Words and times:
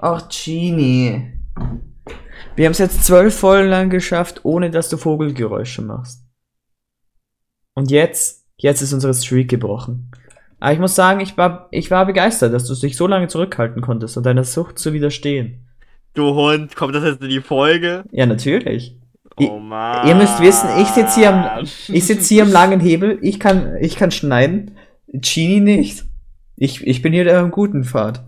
Ach, 0.00 0.28
Genie. 0.28 1.32
Wir 2.54 2.66
haben 2.66 2.72
es 2.72 2.78
jetzt 2.78 3.04
zwölf 3.04 3.36
Folgen 3.36 3.68
lang 3.68 3.90
geschafft, 3.90 4.44
ohne 4.44 4.70
dass 4.70 4.88
du 4.88 4.96
Vogelgeräusche 4.96 5.82
machst. 5.82 6.24
Und 7.74 7.90
jetzt, 7.90 8.46
jetzt 8.56 8.80
ist 8.80 8.92
unsere 8.92 9.12
Streak 9.12 9.50
gebrochen. 9.50 10.10
Aber 10.60 10.72
ich 10.72 10.78
muss 10.78 10.94
sagen, 10.94 11.20
ich 11.20 11.36
war, 11.36 11.68
ich 11.72 11.90
war 11.90 12.06
begeistert, 12.06 12.52
dass 12.52 12.66
du 12.66 12.74
dich 12.74 12.96
so 12.96 13.08
lange 13.08 13.26
zurückhalten 13.26 13.82
konntest 13.82 14.16
und 14.16 14.24
deiner 14.24 14.44
Sucht 14.44 14.78
zu 14.78 14.92
widerstehen. 14.92 15.66
Du 16.14 16.34
Hund, 16.34 16.74
kommt 16.76 16.94
das 16.94 17.04
jetzt 17.04 17.22
in 17.22 17.30
die 17.30 17.40
Folge? 17.40 18.04
Ja, 18.12 18.26
natürlich. 18.26 18.96
Oh 19.36 19.58
Mann. 19.58 20.06
Ihr 20.06 20.14
müsst 20.14 20.40
wissen, 20.40 20.68
ich 20.80 20.88
sitze 20.88 21.20
hier 21.20 21.32
am, 21.32 21.64
ich 21.88 22.06
sitze 22.06 22.34
hier 22.34 22.42
am 22.44 22.50
langen 22.50 22.80
Hebel, 22.80 23.18
ich 23.22 23.38
kann, 23.38 23.76
ich 23.80 23.96
kann 23.96 24.10
schneiden, 24.10 24.76
Genie 25.08 25.60
nicht. 25.60 26.04
Ich, 26.56 26.84
ich 26.86 27.02
bin 27.02 27.12
hier 27.12 27.24
der 27.24 27.40
im 27.40 27.52
guten 27.52 27.84
Pfad. 27.84 28.24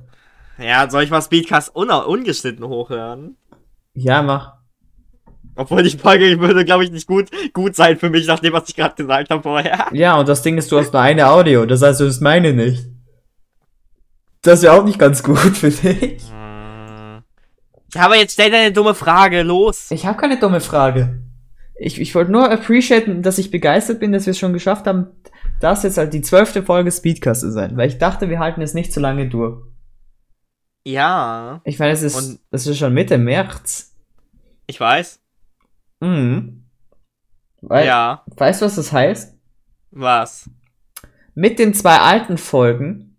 Ja, 0.60 0.88
soll 0.90 1.04
ich 1.04 1.10
mal 1.10 1.22
Speedcast 1.22 1.74
un 1.74 1.90
ungeschnitten 1.90 2.66
hochladen? 2.66 3.36
Ja, 3.94 4.22
mach. 4.22 4.54
Obwohl 5.56 5.82
die 5.82 5.90
Folge 5.90 6.38
würde, 6.40 6.64
glaube 6.64 6.84
ich, 6.84 6.90
nicht 6.90 7.06
gut, 7.06 7.28
gut 7.52 7.74
sein 7.74 7.98
für 7.98 8.10
mich, 8.10 8.26
nach 8.26 8.40
dem, 8.40 8.52
was 8.52 8.68
ich 8.68 8.76
gerade 8.76 8.94
gesagt 8.94 9.30
habe 9.30 9.42
vorher. 9.42 9.86
Ja, 9.92 10.18
und 10.18 10.28
das 10.28 10.42
Ding 10.42 10.56
ist, 10.58 10.70
du 10.70 10.78
hast 10.78 10.92
nur 10.92 11.02
eine 11.02 11.28
Audio, 11.28 11.66
das 11.66 11.82
heißt, 11.82 12.00
du 12.00 12.06
hast 12.06 12.20
meine 12.20 12.52
nicht. 12.52 12.86
Das 14.42 14.60
ist 14.60 14.64
ja 14.64 14.72
auch 14.72 14.84
nicht 14.84 14.98
ganz 14.98 15.22
gut 15.22 15.38
für 15.38 15.70
dich. 15.70 16.22
Ja, 17.94 18.02
aber 18.04 18.16
jetzt 18.16 18.34
stell 18.34 18.50
deine 18.50 18.72
dumme 18.72 18.94
Frage, 18.94 19.42
los. 19.42 19.90
Ich 19.90 20.06
habe 20.06 20.18
keine 20.18 20.38
dumme 20.38 20.60
Frage. 20.60 21.20
Ich, 21.78 22.00
ich 22.00 22.14
wollte 22.14 22.30
nur 22.30 22.50
appreciaten, 22.50 23.22
dass 23.22 23.38
ich 23.38 23.50
begeistert 23.50 24.00
bin, 24.00 24.12
dass 24.12 24.26
wir 24.26 24.32
es 24.32 24.38
schon 24.38 24.52
geschafft 24.52 24.86
haben, 24.86 25.08
das 25.60 25.82
jetzt 25.82 25.98
halt 25.98 26.14
die 26.14 26.22
zwölfte 26.22 26.62
Folge 26.62 26.92
Speedcast 26.92 27.40
zu 27.40 27.50
sein. 27.50 27.76
Weil 27.76 27.88
ich 27.88 27.98
dachte, 27.98 28.28
wir 28.28 28.38
halten 28.38 28.62
es 28.62 28.74
nicht 28.74 28.92
so 28.92 29.00
lange 29.00 29.28
durch. 29.28 29.62
Ja. 30.84 31.60
Ich 31.64 31.78
meine, 31.78 31.92
es 31.92 32.02
ist, 32.02 32.16
Und- 32.16 32.40
das 32.50 32.66
ist 32.66 32.78
schon 32.78 32.94
Mitte 32.94 33.18
März. 33.18 33.94
Ich 34.66 34.80
weiß. 34.80 35.20
Mhm. 36.00 36.64
Weil, 37.62 37.86
Ja. 37.86 38.24
Weißt 38.36 38.60
du, 38.62 38.66
was 38.66 38.76
das 38.76 38.92
heißt? 38.92 39.36
Was? 39.90 40.48
Mit 41.34 41.58
den 41.58 41.74
zwei 41.74 41.98
alten 41.98 42.38
Folgen 42.38 43.16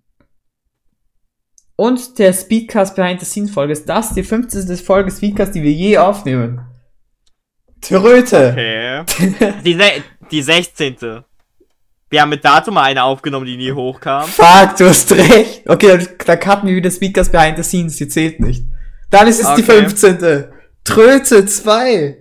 und 1.76 2.20
der 2.20 2.34
Speedcast 2.34 2.96
Behind 2.96 3.20
the 3.20 3.26
Scenes 3.26 3.52
Folge 3.52 3.74
ist 3.74 3.88
das 3.90 4.14
die 4.14 4.24
15. 4.24 4.78
Folge 4.78 5.12
Speedcast, 5.12 5.56
die 5.56 5.64
wir 5.64 5.72
je 5.72 5.98
aufnehmen. 5.98 6.62
Tröte! 7.82 8.52
Okay. 8.52 9.04
die, 9.66 9.74
se 9.74 10.04
die 10.30 10.42
16. 10.42 11.24
Wir 12.12 12.22
haben 12.22 12.30
mit 12.30 12.44
Datum 12.44 12.74
mal 12.74 12.84
eine 12.84 13.04
aufgenommen, 13.04 13.46
die 13.46 13.56
nie 13.56 13.72
hochkam. 13.72 14.28
Fuck, 14.28 14.76
du 14.78 14.90
hast 14.90 15.12
recht. 15.14 15.68
Okay, 15.68 15.88
dann, 15.88 16.08
dann 16.26 16.40
cutten 16.40 16.68
wir 16.68 16.76
wieder 16.76 16.92
Speakers 16.92 17.32
Behind 17.32 17.56
the 17.56 17.64
Scenes, 17.64 17.96
die 17.96 18.08
zählt 18.10 18.42
nicht. 18.42 18.66
Dann 19.10 19.28
ist 19.28 19.40
es 19.40 19.56
die 19.56 19.64
Okay. 19.64 19.88
15. 19.88 20.46
Tröte 20.84 21.46
2. 21.46 22.18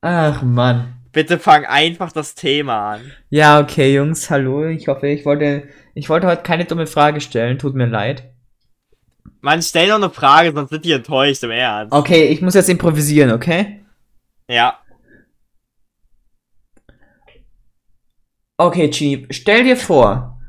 Ach 0.00 0.42
Mann. 0.42 0.94
Bitte 1.12 1.38
fang 1.38 1.66
einfach 1.66 2.12
das 2.12 2.34
Thema 2.34 2.94
an. 2.94 3.12
Ja, 3.28 3.60
okay, 3.60 3.94
Jungs, 3.94 4.30
hallo. 4.30 4.66
Ich 4.66 4.88
hoffe, 4.88 5.06
ich 5.08 5.26
wollte, 5.26 5.68
ich 5.92 6.08
wollte 6.08 6.26
heute 6.26 6.42
keine 6.42 6.64
dumme 6.64 6.86
Frage 6.86 7.20
stellen. 7.20 7.58
Tut 7.58 7.74
mir 7.74 7.86
leid. 7.86 8.24
Mann, 9.42 9.60
stell 9.60 9.88
noch 9.88 9.96
eine 9.96 10.08
Frage, 10.08 10.52
sonst 10.54 10.70
sind 10.70 10.84
die 10.86 10.92
enttäuscht 10.92 11.42
im 11.44 11.50
Ernst. 11.50 11.92
Okay, 11.92 12.24
ich 12.24 12.40
muss 12.40 12.54
jetzt 12.54 12.70
improvisieren, 12.70 13.32
okay? 13.32 13.84
Ja. 14.48 14.78
Okay, 18.56 18.88
Genie, 18.88 19.26
stell 19.30 19.64
dir 19.64 19.76
vor, 19.76 20.40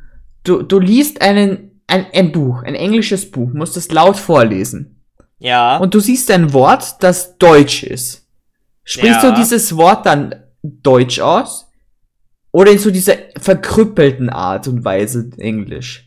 du, 0.44 0.62
du 0.62 0.80
liest 0.80 1.22
einen, 1.22 1.82
ein, 1.88 2.06
ein 2.14 2.32
Buch, 2.32 2.62
ein 2.64 2.76
englisches 2.76 3.30
Buch, 3.32 3.52
musst 3.54 3.78
es 3.78 3.92
laut 3.92 4.18
vorlesen. 4.18 5.04
Ja. 5.40 5.78
Und 5.78 5.94
du 5.94 6.00
siehst 6.00 6.30
ein 6.32 6.54
Wort, 6.54 7.02
das 7.02 7.38
Deutsch 7.38 7.84
ist. 7.84 8.28
Sprichst 8.84 9.24
Ja. 9.24 9.32
du 9.32 9.36
dieses 9.36 9.76
Wort 9.76 10.06
dann 10.06 10.36
Deutsch 10.62 11.20
aus? 11.20 11.68
Oder 12.52 12.72
in 12.72 12.80
so 12.80 12.90
dieser 12.92 13.16
verkrüppelten 13.38 14.30
Art 14.30 14.68
und 14.68 14.86
Weise 14.86 15.30
Englisch? 15.38 16.04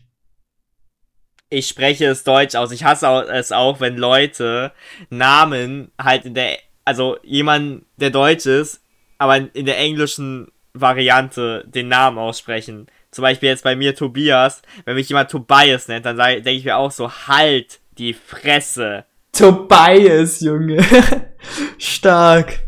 ich 1.51 1.67
spreche 1.67 2.05
es 2.05 2.23
Deutsch 2.23 2.53
aus. 2.55 2.71
Ich 2.71 2.83
hasse 2.83 3.07
es 3.31 3.51
auch, 3.51 3.79
wenn 3.79 3.97
Leute 3.97 4.71
Namen 5.09 5.91
halt 5.99 6.25
in 6.25 6.35
der, 6.35 6.57
also 6.85 7.17
jemand, 7.23 7.85
der 7.97 8.11
Deutsch 8.11 8.45
ist, 8.45 8.81
aber 9.17 9.53
in 9.55 9.65
der 9.65 9.79
englischen 9.79 10.51
Variante 10.81 11.63
den 11.67 11.87
Namen 11.87 12.17
aussprechen. 12.17 12.87
Zum 13.11 13.23
Beispiel 13.23 13.49
jetzt 13.49 13.63
bei 13.63 13.75
mir 13.75 13.95
Tobias. 13.95 14.61
Wenn 14.85 14.95
mich 14.95 15.09
jemand 15.09 15.31
Tobias 15.31 15.87
nennt, 15.87 16.05
dann 16.05 16.17
denke 16.17 16.51
ich 16.51 16.65
mir 16.65 16.77
auch 16.77 16.91
so, 16.91 17.11
halt 17.27 17.79
die 17.97 18.13
Fresse. 18.13 19.05
Tobias, 19.31 20.41
Junge. 20.41 20.83
Stark. 21.77 22.59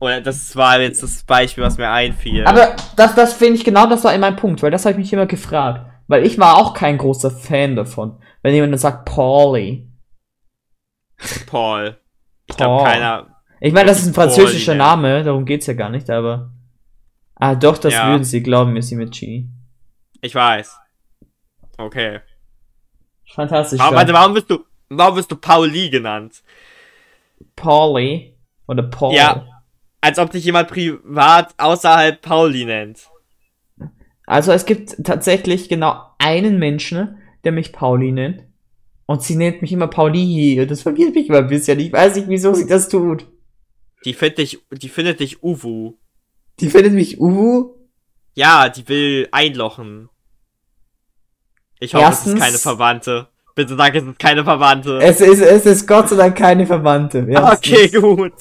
Oder 0.00 0.22
das 0.22 0.56
war 0.56 0.80
jetzt 0.80 1.02
das 1.02 1.22
Beispiel, 1.24 1.62
was 1.62 1.76
mir 1.76 1.90
einfiel. 1.90 2.46
Aber 2.46 2.74
das, 2.96 3.14
das 3.14 3.34
finde 3.34 3.56
ich 3.56 3.64
genau, 3.64 3.86
das 3.86 4.02
war 4.02 4.16
mein 4.16 4.36
Punkt, 4.36 4.62
weil 4.62 4.70
das 4.70 4.86
habe 4.86 4.92
ich 4.92 4.98
mich 4.98 5.12
immer 5.12 5.26
gefragt. 5.26 5.86
Weil 6.08 6.24
ich 6.24 6.38
war 6.38 6.56
auch 6.56 6.74
kein 6.74 6.98
großer 6.98 7.30
Fan 7.30 7.76
davon. 7.76 8.18
Wenn 8.42 8.54
jemand 8.54 8.72
dann 8.72 8.78
sagt 8.78 9.04
Pauli. 9.04 9.88
Paul. 11.46 11.98
Ich 12.46 12.56
glaube, 12.56 12.84
keiner. 12.84 13.36
Ich 13.60 13.72
meine, 13.72 13.88
das 13.88 14.00
ist 14.00 14.08
ein 14.08 14.12
Pauli, 14.14 14.30
französischer 14.30 14.72
ja. 14.72 14.78
Name, 14.78 15.22
darum 15.22 15.44
geht's 15.44 15.66
ja 15.66 15.74
gar 15.74 15.90
nicht, 15.90 16.08
aber. 16.10 16.50
Ah, 17.40 17.54
doch, 17.54 17.78
das 17.78 17.94
Ja. 17.94 18.10
würden 18.10 18.24
sie 18.24 18.42
glauben, 18.42 18.74
wir 18.74 18.82
sind 18.82 18.98
mit 18.98 19.12
G. 19.12 19.46
Ich 20.20 20.34
weiß. 20.34 20.76
Okay. 21.78 22.20
Fantastisch. 23.34 23.78
Warum, 23.78 23.94
warte, 23.96 24.12
warum 24.12 24.34
bist 24.34 24.50
du, 24.50 24.64
warum 24.90 25.14
bist 25.14 25.30
du 25.30 25.36
Pauli 25.36 25.88
genannt? 25.88 26.42
Pauli 27.56 28.34
oder 28.66 28.82
Paul. 28.82 29.14
Ja. 29.14 29.46
Als 30.00 30.18
ob 30.18 30.30
dich 30.30 30.44
jemand 30.44 30.68
privat 30.68 31.54
außerhalb 31.58 32.20
Pauli 32.20 32.64
nennt. 32.64 33.08
Also 34.26 34.52
es 34.52 34.64
gibt 34.66 34.96
tatsächlich 35.04 35.68
genau 35.68 36.02
einen 36.18 36.58
Menschen, 36.58 37.18
der 37.44 37.52
mich 37.52 37.72
Pauli 37.72 38.12
nennt. 38.12 38.44
Und 39.06 39.22
sie 39.22 39.34
nennt 39.36 39.60
mich 39.62 39.72
immer 39.72 39.88
Pauli. 39.88 40.60
Und 40.60 40.70
das 40.70 40.82
verwirrt 40.82 41.14
mich 41.14 41.28
immer 41.28 41.38
ein 41.38 41.48
bisschen. 41.48 41.80
Ich 41.80 41.92
weiß 41.92 42.16
nicht, 42.16 42.28
wieso 42.28 42.54
sie 42.54 42.66
das 42.66 42.88
tut. 42.88 43.26
Die 44.04 44.14
findet 44.14 44.38
dich, 44.38 44.58
die 44.70 44.88
findet 44.88 45.20
dich 45.20 45.42
Uwu. 45.42 45.94
Die 46.60 46.70
findet 46.70 46.92
mich 46.92 47.20
Uwu. 47.20 47.74
Ja, 48.34 48.68
die 48.68 48.86
will 48.88 49.28
einlochen. 49.32 50.08
Ich 51.80 51.94
hoffe, 51.94 52.04
es 52.04 52.10
Erstens- 52.10 52.34
ist 52.34 52.40
keine 52.40 52.58
Verwandte. 52.58 53.28
Bitte 53.54 53.76
sag, 53.76 53.94
es 53.94 54.04
ist 54.04 54.18
keine 54.18 54.44
Verwandte. 54.44 54.98
Es 55.02 55.20
ist, 55.20 55.40
es 55.40 55.66
ist 55.66 55.86
Gott 55.88 56.08
sei 56.08 56.16
Dank 56.16 56.36
keine 56.36 56.66
Verwandte. 56.66 57.26
Ja, 57.28 57.52
okay, 57.52 57.90
es 57.92 58.00
gut. 58.00 58.32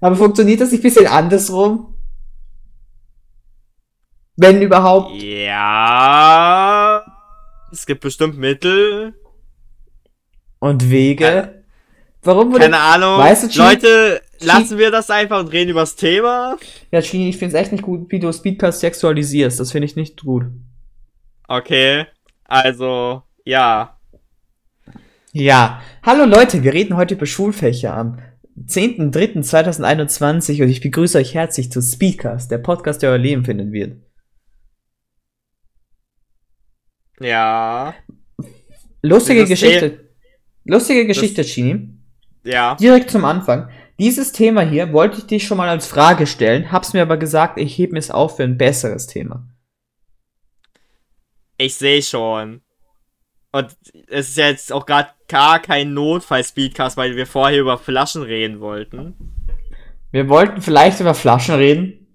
Aber 0.00 0.16
funktioniert 0.16 0.60
das 0.60 0.70
nicht 0.72 0.80
ein 0.80 0.82
bisschen 0.82 1.06
andersrum? 1.06 1.94
Wenn 4.36 4.60
überhaupt. 4.62 5.12
Ja. 5.22 7.02
Es 7.72 7.86
gibt 7.86 8.00
bestimmt 8.02 8.36
Mittel. 8.38 9.14
Und 10.58 10.90
Wege. 10.90 11.24
Keine- 11.24 11.64
Warum 12.22 12.50
wurde. 12.50 12.60
Keine 12.64 12.78
Ahnung. 12.80 13.18
Weißt 13.18 13.54
du, 13.54 13.58
Leute, 13.62 14.20
lassen 14.40 14.78
wir 14.78 14.90
das 14.90 15.10
einfach 15.10 15.40
und 15.40 15.48
reden 15.48 15.70
übers 15.70 15.96
Thema. 15.96 16.56
Ja, 16.90 17.00
Chini, 17.00 17.28
ich 17.28 17.38
finde 17.38 17.56
es 17.56 17.60
echt 17.60 17.72
nicht 17.72 17.84
gut, 17.84 18.10
wie 18.10 18.18
du 18.18 18.32
Speedcast 18.32 18.80
sexualisierst. 18.80 19.60
Das 19.60 19.72
finde 19.72 19.86
ich 19.86 19.96
nicht 19.96 20.22
gut. 20.22 20.44
Okay. 21.48 22.06
Also, 22.44 23.22
ja. 23.44 23.98
Ja. 25.32 25.82
Hallo 26.02 26.24
Leute, 26.24 26.62
wir 26.62 26.72
reden 26.72 26.96
heute 26.96 27.14
über 27.14 27.26
Schulfächer 27.26 27.94
am 27.94 28.18
10.03.2021 28.64 30.62
und 30.62 30.70
ich 30.70 30.80
begrüße 30.80 31.18
euch 31.18 31.34
herzlich 31.34 31.70
zu 31.70 31.82
Speedcast, 31.82 32.50
der 32.50 32.58
Podcast, 32.58 33.02
der 33.02 33.10
euer 33.10 33.18
Leben 33.18 33.44
finden 33.44 33.72
wird. 33.72 34.00
Ja. 37.20 37.94
Lustige 39.02 39.44
Geschichte. 39.44 40.10
Lustige 40.64 41.06
Geschichte, 41.06 41.42
Chini. 41.42 41.96
Ja. 42.44 42.74
Direkt 42.76 43.10
zum 43.10 43.24
Anfang. 43.24 43.68
Dieses 43.98 44.32
Thema 44.32 44.60
hier 44.60 44.92
wollte 44.92 45.18
ich 45.18 45.26
dich 45.26 45.46
schon 45.46 45.56
mal 45.56 45.68
als 45.68 45.86
Frage 45.86 46.26
stellen, 46.26 46.70
hab's 46.70 46.92
mir 46.92 47.02
aber 47.02 47.16
gesagt, 47.16 47.58
ich 47.58 47.76
hebe 47.78 47.96
es 47.96 48.10
auf 48.10 48.36
für 48.36 48.44
ein 48.44 48.58
besseres 48.58 49.06
Thema. 49.06 49.46
Ich 51.56 51.76
sehe 51.76 52.02
schon. 52.02 52.60
Und 53.52 53.74
es 54.08 54.28
ist 54.28 54.36
jetzt 54.36 54.72
auch 54.72 54.84
gerade 54.84 55.08
gar 55.28 55.60
kein 55.60 55.94
Notfall-Speedcast, 55.94 56.98
weil 56.98 57.16
wir 57.16 57.26
vorher 57.26 57.58
über 57.58 57.78
Flaschen 57.78 58.22
reden 58.22 58.60
wollten. 58.60 59.14
Wir 60.12 60.28
wollten 60.28 60.60
vielleicht 60.60 61.00
über 61.00 61.14
Flaschen 61.14 61.54
reden. 61.54 62.06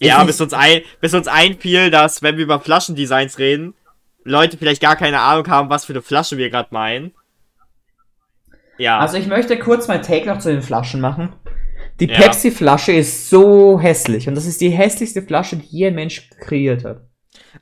Ja, 0.00 0.22
bis 0.24 0.40
uns, 0.40 0.52
ein, 0.52 0.82
bis 1.00 1.14
uns 1.14 1.26
einfiel, 1.26 1.90
dass, 1.90 2.22
wenn 2.22 2.36
wir 2.36 2.44
über 2.44 2.60
Flaschendesigns 2.60 3.38
reden, 3.38 3.74
Leute 4.24 4.56
vielleicht 4.56 4.82
gar 4.82 4.94
keine 4.94 5.20
Ahnung 5.20 5.48
haben, 5.48 5.70
was 5.70 5.86
für 5.86 5.92
eine 5.92 6.02
Flasche 6.02 6.36
wir 6.36 6.50
gerade 6.50 6.68
meinen. 6.70 7.12
Ja. 8.78 8.98
Also 9.00 9.16
ich 9.18 9.26
möchte 9.26 9.58
kurz 9.58 9.88
mein 9.88 10.02
Take 10.02 10.26
noch 10.26 10.38
zu 10.38 10.50
den 10.50 10.62
Flaschen 10.62 11.00
machen. 11.00 11.32
Die 12.00 12.06
Ja. 12.06 12.16
Pepsi-Flasche 12.16 12.92
ist 12.92 13.28
so 13.28 13.80
hässlich 13.80 14.28
und 14.28 14.34
das 14.36 14.46
ist 14.46 14.60
die 14.60 14.70
hässlichste 14.70 15.22
Flasche, 15.22 15.56
die 15.56 15.66
je 15.66 15.88
ein 15.88 15.94
Mensch 15.94 16.30
kreiert 16.40 16.84
hat. 16.84 17.02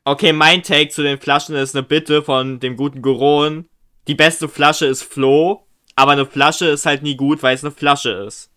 okay, 0.05 0.33
mein 0.33 0.63
Take 0.63 0.91
zu 0.91 1.03
den 1.03 1.19
Flaschen 1.19 1.55
ist 1.57 1.75
eine 1.75 1.83
Bitte 1.83 2.23
von 2.23 2.61
dem 2.61 2.77
guten 2.77 3.01
Goron. 3.03 3.67
die 4.09 4.15
beste 4.15 4.49
Flasche 4.49 4.87
ist 4.87 5.03
Flo, 5.03 5.67
aber 5.97 6.13
eine 6.13 6.27
Flasche 6.27 6.67
ist 6.67 6.85
halt 6.87 7.03
nie 7.03 7.17
gut, 7.17 7.43
weil 7.43 7.55
es 7.55 7.65
eine 7.65 7.71
Flasche 7.73 8.11
ist. 8.27 8.51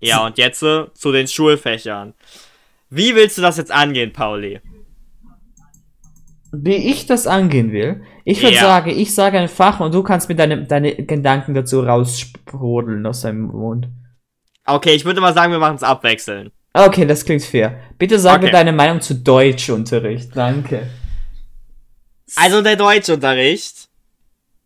Ja, 0.00 0.26
und 0.26 0.36
jetzt 0.36 0.62
äh, 0.62 0.86
zu 0.94 1.10
den 1.12 1.26
Schulfächern. 1.28 2.12
Wie 2.90 3.14
willst 3.14 3.38
du 3.38 3.42
das 3.42 3.56
jetzt 3.56 3.70
angehen, 3.72 4.12
Pauli? 4.12 4.60
Wie 6.52 6.74
ich 6.90 7.06
das 7.06 7.26
angehen 7.26 7.72
will? 7.72 8.02
Ich 8.28 8.42
würde 8.42 8.56
Ja. 8.56 8.62
sagen, 8.62 8.90
ich 8.90 9.14
sage 9.14 9.38
ein 9.38 9.48
Fach 9.48 9.78
und 9.78 9.94
du 9.94 10.02
kannst 10.02 10.28
mir 10.28 10.34
deine, 10.34 10.64
deine 10.64 10.96
Gedanken 10.96 11.54
dazu 11.54 11.80
raussprudeln 11.80 13.06
aus 13.06 13.20
deinem 13.20 13.42
Mund. 13.46 13.88
Okay, 14.64 14.94
ich 14.96 15.04
würde 15.04 15.20
mal 15.20 15.32
sagen, 15.32 15.52
wir 15.52 15.60
machen 15.60 15.76
es 15.76 15.84
abwechseln. 15.84 16.50
Okay, 16.74 17.06
das 17.06 17.24
klingt 17.24 17.44
fair. 17.44 17.78
Bitte 17.98 18.18
sag 18.18 18.40
mir 18.40 18.48
Okay. 18.48 18.52
deine 18.56 18.72
Meinung 18.72 19.00
zu 19.00 19.14
Deutschunterricht. 19.14 20.34
Danke. 20.34 20.88
Also 22.34 22.62
der 22.62 22.74
Deutschunterricht. 22.74 23.88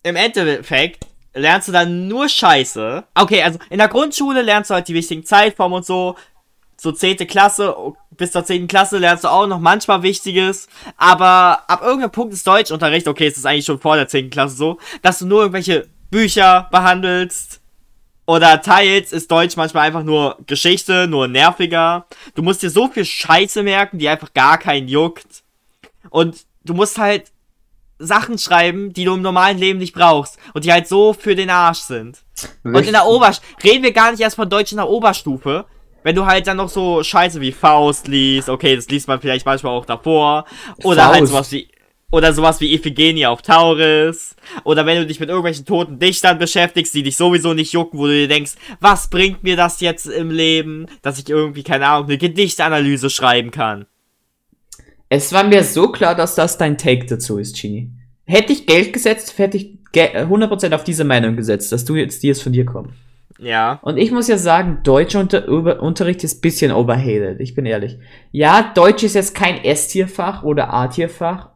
Im 0.05 0.17
Endeffekt 0.17 1.05
lernst 1.35 1.69
du 1.69 1.73
dann 1.73 2.09
nur 2.09 2.31
Scheiße. 2.31 3.05
Okay, 3.15 3.43
also 3.43 3.59
in 3.69 3.77
der 3.77 3.89
Grundschule 3.89 4.41
lernst 4.41 4.71
du 4.71 4.75
halt 4.75 4.89
die 4.89 4.95
wichtigen 4.95 5.23
Zeitformen 5.27 5.77
und 5.77 5.85
so. 5.85 6.17
So 6.81 6.93
10. 6.93 7.19
Klasse, 7.27 7.77
bis 8.17 8.33
zur 8.33 8.43
10. 8.43 8.67
Klasse 8.67 8.97
lernst 8.97 9.25
du 9.25 9.29
auch 9.29 9.47
noch 9.47 9.59
manchmal 9.59 10.03
Wichtiges. 10.03 10.67
Aber 10.97 11.63
ab 11.69 11.83
irgendeinem 11.83 12.11
Punkt 12.11 12.33
ist 12.33 12.47
Deutschunterricht, 12.47 13.07
okay, 13.07 13.27
es 13.27 13.37
ist 13.37 13.45
eigentlich 13.45 13.67
schon 13.67 13.79
vor 13.79 13.97
der 13.97 14.09
10. 14.09 14.31
Klasse 14.31 14.57
so, 14.57 14.79
dass 15.03 15.19
du 15.19 15.27
nur 15.27 15.43
irgendwelche 15.43 15.89
Bücher 16.11 16.69
behandelst. 16.71 17.61
Oder 18.25 18.63
teils 18.63 19.13
ist 19.13 19.31
Deutsch 19.31 19.57
manchmal 19.57 19.89
einfach 19.89 20.05
nur 20.05 20.39
Geschichte, 20.47 21.07
nur 21.07 21.29
nerviger. 21.29 22.07
Du 22.35 22.43
musst 22.43 22.63
dir 22.63 22.71
so 22.71 22.89
viel 22.89 23.05
Scheiße 23.05 23.63
merken, 23.63 23.99
die 23.99 24.09
einfach 24.09 24.33
gar 24.33 24.57
keinen 24.57 24.89
juckt. 24.89 25.43
Und 26.09 26.47
du 26.65 26.73
musst 26.73 26.97
halt 26.97 27.31
Sachen 27.99 28.39
schreiben, 28.39 28.95
die 28.95 29.05
du 29.05 29.13
im 29.13 29.21
normalen 29.21 29.59
Leben 29.59 29.81
nicht 29.81 29.95
brauchst 29.95 30.39
und 30.55 30.65
die 30.65 30.73
halt 30.73 30.89
so 30.89 31.13
für 31.13 31.35
den 31.35 31.51
Arsch 31.51 31.81
sind. 31.81 32.21
Und 32.65 32.87
in 32.87 32.93
der 32.93 33.05
Oberstufe, 33.05 33.65
reden 33.65 33.83
wir 33.83 33.93
gar 33.93 34.13
nicht 34.13 34.21
erst 34.21 34.37
von 34.37 34.49
Deutsch 34.49 34.73
in 34.73 34.79
der 34.79 34.89
Oberstufe, 34.89 35.67
wenn 36.03 36.17
du 36.17 36.27
halt 36.27 36.47
dann 36.47 36.57
noch 36.57 36.69
so 36.69 37.03
Scheiße 37.03 37.41
wie 37.41 37.53
Faust 37.53 38.09
liest, 38.09 38.49
okay, 38.49 38.77
das 38.77 38.89
liest 38.89 39.09
man 39.09 39.21
vielleicht 39.21 39.47
manchmal 39.47 39.73
auch 39.77 39.87
davor, 39.87 40.45
oder 40.85 41.07
halt 41.09 41.19
Faust. 41.21 41.33
sowas 41.33 41.53
wie, 41.53 41.69
oder 42.13 42.33
sowas 42.33 42.61
wie 42.61 42.75
Iphigenie 42.75 43.27
auf 43.27 43.43
Tauris, 43.43 44.35
oder 44.65 44.85
wenn 44.87 44.97
du 44.99 45.07
dich 45.07 45.21
mit 45.21 45.29
irgendwelchen 45.29 45.65
toten 45.65 45.99
Dichtern 45.99 46.39
beschäftigst, 46.39 46.93
die 46.95 47.03
dich 47.03 47.17
sowieso 47.17 47.55
nicht 47.55 47.73
jucken, 47.73 47.99
wo 47.99 48.07
du 48.07 48.13
dir 48.13 48.29
denkst, 48.29 48.53
was 48.81 49.09
bringt 49.11 49.43
mir 49.45 49.57
das 49.57 49.81
jetzt 49.81 50.07
im 50.07 50.31
Leben, 50.31 50.87
dass 51.03 51.19
ich 51.19 51.29
irgendwie, 51.29 51.63
keine 51.63 51.87
Ahnung, 51.87 52.07
eine 52.09 52.19
Gedichtanalyse 52.19 53.11
schreiben 53.11 53.51
kann. 53.51 53.87
Es 55.09 55.33
war 55.33 55.45
mir 55.45 55.65
so 55.65 55.91
klar, 55.91 56.15
dass 56.15 56.35
das 56.37 56.57
dein 56.57 56.79
Take 56.79 57.07
dazu 57.07 57.39
ist, 57.39 57.61
Genie. 57.61 57.91
Hätte 58.27 58.53
ich 58.53 58.67
Geld 58.67 58.93
gesetzt, 58.93 59.37
hätte 59.39 59.57
ich 59.57 59.79
ge- 59.93 60.15
100% 60.25 60.73
auf 60.73 60.85
diese 60.85 61.03
Meinung 61.05 61.37
gesetzt, 61.37 61.73
dass 61.73 61.85
du 61.85 61.97
jetzt, 61.97 62.23
die 62.23 62.29
jetzt 62.29 62.43
von 62.45 62.53
dir 62.53 62.65
kommt. 62.65 62.93
Ja. 63.41 63.81
Und 63.83 63.97
ich 63.97 64.11
muss 64.11 64.29
ja 64.29 64.39
sagen, 64.39 64.81
deutscher 64.85 65.21
Unter 65.21 65.47
Über 65.47 65.81
Unterricht 65.81 66.23
ist 66.25 66.43
bisschen 66.43 66.73
overhated, 66.73 67.41
ich 67.41 67.55
bin 67.55 67.67
ehrlich. 67.67 67.99
Ja, 68.33 68.73
Deutsch 68.75 69.03
ist 69.03 69.15
jetzt 69.15 69.35
kein 69.35 69.65
S-Tierfach 69.65 70.43
oder 70.43 70.73
A-Tierfach, 70.73 71.51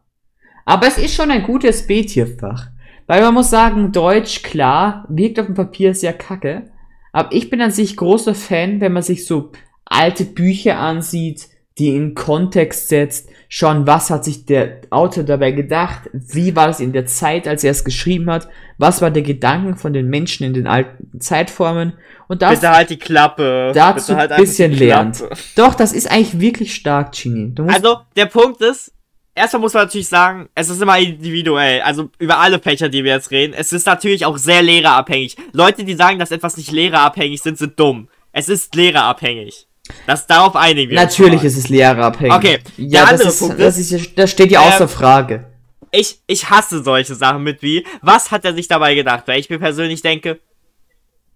aber 0.65 0.87
es 0.87 0.97
ist 0.97 1.13
schon 1.13 1.31
ein 1.31 1.43
gutes 1.43 1.85
B-Tierfach. 1.87 2.69
Weil 3.07 3.21
man 3.21 3.35
muss 3.35 3.51
sagen, 3.51 3.91
Deutsch, 3.91 4.41
klar, 4.41 5.05
wirkt 5.09 5.39
auf 5.39 5.45
dem 5.45 5.53
Papier 5.53 5.93
sehr 5.93 6.13
kacke, 6.13 6.71
aber 7.11 7.31
ich 7.31 7.51
bin 7.51 7.61
an 7.61 7.71
sich 7.71 7.95
großer 7.95 8.33
Fan, 8.33 8.81
wenn 8.81 8.93
man 8.93 9.03
sich 9.03 9.27
so 9.27 9.51
alte 9.85 10.25
Bücher 10.25 10.79
ansieht, 10.79 11.47
die 11.77 11.95
in 11.95 12.15
Kontext 12.15 12.87
setzt, 12.87 13.29
schon, 13.49 13.85
was 13.85 14.09
hat 14.09 14.23
sich 14.23 14.45
der 14.45 14.81
Autor 14.89 15.23
dabei 15.23 15.51
gedacht, 15.51 16.09
wie 16.13 16.55
war 16.55 16.69
es 16.69 16.79
in 16.79 16.93
der 16.93 17.05
Zeit, 17.05 17.47
als 17.47 17.63
er 17.63 17.71
es 17.71 17.83
geschrieben 17.83 18.29
hat, 18.29 18.47
was 18.77 19.01
war 19.01 19.11
der 19.11 19.23
Gedanken 19.23 19.75
von 19.75 19.93
den 19.93 20.07
Menschen 20.07 20.45
in 20.45 20.53
den 20.53 20.67
alten 20.67 21.19
Zeitformen 21.19 21.93
und 22.27 22.41
das 22.41 22.59
Bitte 22.59 22.71
halt 22.71 22.89
die 22.89 22.97
Klappe. 22.97 23.71
dazu 23.73 24.07
Bitte 24.07 24.17
halt 24.17 24.31
ein 24.31 24.41
bisschen 24.41 24.71
lernt. 24.71 25.23
Doch, 25.55 25.75
das 25.75 25.93
ist 25.93 26.09
eigentlich 26.09 26.39
wirklich 26.39 26.75
stark, 26.75 27.13
musst, 27.25 27.59
Also, 27.75 27.97
der 28.15 28.25
Punkt 28.25 28.61
ist, 28.61 28.91
erstmal 29.35 29.61
muss 29.61 29.73
man 29.73 29.83
natürlich 29.83 30.07
sagen, 30.07 30.49
es 30.55 30.69
ist 30.69 30.81
immer 30.81 30.97
individuell. 30.97 31.81
Also, 31.81 32.09
über 32.19 32.39
alle 32.39 32.59
Fächer, 32.59 32.89
die 32.89 33.03
wir 33.03 33.13
jetzt 33.13 33.31
reden. 33.31 33.53
Es 33.55 33.73
ist 33.73 33.85
natürlich 33.85 34.25
auch 34.25 34.37
sehr 34.37 34.63
lehrerabhängig. 34.63 35.35
Leute, 35.51 35.83
die 35.83 35.93
sagen, 35.93 36.19
dass 36.19 36.31
etwas 36.31 36.57
nicht 36.57 36.71
lehrerabhängig 36.71 37.41
sind, 37.41 37.57
sind 37.57 37.79
dumm. 37.79 38.07
Es 38.31 38.49
ist 38.49 38.75
lehrerabhängig. 38.75 39.67
Das 40.07 40.25
darauf 40.27 40.55
einigen 40.55 40.91
wir. 40.91 40.99
natürlich 40.99 41.43
ist 41.43 41.57
es 41.57 41.69
lehrerabhängig. 41.69 42.33
Okay, 42.35 42.59
ja, 42.77 43.05
das, 43.11 43.21
ist, 43.21 43.39
Punkt 43.39 43.59
das, 43.59 43.77
ist, 43.77 44.17
das 44.17 44.31
steht 44.31 44.51
ja 44.51 44.61
außer 44.61 44.81
Ähm, 44.81 44.89
Frage. 44.89 45.45
ich, 45.91 46.19
ich 46.27 46.49
hasse 46.49 46.83
solche 46.83 47.15
Sachen 47.15 47.43
mit 47.43 47.61
wie, 47.61 47.85
was 48.01 48.31
hat 48.31 48.45
er 48.45 48.53
sich 48.53 48.67
dabei 48.67 48.95
gedacht? 48.95 49.23
Weil 49.27 49.39
ich 49.39 49.49
mir 49.49 49.59
persönlich 49.59 50.01
denke, 50.01 50.39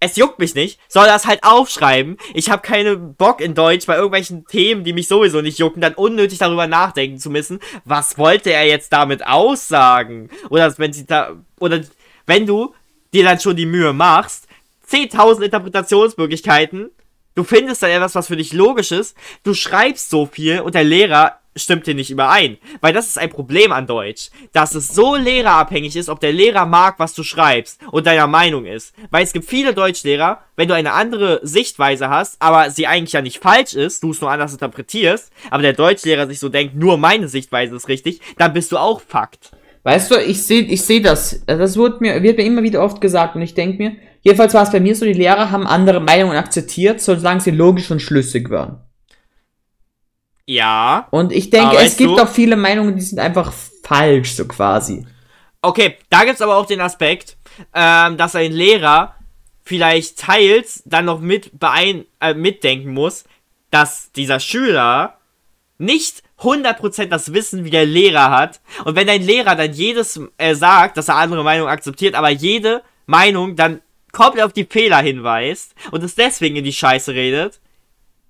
es 0.02 0.16
juckt 0.16 0.38
mich 0.38 0.54
nicht, 0.54 0.80
soll 0.88 1.04
das 1.06 1.26
halt 1.26 1.44
aufschreiben. 1.44 2.16
Ich 2.32 2.50
habe 2.50 2.62
keinen 2.62 3.14
Bock 3.16 3.40
in 3.42 3.54
Deutsch 3.54 3.84
bei 3.86 3.96
irgendwelchen 3.96 4.46
Themen, 4.46 4.82
die 4.82 4.94
mich 4.94 5.08
sowieso 5.08 5.42
nicht 5.42 5.58
jucken, 5.58 5.82
dann 5.82 5.92
unnötig 5.94 6.38
darüber 6.38 6.66
nachdenken 6.66 7.18
zu 7.18 7.28
müssen, 7.28 7.60
was 7.84 8.16
wollte 8.16 8.50
er 8.50 8.66
jetzt 8.66 8.92
damit 8.94 9.26
aussagen? 9.26 10.30
Oder 10.48 10.76
wenn 10.78 10.94
sie 10.94 11.04
da, 11.06 11.36
oder 11.58 11.82
wenn 12.26 12.46
du 12.46 12.74
dir 13.12 13.24
dann 13.24 13.40
schon 13.40 13.56
die 13.56 13.66
Mühe 13.66 13.92
machst, 13.92 14.46
10.000 14.90 15.42
Interpretationsmöglichkeiten, 15.42 16.90
du 17.34 17.44
findest 17.44 17.82
dann 17.82 17.90
etwas, 17.90 18.14
was 18.14 18.28
für 18.28 18.36
dich 18.36 18.52
logisch 18.52 18.92
ist, 18.92 19.16
du 19.42 19.54
schreibst 19.54 20.10
so 20.10 20.26
viel 20.26 20.60
und 20.60 20.74
der 20.74 20.84
Lehrer 20.84 21.40
stimmt 21.56 21.86
dir 21.86 21.94
nicht 21.94 22.10
überein. 22.10 22.58
Weil 22.80 22.92
das 22.92 23.08
ist 23.08 23.18
ein 23.18 23.30
Problem 23.30 23.72
an 23.72 23.86
Deutsch. 23.86 24.30
Dass 24.52 24.74
es 24.74 24.88
so 24.88 25.16
lehrerabhängig 25.16 25.96
ist, 25.96 26.08
ob 26.08 26.20
der 26.20 26.32
Lehrer 26.32 26.66
mag, 26.66 26.98
was 26.98 27.14
du 27.14 27.22
schreibst 27.22 27.80
und 27.90 28.06
deiner 28.06 28.26
Meinung 28.26 28.66
ist. 28.66 28.94
Weil 29.10 29.24
es 29.24 29.32
gibt 29.32 29.46
viele 29.46 29.74
Deutschlehrer, 29.74 30.42
wenn 30.56 30.68
du 30.68 30.74
eine 30.74 30.92
andere 30.92 31.40
Sichtweise 31.42 32.08
hast, 32.08 32.36
aber 32.40 32.70
sie 32.70 32.86
eigentlich 32.86 33.12
ja 33.12 33.22
nicht 33.22 33.38
falsch 33.38 33.74
ist, 33.74 34.02
du 34.02 34.10
es 34.10 34.20
nur 34.20 34.30
anders 34.30 34.52
interpretierst, 34.52 35.32
aber 35.50 35.62
der 35.62 35.72
Deutschlehrer 35.72 36.26
sich 36.26 36.38
so 36.38 36.48
denkt, 36.48 36.76
nur 36.76 36.98
meine 36.98 37.28
Sichtweise 37.28 37.74
ist 37.74 37.88
richtig, 37.88 38.20
dann 38.38 38.52
bist 38.52 38.72
du 38.72 38.78
auch 38.78 39.00
Fakt. 39.00 39.50
Weißt 39.82 40.10
du, 40.10 40.16
ich 40.16 40.42
sehe 40.42 40.62
ich 40.62 40.82
seh 40.82 41.00
das. 41.00 41.42
Das 41.46 41.76
wird 41.76 42.02
mir, 42.02 42.22
wird 42.22 42.36
mir 42.36 42.44
immer 42.44 42.62
wieder 42.62 42.82
oft 42.82 43.00
gesagt 43.00 43.34
und 43.34 43.42
ich 43.42 43.54
denke 43.54 43.82
mir, 43.82 43.96
jedenfalls 44.22 44.54
war 44.54 44.62
es 44.62 44.70
bei 44.72 44.80
mir 44.80 44.94
so, 44.94 45.04
die 45.04 45.12
Lehrer 45.12 45.50
haben 45.50 45.66
andere 45.66 46.00
Meinungen 46.00 46.36
akzeptiert, 46.36 47.00
solange 47.00 47.40
sie 47.40 47.50
logisch 47.50 47.90
und 47.90 48.00
schlüssig 48.00 48.50
waren. 48.50 48.80
Ja. 50.46 51.06
Und 51.10 51.32
ich 51.32 51.50
denke, 51.50 51.76
es 51.76 51.96
gibt 51.96 52.10
du- 52.18 52.22
auch 52.22 52.28
viele 52.28 52.56
Meinungen, 52.56 52.96
die 52.96 53.02
sind 53.02 53.18
einfach 53.18 53.52
falsch, 53.84 54.32
so 54.34 54.46
quasi. 54.46 55.06
Okay, 55.62 55.96
da 56.08 56.24
gibt's 56.24 56.40
aber 56.42 56.56
auch 56.56 56.66
den 56.66 56.80
Aspekt, 56.80 57.36
ähm, 57.74 58.16
dass 58.16 58.34
ein 58.34 58.52
Lehrer 58.52 59.14
vielleicht 59.62 60.18
teils 60.18 60.82
dann 60.86 61.04
noch 61.04 61.20
mit 61.20 61.58
beein 61.60 62.04
äh, 62.20 62.34
mitdenken 62.34 62.92
muss, 62.92 63.24
dass 63.70 64.10
dieser 64.12 64.40
Schüler 64.40 65.18
nicht 65.78 66.22
100% 66.40 67.06
das 67.06 67.32
Wissen 67.32 67.64
wie 67.64 67.70
der 67.70 67.86
Lehrer 67.86 68.30
hat. 68.30 68.60
Und 68.84 68.96
wenn 68.96 69.06
dein 69.06 69.22
Lehrer 69.22 69.54
dann 69.54 69.72
jedes 69.72 70.20
äh, 70.38 70.54
sagt, 70.54 70.96
dass 70.96 71.08
er 71.08 71.16
andere 71.16 71.44
Meinungen 71.44 71.70
akzeptiert, 71.70 72.14
aber 72.14 72.30
jede 72.30 72.82
Meinung 73.06 73.54
dann 73.54 73.80
komplett 74.12 74.44
auf 74.44 74.52
die 74.52 74.64
Fehler 74.64 74.98
hinweist 74.98 75.74
und 75.90 76.02
es 76.02 76.14
deswegen 76.14 76.56
in 76.56 76.64
die 76.64 76.72
Scheiße 76.72 77.14
redet, 77.14 77.60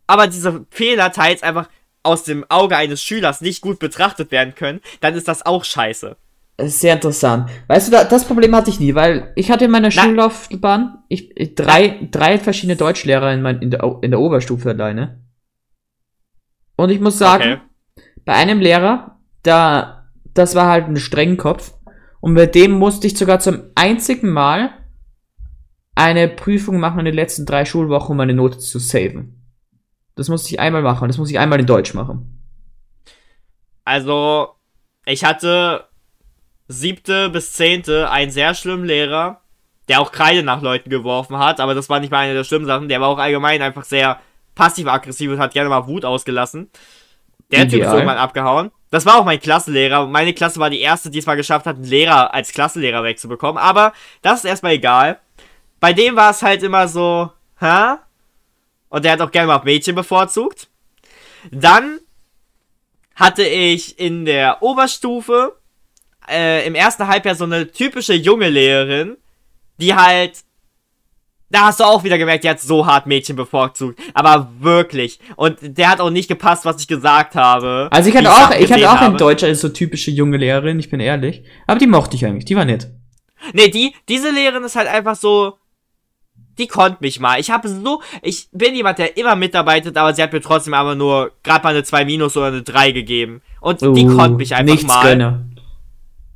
aber 0.06 0.26
diese 0.26 0.66
Fehler 0.70 1.12
teils 1.12 1.42
einfach 1.42 1.68
aus 2.02 2.24
dem 2.24 2.44
Auge 2.48 2.76
eines 2.76 3.02
Schülers 3.02 3.40
nicht 3.40 3.60
gut 3.60 3.78
betrachtet 3.78 4.30
werden 4.30 4.54
können, 4.54 4.80
dann 5.00 5.14
ist 5.14 5.28
das 5.28 5.44
auch 5.44 5.64
scheiße. 5.64 6.16
Sehr 6.62 6.94
interessant. 6.94 7.48
Weißt 7.68 7.88
du, 7.88 7.92
da, 7.92 8.04
das 8.04 8.26
Problem 8.26 8.54
hatte 8.54 8.68
ich 8.70 8.80
nie, 8.80 8.94
weil 8.94 9.32
ich 9.36 9.50
hatte 9.50 9.64
in 9.66 9.70
meiner 9.70 9.88
Na- 9.94 10.02
Schullaufbahn 10.02 10.98
ich, 11.08 11.34
ich, 11.36 11.54
drei, 11.54 12.08
drei 12.10 12.38
verschiedene 12.38 12.76
Deutschlehrer 12.76 13.32
in, 13.32 13.40
mein, 13.42 13.60
in, 13.62 13.70
der, 13.70 13.98
in 14.02 14.10
der 14.10 14.20
Oberstufe 14.20 14.70
alleine. 14.70 15.20
Und 16.76 16.90
ich 16.90 17.00
muss 17.00 17.18
sagen, 17.18 17.42
Okay. 17.42 18.04
bei 18.24 18.32
einem 18.34 18.60
Lehrer, 18.60 19.18
da, 19.42 20.08
das 20.34 20.54
war 20.54 20.66
halt 20.68 20.86
ein 20.88 20.96
strengen 20.96 21.36
Kopf. 21.36 21.72
Und 22.20 22.34
bei 22.34 22.46
dem 22.46 22.72
musste 22.72 23.06
ich 23.06 23.16
sogar 23.16 23.40
zum 23.40 23.62
einzigen 23.74 24.30
Mal 24.30 24.70
eine 25.94 26.28
Prüfung 26.28 26.80
machen 26.80 27.00
in 27.00 27.04
den 27.04 27.14
letzten 27.14 27.46
drei 27.46 27.64
Schulwochen, 27.64 28.12
um 28.12 28.16
meine 28.16 28.34
Note 28.34 28.58
zu 28.58 28.78
saven. 28.78 29.40
Das 30.14 30.28
musste 30.28 30.50
ich 30.50 30.60
einmal 30.60 30.82
machen. 30.82 31.08
Das 31.08 31.18
muss 31.18 31.30
ich 31.30 31.38
einmal 31.38 31.60
in 31.60 31.66
Deutsch 31.66 31.94
machen. 31.94 32.42
Also, 33.84 34.54
ich 35.04 35.24
hatte 35.24 35.88
siebte 36.68 37.30
bis 37.30 37.52
zehnte 37.52 38.10
einen 38.10 38.30
sehr 38.30 38.54
schlimmen 38.54 38.84
Lehrer, 38.84 39.40
der 39.88 40.00
auch 40.00 40.12
Kreide 40.12 40.42
nach 40.42 40.62
Leuten 40.62 40.88
geworfen 40.88 41.38
hat, 41.38 41.58
aber 41.58 41.74
das 41.74 41.88
war 41.88 41.98
nicht 41.98 42.10
mal 42.10 42.18
eine 42.18 42.34
der 42.34 42.44
schlimmen 42.44 42.66
Sachen. 42.66 42.88
Der 42.88 43.00
war 43.00 43.08
auch 43.08 43.18
allgemein 43.18 43.60
einfach 43.62 43.84
sehr 43.84 44.20
passiv-aggressiv 44.54 45.30
und 45.32 45.38
hat 45.38 45.52
gerne 45.52 45.68
mal 45.68 45.86
Wut 45.86 46.04
ausgelassen. 46.04 46.70
Der 47.50 47.62
Typ 47.62 47.72
ist 47.72 47.74
Ideal. 47.78 47.94
irgendwann 47.94 48.18
abgehauen. 48.18 48.70
Das 48.90 49.06
war 49.06 49.18
auch 49.18 49.24
mein 49.24 49.40
Klassenlehrer. 49.40 50.06
Meine 50.06 50.32
Klasse 50.34 50.60
war 50.60 50.70
die 50.70 50.80
erste, 50.80 51.10
die 51.10 51.18
es 51.18 51.26
mal 51.26 51.36
geschafft 51.36 51.66
hat, 51.66 51.76
einen 51.76 51.84
Lehrer 51.84 52.32
als 52.32 52.52
Klassenlehrer 52.52 53.02
wegzubekommen. 53.02 53.58
Aber 53.60 53.92
das 54.22 54.40
ist 54.40 54.44
erstmal 54.44 54.72
egal. 54.72 55.18
Bei 55.80 55.92
dem 55.92 56.16
war 56.16 56.30
es 56.30 56.42
halt 56.42 56.62
immer 56.62 56.86
so, 56.86 57.30
hä? 57.58 57.96
Und 58.90 59.04
der 59.04 59.12
hat 59.12 59.20
auch 59.20 59.30
gerne 59.30 59.48
mal 59.48 59.62
Mädchen 59.64 59.94
bevorzugt. 59.94 60.68
Dann 61.50 62.00
hatte 63.14 63.42
ich 63.42 63.98
in 63.98 64.24
der 64.24 64.62
Oberstufe 64.62 65.56
äh, 66.28 66.66
im 66.66 66.74
ersten 66.74 67.06
Halbjahr 67.06 67.34
so 67.34 67.44
eine 67.44 67.70
typische 67.70 68.14
junge 68.14 68.48
Lehrerin, 68.48 69.16
die 69.78 69.94
halt 69.94 70.44
da 71.50 71.66
hast 71.66 71.80
du 71.80 71.84
auch 71.84 72.04
wieder 72.04 72.16
gemerkt, 72.16 72.44
die 72.44 72.48
hat 72.48 72.60
so 72.60 72.86
hart 72.86 73.06
Mädchen 73.06 73.34
bevorzugt. 73.34 74.00
Aber 74.14 74.52
wirklich. 74.60 75.18
Und 75.34 75.58
der 75.60 75.90
hat 75.90 76.00
auch 76.00 76.10
nicht 76.10 76.28
gepasst, 76.28 76.64
was 76.64 76.80
ich 76.80 76.86
gesagt 76.86 77.34
habe. 77.34 77.88
Also 77.90 78.08
ich 78.08 78.16
hatte 78.16 78.32
auch, 78.32 78.52
ich 78.52 78.72
hatte 78.72 78.90
auch 78.90 79.02
in 79.02 79.16
Deutsch 79.16 79.42
eine 79.42 79.56
so 79.56 79.68
typische 79.68 80.12
junge 80.12 80.36
Lehrerin, 80.36 80.78
ich 80.78 80.90
bin 80.90 81.00
ehrlich. 81.00 81.42
Aber 81.66 81.80
die 81.80 81.88
mochte 81.88 82.14
ich 82.14 82.24
eigentlich, 82.24 82.44
die 82.44 82.54
war 82.54 82.64
nett. 82.64 82.90
Nee, 83.52 83.68
die, 83.68 83.94
diese 84.08 84.30
Lehrerin 84.30 84.62
ist 84.62 84.76
halt 84.76 84.86
einfach 84.86 85.16
so, 85.16 85.58
die 86.60 86.68
konnte 86.68 86.98
mich 87.00 87.18
mal. 87.18 87.40
Ich 87.40 87.50
habe 87.50 87.68
so, 87.68 88.02
ich 88.22 88.48
bin 88.52 88.74
jemand, 88.74 88.98
der 88.98 89.16
immer 89.16 89.34
mitarbeitet, 89.34 89.96
aber 89.96 90.14
sie 90.14 90.22
hat 90.22 90.32
mir 90.32 90.40
trotzdem 90.40 90.74
aber 90.74 90.94
nur 90.94 91.32
gerade 91.42 91.64
mal 91.64 91.70
eine 91.70 91.82
2 91.82 92.04
minus 92.04 92.36
oder 92.36 92.46
eine 92.46 92.62
3 92.62 92.92
gegeben. 92.92 93.42
Und 93.60 93.82
uh, 93.82 93.92
die 93.92 94.06
konnte 94.06 94.36
mich 94.36 94.54
einfach 94.54 94.72
nichts 94.72 94.86
mal. 94.86 95.02
Gönne. 95.02 95.46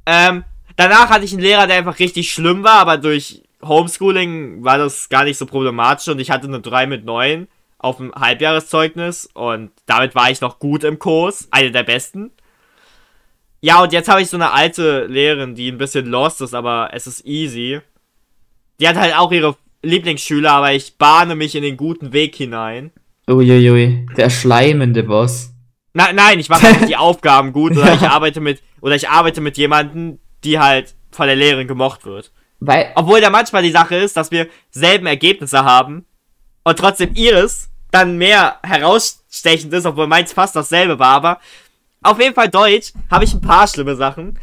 Ähm, 0.06 0.44
danach 0.76 1.10
hatte 1.10 1.24
ich 1.24 1.32
einen 1.32 1.42
Lehrer, 1.42 1.66
der 1.66 1.76
einfach 1.76 1.98
richtig 1.98 2.32
schlimm 2.32 2.64
war, 2.64 2.80
aber 2.80 2.96
durch 2.96 3.42
Homeschooling 3.62 4.64
war 4.64 4.78
das 4.78 5.08
gar 5.08 5.24
nicht 5.24 5.38
so 5.38 5.46
problematisch 5.46 6.08
und 6.08 6.18
ich 6.18 6.30
hatte 6.30 6.46
eine 6.46 6.60
3 6.60 6.86
mit 6.86 7.04
9 7.04 7.46
auf 7.78 7.98
dem 7.98 8.14
Halbjahreszeugnis 8.14 9.28
und 9.34 9.70
damit 9.86 10.14
war 10.14 10.30
ich 10.30 10.40
noch 10.40 10.58
gut 10.58 10.84
im 10.84 10.98
Kurs, 10.98 11.48
eine 11.50 11.70
der 11.70 11.82
besten. 11.82 12.30
Ja, 13.60 13.82
und 13.82 13.92
jetzt 13.92 14.08
habe 14.08 14.20
ich 14.20 14.28
so 14.28 14.36
eine 14.36 14.52
alte 14.52 15.06
Lehrerin, 15.06 15.54
die 15.54 15.70
ein 15.70 15.78
bisschen 15.78 16.06
lost 16.06 16.40
ist, 16.42 16.54
aber 16.54 16.90
es 16.92 17.06
ist 17.06 17.24
easy. 17.24 17.80
Die 18.80 18.88
hat 18.88 18.96
halt 18.96 19.16
auch 19.16 19.32
ihre 19.32 19.56
Lieblingsschüler, 19.84 20.52
aber 20.52 20.72
ich 20.72 20.96
bahne 20.98 21.34
mich 21.34 21.54
in 21.54 21.62
den 21.62 21.76
guten 21.76 22.12
Weg 22.12 22.34
hinein. 22.34 22.90
Uiuiui, 23.28 24.06
der 24.16 24.30
schleimende 24.30 25.02
Boss. 25.02 25.50
Na, 25.92 26.12
nein, 26.12 26.38
ich 26.40 26.48
mache 26.48 26.62
halt 26.78 26.88
die 26.88 26.96
Aufgaben 26.96 27.52
gut 27.52 27.76
oder 27.76 27.94
ich 27.94 28.02
arbeite 28.02 28.40
mit 28.40 28.62
oder 28.80 28.96
ich 28.96 29.08
arbeite 29.08 29.40
mit 29.40 29.56
jemandem, 29.56 30.18
die 30.42 30.58
halt 30.58 30.94
von 31.10 31.26
der 31.26 31.36
Lehrerin 31.36 31.68
gemocht 31.68 32.04
wird. 32.04 32.32
Weil, 32.60 32.92
Obwohl 32.94 33.20
da 33.20 33.30
manchmal 33.30 33.62
die 33.62 33.70
Sache 33.70 33.96
ist, 33.96 34.16
dass 34.16 34.30
wir 34.30 34.48
selben 34.70 35.06
Ergebnisse 35.06 35.64
haben 35.64 36.04
und 36.64 36.78
trotzdem 36.78 37.14
ihres 37.14 37.70
dann 37.90 38.18
mehr 38.18 38.58
herausstechend 38.62 39.72
ist, 39.72 39.86
obwohl 39.86 40.06
meins 40.06 40.32
fast 40.32 40.56
dasselbe 40.56 40.98
war, 40.98 41.14
aber 41.14 41.40
auf 42.02 42.20
jeden 42.20 42.34
Fall 42.34 42.48
Deutsch 42.48 42.92
habe 43.10 43.24
ich 43.24 43.32
ein 43.32 43.40
paar 43.40 43.66
schlimme 43.66 43.96
Sachen. 43.96 44.38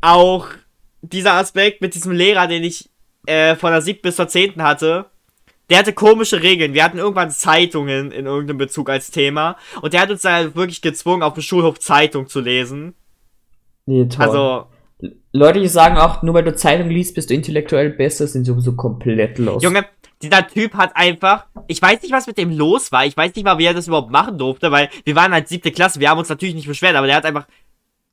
Auch 0.00 0.48
dieser 1.02 1.34
Aspekt 1.34 1.80
mit 1.80 1.94
diesem 1.94 2.12
Lehrer, 2.12 2.46
den 2.46 2.64
ich 2.64 2.88
äh, 3.26 3.56
von 3.56 3.72
der 3.72 3.82
7. 3.82 4.00
bis 4.02 4.16
zur 4.16 4.28
10. 4.28 4.62
hatte, 4.62 5.06
der 5.70 5.78
hatte 5.78 5.92
komische 5.92 6.42
Regeln. 6.42 6.74
Wir 6.74 6.84
hatten 6.84 6.98
irgendwann 6.98 7.30
Zeitungen 7.30 8.12
in 8.12 8.26
irgendeinem 8.26 8.58
Bezug 8.58 8.90
als 8.90 9.10
Thema 9.10 9.56
und 9.80 9.92
der 9.92 10.02
hat 10.02 10.10
uns 10.10 10.22
da 10.22 10.54
wirklich 10.54 10.82
gezwungen, 10.82 11.22
auf 11.22 11.34
dem 11.34 11.42
Schulhof 11.42 11.78
Zeitung 11.78 12.28
zu 12.28 12.40
lesen. 12.40 12.94
Nee, 13.86 14.06
toll. 14.06 14.26
Also, 14.26 14.66
Leute, 15.32 15.60
die 15.60 15.68
sagen 15.68 15.96
auch, 15.96 16.22
nur 16.22 16.34
weil 16.34 16.44
du 16.44 16.54
Zeitung 16.54 16.88
liest, 16.88 17.14
bist 17.14 17.30
du 17.30 17.34
intellektuell 17.34 17.90
besser, 17.90 18.26
sind 18.26 18.44
sowieso 18.44 18.74
komplett 18.74 19.38
los. 19.38 19.62
Junge, 19.62 19.84
dieser 20.22 20.46
Typ 20.46 20.74
hat 20.74 20.96
einfach, 20.96 21.46
ich 21.66 21.80
weiß 21.80 22.02
nicht, 22.02 22.12
was 22.12 22.26
mit 22.26 22.38
dem 22.38 22.50
los 22.50 22.92
war, 22.92 23.04
ich 23.04 23.16
weiß 23.16 23.34
nicht 23.34 23.44
mal, 23.44 23.58
wie 23.58 23.66
er 23.66 23.74
das 23.74 23.88
überhaupt 23.88 24.10
machen 24.10 24.38
durfte, 24.38 24.70
weil 24.70 24.88
wir 25.04 25.16
waren 25.16 25.32
halt 25.32 25.48
siebte 25.48 25.70
Klasse, 25.70 26.00
wir 26.00 26.08
haben 26.08 26.18
uns 26.18 26.28
natürlich 26.28 26.54
nicht 26.54 26.68
beschwert, 26.68 26.94
aber 26.96 27.06
der 27.06 27.16
hat 27.16 27.26
einfach, 27.26 27.46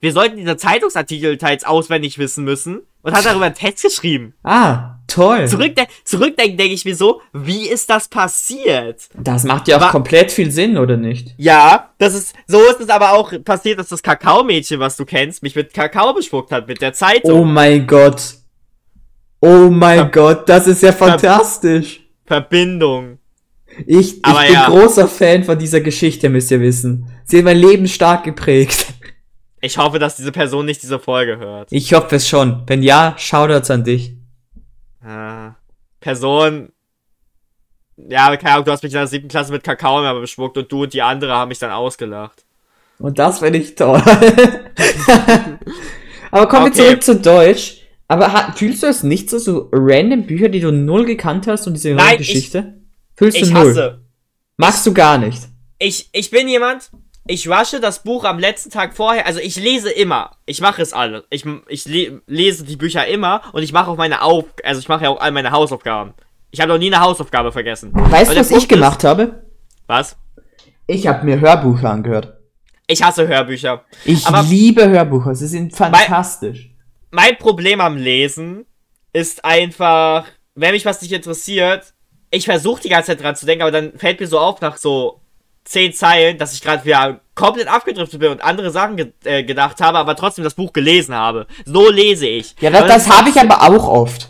wir 0.01 0.12
sollten 0.13 0.38
diese 0.38 0.58
Zeitungsartikel 0.58 1.38
teils 1.38 1.63
auswendig 1.63 2.17
wissen 2.17 2.43
müssen 2.43 2.81
und 3.03 3.13
hat 3.13 3.24
darüber 3.24 3.46
einen 3.46 3.55
Text 3.55 3.84
geschrieben. 3.84 4.34
Ah, 4.43 4.96
toll. 5.08 5.48
Zurückde 5.48 5.86
zurückdenken 6.03 6.58
denke 6.58 6.74
ich 6.74 6.86
mir 6.86 6.96
so, 6.96 7.22
wie 7.34 7.67
ist 7.67 7.88
das 7.89 8.08
passiert? 8.08 9.10
Das 9.15 9.43
macht 9.43 9.67
ja 9.67 9.77
auch 9.77 9.81
War 9.81 9.91
komplett 9.91 10.31
viel 10.31 10.51
Sinn, 10.51 10.79
oder 10.79 10.98
nicht? 10.98 11.36
Ja, 11.38 11.91
das 12.00 12.15
ist, 12.15 12.34
so 12.48 12.60
ist 12.63 12.81
es 12.81 12.89
aber 12.89 13.13
auch 13.13 13.31
passiert, 13.46 13.77
dass 13.77 13.89
das 13.89 14.01
Kakaomädchen, 14.01 14.79
was 14.79 14.98
du 14.98 15.05
kennst, 15.05 15.43
mich 15.43 15.55
mit 15.55 15.72
Kakao 15.72 16.13
bespuckt 16.15 16.51
hat, 16.51 16.67
mit 16.67 16.81
der 16.81 16.93
Zeitung. 16.93 17.39
Oh 17.39 17.46
mein 17.46 17.86
Gott. 17.86 18.36
Oh 19.39 19.70
mein 19.70 20.00
Ver 20.00 20.10
Gott, 20.10 20.50
das 20.50 20.65
ist 20.65 20.81
ja 20.81 20.93
fantastisch. 20.93 22.01
Verbindung. 22.25 23.20
Ich, 23.86 24.15
ich 24.15 24.22
bin 24.22 24.53
ja. 24.53 24.67
großer 24.67 25.08
Fan 25.08 25.43
von 25.43 25.58
dieser 25.60 25.81
Geschichte, 25.81 26.29
müsst 26.29 26.50
ihr 26.50 26.60
wissen. 26.60 27.08
Sie 27.24 27.38
hat 27.38 27.46
mein 27.46 27.58
Leben 27.58 27.88
stark 27.88 28.24
geprägt. 28.24 28.88
Ich 29.62 29.77
hoffe, 29.77 30.00
dass 30.00 30.15
diese 30.15 30.32
Person 30.32 30.65
nicht 30.65 30.82
diese 30.82 30.98
Folge 31.00 31.38
hört. 31.38 31.68
Ich 31.72 31.94
hoffe 31.94 32.15
es 32.15 32.27
schon. 32.27 32.63
Wenn 32.65 32.82
ja, 32.82 33.13
Shoutouts 33.18 33.70
an 33.70 33.84
dich. 33.84 34.15
Ah, 35.03 35.53
Person. 36.00 36.72
Ja, 37.96 38.36
keine 38.38 38.53
Ahnung, 38.53 38.65
du 38.65 38.72
hast 38.72 38.82
mich 38.82 38.91
in 38.91 38.98
der 38.98 39.06
siebten 39.06 39.27
Klasse 39.27 39.51
mit 39.51 39.63
Kakao 39.63 40.00
immer 40.00 40.20
beschmuckt 40.20 40.58
und 40.58 40.72
du 40.72 40.84
und 40.84 40.94
die 40.94 41.03
andere 41.03 41.34
haben 41.34 41.50
mich 41.50 41.60
dann 41.60 41.70
ausgelacht. 41.70 42.44
Und 42.98 43.20
das 43.20 43.39
finde 43.39 43.60
ich 43.60 43.75
toll. 43.75 44.01
Aber 46.32 46.48
kommen 46.48 46.68
okay. 46.68 46.77
wir 46.77 46.86
zurück 46.86 47.03
zu 47.03 47.18
Deutsch. 47.18 47.82
Aber 48.08 48.53
fühlst 48.56 48.82
du 48.84 48.88
es 48.88 49.03
nicht 49.03 49.30
so, 49.30 49.38
so 49.38 49.70
random 49.72 50.25
Bücher, 50.25 50.50
die 50.50 50.60
du 50.60 50.72
null 50.72 51.06
gekannt 51.06 51.46
hast 51.48 51.68
und 51.68 51.75
diese 51.75 51.94
Nein, 51.94 52.18
Geschichte? 52.18 52.82
Fühlst 53.15 53.38
du 53.38 53.44
ich 53.44 53.51
null? 53.51 53.70
Hasse. 53.70 54.01
Magst 54.58 54.86
du 54.86 54.94
gar 54.94 55.18
nicht? 55.18 55.44
Ich, 55.80 56.10
ich 56.12 56.30
bin 56.30 56.48
jemand, 56.48 56.91
ich 57.28 57.48
rushe 57.48 57.80
das 57.80 58.04
Buch 58.04 58.24
am 58.24 58.40
letzten 58.40 58.72
Tag 58.72 58.96
vorher. 58.96 59.25
Also 59.25 59.40
ich 59.40 59.56
lese 59.56 59.92
immer. 59.92 60.32
Ich 60.46 60.62
mache 60.62 60.82
es 60.82 60.94
alle. 60.94 61.25
Ich, 61.30 61.46
ich 61.68 61.86
le 61.86 62.22
lese 62.25 62.63
die 62.63 62.75
Bücher 62.75 63.06
immer 63.08 63.42
und 63.54 63.63
ich 63.63 63.74
mache 63.74 63.92
auch 63.92 63.98
meine 63.98 64.22
Auf, 64.22 64.46
also 64.63 64.80
ich 64.80 64.88
mache 64.88 65.04
ja 65.04 65.10
auch 65.10 65.22
all 65.22 65.32
meine 65.32 65.51
Hausaufgaben. 65.51 66.13
Ich 66.50 66.60
habe 66.60 66.72
noch 66.72 66.80
nie 66.80 66.94
eine 66.94 67.04
Hausaufgabe 67.04 67.51
vergessen. 67.51 67.92
Weißt 67.94 68.32
du, 68.32 68.36
was 68.38 68.50
Punkt 68.50 68.63
ich 68.63 68.70
gemacht 68.70 68.98
ist, 69.00 69.04
habe? 69.06 69.44
Was? 69.88 70.18
Ich 70.88 71.08
habe 71.08 71.25
mir 71.25 71.40
Hörbücher 71.40 71.92
angehört. 71.92 72.38
Ich 72.88 73.01
hasse 73.04 73.28
Hörbücher. 73.28 73.86
Ich 74.04 74.25
Aber 74.28 74.42
liebe 74.44 74.90
Hörbücher. 74.90 75.34
Sie 75.36 75.48
sind 75.48 75.74
fantastisch. 75.74 76.72
Mein, 77.12 77.30
mein 77.30 77.38
Problem 77.38 77.80
am 77.80 77.96
Lesen 77.96 78.66
ist 79.13 79.46
einfach, 79.46 80.25
wenn 80.56 80.72
mich 80.72 80.86
was 80.86 81.01
nicht 81.01 81.13
interessiert, 81.13 81.94
ich 82.32 82.46
versuche 82.46 82.82
die 82.82 82.90
ganze 82.90 83.08
Zeit 83.08 83.24
dran 83.24 83.36
zu 83.36 83.46
denken, 83.46 83.62
aber 83.62 83.72
dann 83.72 83.98
fällt 83.98 84.20
mir 84.20 84.28
so 84.28 84.40
auf 84.40 84.60
nach 84.60 84.78
so 84.78 85.21
zehn 85.63 85.94
Zeilen, 85.94 86.38
dass 86.38 86.53
ich 86.53 86.62
gerade 86.62 86.86
wieder 86.86 87.22
komplett 87.36 87.68
abgedriftet 87.68 88.20
bin 88.20 88.32
und 88.32 88.44
andere 88.44 88.72
Sachen 88.72 88.98
ge 88.98 89.12
äh, 89.24 89.44
gedacht 89.44 89.80
habe, 89.82 89.98
aber 89.98 90.15
trotzdem 90.15 90.44
das 90.44 90.56
Buch 90.56 90.74
gelesen 90.74 91.15
habe. 91.15 91.48
So 91.65 91.89
lese 91.89 92.27
ich. 92.27 92.56
Ja, 92.60 92.70
das, 92.70 92.88
das 92.88 93.10
habe 93.10 93.30
ich 93.30 93.39
aber 93.39 93.62
auch 93.62 93.88
oft. 93.88 94.30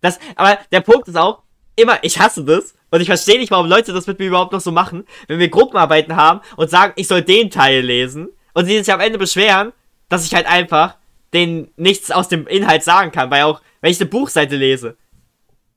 Das, 0.00 0.18
aber 0.36 0.58
der 0.70 0.80
Punkt 0.80 1.08
ist 1.08 1.16
auch, 1.16 1.44
immer, 1.76 1.98
ich 2.02 2.18
hasse 2.18 2.44
das 2.44 2.74
und 2.90 3.00
ich 3.00 3.06
verstehe 3.06 3.38
nicht, 3.38 3.50
warum 3.50 3.66
Leute 3.66 3.92
das 3.92 4.06
mit 4.06 4.18
mir 4.18 4.26
überhaupt 4.26 4.52
noch 4.52 4.60
so 4.60 4.72
machen, 4.72 5.04
wenn 5.26 5.38
wir 5.38 5.48
Gruppenarbeiten 5.48 6.16
haben 6.16 6.40
und 6.56 6.70
sagen, 6.70 6.92
ich 6.96 7.08
soll 7.08 7.22
den 7.22 7.50
Teil 7.50 7.80
lesen 7.80 8.28
und 8.52 8.66
sie 8.66 8.78
sich 8.78 8.92
am 8.92 9.00
Ende 9.00 9.18
beschweren, 9.18 9.72
dass 10.08 10.24
ich 10.24 10.34
halt 10.34 10.46
einfach 10.46 10.96
denen 11.32 11.72
nichts 11.76 12.10
aus 12.10 12.28
dem 12.28 12.46
Inhalt 12.46 12.84
sagen 12.84 13.10
kann, 13.10 13.30
weil 13.30 13.42
auch, 13.42 13.60
wenn 13.80 13.90
ich 13.90 14.00
eine 14.00 14.08
Buchseite 14.08 14.56
lese, 14.56 14.96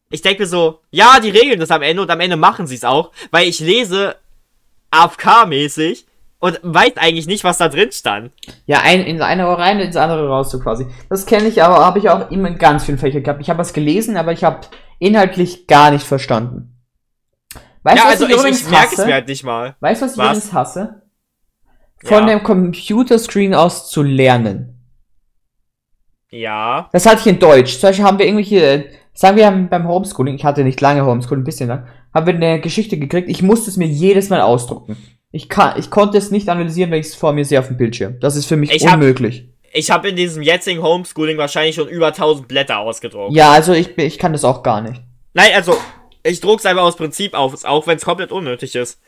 ich 0.10 0.22
denke 0.22 0.44
mir 0.44 0.48
so, 0.48 0.82
ja, 0.92 1.20
die 1.20 1.32
regeln 1.32 1.60
das 1.60 1.72
am 1.72 1.82
Ende 1.82 2.02
und 2.02 2.12
am 2.12 2.20
Ende 2.20 2.38
machen 2.38 2.68
sie 2.68 2.76
es 2.76 2.86
auch, 2.86 3.12
weil 3.32 3.48
ich 3.48 3.60
lese 3.60 4.16
AFK-mäßig 4.92 6.06
und 6.40 6.60
weiß 6.62 6.98
eigentlich 6.98 7.28
nicht, 7.28 7.44
was 7.44 7.58
da 7.58 7.70
drin 7.70 7.92
stand. 7.92 8.32
Ja, 8.66 8.82
ein, 8.84 9.02
in 9.02 9.22
eine 9.22 9.48
Ohr 9.48 9.58
rein, 9.58 9.80
ins 9.80 9.96
andere 9.96 10.28
raus, 10.28 10.52
so 10.52 10.60
quasi. 10.60 10.86
Das 11.10 11.26
kenne 11.26 11.48
ich, 11.48 11.64
aber 11.64 11.84
habe 11.84 12.00
ich 12.00 12.10
auch 12.10 12.30
immer 12.32 12.50
in 12.50 12.58
ganz 12.58 12.86
vielen 12.86 12.98
Fächern 12.98 13.24
gehabt. 13.24 13.42
Ich 13.42 13.50
habe 13.50 13.60
was 13.60 13.74
gelesen, 13.74 14.18
aber 14.18 14.32
ich 14.32 14.44
habe 14.44 14.62
inhaltlich 15.00 15.68
gar 15.68 15.92
nicht 15.92 16.06
verstanden. 16.06 16.74
Weißt 17.84 17.98
du, 17.98 18.02
ja, 18.02 18.10
also 18.10 18.26
ich, 18.28 18.36
ich, 18.36 18.66
ich 18.66 18.70
merke 18.70 18.96
es 18.96 19.06
mir 19.06 19.14
halt 19.14 19.28
nicht 19.28 19.44
mal. 19.44 19.76
Weißt 19.80 20.02
du, 20.02 20.06
was 20.06 20.12
ich 20.14 20.18
was? 20.18 20.26
übrigens 20.28 20.54
hasse? 20.54 21.02
Von 22.04 22.28
ja. 22.28 22.36
dem 22.36 22.44
Computerscreen 22.44 23.56
aus 23.56 23.90
zu 23.90 24.04
lernen. 24.04 24.78
Ja. 26.30 26.90
Das 26.92 27.06
hatte 27.06 27.22
ich 27.22 27.28
in 27.28 27.40
Deutsch. 27.40 27.80
Zum 27.80 27.90
Beispiel 27.90 28.06
haben 28.06 28.20
wir 28.20 28.26
irgendwelche, 28.26 28.90
sagen 29.14 29.38
wir 29.38 29.50
beim 29.70 29.88
Homeschooling, 29.88 30.36
ich 30.36 30.46
hatte 30.46 30.64
nicht 30.64 30.82
lange 30.82 31.06
Homeschooling, 31.06 31.42
ein 31.42 31.46
bisschen 31.46 31.70
lang, 31.70 31.88
haben 32.14 32.26
wir 32.26 32.34
eine 32.34 32.62
Geschichte 32.62 32.98
gekriegt. 32.98 33.30
Ich 33.30 33.42
musste 33.42 33.70
es 33.70 33.78
mir 33.78 33.88
jedes 33.88 34.30
Mal 34.30 34.42
ausdrucken. 34.42 34.98
Ich, 35.32 35.50
kann, 35.50 35.78
ich 35.78 35.90
konnte 35.90 36.18
es 36.18 36.32
nicht 36.32 36.50
analysieren, 36.50 36.92
wenn 36.92 37.02
ich 37.02 37.08
es 37.08 37.16
vor 37.16 37.34
mir 37.34 37.46
sehe 37.46 37.60
auf 37.60 37.68
dem 37.68 37.78
Bildschirm. 37.78 38.20
Das 38.20 38.36
ist 38.36 38.46
für 38.46 38.58
mich 38.58 38.72
ich 38.72 38.84
unmöglich. 38.84 39.50
Hab, 39.64 39.76
ich 39.76 39.92
habe 39.92 40.10
in 40.10 40.16
diesem 40.16 40.42
jetzigen 40.42 40.82
Homeschooling 40.82 41.38
wahrscheinlich 41.38 41.76
schon 41.76 41.88
über 41.88 42.08
1000 42.08 42.48
Blätter 42.48 42.80
ausgedruckt. 42.80 43.36
Ja, 43.36 43.52
also 43.52 43.74
ich, 43.74 43.98
ich 43.98 44.18
kann 44.18 44.32
das 44.32 44.46
auch 44.46 44.64
gar 44.64 44.82
nicht. 44.82 45.02
Nein, 45.34 45.52
also 45.54 45.76
ich 46.24 46.40
druck's 46.40 46.66
einfach 46.66 46.84
aus 46.84 46.96
Prinzip 46.96 47.34
auf, 47.34 47.64
auch 47.66 47.88
wenn 47.88 47.98
es 47.98 48.06
komplett 48.06 48.32
unnötig 48.32 48.76
ist. 48.76 49.00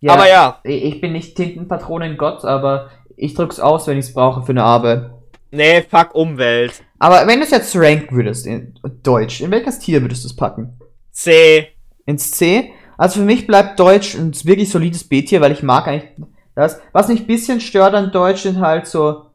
Ja, 0.00 0.14
aber 0.14 0.28
ja. 0.28 0.60
Ich 0.64 1.00
bin 1.00 1.12
nicht 1.12 1.36
Tintenpatronen-Gott, 1.36 2.44
aber 2.44 2.90
ich 3.16 3.34
druck's 3.34 3.60
aus, 3.60 3.86
wenn 3.86 3.98
ich 3.98 4.06
es 4.06 4.12
brauche 4.12 4.42
für 4.42 4.50
eine 4.52 4.64
Arbeit. 4.64 5.10
Nee, 5.50 5.82
fuck 5.82 6.14
Umwelt. 6.14 6.82
Aber 6.98 7.26
wenn 7.26 7.38
du 7.38 7.44
es 7.44 7.52
jetzt 7.52 7.76
ranken 7.76 8.16
würdest 8.16 8.46
in 8.46 8.74
Deutsch, 9.02 9.40
in 9.40 9.50
welches 9.50 9.78
Tier 9.78 10.02
würdest 10.02 10.24
du 10.24 10.28
es 10.28 10.36
packen? 10.36 10.78
C. 11.14 11.68
Ins 12.06 12.32
C? 12.32 12.72
Also 12.98 13.20
für 13.20 13.24
mich 13.24 13.46
bleibt 13.46 13.80
Deutsch 13.80 14.14
ein 14.14 14.32
wirklich 14.44 14.70
solides 14.70 15.04
B-Tier, 15.04 15.40
weil 15.40 15.52
ich 15.52 15.62
mag 15.62 15.88
eigentlich 15.88 16.10
das. 16.54 16.80
Was 16.92 17.08
mich 17.08 17.20
ein 17.20 17.26
bisschen 17.26 17.60
stört 17.60 17.94
an 17.94 18.12
Deutsch 18.12 18.42
sind 18.42 18.60
halt 18.60 18.86
so. 18.86 19.30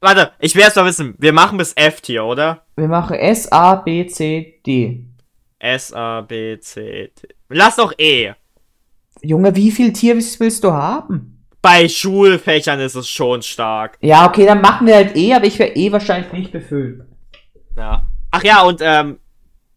Warte, 0.00 0.32
ich 0.38 0.54
will 0.54 0.62
erst 0.62 0.76
mal 0.76 0.86
wissen, 0.86 1.14
wir 1.18 1.32
machen 1.32 1.58
bis 1.58 1.72
F-Tier, 1.74 2.24
oder? 2.24 2.62
Wir 2.76 2.88
machen 2.88 3.16
S, 3.16 3.50
A, 3.50 3.74
B, 3.74 4.06
C, 4.06 4.60
D. 4.64 5.04
S, 5.58 5.92
A, 5.92 6.20
B, 6.20 6.58
C, 6.60 7.10
D. 7.20 7.28
Lass 7.48 7.76
doch 7.76 7.92
E. 7.98 8.32
Junge, 9.22 9.54
wie 9.56 9.70
viel 9.70 9.92
Tier 9.92 10.16
willst 10.16 10.64
du 10.64 10.72
haben? 10.72 11.32
bei 11.62 11.88
Schulfächern 11.88 12.80
ist 12.80 12.96
es 12.96 13.08
schon 13.08 13.40
stark. 13.40 13.96
Ja, 14.00 14.26
okay, 14.26 14.44
dann 14.44 14.60
machen 14.60 14.86
wir 14.86 14.96
halt 14.96 15.16
eh, 15.16 15.32
aber 15.32 15.46
ich 15.46 15.58
wäre 15.58 15.70
eh 15.70 15.92
wahrscheinlich 15.92 16.32
nicht 16.32 16.52
befüllt. 16.52 17.04
Ja. 17.76 18.06
Ach 18.32 18.42
ja, 18.42 18.62
und 18.62 18.80
ähm, 18.82 19.18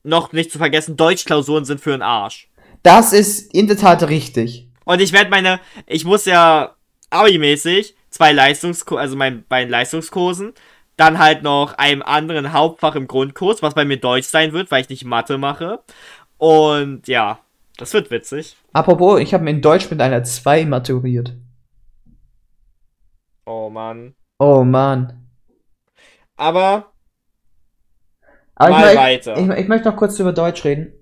noch 0.05 0.31
nicht 0.31 0.51
zu 0.51 0.57
vergessen, 0.57 0.97
Deutschklausuren 0.97 1.65
sind 1.65 1.81
für 1.81 1.91
den 1.91 2.01
Arsch. 2.01 2.49
Das 2.83 3.13
ist 3.13 3.53
in 3.53 3.67
der 3.67 3.77
Tat 3.77 4.07
richtig. 4.07 4.69
Und 4.85 5.01
ich 5.01 5.11
werde 5.11 5.31
meine, 5.31 5.59
ich 5.87 6.05
muss 6.05 6.25
ja 6.25 6.75
Abi-mäßig 7.09 7.95
zwei 8.09 8.31
Leistungskurse, 8.31 9.01
also 9.01 9.15
mein, 9.15 9.43
bei 9.49 9.61
den 9.61 9.69
Leistungskursen, 9.69 10.53
dann 10.95 11.19
halt 11.19 11.43
noch 11.43 11.73
einem 11.73 12.01
anderen 12.01 12.53
Hauptfach 12.53 12.95
im 12.95 13.07
Grundkurs, 13.07 13.61
was 13.61 13.73
bei 13.73 13.83
mir 13.83 13.97
Deutsch 13.97 14.27
sein 14.27 14.53
wird, 14.53 14.71
weil 14.71 14.81
ich 14.81 14.89
nicht 14.89 15.03
Mathe 15.03 15.37
mache. 15.37 15.79
Und 16.37 17.07
ja, 17.07 17.39
das 17.77 17.93
wird 17.93 18.11
witzig. 18.11 18.55
Apropos, 18.71 19.19
ich 19.19 19.33
habe 19.33 19.49
in 19.49 19.61
Deutsch 19.61 19.89
mit 19.89 19.99
einer 19.99 20.23
2 20.23 20.65
maturiert. 20.65 21.33
Oh 23.45 23.69
Mann. 23.69 24.15
Oh 24.39 24.63
Mann. 24.63 25.27
Aber 26.37 26.91
Aber 28.55 28.69
Mal 28.71 28.91
ich, 28.91 28.97
weiter. 28.97 29.37
Ich, 29.37 29.49
ich 29.49 29.67
möchte 29.67 29.89
noch 29.89 29.97
kurz 29.97 30.19
über 30.19 30.33
Deutsch 30.33 30.63
reden. 30.65 30.93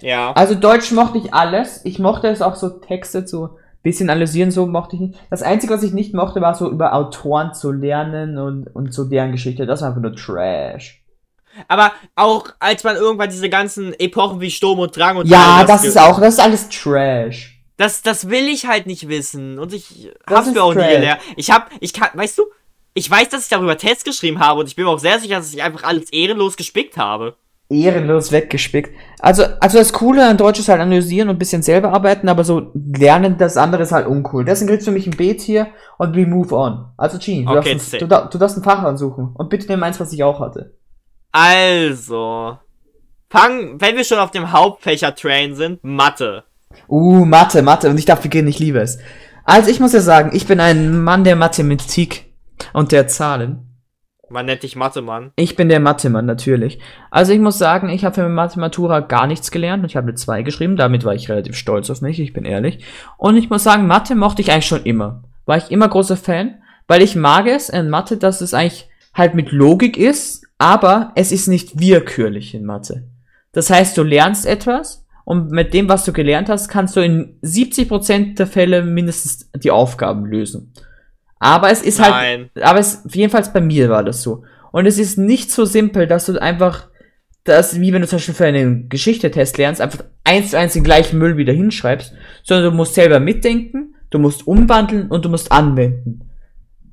ja. 0.00 0.32
Also 0.32 0.54
Deutsch 0.54 0.90
mochte 0.92 1.18
ich 1.18 1.32
alles. 1.32 1.84
Ich 1.84 1.98
mochte 1.98 2.28
es 2.28 2.42
auch 2.42 2.56
so 2.56 2.68
Texte 2.68 3.24
zu 3.24 3.50
bisschen 3.82 4.10
analysieren, 4.10 4.50
so 4.50 4.66
mochte 4.66 4.96
ich 4.96 5.00
nicht. 5.02 5.14
Das 5.30 5.42
Einzige, 5.42 5.72
was 5.72 5.84
ich 5.84 5.92
nicht 5.92 6.12
mochte, 6.12 6.40
war 6.40 6.56
so 6.56 6.68
über 6.68 6.92
Autoren 6.92 7.54
zu 7.54 7.70
lernen 7.70 8.36
und, 8.36 8.66
und 8.74 8.92
so 8.92 9.04
deren 9.04 9.30
Geschichte. 9.30 9.64
Das 9.64 9.80
war 9.80 9.90
einfach 9.90 10.02
nur 10.02 10.16
Trash. 10.16 11.04
Aber 11.68 11.92
auch 12.16 12.48
als 12.58 12.82
man 12.82 12.96
irgendwann 12.96 13.30
diese 13.30 13.48
ganzen 13.48 13.94
Epochen 14.00 14.40
wie 14.40 14.50
Sturm 14.50 14.80
und 14.80 14.96
Drang 14.96 15.18
und 15.18 15.28
Ja, 15.28 15.62
das 15.64 15.84
ist 15.84 15.96
auch, 15.96 16.18
das 16.20 16.34
ist 16.34 16.40
alles 16.40 16.68
Trash. 16.68 17.60
Das, 17.76 18.02
das 18.02 18.28
will 18.28 18.48
ich 18.48 18.66
halt 18.66 18.86
nicht 18.86 19.08
wissen. 19.08 19.58
Und 19.60 19.72
ich 19.72 20.10
Das 20.26 20.38
hab's 20.38 20.52
mir 20.52 20.62
auch 20.64 20.74
nie 20.74 20.80
Trash. 20.80 20.92
gelernt. 20.92 21.20
Ich 21.36 21.52
hab, 21.52 21.70
ich 21.78 21.92
kann, 21.92 22.08
weißt 22.14 22.38
du, 22.38 22.42
ich 22.96 23.10
weiß, 23.10 23.28
dass 23.28 23.42
ich 23.42 23.50
darüber 23.50 23.76
Tests 23.76 24.04
geschrieben 24.04 24.40
habe 24.40 24.60
und 24.60 24.66
ich 24.66 24.74
bin 24.74 24.86
mir 24.86 24.90
auch 24.90 24.98
sehr 24.98 25.20
sicher, 25.20 25.36
dass 25.36 25.52
ich 25.52 25.62
einfach 25.62 25.84
alles 25.84 26.10
ehrenlos 26.10 26.56
gespickt 26.56 26.96
habe. 26.96 27.36
Ehrenlos 27.68 28.32
weggespickt. 28.32 28.90
Also, 29.18 29.44
also 29.60 29.78
das 29.78 29.92
Coole 29.92 30.26
an 30.26 30.38
Deutsch 30.38 30.60
ist 30.60 30.68
halt 30.68 30.80
analysieren 30.80 31.28
und 31.28 31.36
ein 31.36 31.38
bisschen 31.38 31.62
selber 31.62 31.92
arbeiten, 31.92 32.28
aber 32.28 32.42
so 32.42 32.72
lernen, 32.74 33.36
das 33.36 33.58
andere 33.58 33.82
ist 33.82 33.92
halt 33.92 34.06
uncool. 34.06 34.46
Deswegen 34.46 34.70
kriegst 34.70 34.86
du 34.86 34.92
mich 34.92 35.06
ein 35.06 35.16
B-Tier 35.16 35.66
und 35.98 36.16
we 36.16 36.26
move 36.26 36.54
on. 36.54 36.86
Also 36.96 37.18
Gene, 37.18 37.44
du, 37.44 37.58
Okay, 37.58 37.74
darfst, 37.74 37.94
ein, 37.94 38.08
du, 38.08 38.28
du 38.30 38.38
darfst 38.38 38.56
ein 38.56 38.62
Fach 38.62 38.82
ansuchen. 38.82 39.34
Und 39.34 39.50
bitte 39.50 39.66
nimm 39.66 39.82
eins, 39.82 40.00
was 40.00 40.12
ich 40.12 40.22
auch 40.22 40.40
hatte. 40.40 40.74
Also, 41.32 42.56
fangen, 43.28 43.78
wenn 43.78 43.96
wir 43.96 44.04
schon 44.04 44.20
auf 44.20 44.30
dem 44.30 44.52
Hauptfächer-Train 44.52 45.54
sind, 45.54 45.84
Mathe. 45.84 46.44
Uh, 46.88 47.26
Mathe, 47.26 47.60
Mathe. 47.60 47.90
Und 47.90 47.98
ich 47.98 48.06
darf 48.06 48.22
beginnen, 48.22 48.48
ich 48.48 48.58
liebe 48.58 48.78
es. 48.78 48.98
Also 49.44 49.70
ich 49.70 49.80
muss 49.80 49.92
ja 49.92 50.00
sagen, 50.00 50.30
ich 50.32 50.46
bin 50.46 50.60
ein 50.60 51.02
Mann 51.02 51.24
der 51.24 51.36
Mathematik 51.36 52.25
und 52.72 52.92
der 52.92 53.08
Zahlen. 53.08 53.62
Man 54.28 54.46
nennt 54.46 54.64
dich 54.64 54.74
Mathe-Mann. 54.74 55.30
Ich 55.36 55.54
bin 55.54 55.68
der 55.68 55.78
Mathe-Mann, 55.78 56.26
natürlich. 56.26 56.80
Also 57.12 57.32
ich 57.32 57.38
muss 57.38 57.58
sagen, 57.58 57.88
ich 57.88 58.04
habe 58.04 58.16
für 58.16 58.28
Mathematura 58.28 59.00
gar 59.00 59.28
nichts 59.28 59.52
gelernt 59.52 59.84
und 59.84 59.90
ich 59.90 59.96
habe 59.96 60.08
eine 60.08 60.16
2 60.16 60.42
geschrieben. 60.42 60.76
Damit 60.76 61.04
war 61.04 61.14
ich 61.14 61.28
relativ 61.28 61.54
stolz 61.56 61.90
auf 61.90 62.00
mich, 62.00 62.18
ich 62.18 62.32
bin 62.32 62.44
ehrlich. 62.44 62.84
Und 63.18 63.36
ich 63.36 63.50
muss 63.50 63.62
sagen, 63.62 63.86
Mathe 63.86 64.16
mochte 64.16 64.42
ich 64.42 64.50
eigentlich 64.50 64.66
schon 64.66 64.82
immer. 64.82 65.22
War 65.44 65.58
ich 65.58 65.70
immer 65.70 65.88
großer 65.88 66.16
Fan, 66.16 66.56
weil 66.88 67.02
ich 67.02 67.14
mag 67.14 67.46
es 67.46 67.68
in 67.68 67.88
Mathe, 67.88 68.16
dass 68.16 68.40
es 68.40 68.52
eigentlich 68.52 68.88
halt 69.14 69.34
mit 69.34 69.52
Logik 69.52 69.96
ist, 69.96 70.44
aber 70.58 71.12
es 71.14 71.30
ist 71.30 71.46
nicht 71.46 71.78
willkürlich 71.78 72.52
in 72.52 72.64
Mathe. 72.64 73.08
Das 73.52 73.70
heißt, 73.70 73.96
du 73.96 74.02
lernst 74.02 74.44
etwas 74.44 75.06
und 75.24 75.52
mit 75.52 75.72
dem, 75.72 75.88
was 75.88 76.04
du 76.04 76.12
gelernt 76.12 76.48
hast, 76.48 76.68
kannst 76.68 76.96
du 76.96 77.00
in 77.00 77.38
70% 77.42 78.34
der 78.34 78.46
Fälle 78.48 78.82
mindestens 78.82 79.50
die 79.54 79.70
Aufgaben 79.70 80.26
lösen. 80.26 80.72
Aber 81.38 81.70
es 81.70 81.82
ist 81.82 82.00
halt 82.00 82.10
Nein. 82.12 82.50
aber 82.62 82.78
es, 82.78 83.02
jedenfalls 83.12 83.52
bei 83.52 83.60
mir 83.60 83.88
war 83.90 84.02
das 84.04 84.22
so. 84.22 84.42
Und 84.72 84.86
es 84.86 84.98
ist 84.98 85.18
nicht 85.18 85.50
so 85.50 85.64
simpel, 85.64 86.06
dass 86.06 86.26
du 86.26 86.40
einfach, 86.40 86.88
das, 87.44 87.78
wie 87.80 87.92
wenn 87.92 88.02
du 88.02 88.08
zum 88.08 88.16
Beispiel 88.16 88.34
für 88.34 88.46
einen 88.46 88.88
Geschichtetest 88.88 89.56
lernst, 89.58 89.80
einfach 89.80 90.04
eins 90.24 90.50
zu 90.50 90.58
eins 90.58 90.72
den 90.72 90.82
gleichen 90.84 91.18
Müll 91.18 91.36
wieder 91.36 91.52
hinschreibst, 91.52 92.12
sondern 92.42 92.70
du 92.72 92.76
musst 92.76 92.94
selber 92.94 93.20
mitdenken, 93.20 93.94
du 94.10 94.18
musst 94.18 94.46
umwandeln 94.46 95.08
und 95.08 95.24
du 95.24 95.28
musst 95.28 95.52
anwenden. 95.52 96.28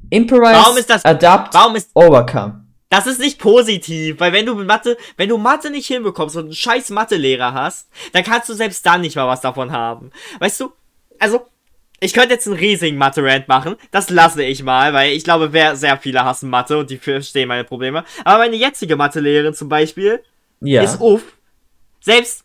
Improvise, 0.09 0.53
Warum 0.53 0.77
ist 0.77 0.89
das- 0.89 1.05
Adapt, 1.05 1.53
Warum 1.55 1.75
ist, 1.75 1.89
Overcome. 1.95 2.65
das 2.89 3.07
ist 3.07 3.19
nicht 3.19 3.39
positiv, 3.39 4.19
weil 4.19 4.31
wenn 4.33 4.45
du 4.45 4.55
Mathe, 4.55 4.95
wenn 5.17 5.29
du 5.29 5.37
Mathe 5.37 5.71
nicht 5.71 5.87
hinbekommst 5.87 6.35
und 6.37 6.43
einen 6.45 6.53
scheiß 6.53 6.91
Mathelehrer 6.91 7.53
hast, 7.53 7.89
dann 8.11 8.23
kannst 8.23 8.47
du 8.49 8.53
selbst 8.53 8.85
dann 8.85 9.01
nicht 9.01 9.15
mal 9.15 9.27
was 9.27 9.41
davon 9.41 9.71
haben. 9.71 10.11
Weißt 10.39 10.59
du, 10.59 10.71
also, 11.19 11.41
ich 12.03 12.13
könnte 12.13 12.33
jetzt 12.33 12.47
einen 12.47 12.57
riesigen 12.57 12.97
Mathe-Rant 12.97 13.47
machen, 13.47 13.75
das 13.91 14.09
lasse 14.09 14.43
ich 14.43 14.63
mal, 14.63 14.93
weil 14.93 15.13
ich 15.13 15.23
glaube, 15.23 15.53
wer, 15.53 15.75
sehr 15.75 15.97
viele 15.97 16.23
hassen 16.23 16.49
Mathe 16.49 16.77
und 16.77 16.89
die 16.89 16.97
verstehen 16.97 17.47
meine 17.47 17.63
Probleme. 17.63 18.03
Aber 18.25 18.39
meine 18.39 18.55
jetzige 18.55 18.95
Mathelehrerin 18.95 19.53
zum 19.53 19.69
Beispiel, 19.69 20.21
Ja. 20.59 20.81
ist 20.83 20.99
uff. 20.99 21.23
Selbst 22.01 22.43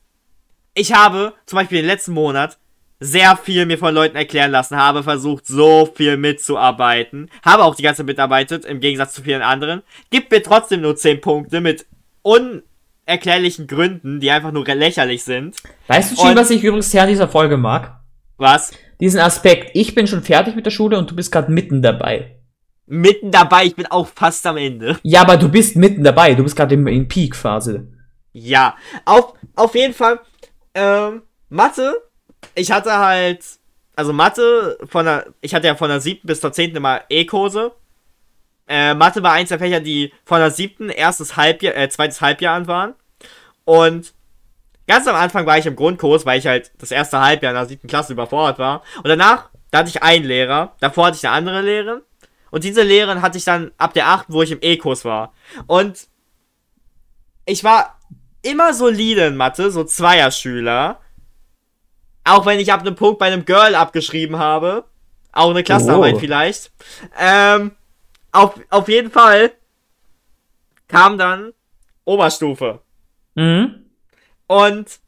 ich 0.75 0.92
habe 0.92 1.33
zum 1.47 1.59
Beispiel 1.59 1.79
den 1.79 1.87
letzten 1.87 2.12
Monat 2.12 2.59
sehr 3.01 3.37
viel 3.37 3.66
mir 3.66 3.79
von 3.79 3.94
Leuten 3.94 4.16
erklären 4.16 4.51
lassen, 4.51 4.77
habe 4.77 5.03
versucht, 5.03 5.47
so 5.47 5.88
viel 5.92 6.16
mitzuarbeiten, 6.16 7.31
habe 7.44 7.64
auch 7.64 7.75
die 7.75 7.83
ganze 7.83 7.99
Zeit 7.99 8.07
mitarbeitet, 8.07 8.64
im 8.64 8.81
Gegensatz 8.81 9.14
zu 9.14 9.23
vielen 9.23 9.42
anderen, 9.42 9.83
gibt 10.11 10.31
mir 10.31 10.42
trotzdem 10.42 10.81
nur 10.81 10.97
10 10.97 11.21
Punkte 11.21 11.61
mit 11.61 11.87
unerklärlichen 12.23 13.66
Gründen, 13.66 14.21
die 14.21 14.31
einfach 14.31 14.53
nur 14.53 14.64
lächerlich 14.66 15.23
sind. 15.25 15.57
weißt 15.87 16.12
du 16.12 16.16
schon, 16.16 16.37
was 16.37 16.51
ich 16.51 16.62
übrigens 16.62 16.90
sehr 16.90 17.03
an 17.03 17.09
dieser 17.09 17.29
Folge 17.29 17.57
mag? 17.57 18.01
Was? 18.37 18.73
Diesen 19.00 19.20
Aspekt, 19.20 19.70
ich 19.74 19.94
bin 19.94 20.06
schon 20.06 20.22
fertig 20.22 20.56
mit 20.56 20.66
der 20.66 20.70
Schule 20.70 20.98
und 20.98 21.11
du 21.11 21.16
bist 21.16 21.30
gerade 21.30 21.52
mitten 21.52 21.82
dabei. 21.82 22.37
Mitten 22.87 23.30
dabei, 23.30 23.64
ich 23.64 23.76
bin 23.76 23.87
auch 23.87 24.08
fast 24.08 24.46
am 24.46 24.56
Ende. 24.56 24.98
Ja, 25.02 25.20
aber 25.20 25.37
du 25.37 25.48
bist 25.48 25.76
mitten 25.76 26.02
dabei, 26.02 26.34
du 26.34 26.42
bist 26.42 26.56
gerade 26.56 26.74
in, 26.74 26.87
in 26.87 27.06
Peak-Phase. 27.06 27.88
Ja, 28.32 28.76
auf, 29.04 29.34
auf 29.54 29.74
jeden 29.74 29.94
Fall. 29.94 30.20
Ähm, 30.74 31.22
Mathe, 31.48 32.02
ich 32.54 32.70
hatte 32.72 32.96
halt, 32.96 33.44
also 33.94 34.12
Mathe 34.12 34.78
von 34.88 35.04
der, 35.04 35.26
ich 35.40 35.54
hatte 35.54 35.66
ja 35.66 35.74
von 35.74 35.90
der 35.90 36.00
siebten 36.00 36.26
bis 36.26 36.40
zur 36.40 36.52
zehnten 36.52 36.76
immer 36.76 37.02
E-Kurse. 37.08 37.72
Äh, 38.66 38.94
Mathe 38.94 39.22
war 39.22 39.32
eins 39.32 39.48
der 39.48 39.58
Fächer, 39.58 39.80
die 39.80 40.12
von 40.24 40.40
der 40.40 40.50
siebten 40.50 40.88
erstes 40.88 41.37
Halbjahr, 41.37 41.76
äh, 41.76 41.88
zweites 41.88 42.20
Halbjahr 42.20 42.54
an 42.54 42.66
waren. 42.66 42.94
Und 43.64 44.12
ganz 44.88 45.07
am 45.07 45.14
Anfang 45.14 45.46
war 45.46 45.59
ich 45.59 45.66
im 45.66 45.77
Grundkurs, 45.77 46.27
weil 46.27 46.38
ich 46.40 46.46
halt 46.46 46.72
das 46.79 46.90
erste 46.90 47.20
Halbjahr 47.20 47.53
in 47.53 47.57
der 47.57 47.66
siebten 47.66 47.87
Klasse 47.87 48.12
überfordert 48.14 48.59
war. 48.59 48.83
Und 48.96 49.07
danach, 49.09 49.51
da 49.70 49.79
hatte 49.79 49.90
ich 49.90 50.03
einen 50.03 50.24
Lehrer, 50.24 50.74
davor 50.81 51.07
hatte 51.07 51.18
ich 51.18 51.27
eine 51.27 51.37
andere 51.37 51.62
Lehrerin. 51.62 52.01
Und 52.51 52.64
diese 52.64 52.83
Lehrerin 52.83 53.22
hatte 53.22 53.38
ich 53.38 53.44
dann 53.44 53.70
ab 53.79 53.92
der 53.92 54.09
achten, 54.09 54.33
wo 54.33 54.42
ich 54.42 54.51
im 54.51 54.59
E-Kurs 54.62 55.05
war. 55.05 55.33
Und 55.66 56.09
ich 57.44 57.62
war 57.62 57.98
immer 58.42 58.72
solide 58.72 59.27
in 59.27 59.37
Mathe, 59.37 59.70
so 59.70 59.85
Zweierschüler. 59.85 60.98
Auch 62.24 62.46
wenn 62.46 62.59
ich 62.59 62.72
ab 62.72 62.81
einem 62.81 62.94
Punkt 62.94 63.18
bei 63.18 63.27
einem 63.27 63.44
Girl 63.44 63.74
abgeschrieben 63.74 64.38
habe. 64.38 64.85
Auch 65.33 65.51
eine 65.51 65.62
Klassenarbeit 65.62 66.14
Oh. 66.16 66.18
vielleicht. 66.18 66.72
Ähm, 67.18 67.72
auf, 68.33 68.55
auf 68.70 68.88
jeden 68.88 69.11
Fall 69.11 69.53
kam 70.88 71.18
dann 71.18 71.53
Oberstufe. 72.05 72.81
Mhm. 73.35 73.85
Und 74.48 74.98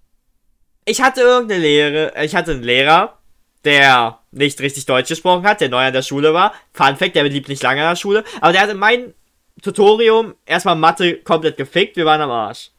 ich 0.84 1.02
hatte 1.02 1.22
irgendeine 1.22 1.60
Lehre, 1.60 2.14
äh, 2.14 2.24
ich 2.24 2.36
hatte 2.36 2.52
einen 2.52 2.62
Lehrer, 2.62 3.18
der 3.64 4.20
nicht 4.30 4.60
richtig 4.60 4.86
Deutsch 4.86 5.08
gesprochen 5.08 5.44
hat, 5.44 5.60
der 5.60 5.68
neu 5.68 5.84
an 5.84 5.92
der 5.92 6.02
Schule 6.02 6.32
war. 6.32 6.54
Fun 6.72 6.96
Fact, 6.96 7.16
der 7.16 7.24
blieb 7.24 7.48
nicht 7.48 7.62
lange 7.62 7.82
an 7.82 7.90
der 7.90 7.96
Schule. 7.96 8.24
Aber 8.40 8.52
der 8.52 8.62
hat 8.62 8.70
in 8.70 8.78
meinem 8.78 9.14
Tutorium 9.62 10.34
erstmal 10.46 10.76
Mathe 10.76 11.16
komplett 11.16 11.56
gefickt, 11.56 11.96
wir 11.96 12.06
waren 12.06 12.20
am 12.20 12.30
Arsch. 12.30 12.70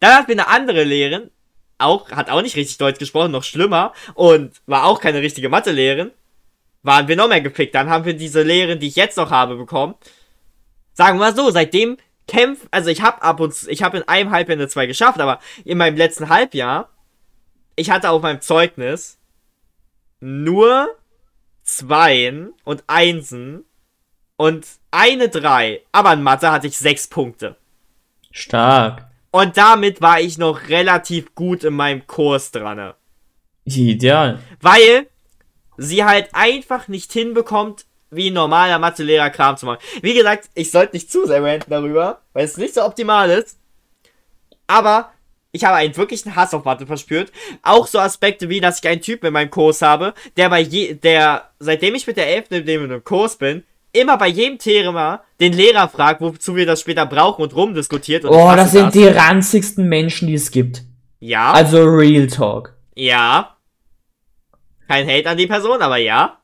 Dann 0.00 0.14
hatten 0.14 0.28
wir 0.28 0.34
eine 0.34 0.48
andere 0.48 0.84
Lehrerin, 0.84 1.30
auch, 1.78 2.10
hat 2.10 2.30
auch 2.30 2.42
nicht 2.42 2.56
richtig 2.56 2.78
Deutsch 2.78 2.98
gesprochen, 2.98 3.32
noch 3.32 3.44
schlimmer, 3.44 3.92
und 4.14 4.60
war 4.66 4.84
auch 4.84 5.00
keine 5.00 5.20
richtige 5.20 5.48
Mathelehrerin. 5.48 6.10
Waren 6.82 7.08
wir 7.08 7.16
noch 7.16 7.28
mehr 7.28 7.40
gefickt. 7.40 7.74
Dann 7.74 7.90
haben 7.90 8.04
wir 8.04 8.14
diese 8.14 8.42
Lehrerin, 8.42 8.78
die 8.78 8.86
ich 8.86 8.96
jetzt 8.96 9.16
noch 9.16 9.30
habe, 9.30 9.56
bekommen. 9.56 9.94
Sagen 10.92 11.18
wir 11.18 11.26
mal 11.26 11.36
so, 11.36 11.50
seitdem 11.50 11.96
kämpft, 12.28 12.66
also 12.70 12.90
ich 12.90 13.02
habe 13.02 13.22
ab 13.22 13.40
und 13.40 13.54
zu, 13.54 13.70
ich 13.70 13.82
habe 13.82 13.98
in 13.98 14.08
einem 14.08 14.30
Halbjahr 14.30 14.58
eine 14.58 14.68
2 14.68 14.86
geschafft, 14.86 15.20
aber 15.20 15.40
in 15.64 15.78
meinem 15.78 15.96
letzten 15.96 16.28
Halbjahr, 16.28 16.90
ich 17.76 17.90
hatte 17.90 18.10
auf 18.10 18.22
meinem 18.22 18.40
Zeugnis 18.40 19.18
nur 20.20 20.88
Zweien 21.62 22.52
und 22.64 22.84
Einsen 22.86 23.64
und 24.36 24.66
eine 24.90 25.28
3, 25.28 25.82
aber 25.92 26.12
in 26.12 26.22
Mathe 26.22 26.50
hatte 26.50 26.66
ich 26.66 26.78
6 26.78 27.08
Punkte. 27.08 27.56
Stark. 28.30 29.06
Und 29.30 29.56
damit 29.56 30.00
war 30.00 30.20
ich 30.20 30.38
noch 30.38 30.68
relativ 30.68 31.34
gut 31.34 31.64
in 31.64 31.74
meinem 31.74 32.06
Kurs 32.06 32.50
dran. 32.50 32.94
Ideal. 33.64 34.38
Weil 34.60 35.08
sie 35.76 36.04
halt 36.04 36.30
einfach 36.32 36.88
nicht 36.88 37.12
hinbekommt, 37.12 37.84
wie 38.10 38.30
ein 38.30 38.34
normaler 38.34 38.78
Mathelehrer 38.78 39.30
Kram 39.30 39.56
zu 39.56 39.66
machen. 39.66 39.78
Wie 40.02 40.14
gesagt, 40.14 40.48
ich 40.54 40.70
sollte 40.70 40.94
nicht 40.96 41.10
zu 41.10 41.26
sehr 41.26 41.42
ranten 41.42 41.70
darüber, 41.70 42.20
weil 42.32 42.44
es 42.44 42.56
nicht 42.56 42.74
so 42.74 42.84
optimal 42.84 43.30
ist. 43.30 43.58
Aber 44.66 45.12
Ich 45.52 45.64
habe 45.64 45.76
einen 45.76 45.96
wirklichen 45.96 46.36
Hass 46.36 46.52
auf 46.52 46.64
Mathe 46.64 46.86
verspürt. 46.86 47.32
Auch 47.62 47.86
so 47.86 47.98
Aspekte 47.98 48.50
wie, 48.50 48.60
dass 48.60 48.78
ich 48.80 48.88
einen 48.88 49.00
Typen 49.00 49.26
in 49.28 49.32
meinem 49.32 49.48
Kurs 49.50 49.80
habe, 49.80 50.12
der 50.36 50.50
bei 50.50 50.60
je, 50.60 50.92
der, 50.94 51.48
seitdem 51.58 51.94
ich 51.94 52.06
mit 52.06 52.18
der 52.18 52.28
11. 52.28 52.50
in 52.50 52.66
dem 52.66 53.04
Kurs 53.04 53.36
bin, 53.36 53.64
immer 53.92 54.18
bei 54.18 54.26
jedem 54.28 54.58
Thema 54.58 55.22
den 55.40 55.54
Lehrer 55.54 55.88
fragt, 55.88 56.20
wozu 56.20 56.56
wir 56.56 56.66
das 56.66 56.80
später 56.82 57.06
brauchen 57.06 57.40
und 57.42 57.54
rumdiskutiert. 57.56 58.24
Und 58.26 58.32
Oh, 58.32 58.52
das 58.54 58.72
sind 58.72 58.94
die 58.94 59.06
ranzigsten 59.06 59.88
Menschen, 59.88 60.28
die 60.28 60.34
es 60.34 60.50
gibt. 60.50 60.82
Ja, 61.20 61.52
Also 61.52 61.82
Real 61.84 62.26
Talk. 62.26 62.74
ja. 62.94 63.56
Kein 64.88 65.08
Hate 65.08 65.28
an 65.30 65.36
die 65.38 65.46
Person, 65.46 65.80
aber 65.82 65.96
ja. 65.96 66.38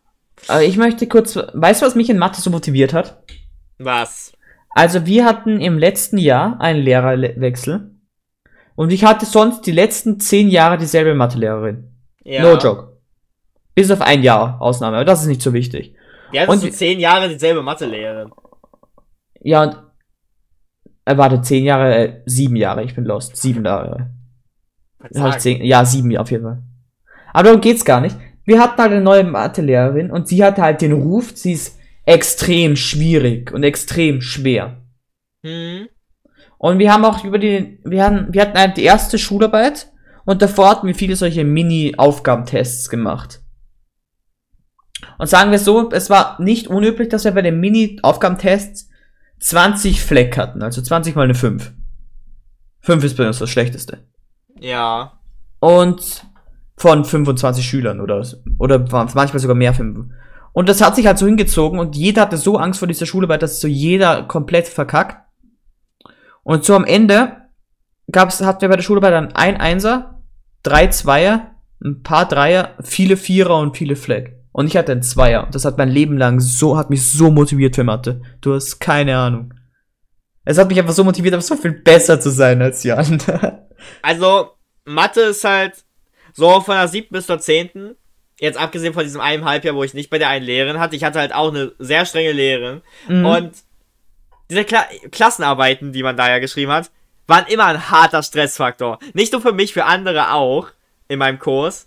Aber 0.49 0.63
ich 0.63 0.77
möchte 0.77 1.07
kurz, 1.09 1.37
weißt 1.37 1.83
du, 1.83 1.87
was 1.87 1.95
mich 1.95 2.11
in 2.11 2.19
Mathe 2.19 2.41
so 2.41 2.51
motiviert 2.51 2.93
hat? 2.93 3.23
Was? 3.79 4.33
Also 4.71 5.07
wir 5.07 5.25
hatten 5.25 5.61
im 5.61 5.79
letzten 5.79 6.19
Jahr 6.19 6.61
einen 6.61 6.81
Lehrerwechsel. 6.83 7.91
Und 8.75 8.93
ich 8.93 9.05
hatte 9.05 9.27
sonst 9.27 9.63
die 9.67 9.73
letzten 9.73 10.19
zehn 10.19 10.49
Jahre 10.49 10.79
dieselbe 10.79 11.15
Mathelehrerin. 11.15 11.93
Ja. 12.25 12.43
No 12.43 12.57
joke. 12.59 12.97
Bis 13.75 13.91
auf 13.91 14.01
ein 14.01 14.23
Jahr 14.23 14.61
Ausnahme, 14.61 14.97
aber 14.97 15.05
das 15.05 15.23
ist 15.23 15.29
nicht 15.29 15.43
so 15.43 15.53
wichtig. 15.53 15.95
Die 16.33 16.41
hat 16.41 16.49
Und 16.49 16.61
so 16.61 16.67
wie- 16.67 16.71
zehn 16.73 16.99
Jahre 16.99 17.29
dieselbe 17.29 17.63
Mathelehrerin. 17.63 18.31
Ja, 19.43 19.63
und 19.65 19.77
äh, 21.05 21.17
warte, 21.17 21.43
zehn 21.43 21.65
Jahre, 21.65 21.95
äh, 21.97 22.23
sieben 22.27 22.57
Jahre, 22.57 22.83
ich 22.85 22.95
bin 22.95 23.05
lost. 23.05 23.37
Sieben 23.37 23.65
Jahre. 23.65 24.11
Hab 25.17 25.31
ich 25.31 25.39
zehn, 25.39 25.63
ja, 25.65 25.85
sieben 25.85 26.17
auf 26.17 26.31
jeden 26.31 26.45
Fall. 26.45 26.63
Aber 27.33 27.45
darum 27.45 27.61
geht's 27.61 27.85
gar 27.85 28.01
nicht. 28.01 28.17
Wir 28.45 28.61
hatten 28.61 28.81
halt 28.81 28.93
eine 28.93 29.01
neue 29.01 29.25
Mathelehrerin 29.25 30.11
und 30.11 30.29
sie 30.29 30.43
hatte 30.43 30.63
halt 30.63 30.83
den 30.83 30.93
Ruf, 30.93 31.33
sie 31.35 31.53
ist 31.53 31.79
extrem 32.05 32.77
schwierig 32.77 33.53
und 33.53 33.63
extrem 33.63 34.21
schwer. 34.21 34.83
Hm. 35.45 35.89
Und 36.59 36.79
wir 36.79 36.93
haben 36.93 37.05
auch 37.05 37.25
über 37.25 37.39
die, 37.39 37.81
wir 37.85 38.05
hatten, 38.05 38.33
wir 38.33 38.43
hatten 38.43 38.59
halt 38.59 38.77
die 38.77 38.85
erste 38.85 39.19
Schularbeit 39.19 39.91
und 40.25 40.43
davor 40.43 40.71
hatten 40.71 40.87
wir 40.87 40.95
viele 40.95 41.17
solche 41.17 41.45
Mini-Aufgabentests 41.45 42.89
gemacht. 42.89 43.41
Und 45.19 45.27
sagen 45.27 45.51
wir 45.51 45.59
so, 45.59 45.91
es 45.91 46.11
war 46.11 46.41
nicht 46.41 46.69
unüblich, 46.69 47.09
dass 47.09 47.25
wir 47.25 47.33
bei 47.33 47.43
den 47.43 47.59
Mini-Aufgabentests 47.61 48.89
20 49.41 50.03
Fleck 50.03 50.37
hatten, 50.37 50.63
also 50.63 50.81
20 50.81 51.17
mal 51.17 51.25
eine 51.25 51.35
5. 51.35 51.73
5 52.81 53.05
ist 53.05 53.17
bei 53.17 53.27
uns 53.27 53.39
das 53.39 53.51
schlechteste. 53.51 54.07
Ja. 54.61 55.19
Und 55.59 56.25
von 56.77 57.05
25 57.05 57.65
Schülern 57.65 58.01
oder, 58.01 58.27
oder 58.59 58.79
manchmal 58.79 59.39
sogar 59.39 59.57
mehr. 59.57 59.75
Und 60.53 60.69
das 60.69 60.81
hat 60.81 60.97
sich 60.97 61.07
halt 61.07 61.19
so 61.19 61.27
hingezogen 61.27 61.79
und 61.79 61.97
jeder 61.97 62.23
hatte 62.23 62.37
so 62.37 62.57
Angst 62.57 62.79
vor 62.79 62.89
dieser 62.89 63.07
Schularbeit, 63.07 63.43
dass 63.43 63.61
so 63.61 63.69
jeder 63.69 64.25
komplett 64.25 64.69
verkackt. 64.69 65.19
Und 66.43 66.65
so 66.65 66.75
am 66.75 66.85
Ende 66.85 67.37
gab's, 68.11 68.43
hatten 68.43 68.63
wir 68.63 68.69
bei 68.69 68.77
der 68.77 68.83
Schularbeit 68.83 69.13
dann 69.13 69.33
ein 69.33 69.57
Einser, 69.57 70.23
drei 70.63 70.89
Zweier, 70.89 71.53
ein 71.85 72.03
paar 72.03 72.27
Dreier, 72.27 72.77
viele 72.83 73.17
Vierer 73.17 73.59
und 73.59 73.77
viele 73.77 73.97
Fleck. 73.97 74.39
Und 74.53 74.67
ich 74.67 74.77
hatte 74.77 74.93
einen 74.93 75.03
Zweier. 75.03 75.49
Das 75.51 75.65
hat 75.65 75.79
mein 75.79 75.89
Leben 75.89 76.19
lang 76.19 76.39
so, 76.39 76.77
hat 76.77 76.91
mich 76.91 77.11
so 77.11 77.31
motiviert 77.31 77.75
für 77.75 77.85
Mathe. 77.85 78.21
Du 78.43 78.55
hast 78.55 78.81
keine 78.81 79.17
Ahnung. 79.17 79.55
Es 80.45 80.59
hat 80.59 80.69
mich 80.69 80.79
einfach 80.79 80.93
so 80.93 81.05
motiviert, 81.05 81.35
aber 81.35 81.43
so 81.43 81.57
viel 81.57 81.73
besser 81.73 82.21
zu 82.21 82.31
sein 82.31 82.61
als 82.63 82.83
Jan. 82.83 83.19
Also, 84.01 84.51
Mathe 84.85 85.23
ist 85.23 85.43
halt 85.43 85.85
so 86.33 86.61
von 86.61 86.75
der 86.77 86.89
siebten 86.89 87.15
bis 87.15 87.27
zur 87.27 87.39
zehnten. 87.39 87.97
Jetzt 88.39 88.59
abgesehen 88.59 88.95
von 88.95 89.05
diesem 89.05 89.21
einen 89.21 89.45
Halbjahr, 89.45 89.75
wo 89.75 89.85
ich 89.85 89.95
nicht 89.95 90.11
bei 90.11 90.19
der 90.19 90.29
einen 90.29 90.45
Lehrerin 90.45 90.81
hatte. 90.81 90.97
Ich 90.97 91.05
hatte 91.05 91.21
halt 91.21 91.35
auch 91.35 91.49
eine 91.49 91.73
sehr 91.79 92.05
strenge 92.07 92.33
Lehrerin. 92.33 92.83
Mhm. 93.09 93.25
Und 93.27 93.53
diese 94.51 94.65
Kla 94.65 94.85
Klassenarbeiten, 95.11 95.93
die 95.93 96.03
man 96.03 96.17
da 96.17 96.29
ja 96.29 96.39
geschrieben 96.39 96.73
hat, 96.73 96.91
waren 97.27 97.47
immer 97.47 97.67
ein 97.67 97.91
harter 97.91 98.23
Stressfaktor. 98.23 98.99
Nicht 99.13 99.33
nur 99.33 99.41
für 99.43 99.53
mich, 99.53 99.73
für 99.73 99.85
andere 99.85 100.33
auch 100.33 100.69
in 101.09 101.19
meinem 101.19 101.39
Kurs. 101.39 101.87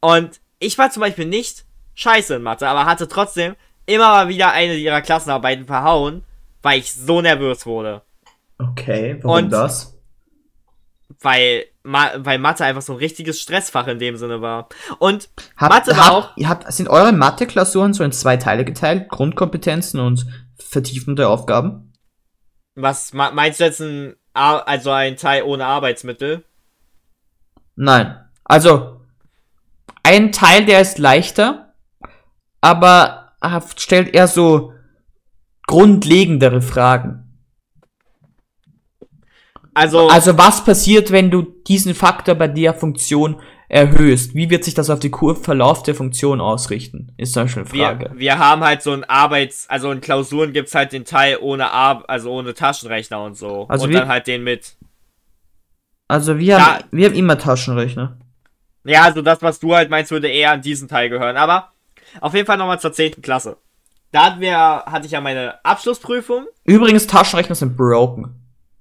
Und 0.00 0.40
ich 0.58 0.76
war 0.78 0.90
zum 0.90 1.00
Beispiel 1.00 1.26
nicht 1.26 1.64
scheiße 1.94 2.36
in 2.36 2.42
Mathe, 2.42 2.66
aber 2.68 2.84
hatte 2.86 3.08
trotzdem 3.08 3.54
immer 3.86 4.08
mal 4.08 4.28
wieder 4.28 4.52
eine 4.52 4.74
ihrer 4.74 5.00
Klassenarbeiten 5.00 5.66
verhauen, 5.66 6.24
weil 6.62 6.78
ich 6.80 6.92
so 6.92 7.20
nervös 7.22 7.66
wurde. 7.66 8.02
Okay, 8.58 9.18
warum 9.22 9.44
Und- 9.44 9.50
das? 9.50 9.97
Weil, 11.20 11.64
Ma 11.82 12.10
weil 12.18 12.38
Mathe 12.38 12.64
einfach 12.64 12.82
so 12.82 12.92
ein 12.92 12.98
richtiges 12.98 13.40
Stressfach 13.40 13.86
in 13.86 13.98
dem 13.98 14.16
Sinne 14.16 14.42
war. 14.42 14.68
Und 14.98 15.30
Habt, 15.56 15.72
Mathe 15.72 15.96
war 15.96 16.04
habt, 16.06 16.12
auch- 16.12 16.36
habt, 16.46 16.72
sind 16.72 16.88
eure 16.88 17.12
Mathe-Klausuren 17.12 17.94
so 17.94 18.04
in 18.04 18.12
zwei 18.12 18.36
Teile 18.36 18.64
geteilt? 18.64 19.08
Grundkompetenzen 19.08 20.00
und 20.00 20.26
vertiefende 20.58 21.28
Aufgaben? 21.28 21.84
was 22.80 23.12
meinst 23.12 23.58
du 23.58 23.64
jetzt 23.64 23.80
ein, 23.80 24.14
also 24.34 24.92
ein 24.92 25.16
Teil 25.16 25.42
ohne 25.42 25.64
Arbeitsmittel? 25.66 26.44
Nein. 27.74 28.16
Also, 28.44 29.00
ein 30.04 30.30
Teil, 30.30 30.64
der 30.64 30.80
ist 30.80 30.98
leichter, 30.98 31.74
aber 32.60 33.32
stellt 33.76 34.14
eher 34.14 34.28
so 34.28 34.72
grundlegendere 35.66 36.62
Fragen. 36.62 37.27
Also, 39.78 40.08
Also, 40.08 40.36
was 40.36 40.64
passiert, 40.64 41.12
wenn 41.12 41.30
du 41.30 41.42
diesen 41.42 41.94
Faktor 41.94 42.34
bei 42.34 42.48
der 42.48 42.74
Funktion 42.74 43.40
erhöhst? 43.68 44.34
Wie 44.34 44.50
wird 44.50 44.64
sich 44.64 44.74
das 44.74 44.90
auf 44.90 44.98
den 44.98 45.10
Kurvenverlauf 45.12 45.84
der 45.84 45.94
Funktion 45.94 46.40
ausrichten? 46.40 47.12
Ist 47.16 47.34
zum 47.34 47.44
Beispiel 47.44 47.62
eine 47.62 47.72
wir, 47.72 47.84
Frage. 47.86 48.10
wir 48.16 48.38
haben 48.38 48.64
halt 48.64 48.82
so 48.82 48.92
ein 48.92 49.04
Arbeits-, 49.04 49.70
also 49.70 49.92
in 49.92 50.00
Klausuren 50.00 50.52
gibt's 50.52 50.74
halt 50.74 50.92
den 50.92 51.04
Teil 51.04 51.38
ohne 51.40 51.70
Ar 51.70 52.02
also 52.08 52.32
ohne 52.32 52.54
Taschenrechner 52.54 53.22
und 53.22 53.36
so. 53.36 53.66
Also 53.68 53.84
und 53.84 53.90
wir- 53.90 54.00
dann 54.00 54.08
halt 54.08 54.26
den 54.26 54.42
mit. 54.42 54.74
Also, 56.08 56.38
wir 56.38 56.64
haben, 56.64 56.84
wir 56.90 57.06
haben 57.06 57.14
immer 57.14 57.38
Taschenrechner. 57.38 58.16
Ja, 58.84 59.02
also 59.02 59.22
das, 59.22 59.42
was 59.42 59.60
du 59.60 59.74
halt 59.76 59.90
meinst, 59.90 60.10
würde 60.10 60.28
eher 60.28 60.52
an 60.52 60.62
diesen 60.62 60.88
Teil 60.88 61.08
gehören. 61.10 61.36
Aber 61.36 61.72
auf 62.20 62.34
jeden 62.34 62.46
Fall 62.46 62.56
nochmal 62.56 62.80
zur 62.80 62.92
10. 62.92 63.20
Klasse. 63.22 63.58
Da 64.10 64.24
hatten 64.24 64.40
wir, 64.40 64.56
hatte 64.58 65.04
ich 65.06 65.12
ja 65.12 65.20
meine 65.20 65.62
Abschlussprüfung. 65.64 66.46
Übrigens, 66.64 67.06
Taschenrechner 67.06 67.54
sind 67.54 67.76
broken. 67.76 68.34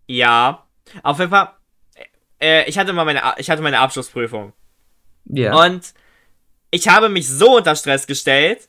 Ja. 0.07 0.63
Auf 1.03 1.19
jeden 1.19 1.31
Fall, 1.31 1.49
äh, 2.41 2.69
ich 2.69 2.77
hatte 2.77 2.93
mal 2.93 3.05
meine, 3.05 3.21
ich 3.37 3.49
hatte 3.49 3.61
meine 3.61 3.79
Abschlussprüfung. 3.79 4.53
Ja. 5.25 5.55
Und 5.65 5.93
ich 6.71 6.87
habe 6.87 7.09
mich 7.09 7.27
so 7.27 7.57
unter 7.57 7.75
Stress 7.75 8.07
gestellt. 8.07 8.67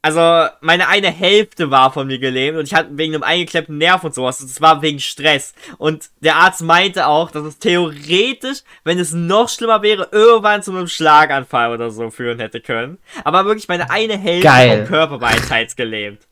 Also, 0.00 0.48
meine 0.60 0.86
eine 0.86 1.10
Hälfte 1.10 1.72
war 1.72 1.92
von 1.92 2.06
mir 2.06 2.20
gelähmt 2.20 2.56
und 2.56 2.64
ich 2.64 2.74
hatte 2.74 2.90
wegen 2.92 3.14
einem 3.14 3.24
eingeklemmten 3.24 3.78
Nerv 3.78 4.04
und 4.04 4.14
sowas. 4.14 4.38
Das 4.38 4.60
war 4.60 4.80
wegen 4.80 5.00
Stress. 5.00 5.54
Und 5.76 6.10
der 6.20 6.36
Arzt 6.36 6.62
meinte 6.62 7.08
auch, 7.08 7.32
dass 7.32 7.42
es 7.42 7.58
theoretisch, 7.58 8.58
wenn 8.84 9.00
es 9.00 9.12
noch 9.12 9.48
schlimmer 9.48 9.82
wäre, 9.82 10.08
irgendwann 10.12 10.62
zu 10.62 10.70
einem 10.70 10.86
Schlaganfall 10.86 11.72
oder 11.72 11.90
so 11.90 12.10
führen 12.10 12.38
hätte 12.38 12.60
können. 12.60 12.98
Aber 13.24 13.44
wirklich 13.44 13.66
meine 13.66 13.90
eine 13.90 14.16
Hälfte 14.16 14.46
Geil. 14.46 14.78
vom 14.78 14.86
Körper 14.86 15.20
war 15.20 15.32
halt 15.50 15.76
gelähmt. 15.76 16.28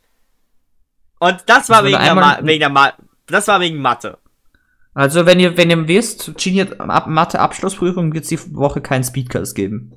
Und 1.18 1.42
das 1.46 1.68
war 1.68 1.78
Also, 1.78 1.88
wegen 1.88 2.04
der, 2.04 2.14
Ma 2.14 2.38
wegen 2.42 2.60
der 2.60 2.68
Ma 2.70 2.92
das 3.26 3.48
war 3.48 3.60
wegen 3.60 3.78
Mathe. 3.82 4.18
Also, 4.96 5.26
wenn 5.26 5.38
ihr, 5.38 5.58
wenn 5.58 5.68
ihr 5.68 5.86
wisst, 5.88 6.32
Genie 6.38 6.62
hat 6.62 6.80
Ab- 6.80 7.06
Mathe-Abschlussprüfung, 7.06 8.14
wird 8.14 8.24
es 8.24 8.30
die 8.30 8.54
Woche 8.56 8.80
keinen 8.80 9.04
Speedcast 9.04 9.54
geben. 9.54 9.92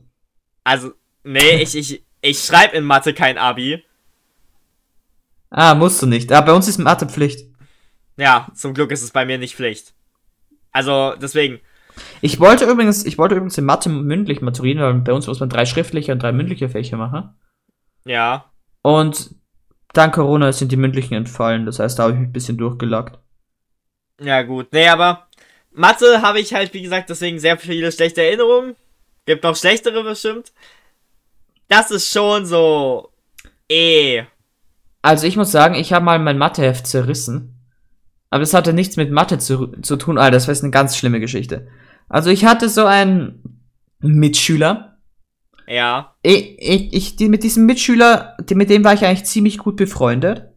Also, 0.65 0.91
nee, 1.23 1.61
ich, 1.61 1.73
ich, 1.77 2.03
ich 2.19 2.39
schreibe 2.43 2.75
in 2.75 2.83
Mathe 2.83 3.13
kein 3.13 3.37
Abi. 3.37 3.81
Ah, 5.49 5.73
musst 5.73 6.01
du 6.01 6.05
nicht. 6.05 6.29
Ah, 6.33 6.41
bei 6.41 6.51
uns 6.51 6.67
ist 6.67 6.79
Mathe 6.79 7.07
Pflicht. 7.07 7.47
Ja, 8.17 8.49
zum 8.53 8.73
Glück 8.73 8.91
ist 8.91 9.01
es 9.01 9.11
bei 9.11 9.25
mir 9.25 9.37
nicht 9.37 9.55
Pflicht. 9.55 9.93
Also, 10.73 11.15
deswegen. 11.15 11.61
Ich 12.19 12.41
wollte 12.41 12.65
übrigens, 12.65 13.05
ich 13.05 13.17
wollte 13.17 13.35
übrigens 13.35 13.57
in 13.57 13.63
Mathe 13.63 13.87
mündlich 13.87 14.41
maturieren, 14.41 14.81
weil 14.81 14.95
bei 14.95 15.13
uns 15.13 15.27
muss 15.27 15.39
man 15.39 15.47
drei 15.47 15.65
schriftliche 15.65 16.11
und 16.11 16.21
drei 16.21 16.33
mündliche 16.33 16.67
Fächer 16.67 16.97
machen. 16.97 17.29
Ja. 18.03 18.51
Und 18.81 19.33
dank 19.93 20.13
Corona 20.15 20.51
sind 20.51 20.73
die 20.73 20.77
mündlichen 20.77 21.13
entfallen. 21.13 21.65
Das 21.65 21.79
heißt, 21.79 21.97
da 21.97 22.03
habe 22.03 22.13
ich 22.13 22.19
mich 22.19 22.27
ein 22.27 22.33
bisschen 22.33 22.57
durchgelackt. 22.57 23.17
Ja, 24.19 24.41
gut. 24.43 24.67
Nee, 24.71 24.87
aber 24.87 25.27
Mathe 25.71 26.21
habe 26.21 26.39
ich 26.39 26.53
halt, 26.53 26.73
wie 26.73 26.81
gesagt, 26.81 27.09
deswegen 27.09 27.39
sehr 27.39 27.57
viele 27.57 27.91
schlechte 27.91 28.21
Erinnerungen. 28.21 28.75
Gibt 29.25 29.43
noch 29.43 29.55
schlechtere 29.55 30.03
bestimmt. 30.03 30.51
Das 31.67 31.91
ist 31.91 32.11
schon 32.11 32.45
so. 32.45 33.11
Eh. 33.69 34.23
Also 35.01 35.27
ich 35.27 35.37
muss 35.37 35.51
sagen, 35.51 35.75
ich 35.75 35.93
habe 35.93 36.03
mal 36.03 36.19
mein 36.19 36.37
Matheheft 36.37 36.87
zerrissen. 36.87 37.55
Aber 38.29 38.41
das 38.41 38.53
hatte 38.53 38.73
nichts 38.73 38.97
mit 38.97 39.11
Mathe 39.11 39.37
zu, 39.37 39.67
zu 39.81 39.95
tun. 39.95 40.17
Alter, 40.17 40.31
das 40.31 40.47
war 40.47 40.53
jetzt 40.53 40.63
eine 40.63 40.71
ganz 40.71 40.97
schlimme 40.97 41.19
Geschichte. 41.19 41.67
Also 42.09 42.29
ich 42.29 42.45
hatte 42.45 42.69
so 42.69 42.85
einen 42.85 43.61
Mitschüler. 43.99 44.97
Ja. 45.67 46.15
Ich, 46.23 46.57
ich, 46.59 46.93
ich 46.93 47.15
die, 47.15 47.29
mit 47.29 47.43
diesem 47.43 47.65
Mitschüler, 47.65 48.35
mit 48.53 48.69
dem 48.69 48.83
war 48.83 48.93
ich 48.93 49.05
eigentlich 49.05 49.25
ziemlich 49.25 49.59
gut 49.59 49.77
befreundet. 49.77 50.48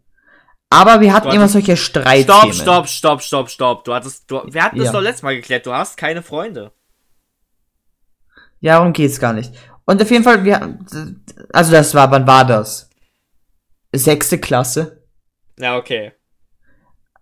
Aber 0.73 1.01
wir 1.01 1.13
hatten 1.13 1.31
immer 1.31 1.49
solche 1.49 1.77
Streitthemen. 1.77 2.53
Stopp, 2.53 2.87
stopp, 2.89 2.89
stopp, 2.89 3.23
stopp, 3.23 3.51
stopp. 3.51 3.85
Du 3.85 3.95
hattest. 3.95 4.31
Du, 4.31 4.41
wir 4.47 4.63
hatten 4.65 4.79
das 4.79 4.87
Ja. 4.87 4.93
doch 4.93 5.01
letztes 5.03 5.23
Mal 5.23 5.37
geklärt. 5.37 5.67
Du 5.67 5.73
hast 5.73 5.97
keine 5.97 6.23
Freunde. 6.23 6.73
Ja, 8.61 8.77
darum 8.79 8.93
geht's 8.93 9.19
gar 9.21 9.33
nicht. 9.33 9.53
Und 9.85 10.01
auf 10.01 10.11
jeden 10.11 10.25
Fall, 10.25 10.45
wir, 10.45 10.79
also 11.53 11.73
das 11.73 11.95
war, 11.95 12.11
wann 12.11 12.27
war 12.27 12.45
das? 12.45 12.89
Sechste 13.95 14.39
Klasse. 14.39 15.05
Ja, 15.59 15.77
okay. 15.77 16.13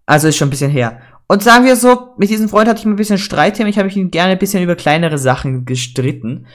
Also 0.06 0.28
ist 0.28 0.36
schon 0.36 0.48
ein 0.48 0.50
bisschen 0.50 0.70
her. 0.70 1.00
Und 1.26 1.42
sagen 1.42 1.64
wir 1.64 1.76
so, 1.76 2.14
mit 2.18 2.28
diesem 2.30 2.48
Freund 2.48 2.68
hatte 2.68 2.80
ich 2.80 2.86
ein 2.86 2.96
bisschen 2.96 3.18
Streitthemen. 3.18 3.70
Ich 3.70 3.78
habe 3.78 3.86
mich 3.86 3.96
ihn 3.96 4.10
gerne 4.10 4.32
ein 4.32 4.38
bisschen 4.38 4.62
über 4.62 4.76
kleinere 4.76 5.18
Sachen 5.18 5.64
gestritten. 5.64 6.46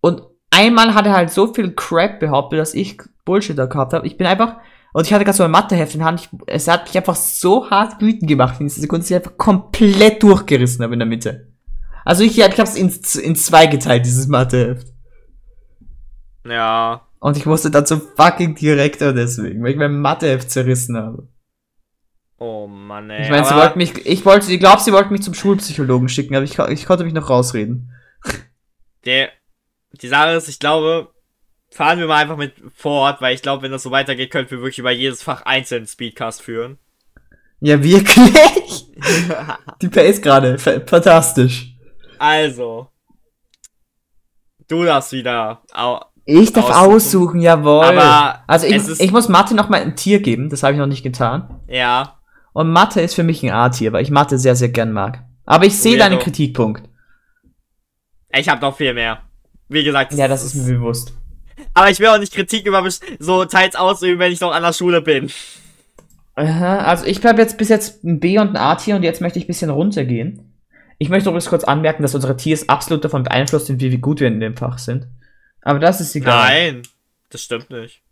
Und 0.00 0.22
einmal 0.50 0.94
hat 0.94 1.06
er 1.06 1.14
halt 1.14 1.30
so 1.30 1.52
viel 1.54 1.72
Crap 1.74 2.20
behauptet, 2.20 2.58
dass 2.58 2.74
ich 2.74 2.98
Bullshit 3.24 3.58
da 3.58 3.66
gehabt 3.66 3.92
habe. 3.92 4.06
Ich 4.06 4.16
bin 4.18 4.26
einfach, 4.26 4.56
und 4.94 5.08
ich 5.08 5.12
hatte 5.12 5.24
gerade 5.24 5.36
so 5.36 5.42
ein 5.42 5.50
Matheheft 5.50 5.94
in 5.94 5.98
der 5.98 6.06
Hand. 6.06 6.20
Ich, 6.20 6.28
es 6.46 6.68
hat 6.68 6.86
mich 6.86 6.96
einfach 6.96 7.16
so 7.16 7.68
hart 7.68 8.00
wütend 8.00 8.28
gemacht 8.28 8.60
in 8.60 8.68
dieser 8.68 8.80
Sekunde, 8.80 9.02
dass 9.02 9.10
ich 9.10 9.16
einfach 9.16 9.36
komplett 9.36 10.22
durchgerissen 10.22 10.84
habe 10.84 10.92
in 10.92 11.00
der 11.00 11.08
Mitte. 11.08 11.52
Also 12.04 12.22
ich, 12.22 12.38
ich 12.38 12.44
habe 12.44 12.62
es 12.62 12.76
in, 12.76 12.94
in 13.20 13.34
zwei 13.34 13.66
geteilt, 13.66 14.06
dieses 14.06 14.28
Matheheft. 14.28 14.86
Ja. 16.46 17.08
Und 17.18 17.36
ich 17.36 17.44
musste 17.44 17.72
dann 17.72 17.86
zum 17.86 18.02
fucking 18.16 18.54
Direktor 18.54 19.12
deswegen, 19.12 19.64
weil 19.64 19.72
ich 19.72 19.76
mein 19.76 19.98
Matheheft 19.98 20.48
zerrissen 20.48 20.96
habe. 20.96 21.26
Oh 22.38 22.68
Mann, 22.68 23.10
ey. 23.10 23.24
Ich 23.24 23.30
meine, 23.30 23.46
sie 23.46 23.54
wollten 23.56 23.78
mich, 23.78 24.06
ich 24.06 24.24
wollte, 24.24 24.52
ich 24.52 24.60
glaube, 24.60 24.80
sie 24.80 24.92
wollten 24.92 25.12
mich 25.12 25.22
zum 25.22 25.34
Schulpsychologen 25.34 26.08
schicken, 26.08 26.36
aber 26.36 26.44
ich, 26.44 26.56
ich 26.56 26.86
konnte 26.86 27.02
mich 27.02 27.14
noch 27.14 27.30
rausreden. 27.30 27.90
Der, 29.06 29.30
die 29.90 30.08
Sache 30.08 30.34
ist, 30.34 30.48
ich 30.48 30.60
glaube, 30.60 31.13
fahren 31.74 31.98
wir 31.98 32.06
mal 32.06 32.22
einfach 32.22 32.36
mit 32.36 32.54
fort, 32.74 33.20
weil 33.20 33.34
ich 33.34 33.42
glaube, 33.42 33.62
wenn 33.62 33.72
das 33.72 33.82
so 33.82 33.90
weitergeht, 33.90 34.30
könnten 34.30 34.52
wir 34.52 34.58
wirklich 34.58 34.78
über 34.78 34.90
jedes 34.92 35.22
Fach 35.22 35.42
einzeln 35.42 35.86
Speedcast 35.86 36.40
führen. 36.42 36.78
Ja, 37.60 37.82
wirklich? 37.82 38.32
Die 39.82 39.88
Pace 39.88 40.20
gerade, 40.22 40.58
fa- 40.58 40.80
fantastisch. 40.86 41.74
also. 42.18 42.88
Du 44.68 44.82
darfst 44.84 45.12
wieder. 45.12 45.62
Ich 46.24 46.52
darf 46.52 46.64
Aussuchen. 46.70 46.94
aussuchen, 46.94 47.40
jawohl. 47.42 47.84
Aber 47.84 48.42
also 48.46 48.66
ich, 48.66 48.98
ich 48.98 49.12
muss 49.12 49.28
Mathe 49.28 49.54
noch 49.54 49.68
mal 49.68 49.82
ein 49.82 49.94
Tier 49.94 50.20
geben, 50.20 50.48
das 50.48 50.62
habe 50.62 50.72
ich 50.72 50.78
noch 50.78 50.86
nicht 50.86 51.02
getan. 51.02 51.60
ja. 51.68 52.18
Und 52.56 52.70
Mathe 52.70 53.00
ist 53.00 53.14
für 53.14 53.24
mich 53.24 53.42
ein 53.42 53.50
A-Tier, 53.50 53.92
weil 53.92 54.04
ich 54.04 54.12
Mathe 54.12 54.38
sehr, 54.38 54.54
sehr 54.54 54.68
gern 54.68 54.92
mag. 54.92 55.24
Aber 55.44 55.66
ich 55.66 55.76
sehe 55.76 55.98
deinen 55.98 56.20
Kritikpunkt. 56.20 56.88
Ich 58.32 58.48
habe 58.48 58.60
noch 58.60 58.76
viel 58.76 58.94
mehr. 58.94 59.22
Wie 59.68 59.82
gesagt. 59.82 60.12
Ja, 60.14 60.28
das 60.28 60.44
ist 60.44 60.54
mir 60.54 60.74
bewusst. 60.78 61.12
Aber 61.72 61.90
ich 61.90 62.00
will 62.00 62.08
auch 62.08 62.18
nicht 62.18 62.32
Kritik 62.34 62.66
über 62.66 62.82
best- 62.82 63.04
so 63.18 63.44
teils 63.44 63.76
ausüben, 63.76 64.18
wenn 64.18 64.32
ich 64.32 64.40
noch 64.40 64.52
an 64.52 64.62
der 64.62 64.72
Schule 64.72 65.02
bin. 65.02 65.30
Aha, 66.36 66.78
also 66.78 67.04
ich 67.06 67.20
bleibe 67.20 67.40
jetzt 67.40 67.58
bis 67.58 67.68
jetzt 67.68 68.02
ein 68.04 68.18
B 68.18 68.38
und 68.38 68.50
ein 68.50 68.56
A-Tier 68.56 68.96
und 68.96 69.02
jetzt 69.04 69.20
möchte 69.20 69.38
ich 69.38 69.44
ein 69.44 69.48
bisschen 69.48 69.70
runtergehen. 69.70 70.52
Ich 70.98 71.08
möchte 71.08 71.28
übrigens 71.28 71.48
kurz 71.48 71.64
anmerken, 71.64 72.02
dass 72.02 72.14
unsere 72.14 72.36
Tiers 72.36 72.68
absolut 72.68 73.04
davon 73.04 73.22
beeinflusst 73.24 73.66
sind, 73.66 73.80
wie, 73.80 73.92
wie 73.92 73.98
gut 73.98 74.20
wir 74.20 74.28
in 74.28 74.40
dem 74.40 74.56
Fach 74.56 74.78
sind. 74.78 75.06
Aber 75.62 75.78
das 75.78 76.00
ist 76.00 76.14
egal. 76.14 76.48
Nein, 76.48 76.82
das 77.30 77.42
stimmt 77.42 77.70
nicht. 77.70 78.02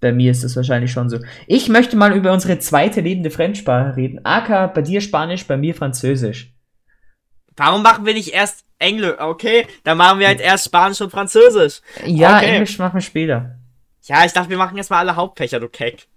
Bei 0.00 0.12
mir 0.12 0.30
ist 0.30 0.42
das 0.44 0.56
wahrscheinlich 0.56 0.90
schon 0.90 1.10
so. 1.10 1.18
Ich 1.46 1.68
möchte 1.68 1.96
mal 1.96 2.16
über 2.16 2.32
unsere 2.32 2.58
zweite 2.58 3.02
lebende 3.02 3.30
Fremdsprache 3.30 3.96
reden. 3.96 4.24
Aka, 4.24 4.66
bei 4.68 4.82
dir 4.82 5.00
Spanisch, 5.00 5.46
bei 5.46 5.56
mir 5.56 5.74
Französisch. 5.74 6.52
Warum 7.56 7.82
machen 7.82 8.06
wir 8.06 8.14
nicht 8.14 8.32
erst 8.32 8.64
Englisch? 8.80 9.14
Okay, 9.18 9.66
dann 9.84 9.96
machen 9.98 10.18
wir 10.18 10.26
halt 10.26 10.40
erst 10.40 10.64
Spanisch 10.64 11.00
und 11.00 11.10
Französisch. 11.10 11.80
Ja, 12.04 12.36
Okay. 12.38 12.54
Englisch 12.56 12.76
machen 12.78 12.94
wir 12.94 13.00
später. 13.00 13.56
Ja, 14.04 14.24
ich 14.24 14.32
dachte, 14.32 14.50
wir 14.50 14.56
machen 14.58 14.76
erstmal 14.76 15.00
alle 15.00 15.14
Hauptfächer, 15.14 15.60
du 15.60 15.68
Keck. 15.68 16.08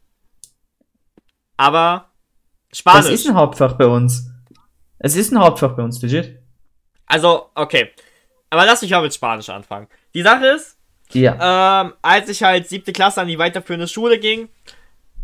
Aber 1.57 2.05
Spanisch. 2.71 3.03
Das 3.05 3.13
ist 3.13 3.27
ein 3.27 3.35
Hauptfach 3.35 3.73
bei 3.73 3.85
uns. 3.85 4.29
Es 4.99 5.15
ist 5.15 5.31
ein 5.31 5.39
Hauptfach 5.39 5.75
bei 5.75 5.83
uns, 5.83 6.01
legit. 6.01 6.39
also, 7.05 7.49
okay. 7.55 7.91
Aber 8.49 8.65
lass 8.65 8.81
mich 8.81 8.91
mal 8.91 9.01
mit 9.01 9.13
Spanisch 9.13 9.49
anfangen. 9.49 9.87
Die 10.13 10.21
Sache 10.21 10.45
ist, 10.47 10.77
Ja. 11.11 11.81
ähm, 11.81 11.93
als 12.01 12.29
ich 12.29 12.41
halt 12.43 12.69
siebte 12.69 12.93
Klasse 12.93 13.21
an 13.21 13.27
die 13.27 13.37
weiterführende 13.39 13.87
Schule 13.87 14.19
ging, 14.19 14.47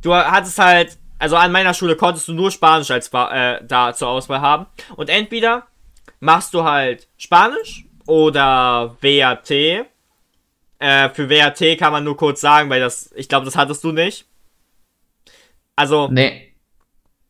du 0.02 0.13
hattest 0.13 0.58
halt, 0.60 0.97
also 1.19 1.36
an 1.38 1.52
meiner 1.52 1.73
Schule 1.73 1.95
konntest 1.95 2.28
du 2.28 2.34
nur 2.34 2.52
Spanisch 2.52 2.91
als 2.91 3.08
äh, 3.13 3.62
da 3.65 3.93
zur 3.93 4.10
Auswahl 4.10 4.41
haben. 4.41 4.65
Und 4.95 5.10
entweder 5.10 5.67
machst 6.19 6.54
du 6.54 6.63
halt 6.63 7.08
Spanisch 7.17 7.86
oder 8.08 8.98
WAT. 9.02 9.52
Äh, 9.52 11.10
für 11.10 11.30
WAT 11.30 11.78
kann 11.78 11.91
man 11.91 12.04
nur 12.04 12.17
kurz 12.17 12.41
sagen, 12.41 12.69
weil 12.69 12.80
das, 12.80 13.12
ich 13.15 13.28
glaube, 13.28 13.45
das 13.45 13.56
hattest 13.56 13.84
du 13.84 13.91
nicht. 13.91 14.26
Also, 15.76 16.08
Nee. 16.12 16.54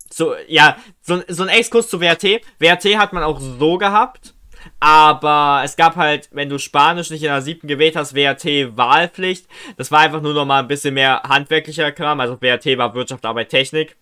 so, 0.10 0.34
ja, 0.48 0.78
so, 1.02 1.22
so 1.28 1.44
ein 1.44 1.50
Exkurs 1.50 1.88
zu 1.90 2.00
WRT. 2.02 2.42
WRT 2.60 2.98
hat 2.98 3.14
man 3.14 3.24
auch 3.24 3.40
so 3.40 3.78
gehabt. 3.78 4.34
Aber 4.80 5.62
es 5.64 5.78
gab 5.78 5.96
halt, 5.96 6.30
wenn 6.32 6.50
du 6.50 6.58
Spanisch 6.60 7.10
nicht 7.12 7.24
in 7.24 7.30
der 7.30 7.42
siebten 7.42 7.68
gewählt 7.68 7.96
hast, 7.96 8.14
WRT 8.14 8.76
Wahlpflicht. 8.78 9.48
Das 9.78 9.90
war 9.92 10.02
einfach 10.02 10.22
nur 10.22 10.34
noch 10.34 10.46
mal 10.46 10.60
ein 10.60 10.68
bisschen 10.68 10.94
mehr 10.96 11.22
handwerklicher 11.24 11.92
Kram. 11.92 12.20
Also 12.20 12.42
WRT 12.42 12.78
war 12.78 12.94
Wirtschaft, 12.94 13.26
Arbeit, 13.26 13.50
Technik. 13.50 13.96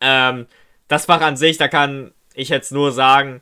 Ähm, 0.00 0.46
das 0.88 1.06
Fach 1.06 1.20
an 1.22 1.36
sich, 1.36 1.56
da 1.56 1.68
kann 1.68 2.12
ich 2.34 2.50
jetzt 2.50 2.72
nur 2.72 2.92
sagen, 2.92 3.40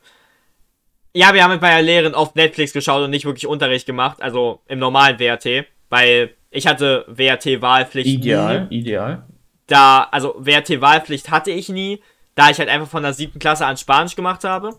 ja, 1.15 1.35
wir 1.35 1.45
haben 1.45 1.59
bei 1.61 1.71
der 1.71 1.83
Lehrerin 1.83 2.15
oft 2.15 2.37
Netflix 2.37 2.73
geschaut 2.73 3.03
und 3.03 3.11
nicht 3.11 3.25
wirklich 3.25 3.47
Unterricht 3.47 3.87
gemacht. 3.87 4.23
Also 4.23 4.61
im 4.67 4.79
normalen 4.79 5.19
WRT. 5.19 5.67
Weil 5.89 6.35
ich 6.51 6.67
hatte 6.67 7.05
WRT 7.09 7.61
Wahlpflicht. 7.61 8.09
nie 8.09 8.15
Ideal, 8.17 8.67
ideal. 8.71 9.27
da, 9.67 10.05
also 10.11 10.35
WRT-Wahlpflicht 10.39 11.31
hatte 11.31 11.51
ich 11.51 11.69
nie, 11.69 12.03
da 12.35 12.51
ich 12.51 12.59
halt 12.59 12.69
einfach 12.69 12.89
von 12.89 13.03
der 13.03 13.13
siebten 13.13 13.39
Klasse 13.39 13.67
an 13.67 13.77
Spanisch 13.77 14.17
gemacht 14.17 14.45
habe. 14.45 14.79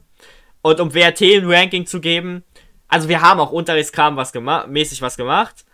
Und 0.61 0.79
um 0.79 0.93
WRT 0.93 1.21
ein 1.21 1.45
Ranking 1.49 1.85
zu 1.85 1.99
geben, 1.99 2.43
also 2.87 3.09
wir 3.09 3.21
haben 3.21 3.39
auch 3.39 3.51
Unterrichtskram 3.51 4.15
was 4.15 4.31
gemacht, 4.31 4.67
mäßig 4.67 5.01
was 5.01 5.17
gemacht. 5.17 5.65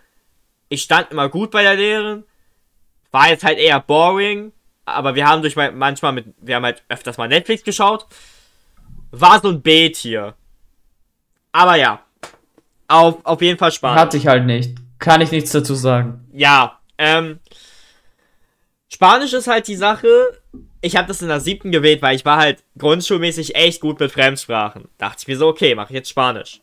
Ich 0.68 0.82
stand 0.82 1.10
immer 1.10 1.28
gut 1.28 1.50
bei 1.50 1.62
der 1.62 1.76
Lehrerin, 1.76 2.24
war 3.10 3.28
jetzt 3.28 3.44
halt 3.44 3.58
eher 3.58 3.80
boring, 3.80 4.52
aber 4.84 5.14
wir 5.14 5.26
haben 5.26 5.42
durch 5.42 5.56
manchmal 5.56 6.12
mit, 6.12 6.26
wir 6.40 6.56
haben 6.56 6.64
halt 6.64 6.82
öfters 6.88 7.18
mal 7.18 7.28
Netflix 7.28 7.62
geschaut. 7.62 8.06
War 9.10 9.40
so 9.40 9.48
ein 9.48 9.62
B-Tier. 9.62 10.34
Aber 11.52 11.76
ja, 11.76 12.04
auf, 12.88 13.24
auf 13.24 13.42
jeden 13.42 13.58
Fall 13.58 13.72
Spanisch. 13.72 14.00
Hatte 14.00 14.16
ich 14.16 14.26
halt 14.26 14.46
nicht. 14.46 14.76
Kann 14.98 15.20
ich 15.20 15.30
nichts 15.30 15.52
dazu 15.52 15.74
sagen. 15.74 16.26
Ja, 16.32 16.78
ähm. 16.98 17.40
Spanisch 18.88 19.32
ist 19.32 19.46
halt 19.46 19.68
die 19.68 19.76
Sache. 19.76 20.08
Ich 20.80 20.96
habe 20.96 21.08
das 21.08 21.22
in 21.22 21.28
der 21.28 21.40
siebten 21.40 21.70
gewählt, 21.70 22.02
weil 22.02 22.16
ich 22.16 22.24
war 22.24 22.38
halt 22.38 22.62
grundschulmäßig 22.78 23.54
echt 23.54 23.80
gut 23.80 24.00
mit 24.00 24.10
Fremdsprachen. 24.10 24.88
Dachte 24.98 25.18
ich 25.20 25.28
mir 25.28 25.36
so, 25.36 25.46
okay, 25.46 25.74
mache 25.74 25.90
ich 25.90 25.94
jetzt 25.94 26.10
Spanisch. 26.10 26.60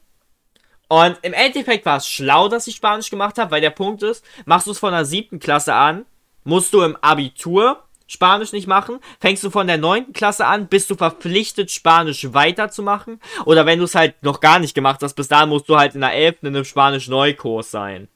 Und 0.89 1.17
im 1.21 1.33
Endeffekt 1.33 1.85
war 1.85 1.97
es 1.97 2.07
schlau, 2.07 2.47
dass 2.49 2.67
ich 2.67 2.75
Spanisch 2.75 3.09
gemacht 3.09 3.37
habe, 3.37 3.51
weil 3.51 3.61
der 3.61 3.69
Punkt 3.71 4.03
ist, 4.03 4.25
machst 4.45 4.67
du 4.67 4.71
es 4.71 4.79
von 4.79 4.91
der 4.93 5.05
siebten 5.05 5.39
Klasse 5.39 5.73
an, 5.73 6.05
musst 6.43 6.73
du 6.73 6.81
im 6.81 6.95
Abitur 6.97 7.83
Spanisch 8.07 8.53
nicht 8.53 8.67
machen. 8.67 8.99
Fängst 9.19 9.43
du 9.43 9.49
von 9.49 9.67
der 9.67 9.77
neunten 9.77 10.13
Klasse 10.13 10.45
an, 10.45 10.67
bist 10.67 10.89
du 10.89 10.95
verpflichtet, 10.95 11.71
Spanisch 11.71 12.33
weiterzumachen. 12.33 13.21
Oder 13.45 13.65
wenn 13.65 13.79
du 13.79 13.85
es 13.85 13.95
halt 13.95 14.23
noch 14.23 14.39
gar 14.39 14.59
nicht 14.59 14.73
gemacht 14.73 15.01
hast, 15.03 15.13
bis 15.13 15.27
dahin 15.27 15.49
musst 15.49 15.67
du 15.67 15.77
halt 15.77 15.93
in 15.93 16.01
der 16.01 16.13
elften 16.13 16.47
in 16.47 16.55
einem 16.55 16.65
Spanisch-Neukurs 16.65 17.69
sein. 17.69 18.07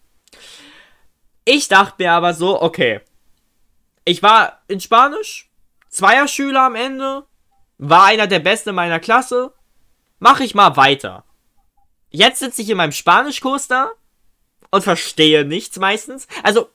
Ich 1.44 1.68
dachte 1.68 1.96
mir 2.00 2.14
aber 2.14 2.34
so, 2.34 2.62
okay. 2.62 3.02
Ich 4.06 4.24
war 4.24 4.62
in 4.68 4.80
Spanisch, 4.80 5.50
Zweierschüler 5.90 6.62
am 6.62 6.76
Ende, 6.76 7.26
war 7.78 8.06
einer 8.06 8.28
der 8.28 8.40
Besten 8.40 8.70
in 8.70 8.76
meiner 8.76 9.00
Klasse, 9.00 9.54
mach 10.20 10.40
ich 10.40 10.56
mal 10.56 10.78
weiter. 10.78 11.26
Jetzt 12.10 12.40
sitze 12.40 12.62
ich 12.62 12.70
in 12.70 12.78
meinem 12.78 12.92
Spanischkurs 12.92 13.68
da 13.68 13.92
und 14.70 14.84
verstehe 14.84 15.46
nichts 15.46 15.78
meistens. 15.78 16.28
Also, 16.44 16.70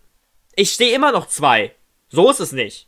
ich 0.54 0.72
stehe 0.72 0.94
immer 0.94 1.12
noch 1.12 1.28
zwei. 1.28 1.74
So 2.08 2.30
ist 2.30 2.40
es 2.40 2.52
nicht. 2.52 2.85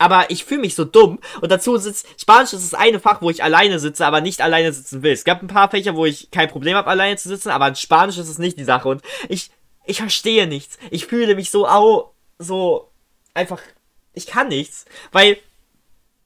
Aber 0.00 0.30
ich 0.30 0.44
fühle 0.46 0.62
mich 0.62 0.74
so 0.74 0.86
dumm 0.86 1.18
und 1.42 1.52
dazu 1.52 1.76
sitzt 1.76 2.06
Spanisch 2.18 2.54
ist 2.54 2.72
das 2.72 2.74
eine 2.74 3.00
Fach, 3.00 3.20
wo 3.20 3.28
ich 3.28 3.44
alleine 3.44 3.78
sitze, 3.78 4.06
aber 4.06 4.22
nicht 4.22 4.40
alleine 4.40 4.72
sitzen 4.72 5.02
will. 5.02 5.12
Es 5.12 5.24
gab 5.24 5.42
ein 5.42 5.46
paar 5.46 5.70
Fächer, 5.70 5.94
wo 5.94 6.06
ich 6.06 6.30
kein 6.30 6.48
Problem 6.48 6.74
habe, 6.74 6.88
alleine 6.88 7.18
zu 7.18 7.28
sitzen, 7.28 7.50
aber 7.50 7.68
in 7.68 7.76
Spanisch 7.76 8.16
ist 8.16 8.28
es 8.28 8.38
nicht 8.38 8.58
die 8.58 8.64
Sache 8.64 8.88
und 8.88 9.02
ich 9.28 9.50
ich 9.84 9.98
verstehe 9.98 10.46
nichts. 10.46 10.78
Ich 10.90 11.04
fühle 11.04 11.34
mich 11.34 11.50
so 11.50 11.68
au 11.68 12.14
so 12.38 12.90
einfach 13.34 13.60
ich 14.14 14.26
kann 14.26 14.48
nichts, 14.48 14.86
weil 15.12 15.36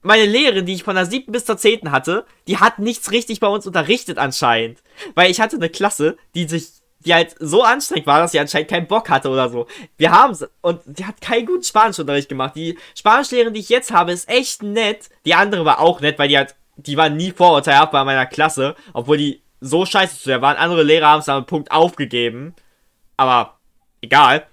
meine 0.01 0.25
Lehrerin, 0.25 0.65
die 0.65 0.75
ich 0.75 0.83
von 0.83 0.95
der 0.95 1.05
siebten 1.05 1.33
bis 1.33 1.43
zur 1.43 1.57
zehnten 1.57 1.91
hatte, 1.91 2.25
die 2.47 2.59
hat 2.59 2.79
nichts 2.79 3.11
richtig 3.11 3.41
bei 3.41 3.47
uns 3.47 3.67
unterrichtet 3.67 4.19
anscheinend. 4.19 4.81
Weil 5.15 5.31
ich 5.31 5.41
hatte 5.41 5.57
eine 5.57 5.69
Klasse, 5.69 6.15
die 6.33 6.47
sich, 6.47 6.69
die 7.05 7.13
halt 7.13 7.35
so 7.39 7.63
anstrengend 7.63 8.07
war, 8.07 8.19
dass 8.19 8.31
sie 8.31 8.39
anscheinend 8.39 8.69
keinen 8.69 8.87
Bock 8.87 9.09
hatte 9.09 9.29
oder 9.29 9.49
so. 9.49 9.67
Wir 9.97 10.11
haben 10.11 10.37
und 10.61 10.81
die 10.85 11.05
hat 11.05 11.21
keinen 11.21 11.45
guten 11.45 11.63
Spanischunterricht 11.63 12.29
gemacht. 12.29 12.55
Die 12.55 12.77
Spanischlehrerin, 12.95 13.53
die 13.53 13.59
ich 13.59 13.69
jetzt 13.69 13.91
habe, 13.91 14.11
ist 14.11 14.27
echt 14.27 14.63
nett. 14.63 15.09
Die 15.25 15.35
andere 15.35 15.65
war 15.65 15.79
auch 15.79 16.01
nett, 16.01 16.17
weil 16.19 16.27
die 16.27 16.37
halt, 16.37 16.55
die 16.75 16.97
war 16.97 17.09
nie 17.09 17.31
vorurteilhaft 17.31 17.91
bei 17.91 18.03
meiner 18.03 18.25
Klasse, 18.25 18.75
obwohl 18.93 19.17
die 19.17 19.41
so 19.61 19.85
scheiße 19.85 20.19
zu 20.19 20.29
der 20.29 20.41
waren. 20.41 20.57
Andere 20.57 20.83
Lehrer 20.83 21.07
haben 21.07 21.19
es 21.19 21.29
am 21.29 21.45
Punkt 21.45 21.71
aufgegeben. 21.71 22.55
Aber 23.17 23.57
egal. 24.01 24.47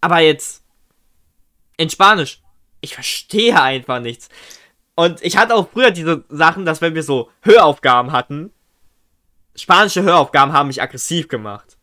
Aber 0.00 0.20
jetzt 0.20 0.62
in 1.76 1.90
Spanisch. 1.90 2.40
Ich 2.80 2.94
verstehe 2.94 3.60
einfach 3.60 4.00
nichts. 4.00 4.28
Und 4.94 5.22
ich 5.22 5.36
hatte 5.36 5.54
auch 5.54 5.68
früher 5.72 5.90
diese 5.90 6.24
Sachen, 6.28 6.64
dass 6.64 6.80
wenn 6.80 6.94
wir 6.94 7.02
so 7.02 7.30
Höraufgaben 7.42 8.12
hatten, 8.12 8.52
spanische 9.56 10.02
Höraufgaben 10.02 10.52
haben 10.52 10.68
mich 10.68 10.82
aggressiv 10.82 11.28
gemacht. 11.28 11.77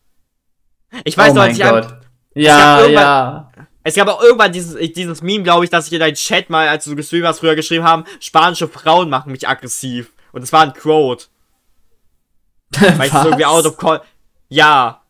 Ich 1.04 1.16
weiß 1.16 1.32
oh 1.32 1.34
noch, 1.34 1.42
als 1.42 1.58
mein 1.58 1.60
ich, 1.60 1.64
an, 1.64 1.82
Gott. 1.82 1.96
Ja, 2.34 2.80
irgendwann- 2.80 3.02
ja. 3.02 3.50
Es 3.82 3.94
gab 3.94 4.08
auch 4.08 4.20
irgendwann 4.20 4.50
dieses, 4.50 4.74
dieses 4.94 5.22
Meme, 5.22 5.44
glaube 5.44 5.64
ich, 5.64 5.70
dass 5.70 5.86
ich 5.86 5.92
in 5.92 6.00
deinen 6.00 6.16
Chat 6.16 6.50
mal, 6.50 6.66
als 6.66 6.84
du 6.84 6.96
gestreamt 6.96 7.24
hast, 7.24 7.38
früher 7.38 7.54
geschrieben 7.54 7.84
haben, 7.84 8.04
spanische 8.18 8.66
Frauen 8.66 9.08
machen 9.08 9.30
mich 9.30 9.46
aggressiv. 9.46 10.10
Und 10.32 10.42
es 10.42 10.52
war 10.52 10.62
ein 10.62 10.72
Quote. 10.72 11.26
Weil 12.70 13.06
ich 13.06 13.14
es 13.14 13.24
irgendwie 13.24 13.46
out 13.46 13.64
of 13.64 13.76
con 13.76 14.00
Ja. 14.48 15.02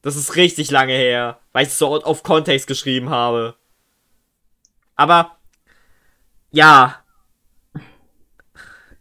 Das 0.00 0.16
ist 0.16 0.34
richtig 0.34 0.70
lange 0.70 0.94
her. 0.94 1.38
Weil 1.52 1.64
ich 1.64 1.68
es 1.68 1.78
so 1.78 1.88
out 1.88 2.04
of 2.04 2.22
context 2.22 2.66
geschrieben 2.66 3.10
habe. 3.10 3.54
Aber. 4.96 5.36
Ja. 6.50 7.02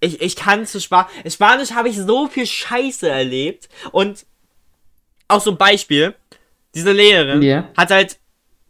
Ich, 0.01 0.21
ich 0.21 0.35
kann 0.35 0.65
zu 0.65 0.81
Spanisch. 0.81 1.11
Spanisch 1.27 1.71
habe 1.71 1.87
ich 1.87 1.97
so 1.97 2.27
viel 2.27 2.45
Scheiße 2.45 3.07
erlebt. 3.07 3.69
Und 3.91 4.25
auch 5.31 5.41
so 5.41 5.51
ein 5.51 5.57
Beispiel. 5.57 6.15
Diese 6.75 6.91
Lehrerin 6.91 7.41
Ja. 7.41 7.65
hat 7.77 7.91
halt, 7.91 8.17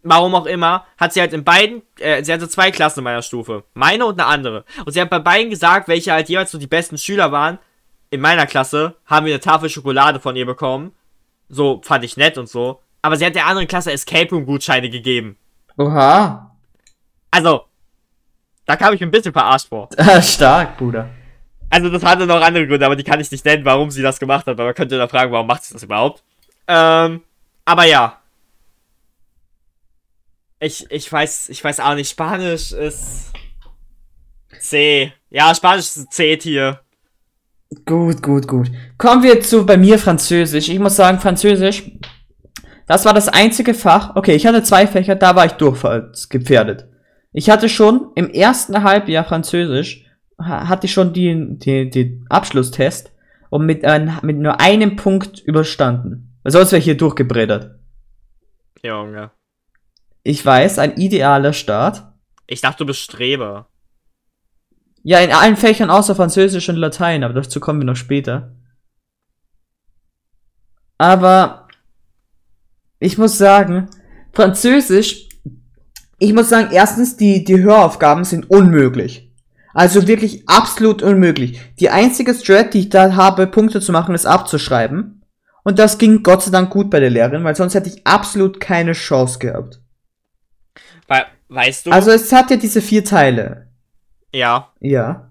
warum 0.04 0.34
auch 0.36 0.46
immer, 0.46 0.86
hat 0.98 1.14
sie 1.14 1.20
halt 1.22 1.34
in 1.34 1.44
beiden, 1.44 1.82
äh, 2.00 2.24
sie 2.24 2.34
hatte 2.34 2.50
zwei 2.50 2.72
Klassen 2.72 3.00
in 3.00 3.04
meiner 3.04 3.22
Stufe. 3.22 3.64
Meine 3.74 4.06
und 4.06 4.20
eine 4.20 4.28
andere. 4.28 4.66
Und 4.86 4.94
sie 4.94 5.02
hat 5.02 5.10
bei 5.10 5.20
beiden 5.20 5.50
gesagt, 5.50 5.88
welche 5.88 6.12
halt 6.12 6.30
jeweils 6.30 6.52
so 6.52 6.58
die 6.58 6.68
besten 6.68 6.98
Schüler 6.98 7.32
waren. 7.32 7.60
In 8.10 8.20
meiner 8.22 8.46
Klasse 8.46 8.96
haben 9.06 9.26
wir 9.26 9.34
eine 9.34 9.40
Tafel 9.42 9.70
Schokolade 9.70 10.20
von 10.20 10.36
ihr 10.36 10.46
bekommen. 10.46 10.92
So, 11.50 11.82
fand 11.84 12.04
ich 12.04 12.18
nett 12.18 12.38
und 12.38 12.50
so. 12.50 12.82
Aber 13.02 13.16
sie 13.16 13.26
hat 13.26 13.36
der 13.36 13.46
anderen 13.48 13.68
Klasse 13.68 13.92
Escape 13.92 14.30
Room 14.32 14.46
Gutscheine 14.46 14.90
gegeben. 14.90 15.38
Oha. 15.78 16.52
Also, 17.32 17.66
da 18.66 18.76
kam 18.76 18.94
ich 18.94 19.00
mir 19.00 19.08
ein 19.08 19.12
bisschen 19.12 19.34
verarscht 19.34 19.70
vor. 19.70 19.90
Stark, 20.22 20.78
Bruder. 20.78 21.10
Also, 21.70 21.90
das 21.90 22.04
hatte 22.04 22.26
noch 22.28 22.42
andere 22.42 22.68
Gründe, 22.68 22.86
aber 22.86 22.96
die 22.98 23.04
kann 23.04 23.20
ich 23.22 23.32
nicht 23.32 23.46
nennen, 23.46 23.64
warum 23.66 23.90
sie 23.92 24.02
das 24.02 24.20
gemacht 24.20 24.46
hat. 24.46 24.58
Weil 24.58 24.66
man 24.66 24.76
könnte 24.76 24.98
da 24.98 25.08
fragen, 25.08 25.32
warum 25.32 25.48
macht 25.48 25.64
sie 25.64 25.74
das 25.74 25.84
überhaupt? 25.84 26.22
Ähm, 26.68 27.22
aber 27.66 27.86
ja. 27.86 28.18
Ich, 30.60 30.90
ich 30.92 31.12
weiß, 31.12 31.50
ich 31.50 31.64
weiß 31.64 31.80
auch 31.80 31.96
nicht. 31.96 32.10
Spanisch 32.10 32.72
ist 32.72 33.32
C. 34.60 35.12
Ja, 35.30 35.54
Spanisch 35.56 35.86
ist 35.86 35.98
ein 35.98 36.12
C-Tier. 36.12 36.80
Gut, 37.86 38.22
gut, 38.22 38.48
gut. 38.48 38.70
Kommen 38.98 39.24
wir 39.24 39.42
zu 39.42 39.66
bei 39.66 39.78
mir 39.78 39.98
Französisch. 39.98 40.70
Ich 40.70 40.78
muss 40.80 40.96
sagen, 40.96 41.20
Französisch, 41.20 41.90
das 42.86 43.06
war 43.06 43.14
das 43.14 43.30
einzige 43.30 43.74
Fach. 43.74 44.16
Okay, 44.16 44.36
ich 44.36 44.46
hatte 44.46 44.62
zwei 44.62 44.86
Fächer, 44.88 45.16
da 45.16 45.36
war 45.36 45.46
ich 45.46 45.54
durchfallsgefährdet. 45.54 46.88
Ich 47.34 47.50
hatte 47.50 47.70
schon 47.70 48.12
im 48.16 48.30
ersten 48.30 48.84
Halbjahr 48.84 49.24
Französisch, 49.24 50.06
ha- 50.38 50.68
hatte 50.68 50.86
ich 50.86 50.94
schon 50.94 51.14
die, 51.14 51.58
die, 51.58 51.90
die 51.90 52.22
Abschlusstest 52.30 53.14
und 53.50 53.66
mit, 53.66 53.86
ein, 53.86 54.20
mit 54.22 54.38
nur 54.38 54.60
einem 54.60 54.98
Punkt 54.98 55.40
überstanden. 55.40 56.31
Weil 56.44 56.52
sonst 56.52 56.72
wäre 56.72 56.80
ich 56.80 56.86
hier 56.86 56.98
durchgebreddert. 56.98 57.80
Junge. 58.84 59.32
Ich 60.24 60.46
weiß, 60.46 60.80
ein 60.80 60.98
idealer 60.98 61.54
Start. 61.54 62.04
Ich 62.48 62.62
dachte, 62.62 62.80
du 62.80 62.86
bist 62.86 63.00
Streber. 63.00 63.68
Ja, 65.04 65.20
in 65.20 65.32
allen 65.32 65.58
Fächern 65.58 65.90
außer 65.90 66.16
Französisch 66.16 66.70
und 66.70 66.76
Latein, 66.76 67.24
aber 67.24 67.34
dazu 67.34 67.60
kommen 67.60 67.80
wir 67.80 67.86
noch 67.86 67.96
später. 67.96 68.56
Aber 70.98 71.68
ich 73.00 73.18
muss 73.18 73.38
sagen, 73.38 73.90
Französisch, 74.32 75.30
ich 76.20 76.34
muss 76.34 76.50
sagen, 76.50 76.70
erstens, 76.72 77.18
die, 77.18 77.44
die 77.44 77.60
Höraufgaben 77.60 78.24
sind 78.24 78.50
unmöglich. 78.52 79.32
Also 79.74 80.08
wirklich 80.08 80.48
absolut 80.48 81.02
unmöglich. 81.02 81.60
Die 81.80 81.90
einzige 81.90 82.36
Strat, 82.36 82.74
die 82.74 82.82
ich 82.82 82.90
da 82.90 83.16
habe, 83.16 83.48
Punkte 83.48 83.82
zu 83.82 83.92
machen, 83.92 84.14
ist 84.14 84.28
abzuschreiben. 84.28 85.21
Und 85.64 85.80
das 85.80 85.98
ging 85.98 86.24
Gott 86.24 86.44
sei 86.44 86.52
Dank 86.52 86.70
gut 86.70 86.90
bei 86.90 87.00
der 87.00 87.10
Lehrerin, 87.10 87.44
weil 87.44 87.56
sonst 87.56 87.76
hätte 87.76 87.90
ich 87.90 88.06
absolut 88.06 88.60
keine 88.60 88.94
Chance 88.94 89.40
gehabt. 89.40 89.82
Weil, 91.08 91.26
weißt 91.50 91.86
du? 91.86 91.92
Also 91.92 92.12
es 92.12 92.32
hat 92.32 92.50
ja 92.52 92.58
diese 92.58 92.82
vier 92.82 93.04
Teile. 93.04 93.68
ja. 94.34 94.72
Ja. 94.80 95.28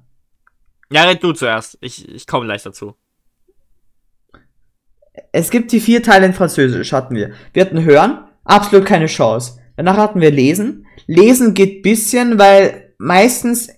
Ja, 0.93 1.05
red 1.05 1.23
du 1.23 1.33
zuerst. 1.33 1.79
Ich, 1.81 2.09
ich 2.09 2.27
komme 2.27 2.47
gleich 2.47 2.65
dazu. 2.65 2.97
Es 5.33 5.51
gibt 5.51 5.71
die 5.71 5.81
vier 5.81 6.03
Teile 6.03 6.27
in 6.27 6.35
Französisch, 6.35 6.93
hatten 6.93 7.15
wir. 7.15 7.33
Wir 7.53 7.65
hatten 7.65 7.85
Hören, 7.85 8.25
absolut 8.45 8.87
keine 8.87 9.07
Chance. 9.07 9.61
Danach 9.77 9.97
hatten 9.97 10.21
wir 10.21 10.31
Lesen. 10.31 10.87
Lesen 11.07 11.55
geht 11.55 11.83
bisschen, 11.83 12.39
weil 12.39 12.95
meistens 12.99 13.71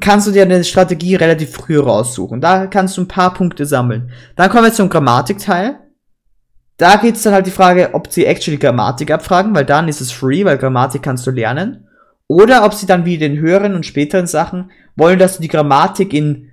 kannst 0.00 0.26
du 0.26 0.32
dir 0.32 0.42
eine 0.42 0.64
Strategie 0.64 1.14
relativ 1.14 1.52
früh 1.52 1.78
raussuchen. 1.78 2.40
Da 2.40 2.66
kannst 2.66 2.96
du 2.96 3.02
ein 3.02 3.08
paar 3.08 3.32
Punkte 3.34 3.66
sammeln. 3.66 4.10
Dann 4.34 4.50
kommen 4.50 4.64
wir 4.64 4.72
zum 4.72 4.88
Grammatikteil. 4.88 5.78
Da 6.76 6.96
geht's 6.96 7.22
dann 7.22 7.32
halt 7.32 7.46
die 7.46 7.52
Frage, 7.52 7.90
ob 7.94 8.12
sie 8.12 8.26
actually 8.26 8.58
Grammatik 8.58 9.10
abfragen, 9.10 9.54
weil 9.54 9.64
dann 9.64 9.88
ist 9.88 10.00
es 10.00 10.12
free, 10.12 10.44
weil 10.44 10.58
Grammatik 10.58 11.02
kannst 11.02 11.26
du 11.26 11.30
lernen. 11.30 11.88
Oder 12.28 12.64
ob 12.64 12.74
sie 12.74 12.86
dann 12.86 13.04
wie 13.04 13.18
den 13.18 13.38
höheren 13.38 13.74
und 13.74 13.86
späteren 13.86 14.26
Sachen 14.26 14.70
wollen, 14.96 15.18
dass 15.18 15.36
du 15.36 15.42
die 15.42 15.48
Grammatik 15.48 16.12
in 16.12 16.50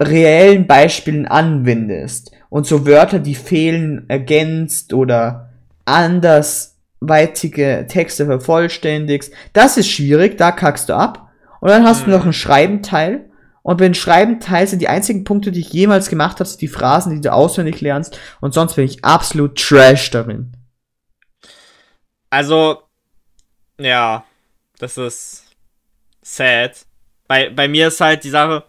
reellen 0.00 0.66
Beispielen 0.66 1.26
anwendest 1.26 2.32
und 2.48 2.66
so 2.66 2.86
Wörter, 2.86 3.18
die 3.18 3.34
fehlen, 3.34 4.04
ergänzt 4.08 4.94
oder 4.94 5.50
andersweitige 5.84 7.86
Texte 7.88 8.26
vervollständigst. 8.26 9.32
Das 9.52 9.76
ist 9.76 9.90
schwierig, 9.90 10.38
da 10.38 10.52
kackst 10.52 10.88
du 10.88 10.94
ab. 10.94 11.31
Und 11.62 11.68
dann 11.68 11.84
hast 11.84 12.02
du 12.02 12.06
Mhm. 12.06 12.16
noch 12.16 12.24
einen 12.24 12.32
Schreibenteil. 12.32 13.30
Und 13.62 13.78
beim 13.78 13.94
Schreibenteil 13.94 14.66
sind 14.66 14.80
die 14.80 14.88
einzigen 14.88 15.22
Punkte, 15.22 15.52
die 15.52 15.60
ich 15.60 15.72
jemals 15.72 16.08
gemacht 16.08 16.40
habe, 16.40 16.48
sind 16.48 16.60
die 16.60 16.66
Phrasen, 16.66 17.14
die 17.14 17.20
du 17.20 17.32
auswendig 17.32 17.80
lernst. 17.80 18.18
Und 18.40 18.52
sonst 18.52 18.74
bin 18.74 18.84
ich 18.84 19.04
absolut 19.04 19.56
trash 19.56 20.10
darin. 20.10 20.56
Also, 22.30 22.82
ja, 23.78 24.24
das 24.80 24.98
ist 24.98 25.44
sad. 26.20 26.84
Bei, 27.28 27.48
bei 27.50 27.68
mir 27.68 27.86
ist 27.86 28.00
halt 28.00 28.24
die 28.24 28.30
Sache, 28.30 28.64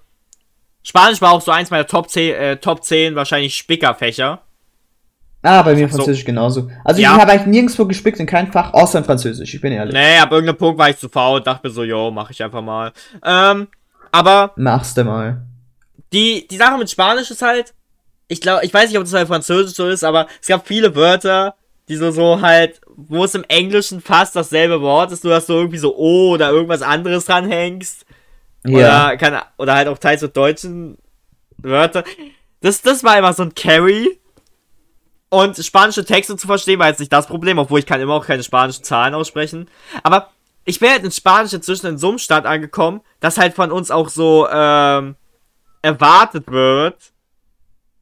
Spanisch 0.83 1.19
war 1.19 1.31
auch 1.31 1.41
so 1.41 1.51
eins 1.51 1.71
meiner 1.71 1.87
Top 1.87 2.11
10, 2.11 2.35
äh, 2.35 2.57
Top 2.57 2.83
10 2.83 3.15
wahrscheinlich 3.15 3.55
Spickerfächer. 3.55 4.42
Ah, 5.43 5.61
bei 5.61 5.75
mir 5.75 5.87
So. 5.89 5.97
Französisch 5.97 6.23
genauso. 6.25 6.69
Also 6.85 7.01
Ja. 7.01 7.13
ich 7.15 7.21
habe 7.21 7.31
eigentlich 7.33 7.47
nirgendwo 7.47 7.85
gespickt 7.85 8.19
in 8.19 8.25
kein 8.25 8.51
Fach, 8.51 8.73
außer 8.73 8.97
in 8.99 9.03
Französisch, 9.05 9.53
ich 9.53 9.61
bin 9.61 9.73
ehrlich. 9.73 9.93
Nee, 9.93 10.17
ab 10.17 10.31
irgendeinem 10.31 10.57
Punkt 10.57 10.79
war 10.79 10.89
ich 10.89 10.97
zu 10.97 11.09
faul 11.09 11.37
und 11.39 11.47
dachte 11.47 11.67
mir 11.67 11.73
so, 11.73 11.83
yo, 11.83 12.09
mach 12.11 12.29
ich 12.31 12.41
einfach 12.41 12.61
mal. 12.61 12.91
Ähm, 13.23 13.67
aber 14.11 14.53
Machst 14.55 14.95
du 14.97 15.03
mal. 15.03 15.41
die, 16.13 16.47
die 16.47 16.57
Sache 16.57 16.77
mit 16.77 16.89
Spanisch 16.89 17.29
ist 17.29 17.41
halt, 17.41 17.73
ich 18.29 18.39
glaube, 18.41 18.65
ich 18.65 18.73
weiß 18.73 18.87
nicht, 18.89 18.97
ob 18.97 19.03
das 19.03 19.11
bei 19.11 19.25
Französisch 19.25 19.75
so 19.75 19.87
ist, 19.87 20.03
aber 20.03 20.27
es 20.41 20.47
gab 20.47 20.65
viele 20.65 20.95
Wörter, 20.95 21.55
die 21.89 21.97
so, 21.97 22.11
so 22.11 22.39
halt, 22.41 22.79
wo 22.95 23.25
es 23.25 23.35
im 23.35 23.43
Englischen 23.49 23.99
fast 23.99 24.35
dasselbe 24.37 24.79
Wort 24.81 25.11
ist, 25.11 25.25
nur 25.25 25.33
dass 25.33 25.47
du 25.47 25.53
irgendwie 25.53 25.77
so 25.77 25.93
O 25.97 26.29
oder 26.31 26.49
irgendwas 26.51 26.81
anderes 26.81 27.25
dranhängst. 27.25 28.05
Ja. 28.65 28.77
Oder, 29.09 29.17
kann, 29.17 29.41
oder 29.57 29.75
halt 29.75 29.89
auch 29.89 29.97
teils 29.97 30.21
mit 30.21 30.37
deutschen 30.37 30.97
Wörtern. 31.57 32.05
Das, 32.61 32.81
das 32.81 33.03
war 33.03 33.17
immer 33.17 33.33
so 33.33 33.43
ein 33.43 33.53
Carry. 33.53 34.21
Und 35.33 35.57
spanische 35.57 36.05
Texte 36.05 36.37
zu 36.37 36.45
verstehen 36.45 36.77
war 36.79 36.87
jetzt 36.89 36.99
nicht 36.99 37.11
das 37.11 37.25
Problem, 37.25 37.57
obwohl 37.57 37.79
ich 37.79 37.85
kann 37.87 37.99
immer 37.99 38.13
auch 38.13 38.25
keine 38.27 38.43
spanischen 38.43 38.83
Zahlen 38.83 39.15
aussprechen. 39.15 39.67
Aber 40.03 40.29
ich 40.63 40.79
bin 40.79 40.89
halt 40.91 41.03
in 41.03 41.11
Spanisch 41.11 41.53
inzwischen 41.53 41.87
in 41.87 41.97
so 41.97 42.09
einem 42.09 42.19
Stand 42.19 42.45
angekommen, 42.45 43.01
dass 43.19 43.37
halt 43.39 43.55
von 43.55 43.71
uns 43.71 43.89
auch 43.89 44.09
so 44.09 44.47
ähm, 44.49 45.15
erwartet 45.81 46.51
wird, 46.51 46.97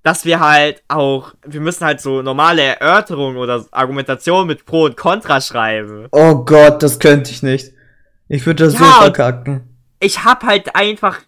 dass 0.03 0.25
wir 0.25 0.39
halt 0.41 0.83
auch, 0.89 1.33
wir 1.45 1.61
müssen 1.61 1.85
halt 1.85 2.01
so 2.01 2.21
normale 2.21 2.61
Erörterungen 2.63 3.37
oder 3.37 3.65
Argumentationen 3.71 4.47
mit 4.47 4.65
Pro 4.65 4.85
und 4.85 4.97
Contra 4.97 5.39
schreiben. 5.39 6.07
Oh 6.11 6.43
Gott, 6.43 6.83
das 6.83 6.99
könnte 6.99 7.31
ich 7.31 7.43
nicht. 7.43 7.71
Ich 8.27 8.45
würde 8.45 8.65
das 8.65 8.73
so 8.73 8.83
Ja, 8.83 8.95
und- 8.97 9.15
verkacken. 9.15 9.77
ich 9.99 10.23
hab 10.25 10.43
halt 10.43 10.75
einfach 10.75 11.19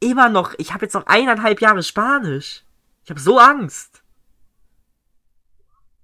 immer 0.00 0.28
noch, 0.30 0.54
ich 0.58 0.72
habe 0.72 0.86
jetzt 0.86 0.94
noch 0.94 1.06
eineinhalb 1.06 1.60
Jahre 1.60 1.82
Spanisch. 1.82 2.62
Ich 3.04 3.10
habe 3.10 3.20
so 3.20 3.38
Angst. 3.38 3.89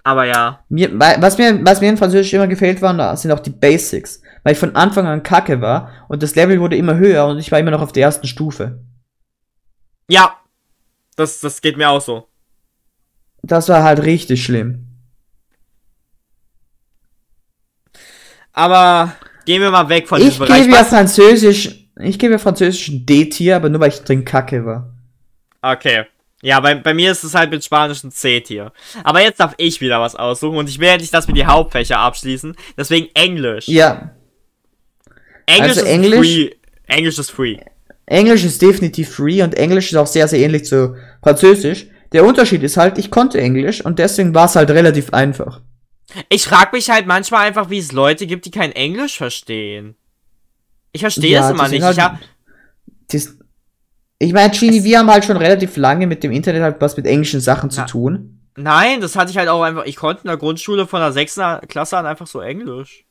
Aber 0.07 0.25
ja. 0.25 0.61
Mir, 0.69 0.89
was, 0.95 1.37
mir, 1.37 1.65
was 1.67 1.81
mir 1.81 1.89
in 1.89 1.97
Französisch 1.97 2.33
immer 2.33 2.47
gefehlt 2.47 2.81
war, 2.81 3.17
sind 3.17 3.33
auch 3.33 3.41
die 3.41 3.51
Basics. 3.51 4.23
Weil 4.45 4.53
ich 4.53 4.59
von 4.61 4.77
Anfang 4.77 5.05
an 5.05 5.25
kacke 5.25 5.61
war 5.61 5.91
und 6.07 6.23
das 6.23 6.37
Level 6.37 6.61
wurde 6.61 6.77
immer 6.77 6.95
höher 6.95 7.27
und 7.27 7.41
ich 7.41 7.51
war 7.51 7.59
immer 7.59 7.73
noch 7.73 7.83
auf 7.83 7.91
der 7.91 8.05
ersten 8.05 8.29
Stufe. 8.29 8.79
Ja. 10.09 10.37
Das, 11.17 11.41
das 11.41 11.61
geht 11.61 11.77
mir 11.77 11.89
auch 11.91 12.01
so. 12.01 12.29
Das 13.43 13.69
war 13.69 13.83
halt 13.83 14.05
richtig 14.05 14.45
schlimm. 14.45 14.87
Aber 18.53 19.13
gehen 19.45 19.61
wir 19.61 19.73
mal 19.73 19.89
weg 19.89 20.07
von 20.07 20.21
Ich 20.21 20.29
diesem 20.29 20.47
Bereich. 20.47 20.63
gebe 20.63 20.75
ja 20.77 20.85
Französisch, 20.85 21.89
ich 21.99 22.19
gebe 22.21 22.35
ja 22.35 22.39
Französisch 22.39 22.87
ein 22.91 23.07
D-Tier, 23.07 23.57
aber 23.57 23.71
nur 23.71 23.81
weil 23.81 23.89
ich 23.89 24.05
drin 24.05 24.25
kacke 24.25 24.65
war. 24.65 24.89
Okay. 25.63 26.07
Ja, 26.47 26.61
bei, 26.61 26.77
bei 26.77 26.95
mir 26.95 27.11
ist 27.11 27.25
es 27.25 27.35
halt 27.35 27.51
mit 27.51 27.65
Spanisch 27.65 28.05
ein 28.05 28.13
C-Tier. 28.13 28.73
Aber 29.03 29.21
jetzt 29.21 29.41
darf 29.41 29.55
ich 29.57 29.81
wieder 29.81 30.01
was 30.01 30.15
aussuchen 30.15 30.59
und 30.59 30.69
ich 30.69 30.79
will 30.79 30.87
ja 30.87 30.97
nicht, 30.97 31.13
dass 31.13 31.27
wir 31.27 31.35
die 31.35 31.45
Hauptfächer 31.45 31.99
abschließen. 31.99 32.55
Deswegen 32.77 33.09
Englisch. 33.15 33.67
Ja, 33.67 34.13
Englisch 35.47 35.71
also 35.71 35.81
ist 35.81 35.87
Englisch- 35.89 36.19
free. 36.21 36.51
Englisch 36.87 37.19
ist 37.19 37.31
free. 37.33 37.59
Englisch 38.07 38.45
ist 38.45 38.63
definitiv 38.63 39.13
free 39.13 39.43
und 39.43 39.55
Englisch 39.57 39.91
ist 39.91 39.97
auch 39.97 40.07
sehr, 40.07 40.29
sehr 40.29 40.39
ähnlich 40.39 40.65
zu 40.67 40.95
Französisch. 41.21 41.89
Der 42.13 42.25
Unterschied 42.25 42.63
ist 42.63 42.77
halt, 42.77 42.97
ich 42.99 43.11
konnte 43.11 43.41
Englisch 43.41 43.81
und 43.85 43.99
deswegen 43.99 44.33
war 44.33 44.45
es 44.47 44.55
halt 44.55 44.71
relativ 44.71 45.13
einfach. 45.13 45.61
Ich 46.29 46.45
frag 46.45 46.73
mich 46.73 46.89
halt 46.91 47.09
manchmal 47.09 47.45
einfach, 47.49 47.71
wie 47.71 47.79
es 47.79 47.91
Leute 47.91 48.29
gibt, 48.29 48.45
die 48.45 48.53
kein 48.53 48.71
Englisch 48.71 49.17
verstehen. 49.17 49.97
Ich 50.93 51.01
verstehe 51.01 51.33
Ja, 51.33 51.49
die 51.49 51.55
immer 51.55 51.69
nicht. 51.69 51.83
halt- 51.83 51.97
ich 51.97 52.03
hab, 52.05 52.19
Das, 53.11 53.37
ich 54.19 54.33
meine, 54.33 54.51
Genie, 54.51 54.83
wir 54.85 54.99
haben 54.99 55.11
halt 55.11 55.25
schon 55.25 55.37
relativ 55.37 55.77
lange 55.77 56.07
mit 56.07 56.23
dem 56.23 56.33
Internet 56.33 56.63
halt 56.63 56.81
was 56.81 56.97
mit 56.97 57.07
englischen 57.07 57.41
Sachen 57.41 57.71
zu 57.71 57.81
Ja. 57.81 57.87
tun. 57.87 58.41
nein, 58.57 59.01
das 59.03 59.17
hatte 59.17 59.31
ich 59.31 59.37
halt 59.37 59.49
auch 59.49 59.63
einfach. 59.63 59.85
Ich 59.85 59.97
konnte 59.97 60.23
in 60.23 60.29
der 60.29 60.39
Grundschule 60.39 60.87
von 60.87 61.01
der 61.01 61.13
6. 61.13 61.41
Klasse 61.69 61.99
an 61.99 62.07
einfach 62.07 62.27
so 62.27 62.41
Englisch. 62.41 63.05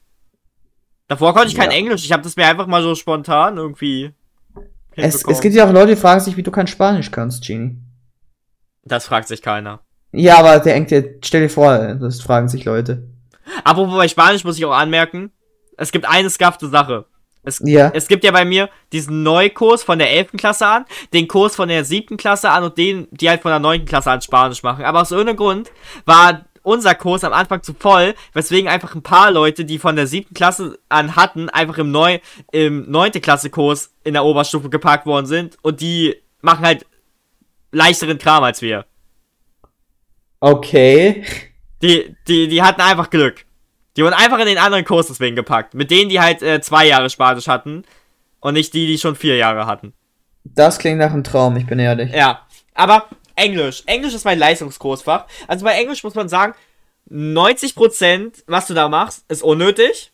Davor 1.07 1.33
konnte 1.33 1.49
ich 1.49 1.55
kein 1.55 1.69
Ja. 1.69 1.77
Englisch. 1.77 2.03
Ich 2.03 2.11
habe 2.11 2.23
das 2.23 2.35
mir 2.35 2.47
einfach 2.47 2.65
mal 2.65 2.81
so 2.81 2.95
spontan 2.95 3.57
irgendwie. 3.57 4.11
Es, 4.95 5.23
es 5.23 5.41
gibt 5.41 5.53
ja 5.53 5.67
auch 5.67 5.71
Leute, 5.73 5.93
die 5.95 6.01
fragen 6.01 6.21
sich, 6.21 6.35
wie 6.37 6.43
du 6.43 6.51
kein 6.51 6.67
Spanisch 6.67 7.11
kannst, 7.11 7.45
Genie. 7.45 7.75
das 8.83 9.05
fragt 9.05 9.27
sich 9.27 9.41
keiner. 9.41 9.81
Ja, 10.13 10.37
aber 10.39 10.59
der 10.59 10.79
dir, 10.79 11.15
stell 11.23 11.41
dir 11.41 11.49
vor, 11.49 11.77
das 11.95 12.21
fragen 12.21 12.47
sich 12.47 12.63
Leute. 12.65 13.03
Apropos 13.65 13.95
bei 13.97 14.07
Spanisch 14.07 14.43
muss 14.45 14.57
ich 14.57 14.63
auch 14.65 14.71
anmerken, 14.73 15.31
es 15.77 15.91
gibt 15.91 16.05
eine 16.07 16.29
skafte 16.29 16.69
Sache. 16.69 17.05
Es, 17.45 17.61
Ja. 17.63 17.91
es 17.93 18.07
gibt 18.07 18.23
ja 18.23 18.31
bei 18.31 18.45
mir 18.45 18.69
diesen 18.91 19.23
Neukurs 19.23 19.83
von 19.83 19.99
der 19.99 20.11
11. 20.11 20.31
Klasse 20.37 20.65
an, 20.67 20.85
den 21.13 21.27
Kurs 21.27 21.55
von 21.55 21.69
der 21.69 21.85
7. 21.85 22.17
Klasse 22.17 22.49
an 22.49 22.63
und 22.63 22.77
den, 22.77 23.07
die 23.11 23.29
halt 23.29 23.41
von 23.41 23.51
der 23.51 23.59
9. 23.59 23.85
Klasse 23.85 24.11
an 24.11 24.21
Spanisch 24.21 24.63
machen. 24.63 24.83
Aber 24.83 25.01
aus 25.01 25.11
irgendeinem 25.11 25.37
Grund 25.37 25.71
war 26.05 26.45
unser 26.63 26.95
Kurs 26.95 27.23
am 27.23 27.31
Anfang 27.31 27.61
zu 27.61 27.75
voll, 27.77 28.15
weswegen 28.33 28.67
einfach 28.67 28.95
ein 28.95 29.03
paar 29.03 29.29
Leute, 29.31 29.65
die 29.65 29.77
von 29.77 29.95
der 29.95 30.07
7. 30.07 30.33
Klasse 30.33 30.79
an 30.89 31.15
hatten, 31.15 31.49
einfach 31.49 31.77
im, 31.77 31.91
Neu 31.91 32.19
im 32.51 32.89
9. 32.89 33.11
Klasse 33.21 33.49
Kurs 33.51 33.93
in 34.03 34.13
der 34.13 34.25
Oberstufe 34.25 34.69
geparkt 34.69 35.05
worden 35.05 35.27
sind 35.27 35.57
und 35.61 35.79
die 35.81 36.15
machen 36.41 36.65
halt 36.65 36.85
leichteren 37.71 38.17
Kram 38.17 38.43
als 38.43 38.61
wir. 38.61 38.85
Okay. 40.39 41.23
Die, 41.81 42.15
die, 42.27 42.47
die 42.47 42.61
hatten 42.63 42.81
einfach 42.81 43.09
Glück. 43.09 43.45
Die 43.97 44.03
wurden 44.03 44.13
einfach 44.13 44.39
in 44.39 44.45
den 44.45 44.57
anderen 44.57 44.83
Kurs 44.85 45.07
deswegen 45.07 45.35
gepackt. 45.35 45.73
Mit 45.73 45.89
denen, 45.91 46.09
die 46.09 46.19
halt 46.19 46.41
äh, 46.41 46.59
zwei 46.61 46.85
Jahre 46.87 47.09
Spanisch 47.09 47.47
hatten. 47.47 47.83
Und 48.41 48.53
nicht 48.53 48.73
die, 48.73 48.85
die 48.85 48.97
schon 48.97 49.15
vier 49.15 49.37
Jahre 49.37 49.65
hatten. 49.65 49.93
Das 50.43 50.77
klingt 50.77 50.99
nach 50.99 51.11
einem 51.11 51.23
Traum, 51.23 51.55
ich 51.57 51.65
bin 51.65 51.79
ehrlich. 51.79 52.11
Ja. 52.13 52.41
Aber 52.75 53.05
Englisch. 53.35 53.81
Englisch 53.87 54.13
ist 54.13 54.23
mein 54.25 54.37
Leistungskursfach. 54.37 55.25
Also 55.47 55.65
bei 55.65 55.71
Englisch 55.73 56.03
muss 56.03 56.13
man 56.13 56.29
sagen, 56.29 56.53
90%, 57.11 58.43
was 58.47 58.67
du 58.67 58.73
da 58.73 58.87
machst, 58.89 59.23
ist 59.29 59.43
unnötig. 59.43 60.11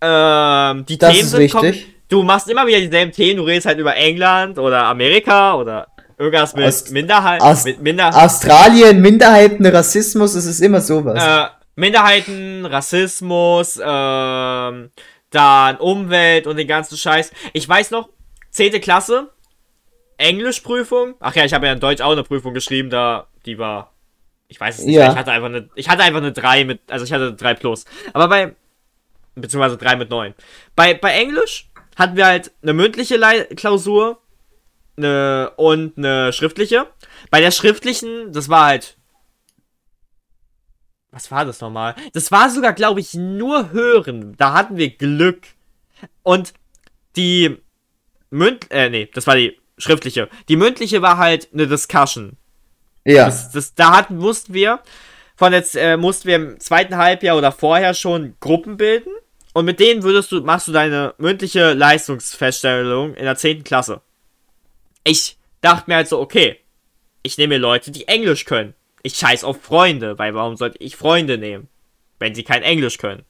Ähm, 0.00 0.84
die 0.86 0.98
Das 0.98 1.12
Themen 1.14 1.28
sind 1.28 1.40
wichtig. 1.40 1.86
Du 2.08 2.22
machst 2.22 2.48
immer 2.48 2.66
wieder 2.66 2.78
dieselben 2.80 3.12
Themen. 3.12 3.38
Du 3.38 3.42
redest 3.44 3.66
halt 3.66 3.78
über 3.78 3.96
England 3.96 4.58
oder 4.58 4.84
Amerika 4.84 5.54
oder 5.56 5.88
irgendwas 6.18 6.54
mit 6.54 6.66
Aus- 6.66 6.90
Minderheit. 6.90 7.40
aus- 7.40 7.64
mit 7.64 7.82
Minder 7.82 8.14
Australien, 8.14 9.00
Minderheiten, 9.00 9.66
Rassismus, 9.66 10.34
es 10.34 10.46
ist 10.46 10.60
immer 10.60 10.80
sowas. 10.80 11.22
Äh, 11.22 11.46
Minderheiten, 11.76 12.66
Rassismus, 12.66 13.76
ähm, 13.82 14.90
dann 15.30 15.76
Umwelt 15.76 16.46
und 16.46 16.56
den 16.56 16.66
ganzen 16.66 16.96
Scheiß. 16.96 17.32
Ich 17.52 17.68
weiß 17.68 17.90
noch, 17.92 18.08
10. 18.50 18.80
Klasse, 18.80 19.30
Englischprüfung. 20.16 21.14
Ach 21.20 21.34
ja, 21.34 21.44
ich 21.44 21.52
habe 21.52 21.66
ja 21.66 21.72
in 21.72 21.80
Deutsch 21.80 22.00
auch 22.00 22.12
eine 22.12 22.22
Prüfung 22.24 22.54
geschrieben, 22.54 22.90
da, 22.90 23.26
die 23.44 23.58
war, 23.58 23.92
ich 24.48 24.58
weiß 24.58 24.78
es 24.78 24.84
nicht, 24.84 24.94
Ja. 24.96 25.10
ich 25.12 25.16
hatte 25.16 25.30
einfach 25.32 25.48
eine, 25.48 25.68
ich 25.74 25.88
hatte 25.88 26.02
einfach 26.02 26.20
eine 26.20 26.32
3 26.32 26.64
mit, 26.64 26.80
also 26.90 27.04
ich 27.04 27.12
hatte 27.12 27.26
eine 27.28 27.36
3 27.36 27.54
plus. 27.54 27.84
Aber 28.14 28.28
bei, 28.28 28.54
beziehungsweise 29.34 29.76
3 29.76 29.96
mit 29.96 30.10
9. 30.10 30.34
Bei, 30.74 30.94
bei 30.94 31.12
Englisch 31.12 31.68
hatten 31.96 32.16
wir 32.16 32.26
halt 32.26 32.52
eine 32.62 32.72
mündliche 32.72 33.16
Lei- 33.16 33.44
Klausur 33.54 34.18
eine, 34.96 35.52
und 35.56 35.98
eine 35.98 36.32
schriftliche. 36.32 36.86
Bei 37.30 37.40
der 37.40 37.50
schriftlichen, 37.50 38.32
das 38.32 38.48
war 38.48 38.64
halt 38.66 38.95
was 41.16 41.30
war 41.30 41.46
das 41.46 41.62
nochmal? 41.62 41.94
Das 42.12 42.30
war 42.30 42.50
sogar, 42.50 42.74
glaube 42.74 43.00
ich, 43.00 43.14
nur 43.14 43.72
Hören. 43.72 44.36
Da 44.36 44.52
hatten 44.52 44.76
wir 44.76 44.90
Glück. 44.90 45.46
Und 46.22 46.52
die 47.16 47.56
Münd... 48.28 48.70
Äh, 48.70 48.90
nee, 48.90 49.08
das 49.14 49.26
war 49.26 49.34
die 49.34 49.58
schriftliche. 49.78 50.28
Die 50.50 50.56
mündliche 50.56 51.00
war 51.00 51.16
halt 51.16 51.48
eine 51.54 51.66
Discussion. 51.66 52.36
ja. 53.04 53.24
Das, 53.24 53.50
das, 53.50 53.74
da 53.74 53.96
hatten, 53.96 54.18
mussten 54.18 54.52
wir... 54.52 54.80
Von 55.38 55.52
jetzt 55.52 55.74
äh, 55.76 55.96
mussten 55.96 56.28
wir 56.28 56.36
im 56.36 56.60
zweiten 56.60 56.96
Halbjahr 56.96 57.36
oder 57.36 57.52
vorher 57.52 57.94
schon 57.94 58.36
Gruppen 58.40 58.76
bilden. 58.76 59.10
Und 59.54 59.64
mit 59.64 59.80
denen 59.80 60.02
würdest 60.02 60.32
du, 60.32 60.42
machst 60.42 60.68
du 60.68 60.72
deine 60.72 61.14
mündliche 61.16 61.72
Leistungsfeststellung 61.72 63.14
in 63.14 63.24
der 63.24 63.36
10. 63.36 63.64
Klasse. 63.64 64.02
Ich 65.04 65.38
dachte 65.62 65.84
mir 65.88 65.96
halt 65.96 66.08
so, 66.08 66.20
okay, 66.20 66.58
ich 67.22 67.38
nehme 67.38 67.54
mir 67.54 67.60
Leute, 67.60 67.90
die 67.90 68.08
Englisch 68.08 68.44
können. 68.44 68.74
Ich 69.06 69.14
scheiß 69.14 69.44
auf 69.44 69.62
Freunde, 69.62 70.18
weil 70.18 70.34
warum 70.34 70.56
sollte 70.56 70.78
ich 70.82 70.96
Freunde 70.96 71.38
nehmen, 71.38 71.68
wenn 72.18 72.34
sie 72.34 72.42
kein 72.42 72.64
Englisch 72.64 72.98
können? 72.98 73.24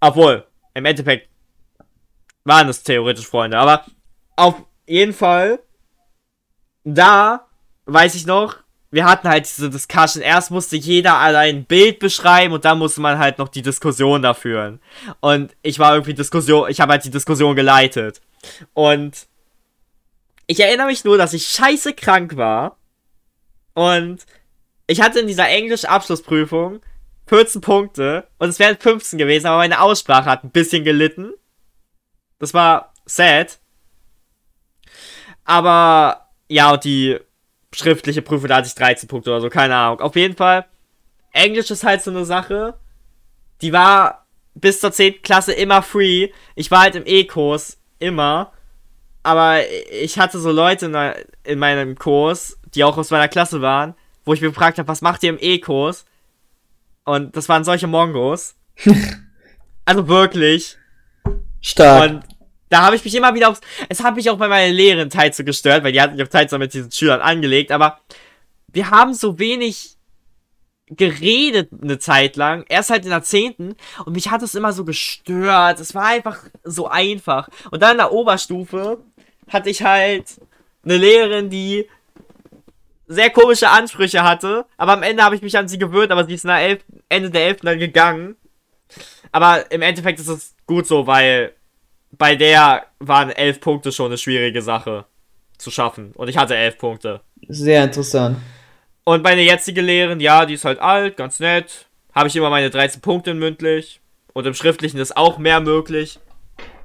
Obwohl, 0.00 0.48
im 0.74 0.84
Endeffekt 0.84 1.28
waren 2.42 2.68
es 2.68 2.82
theoretisch 2.82 3.28
Freunde, 3.28 3.56
aber 3.56 3.84
auf 4.34 4.56
jeden 4.88 5.12
Fall, 5.12 5.60
da 6.82 7.46
weiß 7.84 8.16
ich 8.16 8.26
noch, 8.26 8.56
wir 8.90 9.04
hatten 9.04 9.28
halt 9.28 9.44
diese 9.44 9.70
Discussion. 9.70 10.24
Erst 10.24 10.50
musste 10.50 10.74
jeder 10.74 11.14
allein 11.14 11.58
ein 11.58 11.64
Bild 11.64 12.00
beschreiben 12.00 12.52
und 12.52 12.64
dann 12.64 12.80
musste 12.80 13.00
man 13.00 13.16
halt 13.16 13.38
noch 13.38 13.48
die 13.48 13.62
Diskussion 13.62 14.22
da 14.22 14.34
führen. 14.34 14.80
Und 15.20 15.54
ich 15.62 15.78
war 15.78 15.94
irgendwie 15.94 16.14
Diskussion, 16.14 16.68
ich 16.68 16.80
habe 16.80 16.94
halt 16.94 17.04
die 17.04 17.10
Diskussion 17.10 17.54
geleitet. 17.54 18.20
Und 18.74 19.28
ich 20.48 20.58
erinnere 20.58 20.88
mich 20.88 21.04
nur, 21.04 21.16
dass 21.16 21.32
ich 21.32 21.46
scheiße 21.46 21.92
krank 21.92 22.36
war. 22.36 22.79
Und 23.80 24.26
ich 24.88 25.00
hatte 25.00 25.20
in 25.20 25.26
dieser 25.26 25.48
Englisch-Abschlussprüfung 25.48 26.80
14 27.28 27.62
Punkte 27.62 28.26
und 28.36 28.50
es 28.50 28.58
wären 28.58 28.76
15 28.76 29.18
gewesen, 29.18 29.46
aber 29.46 29.56
meine 29.56 29.80
Aussprache 29.80 30.28
hat 30.28 30.44
ein 30.44 30.50
bisschen 30.50 30.84
gelitten. 30.84 31.32
Das 32.38 32.52
war 32.52 32.92
sad. 33.06 33.58
Aber 35.46 36.28
ja, 36.48 36.74
und 36.74 36.84
die 36.84 37.18
schriftliche 37.74 38.20
Prüfung, 38.20 38.48
da 38.48 38.56
hatte 38.56 38.68
ich 38.68 38.74
13 38.74 39.08
Punkte 39.08 39.30
oder 39.30 39.40
so, 39.40 39.48
keine 39.48 39.74
Ahnung. 39.74 40.00
Auf 40.00 40.14
jeden 40.14 40.36
Fall, 40.36 40.66
Englisch 41.32 41.70
ist 41.70 41.84
halt 41.84 42.02
so 42.02 42.10
eine 42.10 42.26
Sache, 42.26 42.78
die 43.62 43.72
war 43.72 44.26
bis 44.52 44.80
zur 44.80 44.92
10. 44.92 45.22
Klasse 45.22 45.54
immer 45.54 45.80
free. 45.80 46.28
Ich 46.54 46.70
war 46.70 46.82
halt 46.82 46.96
im 46.96 47.06
E-Kurs, 47.06 47.78
immer. 47.98 48.52
Aber 49.22 49.60
ich 49.90 50.18
hatte 50.18 50.38
so 50.38 50.50
Leute 50.50 51.24
in, 51.44 51.58
meinem 51.58 51.96
Kurs, 51.96 52.58
die 52.74 52.84
auch 52.84 52.96
aus 52.96 53.10
meiner 53.10 53.28
Klasse 53.28 53.60
waren, 53.60 53.94
wo 54.24 54.34
ich 54.34 54.40
mich 54.40 54.50
gefragt 54.50 54.78
habe, 54.78 54.88
was 54.88 55.02
macht 55.02 55.22
ihr 55.22 55.30
im 55.30 55.38
E-Kurs? 55.40 56.04
Und 57.04 57.36
das 57.36 57.48
waren 57.48 57.64
solche 57.64 57.86
Mongos. 57.86 58.54
also 59.84 60.08
wirklich. 60.08 60.76
Stark. 61.60 62.10
Und 62.10 62.24
da 62.68 62.82
habe 62.82 62.96
ich 62.96 63.04
mich 63.04 63.14
immer 63.14 63.34
wieder 63.34 63.48
aufs. 63.48 63.60
Es 63.88 64.02
hat 64.02 64.14
mich 64.14 64.30
auch 64.30 64.38
bei 64.38 64.48
meiner 64.48 64.72
Lehrerin 64.72 65.10
teils 65.10 65.36
so 65.36 65.44
gestört, 65.44 65.82
weil 65.82 65.92
die 65.92 66.00
hat 66.00 66.12
mich 66.12 66.22
auf 66.22 66.28
teils 66.28 66.52
mit 66.52 66.72
diesen 66.72 66.90
Schülern 66.90 67.20
angelegt, 67.20 67.72
aber 67.72 67.98
wir 68.68 68.90
haben 68.90 69.14
so 69.14 69.38
wenig 69.38 69.96
geredet 70.90 71.70
eine 71.80 71.98
Zeit 71.98 72.36
lang. 72.36 72.64
Erst 72.68 72.90
halt 72.90 73.04
in 73.04 73.10
der 73.10 73.22
10. 73.22 73.74
Und 74.04 74.12
mich 74.12 74.30
hat 74.30 74.42
es 74.42 74.54
immer 74.54 74.72
so 74.72 74.84
gestört. 74.84 75.80
Es 75.80 75.94
war 75.94 76.06
einfach 76.06 76.42
so 76.64 76.88
einfach. 76.88 77.48
Und 77.70 77.82
dann 77.82 77.92
in 77.92 77.98
der 77.98 78.12
Oberstufe 78.12 78.98
hatte 79.48 79.70
ich 79.70 79.82
halt 79.82 80.40
eine 80.84 80.96
Lehrerin, 80.96 81.50
die 81.50 81.88
sehr 83.10 83.30
komische 83.30 83.68
Ansprüche 83.68 84.22
hatte. 84.22 84.64
Aber 84.76 84.92
am 84.92 85.02
Ende 85.02 85.24
habe 85.24 85.34
ich 85.34 85.42
mich 85.42 85.58
an 85.58 85.68
sie 85.68 85.78
gewöhnt, 85.78 86.12
aber 86.12 86.24
sie 86.24 86.34
ist 86.34 86.44
nach 86.44 86.60
elf, 86.60 86.84
Ende 87.08 87.30
der 87.30 87.46
11. 87.46 87.60
dann 87.62 87.78
gegangen. 87.78 88.36
Aber 89.32 89.70
im 89.70 89.82
Endeffekt 89.82 90.20
ist 90.20 90.28
es 90.28 90.54
gut 90.66 90.86
so, 90.86 91.06
weil 91.06 91.52
bei 92.12 92.36
der 92.36 92.86
waren 93.00 93.30
elf 93.30 93.60
Punkte 93.60 93.90
schon 93.92 94.06
eine 94.06 94.18
schwierige 94.18 94.62
Sache 94.62 95.06
zu 95.58 95.70
schaffen. 95.70 96.12
Und 96.14 96.28
ich 96.28 96.36
hatte 96.36 96.56
elf 96.56 96.78
Punkte. 96.78 97.20
Sehr 97.48 97.84
interessant. 97.84 98.38
Und 99.04 99.24
meine 99.24 99.42
jetzige 99.42 99.80
Lehrerin, 99.80 100.20
ja, 100.20 100.46
die 100.46 100.54
ist 100.54 100.64
halt 100.64 100.78
alt, 100.78 101.16
ganz 101.16 101.40
nett. 101.40 101.86
Habe 102.14 102.28
ich 102.28 102.36
immer 102.36 102.50
meine 102.50 102.70
13 102.70 103.00
Punkte 103.00 103.34
mündlich. 103.34 104.00
Und 104.32 104.46
im 104.46 104.54
Schriftlichen 104.54 104.98
ist 104.98 105.16
auch 105.16 105.38
mehr 105.38 105.60
möglich. 105.60 106.20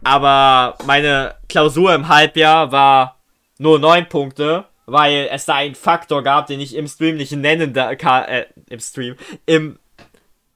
Aber 0.04 0.78
meine 0.86 1.36
Klausur 1.50 1.94
im 1.94 2.08
Halbjahr 2.08 2.72
war 2.72 3.20
nur 3.60 3.80
9 3.80 4.10
Punkte, 4.10 4.66
weil 4.86 5.30
es 5.32 5.46
da 5.46 5.56
einen 5.56 5.76
Faktor 5.76 6.24
gab, 6.24 6.48
den 6.48 6.60
ich 6.60 6.76
im 6.76 6.88
Stream 6.88 7.18
nicht 7.18 7.32
nennen 7.32 7.74
darf. 7.74 7.98
Äh, 8.28 8.46
im 8.70 8.80
Stream. 8.80 9.16
Im 9.46 9.80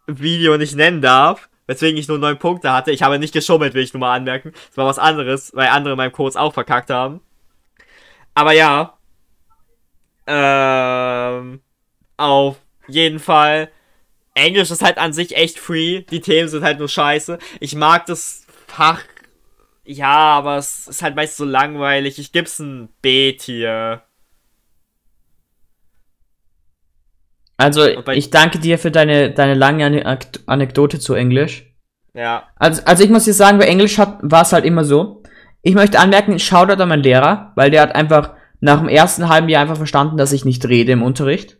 Video 0.07 0.57
nicht 0.57 0.75
nennen 0.75 1.01
darf. 1.01 1.49
Weswegen 1.67 1.99
ich 1.99 2.07
nur 2.07 2.17
9 2.17 2.39
Punkte 2.39 2.71
hatte. 2.71 2.91
Ich 2.91 3.03
habe 3.03 3.19
nicht 3.19 3.34
geschummelt, 3.34 3.75
will 3.75 3.84
ich 3.84 3.93
nur 3.93 3.99
mal 3.99 4.15
anmerken. 4.15 4.53
Das 4.69 4.77
war 4.77 4.88
was 4.88 4.97
anderes, 4.97 5.51
weil 5.53 5.67
andere 5.67 5.93
in 5.93 5.97
meinem 5.97 6.11
Kurs 6.11 6.36
auch 6.36 6.53
verkackt 6.53 6.89
haben. 6.89 7.21
Aber 8.34 8.53
ja, 8.53 8.97
ähm, 10.30 11.61
auf 12.17 12.57
jeden 12.88 13.19
Fall. 13.19 13.71
Englisch 14.36 14.69
ist 14.69 14.84
halt 14.84 14.99
an 14.99 15.11
sich 15.11 15.36
echt 15.36 15.59
free. 15.59 16.03
Die 16.03 16.21
Themen 16.21 16.47
sind 16.47 16.63
halt 16.63 16.80
nur 16.80 16.88
scheiße. 16.88 17.39
Ich 17.59 17.75
mag 17.75 18.05
das 18.05 18.45
Fach. 18.67 19.01
Ja, 19.84 20.38
aber 20.38 20.57
es 20.57 20.88
ist 20.88 21.01
halt 21.01 21.15
meist 21.15 21.38
so 21.38 21.45
langweilig. 21.45 22.19
Ich 22.19 22.32
geb's 22.32 22.59
ein 22.59 22.89
B-Tier. 23.01 24.03
Also, 27.60 27.86
ich 28.14 28.30
danke 28.30 28.57
dir 28.57 28.80
für 28.80 28.89
deine, 28.89 29.32
deine 29.32 29.53
lange 29.53 29.86
Anek- 29.86 30.39
Anekdote 30.45 30.97
zu 30.99 31.14
Englisch. 31.14 31.66
Ja. 32.14 32.43
Also, 32.55 32.82
also 32.86 33.03
ich 33.03 33.10
muss 33.10 33.26
dir 33.26 33.34
sagen, 33.34 33.57
bei 33.57 33.66
Englisch 33.66 33.97
war 33.97 34.41
es 34.43 34.53
halt 34.53 34.64
immer 34.64 34.86
so. 34.86 35.24
Ich 35.62 35.76
möchte 35.76 35.99
anmerken, 35.99 36.39
Shoutout 36.39 36.82
an 36.82 36.88
meinen 36.88 37.03
Lehrer, 37.03 37.51
weil 37.55 37.70
der 37.70 37.82
hat 37.82 37.95
einfach 37.95 38.32
nach 38.62 38.80
dem 38.80 38.88
ersten 38.88 39.28
halben 39.28 39.49
Jahr 39.49 39.62
einfach 39.62 39.76
verstanden, 39.76 40.16
dass 40.16 40.32
ich 40.32 40.45
nicht 40.45 40.66
rede 40.70 40.93
im 40.93 41.03
Unterricht. 41.03 41.57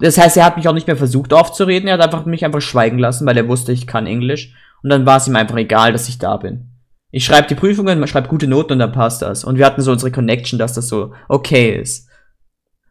Das 0.00 0.18
heißt, 0.18 0.36
er 0.36 0.44
hat 0.44 0.56
mich 0.56 0.66
auch 0.66 0.74
nicht 0.74 0.88
mehr 0.88 0.96
versucht 0.96 1.32
aufzureden, 1.32 1.88
er 1.88 1.94
hat 1.94 2.02
einfach 2.02 2.26
mich 2.26 2.44
einfach 2.44 2.60
schweigen 2.60 2.98
lassen, 2.98 3.24
weil 3.24 3.36
er 3.36 3.46
wusste, 3.46 3.70
ich 3.70 3.86
kann 3.86 4.08
Englisch. 4.08 4.52
Und 4.82 4.90
dann 4.90 5.06
war 5.06 5.18
es 5.18 5.28
ihm 5.28 5.36
einfach 5.36 5.56
egal, 5.56 5.92
dass 5.92 6.08
ich 6.08 6.18
da 6.18 6.36
bin. 6.36 6.70
Ich 7.12 7.24
schreibe 7.24 7.46
die 7.46 7.54
Prüfungen, 7.54 8.04
schreibe 8.08 8.26
gute 8.26 8.48
Noten 8.48 8.72
und 8.72 8.78
dann 8.80 8.90
passt 8.90 9.22
das. 9.22 9.44
Und 9.44 9.58
wir 9.58 9.64
hatten 9.64 9.80
so 9.80 9.92
unsere 9.92 10.10
Connection, 10.10 10.58
dass 10.58 10.72
das 10.72 10.88
so 10.88 11.14
okay 11.28 11.80
ist. 11.80 12.08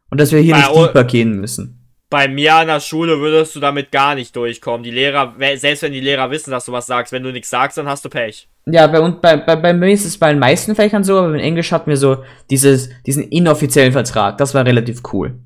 Und 0.09 0.21
dass 0.21 0.31
wir 0.31 0.39
hier 0.39 0.53
Bei 0.53 0.61
nicht 0.61 0.75
deeper 0.75 1.03
gehen 1.03 1.33
müssen. 1.33 1.82
Bei 2.13 2.27
mir 2.27 2.53
an 2.53 2.67
der 2.67 2.79
Schule 2.79 3.19
würdest 3.19 3.55
du 3.55 3.59
damit 3.59 3.91
gar 3.91 4.13
nicht 4.13 4.35
durchkommen. 4.35 4.83
Die 4.83 4.91
Lehrer, 4.91 5.33
selbst 5.55 5.81
wenn 5.81 5.93
die 5.93 5.99
Lehrer 5.99 6.29
wissen, 6.29 6.51
dass 6.51 6.65
du 6.65 6.71
was 6.71 6.85
sagst, 6.85 7.11
wenn 7.11 7.23
du 7.23 7.31
nichts 7.31 7.49
sagst, 7.49 7.79
dann 7.79 7.87
hast 7.87 8.05
du 8.05 8.09
Pech. 8.09 8.47
Ja, 8.67 8.85
bei, 8.85 8.99
uns, 8.99 9.15
bei, 9.19 9.35
bei, 9.35 9.55
bei 9.55 9.73
mir 9.73 9.91
ist 9.91 10.05
es 10.05 10.19
bei 10.19 10.29
den 10.29 10.37
meisten 10.37 10.75
Fächern 10.75 11.03
so, 11.03 11.17
aber 11.17 11.33
in 11.33 11.39
Englisch 11.39 11.71
hatten 11.71 11.89
wir 11.89 11.97
so 11.97 12.23
dieses, 12.51 12.89
diesen 13.07 13.23
inoffiziellen 13.29 13.93
Vertrag. 13.93 14.37
Das 14.37 14.53
war 14.53 14.63
relativ 14.63 15.01
cool. 15.11 15.39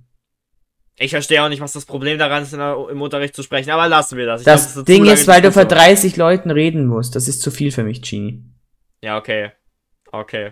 Ich 1.00 1.12
verstehe 1.12 1.42
auch 1.42 1.48
nicht, 1.50 1.62
was 1.62 1.72
das 1.72 1.86
Problem 1.86 2.18
daran 2.18 2.44
ist, 2.44 2.54
im 2.54 3.02
Unterricht 3.02 3.34
zu 3.36 3.44
sprechen, 3.44 3.70
aber 3.70 3.88
lassen 3.88 4.18
wir 4.18 4.26
das. 4.26 4.42
Ich 4.42 4.46
Das, 4.46 4.74
glaub, 4.74 4.86
Ding 4.88 5.06
ist, 5.06 5.26
weil 5.28 5.42
du 5.42 5.52
vor 5.54 5.64
Diskussion. 5.64 5.90
30 5.96 6.18
Leuten 6.18 6.52
reden 6.52 6.86
musst. 6.86 7.16
Das 7.16 7.28
ist 7.30 7.42
zu 7.42 7.50
viel 7.50 7.72
für 7.72 7.84
mich, 7.84 8.02
Genie. 8.02 8.44
Ja, 9.02 9.18
okay. 9.18 9.52
Okay. 10.12 10.52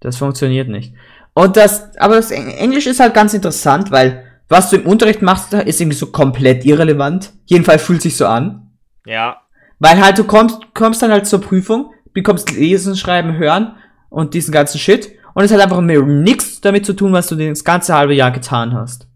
Das 0.00 0.18
funktioniert 0.18 0.68
nicht. 0.68 0.92
Und 1.32 1.56
das, 1.56 1.96
aber 1.96 2.16
das 2.16 2.30
Eng- 2.30 2.50
Englisch 2.50 2.86
ist 2.86 3.00
halt 3.00 3.14
ganz 3.14 3.32
interessant, 3.32 3.90
weil 3.90 4.23
was 4.48 4.70
du 4.70 4.76
im 4.76 4.86
Unterricht 4.86 5.22
machst, 5.22 5.52
ist 5.52 5.80
irgendwie 5.80 5.96
so 5.96 6.06
komplett 6.06 6.64
irrelevant. 6.64 7.32
Jedenfalls 7.46 7.82
fühlt 7.82 8.02
sich 8.02 8.16
so 8.16 8.26
an. 8.26 8.76
Ja. 9.06 9.42
Weil 9.78 10.02
halt 10.02 10.18
du 10.18 10.24
kommst, 10.24 10.74
kommst 10.74 11.02
dann 11.02 11.10
halt 11.10 11.26
zur 11.26 11.40
Prüfung, 11.40 11.92
bekommst 12.12 12.52
Lesen, 12.52 12.96
Schreiben, 12.96 13.36
Hören 13.36 13.76
und 14.10 14.34
diesen 14.34 14.52
ganzen 14.52 14.78
Shit. 14.78 15.12
Und 15.34 15.44
es 15.44 15.52
hat 15.52 15.60
einfach 15.60 15.80
nichts 15.80 16.60
damit 16.60 16.86
zu 16.86 16.92
tun, 16.92 17.12
was 17.12 17.26
du 17.26 17.34
das 17.34 17.64
ganze 17.64 17.94
halbe 17.94 18.14
Jahr 18.14 18.30
getan 18.30 18.72
hast. 18.72 19.08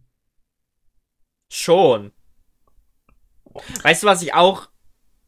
Schon. 1.50 2.12
Weißt 3.82 4.02
du, 4.02 4.06
was 4.06 4.22
ich 4.22 4.34
auch 4.34 4.68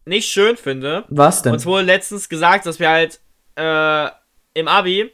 nicht 0.05 0.29
schön 0.29 0.57
finde? 0.57 1.05
Was 1.09 1.43
denn? 1.43 1.53
Uns 1.53 1.67
wurde 1.67 1.85
letztens 1.85 2.29
gesagt, 2.29 2.67
dass 2.67 2.81
wir 2.81 2.91
halt 2.91 3.21
äh, 3.57 4.09
im 4.55 4.69
Abi, 4.69 5.11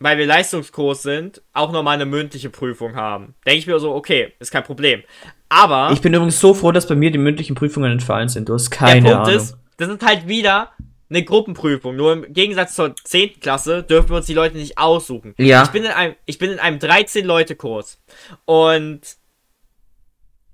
weil 0.00 0.18
wir 0.18 0.26
Leistungskurs 0.26 1.02
sind, 1.02 1.42
auch 1.52 1.70
nochmal 1.70 1.94
eine 1.94 2.06
mündliche 2.06 2.50
Prüfung 2.50 2.96
haben. 2.96 3.34
Denke 3.46 3.58
ich 3.58 3.66
mir 3.66 3.78
so, 3.78 3.94
okay, 3.94 4.32
ist 4.40 4.50
kein 4.50 4.64
Problem. 4.64 5.02
Aber 5.50 5.90
Ich 5.92 6.00
bin 6.00 6.14
übrigens 6.14 6.40
so 6.40 6.54
froh, 6.54 6.72
dass 6.72 6.88
bei 6.88 6.94
mir 6.94 7.10
die 7.10 7.18
mündlichen 7.18 7.54
Prüfungen 7.54 7.92
entfallen 7.92 8.28
sind. 8.28 8.48
Du 8.48 8.54
hast 8.54 8.70
der 8.70 8.78
keine 8.78 9.02
Punkt 9.02 9.28
Ahnung. 9.28 9.36
ist, 9.36 9.56
das 9.76 9.88
ist 9.88 10.04
halt 10.04 10.26
wieder 10.26 10.72
eine 11.10 11.22
Gruppenprüfung. 11.22 11.96
Nur 11.96 12.12
im 12.14 12.32
Gegensatz 12.32 12.74
zur 12.74 12.94
10. 12.96 13.40
Klasse 13.40 13.82
dürfen 13.82 14.10
wir 14.10 14.16
uns 14.16 14.26
die 14.26 14.34
Leute 14.34 14.56
nicht 14.56 14.78
aussuchen. 14.78 15.34
Ja. 15.36 15.64
Ich 15.64 15.70
bin 15.70 15.84
in 15.84 15.90
einem, 15.90 16.14
ich 16.24 16.38
bin 16.38 16.50
in 16.50 16.58
einem 16.60 16.78
13-Leute-Kurs. 16.78 18.00
Und 18.46 19.00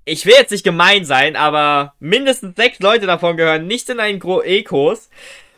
ich 0.03 0.25
will 0.25 0.33
jetzt 0.37 0.51
nicht 0.51 0.63
gemein 0.63 1.05
sein, 1.05 1.35
aber 1.35 1.93
mindestens 1.99 2.55
sechs 2.57 2.79
Leute 2.79 3.05
davon 3.05 3.37
gehören 3.37 3.67
nicht 3.67 3.89
in 3.89 3.99
einen 3.99 4.21
E-Kurs, 4.45 5.09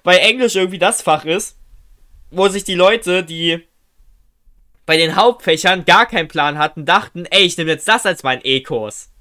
weil 0.03 0.19
Englisch 0.19 0.55
irgendwie 0.55 0.79
das 0.79 1.01
Fach 1.01 1.25
ist, 1.25 1.57
wo 2.29 2.47
sich 2.49 2.63
die 2.63 2.75
Leute, 2.75 3.23
die 3.23 3.63
bei 4.89 4.97
den 4.97 5.15
Hauptfächern 5.15 5.85
gar 5.85 6.07
keinen 6.07 6.27
Plan 6.27 6.57
hatten, 6.57 6.83
dachten, 6.83 7.27
ey, 7.29 7.43
ich 7.43 7.55
nehme 7.59 7.69
jetzt 7.69 7.87
das 7.87 8.07
als 8.07 8.23
meinen 8.23 8.41
E-Kurs. 8.43 9.11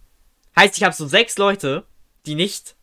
Heißt, 0.57 0.79
ich 0.79 0.83
habe 0.83 0.95
so 0.95 1.07
sechs 1.07 1.37
Leute, 1.37 1.85
die 2.25 2.37
nicht 2.37 2.75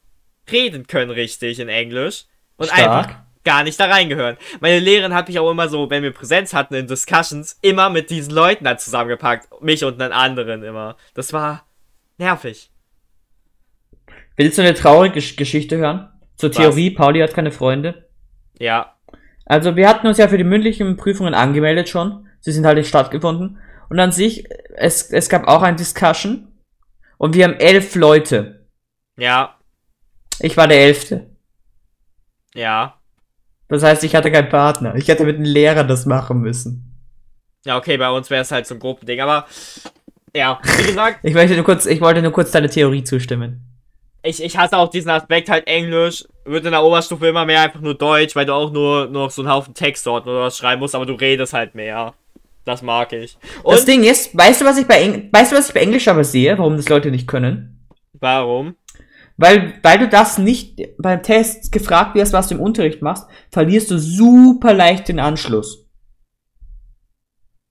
reden 0.52 0.86
können 0.86 1.10
richtig 1.10 1.60
in 1.60 1.68
Englisch 1.68 2.26
und 2.58 2.68
Stark. 2.68 2.80
einfach 2.80 3.16
gar 3.44 3.64
nicht 3.64 3.80
da 3.80 3.86
reingehören. 3.86 4.38
Meine 4.60 4.78
Lehrerin 4.78 5.16
hat 5.16 5.28
mich 5.28 5.40
auch 5.40 5.50
immer 5.50 5.68
so, 5.68 5.90
wenn 5.90 6.04
wir 6.04 6.12
Präsenz 6.12 6.54
hatten 6.54 6.76
in 6.76 6.86
Discussions, 6.86 7.58
immer 7.64 7.90
mit 7.90 8.12
diesen 8.12 8.32
Leuten 8.36 8.66
dann 8.66 8.78
zusammengepackt. 8.78 9.48
Mich 9.64 9.84
und 9.84 10.00
einen 10.00 10.14
anderen 10.14 10.62
immer. 10.62 10.96
Das 11.16 11.34
war 11.34 11.66
nervig. 12.20 12.70
Willst 14.36 14.60
du 14.60 14.62
eine 14.62 14.76
traurige 14.76 15.20
Gesch- 15.22 15.38
Geschichte 15.38 15.78
hören? 15.78 16.12
Zur 16.36 16.52
Was? 16.52 16.58
Theorie, 16.58 16.92
Pauli 16.92 17.22
hat 17.22 17.34
keine 17.34 17.52
Freunde. 17.52 18.08
Ja. 18.60 18.96
Also 19.48 19.76
wir 19.76 19.90
hatten 19.90 20.06
uns 20.06 20.20
ja 20.20 20.28
für 20.28 20.38
die 20.38 20.44
mündlichen 20.44 20.98
Prüfungen 20.98 21.34
angemeldet 21.34 21.90
schon. 21.90 22.28
Sie 22.46 22.52
sind 22.52 22.64
halt 22.64 22.78
nicht 22.78 22.88
stattgefunden. 22.88 23.58
Und 23.90 24.00
an 24.00 24.12
sich, 24.12 24.48
es, 24.76 25.10
es 25.10 25.30
gab 25.30 25.48
auch 25.48 25.64
ein 25.64 25.78
Discussion. 25.78 26.48
Und 27.18 27.34
wir 27.34 27.46
haben 27.46 27.56
elf 27.56 27.96
Leute. 27.96 28.68
Ja. 29.18 29.56
Ich 30.40 30.56
war 30.56 30.68
der 30.68 30.80
elfte. 30.80 31.26
Ja. 32.54 33.00
Das 33.68 33.82
heißt, 33.82 34.04
ich 34.04 34.16
hatte 34.16 34.32
keinen 34.32 34.50
Partner. 34.50 34.94
Ich 34.94 35.08
hätte 35.08 35.26
mit 35.26 35.38
einem 35.38 35.46
Lehrer 35.46 35.84
das 35.84 36.06
machen 36.06 36.42
müssen. 36.42 37.02
Ja, 37.66 37.78
okay, 37.78 37.98
bei 37.98 38.12
uns 38.12 38.30
wäre 38.30 38.44
es 38.44 38.52
halt 38.52 38.68
so 38.68 38.76
ein 38.76 38.80
Gruppending, 38.80 39.20
aber 39.22 39.48
ja, 40.36 40.60
wie 40.78 40.84
gesagt, 40.86 41.22
Ich 41.24 41.34
möchte 41.34 41.56
nur 41.56 41.66
kurz, 41.66 41.88
ich 41.88 42.00
wollte 42.00 42.22
nur 42.22 42.32
kurz 42.32 42.52
deine 42.52 42.70
Theorie 42.70 43.04
zustimmen. 43.04 43.66
ich, 44.22 44.44
ich 44.44 44.56
hasse 44.56 44.78
auch 44.78 44.90
diesen 44.92 45.10
Aspekt 45.10 45.50
halt 45.50 45.66
Englisch, 45.66 46.26
wird 46.44 46.66
in 46.66 46.72
der 46.74 46.84
Oberstufe 46.84 47.28
immer 47.28 47.46
mehr 47.46 47.62
einfach 47.62 47.82
nur 47.82 47.96
Deutsch, 47.96 48.36
weil 48.36 48.46
du 48.46 48.54
auch 48.54 48.72
nur 48.72 49.08
noch 49.08 49.32
so 49.32 49.42
einen 49.42 49.50
Haufen 49.52 49.74
Textsorten 49.74 50.30
oder 50.30 50.42
was 50.42 50.58
schreiben 50.60 50.80
musst, 50.82 50.94
aber 50.94 51.08
du 51.08 51.14
redest 51.14 51.54
halt 51.54 51.74
mehr. 51.74 52.14
Das 52.66 52.82
mag 52.82 53.14
ich. 53.14 53.38
Und 53.64 53.76
das 53.76 53.86
Ding 53.86 54.04
ist, 54.04 54.36
weißt 54.36 54.62
du, 54.62 54.66
was 54.66 54.78
ich 54.78 54.88
bei 54.88 55.02
Eng 55.02 55.30
weißt 55.32 55.52
du, 55.52 55.56
was 55.56 55.68
ich 55.68 55.74
bei 55.74 55.82
Englisch 55.82 56.08
aber 56.08 56.24
sehe, 56.24 56.58
warum 56.58 56.76
das 56.76 56.90
Leute 56.90 57.12
nicht 57.12 57.28
können? 57.28 57.76
warum? 58.20 58.76
Weil, 59.38 59.80
weil 59.84 60.00
du 60.00 60.08
das 60.08 60.38
nicht 60.38 60.82
beim 60.98 61.22
Test 61.22 61.72
gefragt 61.72 62.16
wirst, 62.16 62.34
was 62.34 62.48
du 62.48 62.56
im 62.56 62.62
Unterricht 62.62 63.02
machst, 63.02 63.28
verlierst 63.52 63.92
du 63.92 64.00
super 64.00 64.74
leicht 64.74 65.10
den 65.10 65.20
Anschluss. 65.20 65.86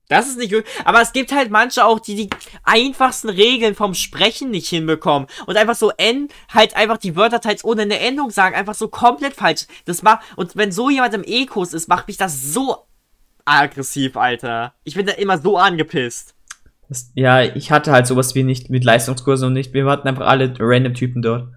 Das 0.09 0.29
ist 0.29 0.37
nicht 0.37 0.53
gut. 0.53 0.65
Aber 0.85 1.01
es 1.01 1.15
gibt 1.15 1.33
halt 1.33 1.51
manche 1.51 1.85
auch, 1.85 1.99
die 1.99 2.15
die 2.15 2.31
einfachsten 2.63 3.31
Regeln 3.31 3.75
vom 3.75 3.95
Sprechen 3.95 4.51
nicht 4.51 4.69
hinbekommen. 4.69 5.27
Und 5.47 5.57
einfach 5.57 5.75
so 5.75 5.91
N, 5.97 6.29
halt 6.53 6.77
einfach 6.77 6.99
die 6.99 7.17
Wörter 7.17 7.41
teils 7.41 7.65
ohne 7.65 7.83
eine 7.83 7.99
Endung 7.99 8.29
sagen. 8.31 8.55
Einfach 8.55 8.75
so 8.75 8.89
komplett 8.89 9.35
falsch. 9.35 9.67
Das 9.87 10.03
macht, 10.03 10.21
und 10.37 10.57
wenn 10.57 10.73
so 10.73 10.91
jemand 10.91 11.15
im 11.15 11.25
E-Kurs 11.25 11.73
ist, 11.73 11.89
macht 11.89 12.07
mich 12.07 12.19
das 12.19 12.53
so 12.53 12.87
aggressiv, 13.45 14.17
Alter. 14.17 14.75
Ich 14.85 14.95
bin 14.95 15.07
da 15.07 15.13
immer 15.13 15.39
so 15.39 15.57
angepisst. 15.59 16.35
Das, 16.89 17.11
ja, 17.15 17.43
ich 17.43 17.71
hatte 17.71 17.93
halt 17.93 18.07
sowas 18.07 18.35
wie 18.35 18.43
nicht 18.43 18.71
mit 18.71 18.85
Leistungskursen 18.85 19.47
und 19.49 19.53
nicht, 19.55 19.73
wir 19.73 19.87
hatten 19.87 20.07
einfach 20.09 20.27
alle 20.27 20.55
random 20.59 20.95
Typen 20.95 21.23
dort. 21.23 21.49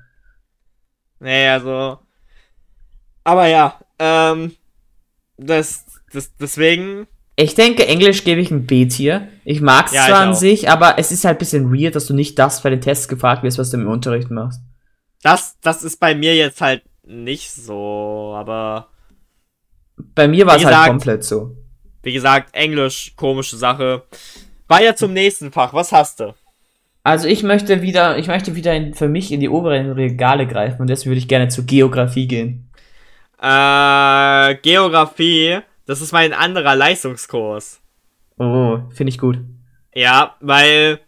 Nee, 1.20 1.48
also. 1.50 2.00
Aber 3.24 3.48
ja, 3.48 3.80
ähm, 4.00 4.54
das, 5.38 5.86
das, 6.14 6.36
deswegen, 6.38 7.08
Ich 7.36 7.56
denke, 7.56 7.86
Englisch 7.88 8.24
gebe 8.24 8.40
ich 8.42 8.52
ein 8.52 8.66
B-Tier. 8.66 9.28
Ich 9.44 9.62
mag's 9.62 9.92
Ja, 9.94 10.06
zwar 10.08 10.22
an 10.22 10.34
sich, 10.36 10.70
aber 10.70 10.98
es 10.98 11.12
ist 11.12 11.26
halt 11.26 11.38
ein 11.38 11.40
bisschen 11.40 11.74
weird, 11.74 11.96
dass 11.96 12.06
du 12.08 12.14
nicht 12.14 12.40
das 12.40 12.64
bei 12.64 12.70
den 12.70 12.82
Tests 12.82 13.08
gefragt 13.08 13.44
wirst, 13.44 13.58
was 13.58 13.70
du 13.72 13.78
im 13.78 13.88
Unterricht 13.88 14.32
machst. 14.32 14.62
das, 15.24 15.58
das 15.62 15.84
ist 15.84 16.00
bei 16.00 16.16
mir 16.16 16.36
jetzt 16.36 16.62
halt 16.62 16.84
nicht 17.04 17.52
so, 17.52 18.34
aber 18.36 18.90
Bei 20.16 20.28
mir 20.28 20.46
war 20.46 20.56
es 20.58 20.66
halt 20.66 20.88
komplett 20.88 21.24
so. 21.24 21.56
Wie 22.04 22.14
gesagt, 22.14 22.54
Englisch, 22.54 23.14
komische 23.16 23.58
Sache. 23.58 24.04
Weiter 24.68 24.96
zum 24.96 25.14
nächsten 25.14 25.52
Fach, 25.52 25.74
was 25.74 25.92
hast 25.92 26.20
du? 26.20 26.34
Also 27.04 27.28
ich 27.28 27.44
möchte 27.44 27.82
wieder, 27.82 28.18
ich 28.18 28.28
möchte 28.28 28.56
wieder 28.56 28.74
in, 28.74 28.94
für 28.94 29.08
mich 29.08 29.32
in 29.32 29.40
die 29.40 29.50
oberen 29.50 29.94
Regale 29.94 30.46
greifen 30.46 30.82
und 30.82 30.90
deswegen 30.90 31.12
würde 31.12 31.20
ich 31.20 31.28
gerne 31.28 31.48
zur 31.48 31.64
Geografie 31.64 32.28
gehen. 32.28 32.70
Äh, 33.42 34.56
Geografie, 34.56 35.60
das 35.86 36.02
ist 36.02 36.12
mein 36.12 36.34
anderer 36.34 36.76
Leistungskurs. 36.76 37.80
Oh, 38.38 38.80
finde 38.94 39.10
ich 39.10 39.18
gut. 39.18 39.40
Ja, 39.94 40.36
weil 40.42 41.00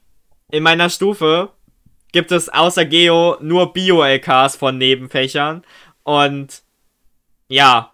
in 0.52 0.64
meiner 0.64 0.90
Stufe 0.90 1.50
gibt 2.12 2.32
es 2.32 2.50
außer 2.50 2.86
Geo 2.86 3.38
nur 3.42 3.74
Bio-LKs 3.74 4.56
von 4.56 4.78
Nebenfächern. 4.78 5.64
Und 6.04 6.64
ja. 7.48 7.94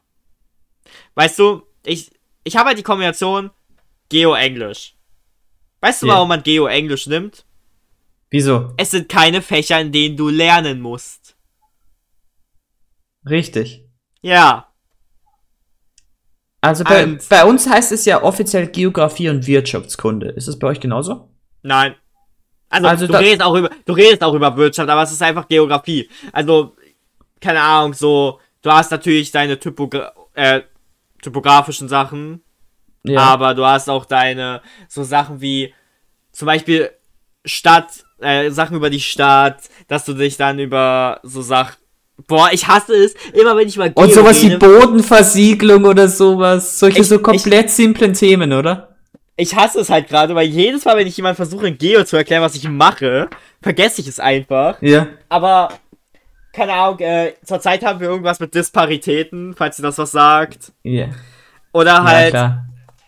Weißt 1.16 1.40
du, 1.40 1.64
ich, 1.86 2.12
ich 2.46 2.56
habe 2.56 2.70
halt 2.70 2.78
die 2.78 2.84
Kombination 2.84 3.52
Geo-Englisch. 4.10 4.96
Weißt 5.82 6.02
du, 6.04 6.08
Ja. 6.08 6.14
warum 6.14 6.30
man 6.30 6.42
Geo-Englisch 6.44 7.08
nimmt? 7.08 7.44
Wieso? 8.30 8.74
Es 8.78 8.92
sind 8.92 9.10
keine 9.10 9.42
Fächer, 9.42 9.80
in 9.82 9.92
denen 9.92 10.16
du 10.16 10.30
lernen 10.30 10.80
musst. 10.80 11.36
Richtig. 13.30 13.84
Ja. 14.22 14.72
Also 16.62 16.84
bei, 16.84 17.04
Und- 17.04 17.28
bei 17.30 17.44
uns 17.46 17.68
heißt 17.70 17.92
es 17.92 18.06
ja 18.06 18.24
offiziell 18.24 18.68
Geografie 18.68 19.30
und 19.30 19.46
Wirtschaftskunde. 19.46 20.30
Ist 20.30 20.48
es 20.48 20.58
bei 20.58 20.68
euch 20.68 20.80
genauso? 20.80 21.30
Nein. 21.62 21.96
Also, 22.70 22.88
Also 22.88 23.08
du 23.08 23.14
redest 23.14 23.42
auch 23.44 23.56
über, 23.56 23.70
du 23.86 23.94
redest 23.94 24.24
auch 24.24 24.34
über 24.34 24.56
Wirtschaft, 24.58 24.90
aber 24.90 25.04
es 25.04 25.12
ist 25.12 25.22
einfach 25.22 25.48
Geografie. 25.48 26.10
Also, 26.32 26.76
keine 27.40 27.62
Ahnung, 27.62 27.94
so, 27.94 28.40
du 28.64 28.72
hast 28.72 28.90
natürlich 28.92 29.32
deine 29.32 29.60
Typogra 29.60 30.12
äh, 30.34 30.62
typografischen 31.26 31.90
Sachen, 31.90 32.42
Ja. 33.04 33.20
aber 33.22 33.54
du 33.54 33.66
hast 33.66 33.90
auch 33.90 34.06
deine, 34.06 34.62
so 34.88 35.04
Sachen 35.04 35.42
wie, 35.42 35.74
zum 36.32 36.46
Beispiel 36.46 36.92
Stadt 37.44 38.04
äh, 38.22 38.50
Sachen 38.50 38.78
über 38.78 38.90
die 38.90 39.02
Stadt, 39.02 39.58
dass 39.90 40.06
du 40.06 40.14
dich 40.14 40.38
dann 40.38 40.58
über 40.60 41.20
so 41.24 41.42
Sachen. 41.42 41.76
Boah, 42.28 42.48
ich 42.54 42.66
hasse 42.68 42.94
es, 42.96 43.14
immer 43.34 43.58
wenn 43.58 43.68
ich 43.68 43.76
mal 43.78 43.92
Und 43.94 44.14
sowas 44.14 44.42
wie. 44.42 44.56
Bodenversiegelung 44.56 45.84
oder 45.84 46.08
sowas. 46.08 46.80
Solche 46.80 47.02
Ich- 47.02 47.08
so 47.10 47.20
komplett 47.20 47.70
simplen 47.70 48.14
Themen, 48.14 48.54
oder? 48.54 48.96
Ich 49.38 49.54
hasse 49.54 49.82
es 49.82 49.90
halt 49.90 50.08
gerade, 50.08 50.34
weil 50.34 50.48
jedes 50.48 50.86
Mal, 50.86 50.96
wenn 50.96 51.08
ich 51.08 51.18
jemand 51.18 51.36
versuche, 51.36 51.68
in 51.68 51.78
Geo 51.78 52.06
zu 52.06 52.16
erklären, 52.16 52.42
was 52.42 52.56
ich 52.56 52.70
mache, 52.70 53.30
vergesse 53.62 54.00
ich 54.00 54.08
es 54.08 54.18
einfach. 54.18 54.82
Ja. 54.82 55.08
Aber, 55.28 55.74
keine 56.56 56.74
Ahnung, 56.74 57.00
äh, 57.00 57.34
zurzeit 57.44 57.84
haben 57.84 58.00
wir 58.00 58.10
irgendwas 58.10 58.40
mit 58.40 58.54
Disparitäten, 58.56 59.54
falls 59.56 59.80
ihr 59.80 59.84
das 59.84 59.98
was 59.98 60.12
sagt. 60.12 60.72
Ja. 60.84 61.08
Oder 61.74 62.04
Ja, 62.04 62.04
halt, 62.04 62.30
klar. 62.32 62.66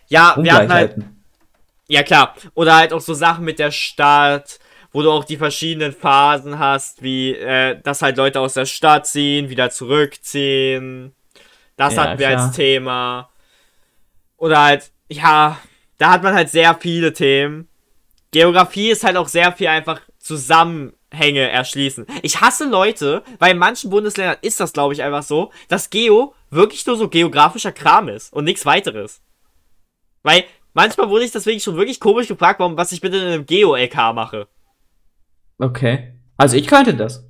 ja, 0.08 0.36
wir 0.38 0.52
hatten 0.52 0.72
halt, 0.72 0.96
ja 1.88 2.02
klar, 2.02 2.34
oder 2.54 2.76
halt 2.76 2.92
auch 2.92 3.00
so 3.00 3.14
Sachen 3.14 3.44
mit 3.44 3.58
der 3.58 3.70
Stadt, 3.70 4.58
wo 4.92 5.02
du 5.02 5.10
auch 5.10 5.24
die 5.24 5.36
verschiedenen 5.36 5.92
Phasen 5.92 6.58
hast, 6.58 7.02
wie, 7.02 7.34
äh, 7.34 7.80
dass 7.82 8.02
halt 8.02 8.16
Leute 8.16 8.40
aus 8.40 8.54
der 8.54 8.66
Stadt 8.66 9.06
ziehen, 9.06 9.48
wieder 9.50 9.70
zurückziehen. 9.70 11.14
Das 11.76 11.94
Ja, 11.94 12.02
hatten 12.02 12.18
wir 12.18 12.28
klar. 12.28 12.46
als 12.46 12.56
Thema. 12.56 13.28
Oder 14.36 14.62
halt, 14.62 14.90
ja, 15.08 15.58
da 15.98 16.10
hat 16.12 16.22
man 16.22 16.34
halt 16.34 16.50
sehr 16.50 16.74
viele 16.74 17.12
Themen. 17.12 17.68
Geografie 18.30 18.90
ist 18.90 19.04
halt 19.04 19.16
auch 19.16 19.28
sehr 19.28 19.52
viel 19.52 19.68
einfach 19.68 20.00
Zusammenhänge 21.10 21.48
erschließen. 21.50 22.06
Ich 22.22 22.40
hasse 22.40 22.68
Leute, 22.68 23.22
weil 23.38 23.52
in 23.52 23.58
manchen 23.58 23.90
Bundesländern 23.90 24.38
ist 24.42 24.60
das, 24.60 24.72
glaube 24.72 24.94
ich, 24.94 25.02
einfach 25.02 25.22
so, 25.22 25.50
dass 25.68 25.90
Geo 25.90 26.34
wirklich 26.50 26.86
nur 26.86 26.96
so 26.96 27.08
geografischer 27.08 27.72
Kram 27.72 28.08
ist 28.08 28.32
und 28.32 28.44
nichts 28.44 28.66
weiteres. 28.66 29.22
Weil 30.22 30.44
manchmal 30.74 31.08
wurde 31.08 31.24
ich 31.24 31.32
deswegen 31.32 31.60
schon 31.60 31.76
wirklich 31.76 32.00
komisch 32.00 32.28
gefragt, 32.28 32.60
warum, 32.60 32.76
was 32.76 32.92
ich 32.92 33.00
bitte 33.00 33.16
in 33.16 33.24
einem 33.24 33.46
Geo-LK 33.46 34.14
mache. 34.14 34.48
Okay. 35.58 36.14
Also 36.36 36.56
ich 36.56 36.66
könnte 36.66 36.94
das. 36.94 37.24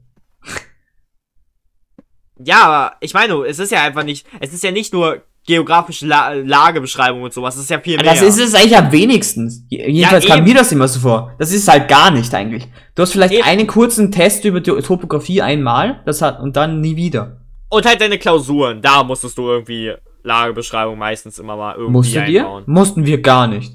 Ja, 2.41 2.63
aber 2.63 2.97
ich 3.01 3.15
meine, 3.15 3.35
es 3.47 3.59
ist 3.59 3.73
ja 3.73 3.83
einfach 3.83 4.05
nicht, 4.05 4.27
es 4.41 4.53
ist 4.53 4.63
ja 4.63 4.71
nicht 4.71 4.93
nur 4.93 5.25
geografische 5.49 6.07
La 6.07 6.33
Lagebeschreibung 6.35 7.23
und 7.23 7.33
sowas, 7.33 7.57
es 7.57 7.63
ist 7.63 7.71
ja 7.71 7.81
viel 7.81 7.97
mehr. 7.97 8.05
Das 8.05 8.21
ist 8.23 8.39
es 8.39 8.55
eigentlich 8.55 8.77
am 8.77 8.93
wenigsten. 8.93 9.67
Je- 9.69 9.91
Jedenfalls 9.91 10.27
kam 10.27 10.39
eben. 10.39 10.47
mir 10.49 10.55
das 10.55 10.71
immer 10.71 10.87
so 10.87 11.01
vor. 11.01 11.33
Das 11.39 11.53
ist 11.53 11.67
halt 11.67 11.89
gar 11.89 12.11
nicht 12.11 12.33
eigentlich. 12.35 12.69
Du 12.95 13.03
hast 13.03 13.13
vielleicht 13.13 13.33
Eben. 13.35 13.43
einen 13.45 13.67
kurzen 13.67 14.13
Test 14.13 14.45
über 14.45 14.61
die 14.61 14.71
Topografie 14.71 15.41
einmal, 15.43 16.03
das 16.05 16.21
hat 16.23 16.39
und 16.41 16.55
dann 16.57 16.81
nie 16.81 16.95
wieder. 16.97 17.39
und 17.71 17.85
halt 17.87 18.01
deine 18.01 18.19
Klausuren, 18.19 18.81
da 18.83 19.03
musstest 19.03 19.37
du 19.39 19.49
irgendwie 19.49 19.93
Lagebeschreibung 20.23 20.99
meistens 20.99 21.39
immer 21.39 21.57
mal 21.57 21.73
irgendwie 21.75 21.93
Musstet 21.93 22.29
ihr? 22.29 22.41
einbauen. 22.43 22.65
Mussten 22.67 23.07
wir 23.07 23.21
gar 23.23 23.47
nicht. 23.47 23.73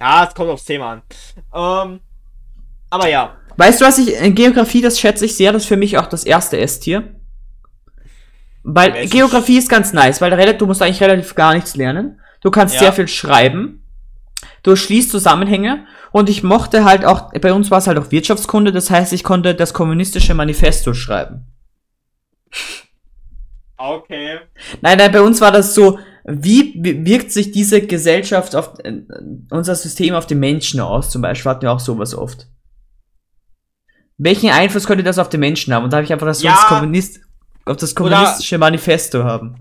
Ja, 0.00 0.24
es 0.26 0.34
kommt 0.34 0.48
aufs 0.50 0.64
Thema 0.64 0.92
an. 0.92 1.02
Ähm, 1.54 2.00
aber 2.88 3.08
ja. 3.08 3.36
Weißt 3.58 3.80
du, 3.80 3.84
was 3.84 3.98
ich 3.98 4.14
in 4.18 4.34
Geografie, 4.34 4.80
das 4.80 4.98
schätze 4.98 5.26
ich 5.26 5.36
sehr, 5.36 5.52
das 5.52 5.62
ist 5.64 5.68
für 5.68 5.76
mich 5.76 5.98
auch 5.98 6.06
das 6.06 6.24
erste 6.24 6.58
S-Tier. 6.58 7.19
Weil? 8.62 9.06
Geografie 9.08 9.58
ist 9.58 9.68
ganz 9.68 9.92
nice, 9.92 10.20
weil 10.20 10.54
du 10.56 10.66
musst 10.66 10.82
eigentlich 10.82 11.02
relativ 11.02 11.34
gar 11.34 11.54
nichts 11.54 11.76
lernen. 11.76 12.20
Du 12.42 12.50
kannst 12.50 12.74
Ja. 12.74 12.80
sehr 12.80 12.92
viel 12.92 13.08
schreiben. 13.08 13.84
Du 14.62 14.76
schließt 14.76 15.10
Zusammenhänge 15.10 15.86
und 16.12 16.28
ich 16.28 16.42
mochte 16.42 16.84
halt 16.84 17.04
auch, 17.04 17.32
bei 17.32 17.52
uns 17.52 17.70
war 17.70 17.78
es 17.78 17.86
halt 17.86 17.98
auch 17.98 18.10
Wirtschaftskunde, 18.10 18.72
das 18.72 18.90
heißt, 18.90 19.12
ich 19.14 19.24
konnte 19.24 19.54
das 19.54 19.72
kommunistische 19.72 20.34
Manifesto 20.34 20.92
schreiben. 20.92 21.46
Okay. 23.76 24.40
Nein, 24.82 24.98
nein, 24.98 25.12
bei 25.12 25.22
uns 25.22 25.40
war 25.40 25.52
das 25.52 25.74
so, 25.74 25.98
wie 26.24 26.74
wi- 26.76 27.04
wirkt 27.06 27.32
sich 27.32 27.50
diese 27.52 27.80
Gesellschaft 27.86 28.54
auf, 28.54 28.78
äh, 28.84 28.92
unser 29.50 29.74
System 29.74 30.14
auf 30.14 30.26
den 30.26 30.38
Menschen 30.38 30.80
aus, 30.80 31.08
zum 31.08 31.22
Beispiel, 31.22 31.50
hatten 31.50 31.62
wir 31.62 31.72
auch 31.72 31.80
sowas 31.80 32.14
oft. 32.14 32.46
Welchen 34.18 34.50
Einfluss 34.50 34.86
könnte 34.86 35.02
das 35.04 35.18
auf 35.18 35.30
den 35.30 35.40
Menschen 35.40 35.72
haben? 35.72 35.84
Und 35.84 35.92
da 35.92 35.96
habe 35.96 36.04
ich 36.04 36.12
einfach 36.12 36.26
das, 36.26 36.40
so 36.40 36.46
Ja. 36.46 36.58
Kommunist, 36.68 37.20
auf 37.64 37.76
das 37.76 37.96
Oder- 37.96 38.16
kommunistische 38.16 38.58
Manifesto 38.58 39.24
haben. 39.24 39.56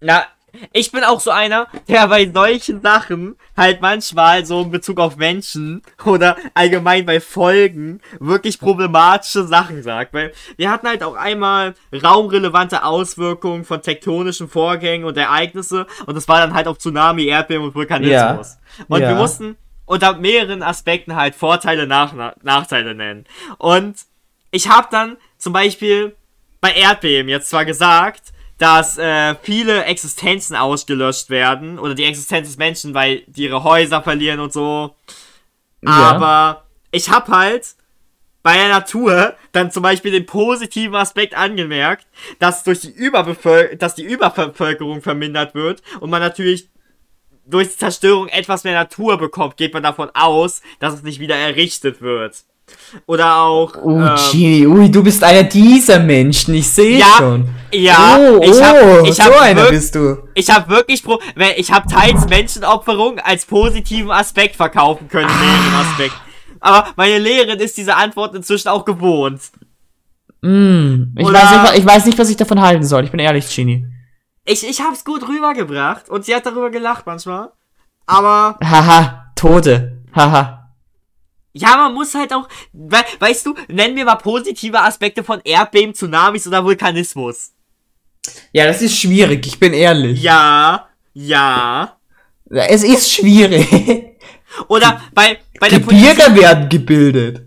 Na, 0.00 0.24
ich 0.72 0.90
bin 0.90 1.04
auch 1.04 1.20
so 1.20 1.30
einer, 1.30 1.66
der 1.88 2.08
bei 2.08 2.30
solchen 2.32 2.80
Sachen 2.80 3.36
halt 3.56 3.80
manchmal 3.82 4.46
so 4.46 4.62
in 4.62 4.70
Bezug 4.70 4.98
auf 4.98 5.16
Menschen 5.16 5.82
oder 6.04 6.36
allgemein 6.54 7.04
bei 7.04 7.20
Folgen 7.20 8.00
wirklich 8.18 8.58
problematische 8.58 9.44
Sachen 9.46 9.82
sagt. 9.82 10.14
Weil 10.14 10.32
wir 10.56 10.70
hatten 10.70 10.88
halt 10.88 11.02
auch 11.02 11.14
einmal 11.14 11.74
raumrelevante 11.92 12.82
Auswirkungen 12.82 13.64
von 13.64 13.82
tektonischen 13.82 14.48
Vorgängen 14.48 15.04
und 15.06 15.16
Ereignisse 15.18 15.86
und 16.06 16.14
das 16.16 16.26
war 16.28 16.40
dann 16.40 16.54
halt 16.54 16.66
auf 16.66 16.78
Tsunami, 16.78 17.26
Erdbeben 17.26 17.64
und 17.64 17.74
Vulkanismus. 17.74 18.56
Und 18.88 19.02
Ja. 19.02 19.10
wir 19.10 19.16
mussten 19.16 19.56
unter 19.84 20.16
mehreren 20.16 20.62
Aspekten 20.62 21.14
halt 21.14 21.34
Vorteile, 21.34 21.86
nach, 21.86 22.14
Nachteile 22.42 22.94
nennen. 22.94 23.26
Und 23.58 23.96
ich 24.50 24.68
habe 24.70 24.88
dann 24.90 25.16
zum 25.36 25.52
Beispiel 25.52 26.14
bei 26.60 26.72
Erdbeben 26.72 27.28
jetzt 27.28 27.50
zwar 27.50 27.64
gesagt, 27.64 28.32
dass 28.58 28.98
äh, 28.98 29.36
viele 29.42 29.84
Existenzen 29.84 30.56
ausgelöscht 30.56 31.30
werden 31.30 31.78
oder 31.78 31.94
die 31.94 32.04
Existenz 32.04 32.48
des 32.48 32.58
Menschen, 32.58 32.92
weil 32.92 33.22
die 33.28 33.44
ihre 33.44 33.62
Häuser 33.62 34.02
verlieren 34.02 34.40
und 34.40 34.52
so. 34.52 34.96
Ja. 35.82 35.90
Aber 35.90 36.64
ich 36.90 37.08
habe 37.08 37.30
halt 37.30 37.76
bei 38.42 38.54
der 38.54 38.68
Natur 38.68 39.34
dann 39.52 39.70
zum 39.70 39.82
Beispiel 39.82 40.10
den 40.10 40.26
positiven 40.26 40.96
Aspekt 40.96 41.36
angemerkt, 41.36 42.06
dass 42.38 42.64
durch 42.64 42.80
die 42.80 42.90
Überbevöl 42.90 43.76
dass 43.76 43.94
die 43.94 44.04
Überbevölkerung 44.04 45.02
vermindert 45.02 45.54
wird 45.54 45.82
und 46.00 46.10
man 46.10 46.22
natürlich 46.22 46.68
durch 47.46 47.68
die 47.68 47.78
Zerstörung 47.78 48.28
etwas 48.28 48.64
mehr 48.64 48.74
Natur 48.74 49.16
bekommt, 49.16 49.56
geht 49.56 49.72
man 49.72 49.82
davon 49.82 50.10
aus, 50.14 50.62
dass 50.80 50.94
es 50.94 51.02
nicht 51.02 51.18
wieder 51.20 51.36
errichtet 51.36 52.02
wird. 52.02 52.44
Oder 53.06 53.36
auch. 53.36 53.74
Oh, 53.82 53.90
ähm, 53.90 54.14
Genie, 54.32 54.66
ui, 54.66 54.90
du 54.90 55.02
bist 55.02 55.22
einer 55.22 55.42
dieser 55.44 55.98
Menschen, 56.00 56.54
ich 56.54 56.68
sehe 56.70 56.98
Ja, 56.98 57.06
schon. 57.18 57.48
ja, 57.72 58.16
oh, 58.18 58.40
ich 58.42 58.62
hab, 58.62 58.76
oh, 58.82 59.04
ich 59.04 59.14
so 59.14 59.24
hab 59.24 59.40
einer 59.40 59.62
wirk- 59.62 59.70
bist 59.70 59.94
du. 59.94 60.16
Ich 60.34 60.48
habe 60.50 60.68
wirklich, 60.70 61.02
pro 61.02 61.18
ich 61.56 61.70
habe 61.70 61.86
teils 61.86 62.26
Menschenopferung 62.28 63.18
als 63.18 63.44
positiven 63.46 64.10
Aspekt 64.10 64.56
verkaufen 64.56 65.08
können, 65.08 65.28
Ah. 65.28 65.38
mehreren 65.40 65.86
Aspekt. 65.86 66.14
Aber 66.60 66.88
meine 66.96 67.18
Lehrerin 67.18 67.58
ist 67.60 67.76
diese 67.76 67.94
Antwort 67.94 68.34
inzwischen 68.34 68.68
auch 68.68 68.84
gewohnt. 68.84 69.40
Mm, 70.40 71.14
ich, 71.16 71.26
Oder- 71.26 71.38
weiß 71.40 71.62
nicht, 71.62 71.78
ich 71.78 71.86
weiß 71.86 72.06
nicht, 72.06 72.18
was 72.18 72.30
ich 72.30 72.36
davon 72.36 72.60
halten 72.60 72.84
soll, 72.84 73.04
ich 73.04 73.10
bin 73.10 73.20
ehrlich, 73.20 73.54
Genie. 73.54 73.86
Ich, 74.44 74.66
ich 74.66 74.80
hab's 74.80 75.04
gut 75.04 75.28
rübergebracht 75.28 76.08
und 76.08 76.24
sie 76.24 76.34
hat 76.34 76.46
darüber 76.46 76.70
gelacht 76.70 77.06
manchmal. 77.06 77.50
Aber 78.06 78.56
Haha, 78.64 79.32
Tote. 79.36 79.98
Haha. 80.14 80.57
Ja, 81.52 81.76
man 81.76 81.94
muss 81.94 82.14
halt 82.14 82.32
auch, 82.32 82.48
we 82.72 82.98
weißt 83.18 83.46
du, 83.46 83.54
nennen 83.68 83.96
wir 83.96 84.04
mal 84.04 84.16
positive 84.16 84.80
Aspekte 84.80 85.24
von 85.24 85.40
Erdbeben, 85.44 85.94
Tsunamis 85.94 86.46
oder 86.46 86.64
Vulkanismus. 86.64 87.52
Ja, 88.52 88.66
das 88.66 88.82
ist 88.82 88.98
schwierig, 88.98 89.46
ich 89.46 89.58
bin 89.58 89.72
ehrlich. 89.72 90.22
Ja, 90.22 90.88
ja. 91.14 91.96
Es 92.50 92.82
ist 92.82 93.12
schwierig. 93.12 94.16
Oder 94.68 95.00
bei, 95.14 95.38
bei 95.60 95.68
der 95.68 95.80
Politik. 95.80 96.34
Werden 96.34 96.68
gebildet. 96.68 97.42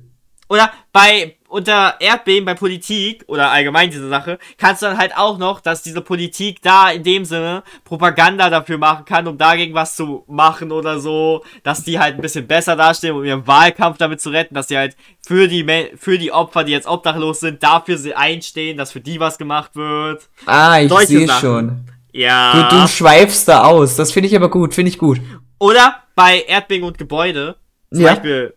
Oder 0.50 0.72
bei 0.92 1.38
unter 1.52 1.96
Erdbeben 2.00 2.46
bei 2.46 2.54
Politik 2.54 3.24
oder 3.28 3.52
allgemein 3.52 3.92
diese 3.92 4.08
Sache, 4.08 4.40
kannst 4.58 4.82
du 4.82 4.86
dann 4.88 4.98
halt 4.98 5.16
auch 5.18 5.38
noch, 5.38 5.60
dass 5.60 5.84
diese 5.84 6.02
Politik 6.02 6.62
da 6.62 6.90
in 6.90 7.04
dem 7.04 7.26
Sinne 7.26 7.64
Propaganda 7.84 8.50
dafür 8.50 8.78
machen 8.78 9.06
kann, 9.06 9.28
um 9.28 9.38
dagegen 9.38 9.74
was 9.74 9.96
zu 9.96 10.24
machen 10.28 10.72
oder 10.72 11.00
so, 11.00 11.44
dass 11.64 11.84
die 11.84 12.00
halt 12.00 12.16
ein 12.16 12.22
bisschen 12.22 12.48
besser 12.48 12.76
dastehen, 12.76 13.16
um 13.16 13.24
ihren 13.24 13.46
Wahlkampf 13.46 13.98
damit 13.98 14.22
zu 14.22 14.30
retten, 14.30 14.56
dass 14.56 14.70
sie 14.70 14.78
halt 14.78 14.96
für 15.26 15.48
die 15.48 15.66
für 15.98 16.18
die 16.18 16.32
Opfer, 16.32 16.64
die 16.64 16.72
jetzt 16.72 16.88
obdachlos 16.88 17.42
sind, 17.42 17.62
dafür 17.62 17.98
sie 17.98 18.16
einstehen, 18.16 18.78
dass 18.78 18.92
für 18.94 19.02
die 19.02 19.20
was 19.20 19.38
gemacht 19.38 19.76
wird. 19.76 20.30
Ah, 20.46 20.80
ich 20.80 20.92
sehe 21.08 21.28
schon. 21.30 21.86
Ja. 22.14 22.70
Du, 22.70 22.78
du 22.82 22.88
schweifst 22.88 23.48
da 23.48 23.64
aus. 23.64 23.96
Das 23.96 24.12
finde 24.12 24.28
ich 24.28 24.36
aber 24.36 24.50
gut, 24.50 24.74
finde 24.74 24.90
ich 24.90 24.98
gut. 24.98 25.20
Oder 25.60 25.98
bei 26.16 26.42
Erdbeben 26.42 26.88
und 26.88 26.98
Gebäude, 26.98 27.56
zum 27.94 28.04
Ja. 28.04 28.12
Beispiel, 28.12 28.54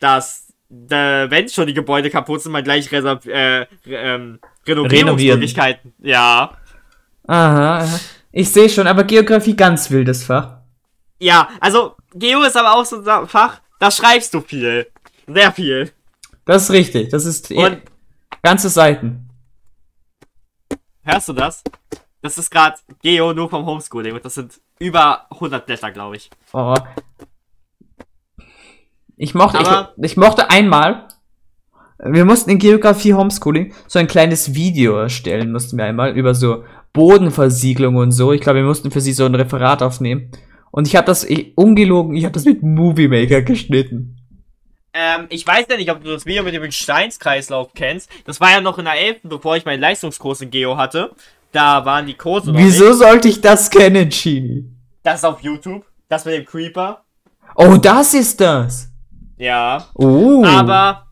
dass, 0.00 0.49
wenn 0.70 1.48
schon 1.48 1.66
die 1.66 1.74
Gebäude 1.74 2.10
kaputt 2.10 2.42
sind, 2.42 2.52
man 2.52 2.64
gleich 2.64 2.90
reserv 2.92 3.26
äh, 3.26 3.66
ähm, 3.86 4.38
Renovierungsmöglichkeiten. 4.66 5.92
Ja. 5.98 6.56
Aha, 7.26 7.78
aha. 7.78 8.00
Ich 8.32 8.50
sehe 8.52 8.68
schon, 8.68 8.86
aber 8.86 9.04
Geografie 9.04 9.56
ganz 9.56 9.90
wildes 9.90 10.24
Fach. 10.24 10.58
Ja, 11.18 11.48
also, 11.60 11.96
Geo 12.14 12.42
ist 12.42 12.56
aber 12.56 12.74
auch 12.74 12.84
so 12.84 13.02
ein 13.02 13.28
Fach, 13.28 13.60
da 13.78 13.90
schreibst 13.90 14.32
du 14.32 14.40
viel. 14.40 14.86
Sehr 15.26 15.52
viel. 15.52 15.92
Das 16.44 16.64
ist 16.64 16.70
richtig. 16.70 17.10
Das 17.10 17.24
ist 17.24 17.50
Und 17.50 17.82
ganze 18.42 18.68
Seiten. 18.68 19.28
hörst 21.02 21.28
du 21.28 21.32
das? 21.32 21.62
Das 22.22 22.38
ist 22.38 22.50
gerade 22.50 22.76
Geo 23.02 23.32
nur 23.32 23.48
vom 23.48 23.64
Homeschooling 23.66 24.14
und 24.14 24.24
das 24.24 24.34
sind 24.34 24.60
über 24.78 25.26
100 25.30 25.66
Blätter, 25.66 25.90
glaube 25.90 26.16
ich. 26.16 26.30
Oh. 26.52 26.74
Ich 29.22 29.34
mochte, 29.34 29.58
ich, 29.60 30.12
ich 30.12 30.16
mochte 30.16 30.48
einmal, 30.48 31.06
wir 32.02 32.24
mussten 32.24 32.48
in 32.48 32.58
Geografie 32.58 33.12
Homeschooling 33.12 33.74
so 33.86 33.98
ein 33.98 34.06
kleines 34.06 34.54
Video 34.54 34.96
erstellen, 34.96 35.52
mussten 35.52 35.76
wir 35.76 35.84
einmal 35.84 36.16
über 36.16 36.34
so 36.34 36.64
Bodenversiegelung 36.94 37.96
und 37.96 38.12
so. 38.12 38.32
Ich 38.32 38.40
glaube, 38.40 38.60
wir 38.60 38.64
mussten 38.64 38.90
für 38.90 39.02
sie 39.02 39.12
so 39.12 39.26
ein 39.26 39.34
Referat 39.34 39.82
aufnehmen. 39.82 40.30
Und 40.70 40.86
ich 40.86 40.96
habe 40.96 41.04
das, 41.04 41.24
ich, 41.24 41.52
ungelogen, 41.54 42.16
ich 42.16 42.24
habe 42.24 42.32
das 42.32 42.46
mit 42.46 42.62
Movie 42.62 43.08
Maker 43.08 43.42
geschnitten. 43.42 44.16
Ähm, 44.94 45.26
ich 45.28 45.46
weiß 45.46 45.66
ja 45.68 45.76
nicht, 45.76 45.90
ob 45.90 46.02
du 46.02 46.10
das 46.12 46.24
Video 46.24 46.42
mit 46.42 46.54
dem 46.54 46.62
Gesteinskreislauf 46.62 47.74
kennst. 47.74 48.08
Das 48.24 48.40
war 48.40 48.52
ja 48.52 48.62
noch 48.62 48.78
in 48.78 48.86
der 48.86 48.98
11., 48.98 49.18
bevor 49.24 49.54
ich 49.54 49.66
meinen 49.66 49.80
Leistungskurs 49.80 50.40
in 50.40 50.50
Geo 50.50 50.78
hatte. 50.78 51.10
Da 51.52 51.84
waren 51.84 52.06
die 52.06 52.14
Kurse 52.14 52.54
Wieso 52.56 52.94
sollte 52.94 53.28
ich 53.28 53.42
das 53.42 53.68
kennen, 53.68 54.08
Chini? 54.08 54.64
Das 55.02 55.16
ist 55.16 55.24
auf 55.24 55.42
YouTube. 55.42 55.84
Das 56.08 56.24
mit 56.24 56.34
dem 56.36 56.46
Creeper. 56.46 57.04
Oh, 57.54 57.76
das 57.76 58.14
ist 58.14 58.40
das. 58.40 58.89
Ja. 59.40 59.88
Oh. 59.94 60.44
Aber 60.44 61.06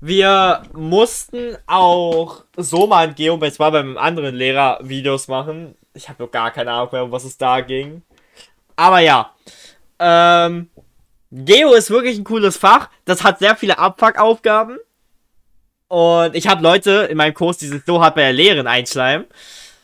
wir 0.00 0.62
mussten 0.72 1.56
auch 1.66 2.42
so 2.56 2.86
mal 2.86 3.08
in 3.08 3.14
Geo, 3.14 3.38
es 3.42 3.58
war 3.58 3.72
beim 3.72 3.98
anderen 3.98 4.34
Lehrer 4.34 4.78
Videos 4.82 5.28
machen. 5.28 5.74
Ich 5.92 6.08
habe 6.08 6.22
noch 6.22 6.30
gar 6.30 6.50
keine 6.50 6.72
Ahnung 6.72 6.88
mehr, 6.92 7.04
um 7.04 7.12
was 7.12 7.24
es 7.24 7.36
da 7.36 7.60
ging. 7.60 8.00
Aber 8.74 9.00
ja. 9.00 9.32
Ähm, 9.98 10.70
Geo 11.30 11.74
ist 11.74 11.90
wirklich 11.90 12.16
ein 12.16 12.24
cooles 12.24 12.56
Fach. 12.56 12.88
Das 13.04 13.22
hat 13.22 13.38
sehr 13.38 13.54
viele 13.54 13.78
Abfuck-Aufgaben. 13.78 14.78
Und 15.88 16.34
ich 16.34 16.48
habe 16.48 16.62
Leute 16.62 17.06
in 17.10 17.18
meinem 17.18 17.34
Kurs, 17.34 17.58
die 17.58 17.66
sich 17.66 17.82
so 17.84 18.02
hart 18.02 18.14
bei 18.14 18.22
der 18.22 18.32
Lehren 18.32 18.66
einschleimen. 18.66 19.26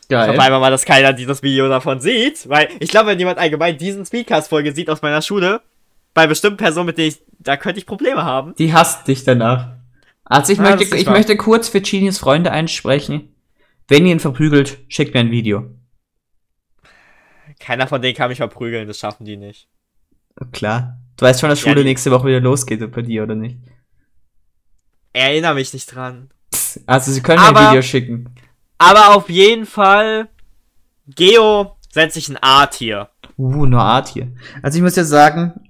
Ich 0.02 0.08
Geil. 0.08 0.26
hoffe 0.26 0.40
einfach 0.40 0.58
mal, 0.58 0.70
dass 0.70 0.86
keiner 0.86 1.12
dieses 1.12 1.42
Video 1.42 1.68
davon 1.68 2.00
sieht. 2.00 2.48
Weil 2.48 2.70
ich 2.80 2.88
glaube, 2.88 3.08
wenn 3.08 3.18
jemand 3.18 3.38
allgemein 3.38 3.76
diesen 3.76 4.06
Speedcast-Folge 4.06 4.74
sieht 4.74 4.88
aus 4.88 5.02
meiner 5.02 5.20
Schule, 5.20 5.60
bei 6.14 6.26
bestimmten 6.26 6.56
Personen, 6.56 6.86
mit 6.86 6.98
denen 6.98 7.08
ich, 7.08 7.20
da 7.40 7.56
könnte 7.56 7.80
ich 7.80 7.86
Probleme 7.86 8.22
haben. 8.24 8.54
Die 8.56 8.72
hasst 8.72 9.08
dich 9.08 9.24
danach. 9.24 9.76
Also 10.24 10.52
ich 10.52 10.58
Ja, 10.58 10.64
möchte, 10.76 10.96
ich 10.96 11.06
wahr. 11.06 11.14
möchte 11.14 11.36
kurz 11.36 11.68
für 11.68 11.80
Genies 11.80 12.18
Freunde 12.18 12.52
einsprechen. 12.52 13.34
Wenn 13.88 14.06
ihr 14.06 14.12
ihn 14.12 14.20
verprügelt, 14.20 14.78
schickt 14.88 15.14
mir 15.14 15.20
ein 15.20 15.32
Video. 15.32 15.74
Keiner 17.58 17.86
von 17.88 18.00
denen 18.00 18.16
kann 18.16 18.28
mich 18.28 18.38
verprügeln, 18.38 18.86
das 18.86 18.98
schaffen 18.98 19.24
die 19.24 19.36
nicht. 19.36 19.68
Klar. 20.52 20.98
Du 21.16 21.24
weißt 21.26 21.40
schon, 21.40 21.50
dass 21.50 21.60
Ja, 21.62 21.70
Schule 21.70 21.82
die- 21.82 21.88
nächste 21.88 22.10
Woche 22.10 22.28
wieder 22.28 22.40
losgeht 22.40 22.88
bei 22.92 23.02
dir, 23.02 23.24
oder 23.24 23.34
nicht? 23.34 23.58
Erinnere 25.12 25.54
mich 25.54 25.72
nicht 25.72 25.94
dran. 25.94 26.30
Also 26.86 27.10
sie 27.10 27.20
können 27.20 27.40
mir 27.42 27.48
ein 27.48 27.56
Aber- 27.56 27.70
Video 27.70 27.82
schicken. 27.82 28.34
Aber 28.78 29.14
auf 29.16 29.28
jeden 29.28 29.66
Fall, 29.66 30.28
Geo 31.08 31.76
setzt 31.92 32.14
sich 32.14 32.28
ein 32.28 32.38
A-Tier. 32.40 33.10
Uh, 33.36 33.66
nur 33.66 33.80
Art 33.80 34.08
hier. 34.08 34.32
Also 34.62 34.78
ich 34.78 34.82
muss 34.82 34.96
ja 34.96 35.04
sagen, 35.04 35.68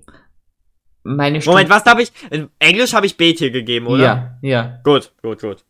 meine 1.02 1.40
Stunde. 1.40 1.62
Moment, 1.62 1.70
was 1.70 1.84
habe 1.84 2.02
ich? 2.02 2.12
In 2.30 2.48
Englisch 2.58 2.92
habe 2.94 3.06
ich 3.06 3.16
B-Tier 3.16 3.50
gegeben, 3.50 3.86
oder? 3.86 4.02
Ja, 4.02 4.38
ja. 4.42 4.80
Gut, 4.84 5.12
gut, 5.22 5.40
gut. 5.40 5.64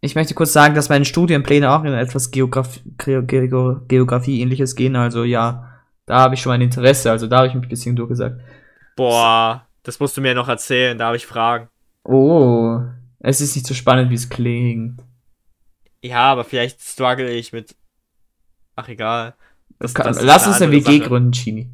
Ich 0.00 0.14
möchte 0.14 0.34
kurz 0.34 0.52
sagen, 0.52 0.74
dass 0.74 0.88
meine 0.88 1.04
Studienpläne 1.04 1.70
auch 1.70 1.82
in 1.82 1.92
etwas 1.92 2.30
Geograf 2.30 2.78
Geo 2.98 3.22
Geo 3.24 3.80
Geografie-ähnliches 3.88 4.76
gehen. 4.76 4.94
Also 4.94 5.24
ja, 5.24 5.80
da 6.06 6.20
habe 6.20 6.34
ich 6.34 6.42
schon 6.42 6.52
ein 6.52 6.60
Interesse. 6.60 7.10
Also 7.10 7.26
da 7.26 7.38
habe 7.38 7.48
ich 7.48 7.54
mich 7.54 7.64
ein 7.64 7.68
bisschen 7.68 7.96
durchgesagt. 7.96 8.40
Boah, 8.96 9.66
das 9.82 9.98
musst 9.98 10.16
du 10.16 10.20
mir 10.20 10.34
noch 10.34 10.48
erzählen, 10.48 10.96
da 10.98 11.06
habe 11.06 11.16
ich 11.16 11.26
Fragen. 11.26 11.68
Oh, 12.04 12.80
es 13.18 13.40
ist 13.40 13.56
nicht 13.56 13.66
so 13.66 13.74
spannend, 13.74 14.10
wie 14.10 14.14
es 14.14 14.28
klingt. 14.28 15.02
Ja, 16.02 16.30
aber 16.32 16.44
vielleicht 16.44 16.80
struggle 16.80 17.30
ich 17.30 17.52
mit. 17.52 17.74
Ach, 18.76 18.88
egal. 18.88 19.34
Das, 19.80 19.94
Kann, 19.94 20.06
das 20.06 20.22
lass 20.22 20.46
uns 20.46 20.62
eine 20.62 20.72
WG 20.72 20.98
Sache. 20.98 21.08
gründen, 21.08 21.32
Chini. 21.32 21.70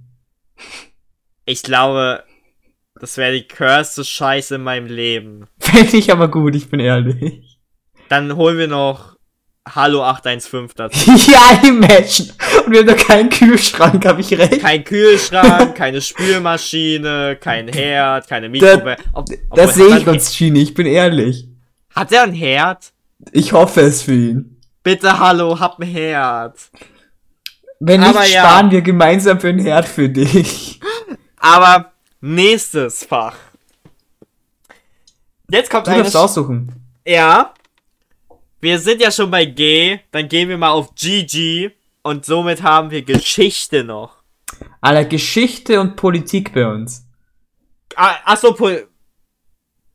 Ich 1.45 1.63
glaube, 1.63 2.25
das 3.01 3.17
wäre 3.17 3.33
die 3.33 3.47
curseste 3.47 4.05
Scheiße 4.05 4.57
in 4.57 4.63
meinem 4.63 4.87
Leben. 4.87 5.47
Fände 5.59 5.97
ich 5.97 6.13
aber 6.13 6.29
gut, 6.29 6.55
ich 6.55 6.69
bin 6.69 6.81
ehrlich. 6.81 7.59
Dann 8.09 8.37
holen 8.37 8.59
wir 8.59 8.69
noch 8.69 9.15
Hallo 9.67 10.03
815 10.03 10.77
dazu. 10.77 11.11
ja, 11.31 11.67
imagine. 11.67 12.35
Und 12.67 12.73
wir 12.73 12.81
haben 12.81 12.87
doch 12.87 12.97
keinen 12.99 13.31
Kühlschrank, 13.31 14.05
habe 14.05 14.21
ich 14.21 14.37
recht? 14.39 14.61
Kein 14.61 14.85
Kühlschrank, 14.85 15.75
keine 15.75 16.03
Spülmaschine, 16.03 17.39
kein 17.41 17.69
Herd, 17.69 18.29
keine 18.29 18.51
Mikrowelle. 18.51 18.99
Das 19.55 19.75
sehe 19.75 19.97
ich 19.97 20.07
uns, 20.07 20.33
Chini, 20.33 20.61
ich 20.61 20.75
bin 20.75 20.87
ehrlich. 20.87 21.49
Hat 21.95 22.13
er 22.13 22.25
ein 22.25 22.35
Herd? 22.35 22.93
Ich 23.33 23.53
hoffe 23.55 23.81
es 23.81 24.03
für 24.03 24.13
ihn. 24.13 24.61
Bitte 24.83 25.19
hallo, 25.19 25.59
hab 25.59 25.79
ein 25.81 25.89
Herd. 25.89 26.59
Wenn 27.81 28.01
nicht, 28.01 28.11
Aber 28.11 28.27
ja. 28.27 28.41
sparen 28.43 28.71
wir 28.71 28.83
gemeinsam 28.83 29.41
für 29.41 29.49
einen 29.49 29.61
Herd 29.61 29.89
für 29.89 30.11
dich. 30.11 30.79
Aber 31.39 31.94
nächstes 32.25 33.05
Fach. 33.05 33.37
Jetzt 35.51 35.71
kommt 35.71 35.87
Du 35.87 35.91
eine 35.91 36.03
darfst 36.03 36.17
aussuchen. 36.17 36.73
Ja. 37.07 37.53
Wir 38.61 38.79
sind 38.79 39.03
ja 39.03 39.11
schon 39.11 39.31
bei 39.31 39.45
G, 39.45 39.99
dann 40.11 40.27
gehen 40.29 40.49
wir 40.49 40.57
mal 40.57 40.71
auf 40.71 40.95
GG 40.95 41.71
und 42.03 42.25
somit 42.25 42.63
haben 42.63 42.91
wir 42.91 43.03
Geschichte 43.03 43.85
noch. 43.85 44.23
Aller 44.81 45.05
Geschichte 45.05 45.79
und 45.79 45.97
Politik 45.97 46.55
bei 46.55 46.67
uns. 46.67 47.07
Ah, 47.95 48.15
achso, 48.25 48.55
Pol 48.55 48.89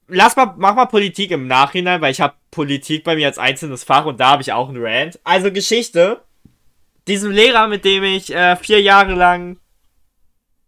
Lass 0.07 0.36
mal, 0.36 0.53
mach 0.57 0.75
mal 0.75 0.86
Politik 0.86 1.32
im 1.32 1.47
Nachhinein, 1.47 2.01
weil 2.01 2.11
ich 2.11 2.21
habe 2.21 2.34
Politik 2.49 3.03
bei 3.03 3.15
mir 3.15 3.27
als 3.27 3.38
einzelnes 3.38 3.84
Fach 3.84 4.05
und 4.05 4.19
da 4.19 4.32
habe 4.32 4.41
ich 4.41 4.53
auch 4.53 4.69
einen 4.69 4.84
Rant. 4.84 5.19
Also 5.23 5.51
Geschichte. 5.51 6.21
Diesem 7.07 7.32
Lehrer, 7.32 7.67
mit 7.67 7.86
dem 7.86 8.03
ich 8.03 8.34
äh, 8.34 8.55
vier 8.55 8.82
Jahre 8.82 9.13
lang 9.13 9.59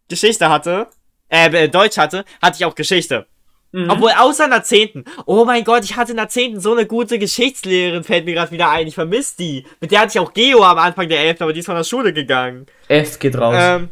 Geschichte 0.10 0.50
hatte, 0.50 0.88
äh, 1.32 1.64
äh, 1.64 1.70
Deutsch 1.70 1.98
hatte, 1.98 2.26
hatte 2.42 2.58
ich 2.60 2.66
auch 2.66 2.76
Geschichte. 2.76 3.26
Obwohl, 3.74 4.12
außer 4.12 4.46
in 4.46 4.52
der 4.52 4.64
10. 4.64 5.06
Oh 5.26 5.46
mein 5.46 5.64
Gott, 5.64 5.86
ich 5.86 5.96
hatte 5.96 6.12
in 6.12 6.18
der 6.18 6.28
10. 6.28 6.60
so 6.60 6.74
eine 6.74 6.86
gute 6.86 7.18
Geschichtslehrerin, 7.18 8.04
fällt 8.04 8.26
mir 8.26 8.34
gerade 8.34 8.52
wieder 8.52 8.70
ein. 8.70 8.86
Ich 8.86 8.96
vermisse 8.96 9.38
die. 9.38 9.66
Mit 9.80 9.92
der 9.92 10.02
hatte 10.02 10.10
ich 10.10 10.20
auch 10.20 10.34
Geo 10.34 10.62
am 10.62 10.78
Anfang 10.78 11.08
der 11.08 11.22
11., 11.22 11.42
aber 11.42 11.54
die 11.54 11.62
ist 11.62 11.68
von 11.68 11.76
der 11.76 11.86
Schule 11.86 12.12
gegangen. 12.12 12.66
F 12.90 13.18
geht 13.18 13.38
raus. 13.38 13.56
Ähm, 13.58 13.88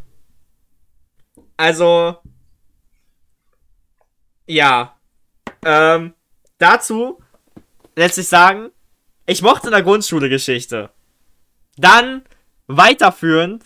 also, 1.55 2.17
ja. 4.47 4.97
Ähm, 5.65 6.13
dazu 6.57 7.19
lässt 7.95 8.15
sich 8.15 8.27
sagen, 8.27 8.71
ich 9.25 9.41
mochte 9.41 9.67
in 9.67 9.73
der 9.73 9.83
Grundschule 9.83 10.27
Geschichte. 10.27 10.89
Dann, 11.77 12.23
weiterführend, 12.67 13.63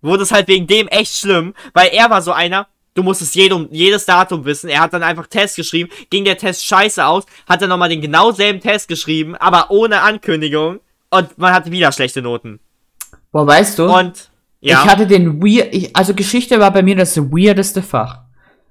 wurde 0.00 0.22
es 0.22 0.30
halt 0.30 0.46
wegen 0.46 0.68
dem 0.68 0.86
echt 0.86 1.16
schlimm, 1.16 1.54
weil 1.72 1.88
er 1.88 2.08
war 2.10 2.22
so 2.22 2.30
einer, 2.30 2.68
du 2.94 3.02
musstest 3.02 3.34
jedem, 3.34 3.68
jedes 3.70 4.06
Datum 4.06 4.44
wissen. 4.44 4.68
Er 4.70 4.80
hat 4.80 4.92
dann 4.92 5.02
einfach 5.02 5.26
Test 5.26 5.56
geschrieben, 5.56 5.90
ging 6.10 6.24
der 6.24 6.38
Test 6.38 6.64
scheiße 6.64 7.04
aus, 7.04 7.24
hat 7.48 7.60
dann 7.60 7.68
nochmal 7.68 7.88
den 7.88 8.00
genau 8.00 8.32
selben 8.32 8.60
Test 8.60 8.88
geschrieben, 8.88 9.34
aber 9.36 9.70
ohne 9.70 10.00
Ankündigung 10.02 10.80
und 11.10 11.38
man 11.38 11.52
hatte 11.52 11.70
wieder 11.70 11.92
schlechte 11.92 12.22
Noten. 12.22 12.60
Boah, 13.32 13.46
weißt 13.46 13.78
du? 13.78 13.84
Und, 13.92 14.30
ja. 14.60 14.82
Ich 14.82 14.90
hatte 14.90 15.06
den 15.06 15.42
weird, 15.42 15.74
ich, 15.74 15.94
also 15.94 16.14
Geschichte 16.14 16.58
war 16.60 16.72
bei 16.72 16.82
mir 16.82 16.96
das 16.96 17.16
weirdeste 17.18 17.82
Fach. 17.82 18.20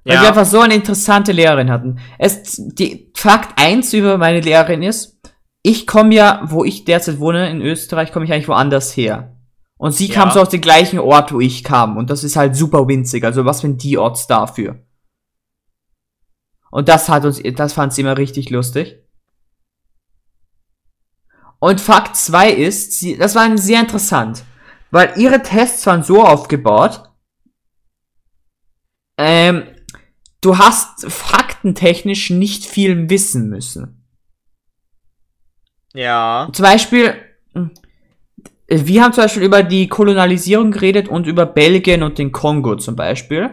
Weil 0.05 0.15
Ja. 0.15 0.21
wir 0.21 0.29
einfach 0.29 0.45
so 0.45 0.59
eine 0.59 0.73
interessante 0.75 1.31
Lehrerin 1.31 1.69
hatten. 1.71 1.99
Es, 2.17 2.57
die, 2.57 3.11
Fakt 3.15 3.57
eins 3.61 3.93
über 3.93 4.17
meine 4.17 4.41
Lehrerin 4.41 4.83
ist, 4.83 5.17
ich 5.61 5.87
komme 5.87 6.13
ja, 6.13 6.41
wo 6.45 6.65
ich 6.65 6.83
derzeit 6.83 7.19
wohne, 7.19 7.49
in 7.49 7.61
Österreich, 7.61 8.11
komme 8.11 8.25
ich 8.25 8.33
eigentlich 8.33 8.49
woanders 8.49 8.97
her. 8.97 9.32
Und 9.77 9.91
sie 9.93 10.07
Ja. 10.07 10.13
kam 10.15 10.31
so 10.31 10.41
aus 10.41 10.49
dem 10.49 10.61
gleichen 10.61 10.99
Ort, 10.99 11.33
wo 11.33 11.39
ich 11.39 11.63
kam. 11.63 11.97
Und 11.97 12.09
das 12.09 12.23
ist 12.23 12.35
halt 12.35 12.55
super 12.55 12.87
winzig. 12.87 13.23
Also 13.23 13.45
was 13.45 13.61
für 13.61 13.69
die 13.69 13.97
Orts 13.97 14.27
dafür. 14.27 14.85
Und 16.71 16.89
das 16.89 17.09
hat 17.09 17.25
uns, 17.25 17.41
das 17.55 17.73
fand 17.73 17.93
sie 17.93 18.01
immer 18.01 18.17
richtig 18.17 18.49
lustig. 18.49 18.99
Und 21.59 21.79
Fakt 21.79 22.15
2 22.17 22.51
ist, 22.51 22.93
sie, 22.99 23.17
das 23.17 23.35
war 23.35 23.57
sehr 23.57 23.79
interessant, 23.79 24.43
weil 24.91 25.13
ihre 25.17 25.41
Tests 25.41 25.85
waren 25.85 26.03
so 26.03 26.23
aufgebaut, 26.25 27.09
ähm, 29.17 29.63
du 30.41 30.57
hast 30.57 31.05
faktentechnisch 31.09 32.31
nicht 32.31 32.65
viel 32.65 33.09
wissen 33.09 33.47
müssen. 33.49 34.05
ja. 35.93 36.49
Zum 36.51 36.63
Beispiel, 36.63 37.15
wir 38.67 39.03
haben 39.03 39.13
zum 39.13 39.23
Beispiel 39.25 39.43
über 39.43 39.63
die 39.63 39.87
Kolonialisierung 39.87 40.71
geredet 40.71 41.07
und 41.07 41.27
über 41.27 41.45
Belgien 41.45 42.03
und 42.03 42.17
den 42.17 42.31
Kongo 42.31 42.75
zum 42.75 42.95
Beispiel. 42.95 43.49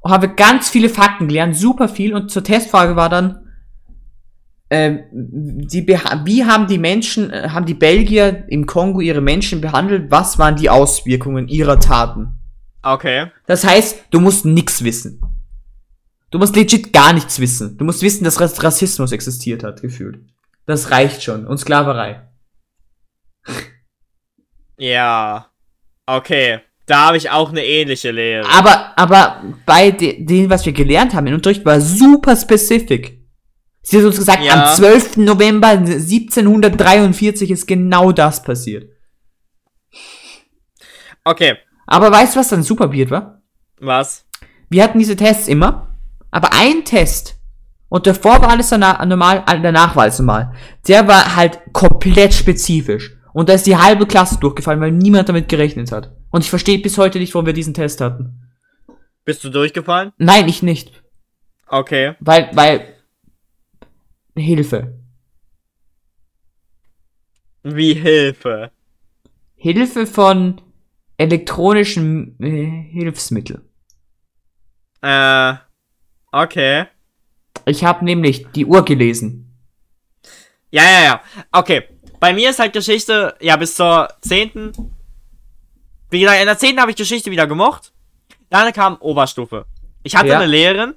Und 0.00 0.12
habe 0.12 0.28
ganz 0.28 0.68
viele 0.68 0.88
Fakten 0.88 1.28
gelernt, 1.28 1.56
super 1.56 1.88
viel. 1.88 2.14
Und 2.14 2.30
zur 2.30 2.44
Testfrage 2.44 2.94
war 2.96 3.08
dann, 3.08 3.44
ähm, 4.70 5.00
die, 5.10 5.86
wie 5.88 6.44
haben 6.44 6.66
die 6.66 6.78
Menschen, 6.78 7.30
äh, 7.30 7.48
haben 7.50 7.66
die 7.66 7.74
Belgier 7.74 8.44
im 8.48 8.66
Kongo 8.66 9.00
ihre 9.00 9.20
Menschen 9.20 9.60
behandelt? 9.60 10.10
Was 10.10 10.38
waren 10.38 10.56
die 10.56 10.70
Auswirkungen 10.70 11.48
ihrer 11.48 11.80
Taten? 11.80 12.38
Okay. 12.82 13.26
Das 13.46 13.66
heißt, 13.66 14.04
du 14.10 14.20
musst 14.20 14.44
nix 14.44 14.84
wissen. 14.84 15.20
Du 16.30 16.38
musst 16.38 16.54
legit 16.54 16.92
gar 16.92 17.12
nichts 17.12 17.40
wissen. 17.40 17.76
Du 17.78 17.84
musst 17.84 18.02
wissen, 18.02 18.22
dass 18.24 18.40
Rass- 18.40 18.62
Rassismus 18.62 19.12
existiert 19.12 19.64
hat, 19.64 19.80
gefühlt. 19.80 20.20
Das 20.66 20.90
reicht 20.90 21.22
schon. 21.22 21.46
Und 21.46 21.58
Sklaverei. 21.58 22.27
Ja. 24.78 25.50
Okay. 26.06 26.60
Da 26.86 27.06
habe 27.08 27.18
ich 27.18 27.28
auch 27.30 27.50
eine 27.50 27.64
ähnliche 27.64 28.10
Lehre. 28.10 28.48
Aber, 28.48 28.96
aber 28.96 29.42
bei 29.66 29.90
de 29.90 30.24
dem, 30.24 30.48
was 30.48 30.64
wir 30.64 30.72
gelernt 30.72 31.12
haben, 31.14 31.26
im 31.26 31.34
Unterricht 31.34 31.64
war 31.66 31.80
super 31.80 32.34
specific. 32.34 33.18
Sie 33.82 33.98
hat 33.98 34.04
uns 34.04 34.16
gesagt, 34.16 34.42
Ja. 34.42 34.70
am 34.70 34.74
12. 34.76 35.18
November 35.18 35.68
1743 35.68 37.50
ist 37.50 37.66
genau 37.66 38.12
das 38.12 38.42
passiert. 38.42 38.90
Okay. 41.24 41.56
Aber 41.86 42.10
weißt 42.10 42.34
du, 42.34 42.40
was 42.40 42.48
dann 42.48 42.62
super 42.62 42.92
weird 42.92 43.10
war? 43.10 43.42
Was? 43.80 44.26
Wir 44.70 44.82
hatten 44.84 44.98
diese 44.98 45.16
Tests 45.16 45.48
immer, 45.48 45.96
aber 46.30 46.52
ein 46.52 46.84
Test 46.84 47.36
Und 47.90 48.06
davor 48.06 48.42
war 48.42 48.50
alles 48.50 48.70
normal, 48.70 49.44
danach 49.62 49.96
war 49.96 50.02
alles 50.04 50.18
normal. 50.18 50.52
Der 50.86 51.08
war 51.08 51.36
halt 51.36 51.60
komplett 51.72 52.34
spezifisch. 52.34 53.12
Und 53.38 53.48
da 53.48 53.52
ist 53.52 53.68
die 53.68 53.76
halbe 53.76 54.04
Klasse 54.04 54.40
durchgefallen, 54.40 54.80
weil 54.80 54.90
niemand 54.90 55.28
damit 55.28 55.48
gerechnet 55.48 55.92
hat. 55.92 56.10
Und 56.30 56.42
ich 56.42 56.50
verstehe 56.50 56.80
bis 56.80 56.98
heute 56.98 57.20
nicht, 57.20 57.32
warum 57.34 57.46
wir 57.46 57.52
diesen 57.52 57.72
Test 57.72 58.00
hatten. 58.00 58.50
Bist 59.24 59.44
du 59.44 59.48
durchgefallen? 59.48 60.10
Nein, 60.18 60.48
ich 60.48 60.64
nicht. 60.64 61.04
Okay. 61.68 62.16
Weil, 62.18 62.50
weil. 62.54 62.96
Hilfe. 64.34 64.98
Wie 67.62 67.94
Hilfe. 67.94 68.72
Hilfe 69.54 70.08
von 70.08 70.60
elektronischen 71.16 72.42
äh, 72.42 72.90
Hilfsmitteln. 72.90 73.62
Äh. 75.00 75.54
Okay. 76.32 76.86
Ich 77.66 77.84
habe 77.84 78.04
nämlich 78.04 78.48
die 78.50 78.66
Uhr 78.66 78.84
gelesen. 78.84 79.56
Ja, 80.70 80.82
ja, 80.82 81.04
ja. 81.04 81.22
Okay. 81.52 81.84
Bei 82.20 82.32
mir 82.32 82.50
ist 82.50 82.58
halt 82.58 82.72
Geschichte, 82.72 83.34
ja, 83.40 83.56
bis 83.56 83.74
zur 83.74 84.08
10. 84.22 84.72
Wie 86.10 86.20
gesagt, 86.20 86.40
in 86.40 86.46
der 86.46 86.58
10. 86.58 86.80
habe 86.80 86.90
ich 86.90 86.96
Geschichte 86.96 87.30
wieder 87.30 87.46
gemocht. 87.46 87.92
Dann 88.50 88.72
kam 88.72 88.96
Oberstufe. 89.00 89.66
Ich 90.02 90.16
hatte 90.16 90.28
Ja. 90.28 90.36
eine 90.38 90.46
Lehrerin, 90.46 90.94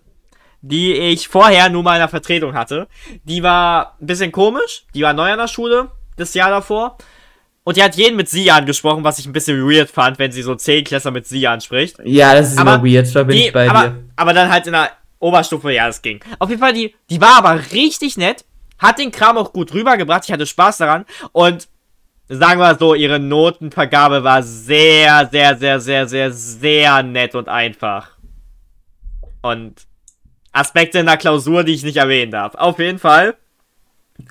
die 0.61 0.93
ich 0.93 1.27
vorher 1.27 1.69
nur 1.69 1.83
mal 1.83 1.95
in 1.95 1.99
der 1.99 2.07
Vertretung 2.09 2.53
hatte. 2.53 2.87
Die 3.23 3.43
war 3.43 3.97
ein 3.99 4.07
bisschen 4.07 4.31
komisch. 4.31 4.85
Die 4.93 5.01
war 5.01 5.13
neu 5.13 5.31
an 5.31 5.37
der 5.39 5.47
Schule, 5.47 5.91
das 6.17 6.33
Jahr 6.33 6.49
davor. 6.49 6.97
Und 7.63 7.77
die 7.77 7.83
hat 7.83 7.95
jeden 7.95 8.15
mit 8.15 8.27
sie 8.29 8.49
angesprochen, 8.49 9.03
was 9.03 9.19
ich 9.19 9.25
ein 9.27 9.33
bisschen 9.33 9.61
weird 9.69 9.89
fand, 9.89 10.17
wenn 10.17 10.31
sie 10.31 10.41
so 10.41 10.55
10 10.55 10.83
Klässler 10.83 11.11
mit 11.11 11.27
sie 11.27 11.45
anspricht. 11.47 11.97
Ja, 12.03 12.33
das 12.33 12.53
ist 12.53 12.57
Aber 12.57 12.75
immer 12.75 12.83
weird, 12.85 13.13
da 13.15 13.23
bin 13.23 13.35
Die, 13.37 13.47
ich 13.47 13.53
bei 13.53 13.69
aber, 13.69 13.89
dir. 13.89 14.03
aber 14.15 14.33
dann 14.33 14.49
halt 14.49 14.65
in 14.65 14.73
der 14.73 14.89
Oberstufe, 15.19 15.71
ja, 15.71 15.85
das 15.85 16.01
ging. 16.01 16.19
Auf 16.39 16.49
jeden 16.49 16.59
Fall, 16.61 16.73
die, 16.73 16.95
die 17.11 17.21
war 17.21 17.37
aber 17.37 17.59
richtig 17.71 18.17
nett, 18.17 18.45
hat 18.81 18.99
den 18.99 19.11
Kram 19.11 19.37
auch 19.37 19.53
gut 19.53 19.73
rübergebracht, 19.73 20.25
ich 20.25 20.31
hatte 20.31 20.45
Spaß 20.45 20.77
daran 20.77 21.05
und 21.31 21.69
sagen 22.27 22.59
wir 22.59 22.75
so, 22.75 22.95
ihre 22.95 23.19
Notenvergabe 23.19 24.23
war 24.23 24.41
sehr, 24.41 25.29
sehr, 25.31 25.57
sehr, 25.57 25.79
sehr, 25.79 26.07
sehr, 26.07 26.31
sehr 26.31 27.03
nett 27.03 27.35
und 27.35 27.47
einfach. 27.47 28.17
Und 29.41 29.85
Aspekte 30.51 30.99
in 30.99 31.05
der 31.05 31.17
Klausur, 31.17 31.63
die 31.63 31.73
ich 31.73 31.83
nicht 31.83 31.97
erwähnen 31.97 32.31
darf. 32.31 32.55
Auf 32.55 32.79
jeden 32.79 32.99
Fall 32.99 33.35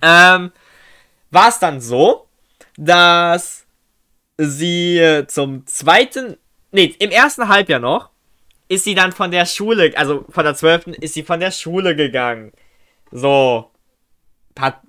ähm, 0.03 0.53
war 1.31 1.49
es 1.49 1.59
dann 1.59 1.81
so, 1.81 2.27
dass 2.77 3.67
sie 4.37 5.25
zum 5.29 5.67
zweiten, 5.67 6.37
nee, 6.73 6.95
im 6.99 7.11
ersten 7.11 7.49
Halbjahr 7.49 7.81
noch, 7.81 8.11
ist 8.69 8.85
sie 8.85 8.95
dann 8.95 9.13
von 9.13 9.31
der 9.31 9.47
Schule, 9.47 9.93
also 9.97 10.25
von 10.29 10.45
der 10.45 10.55
12. 10.55 10.89
ist 11.01 11.15
sie 11.15 11.23
von 11.23 11.41
der 11.41 11.51
Schule 11.51 11.97
gegangen. 11.97 12.53
So. 13.11 13.70
Hat 14.61 14.81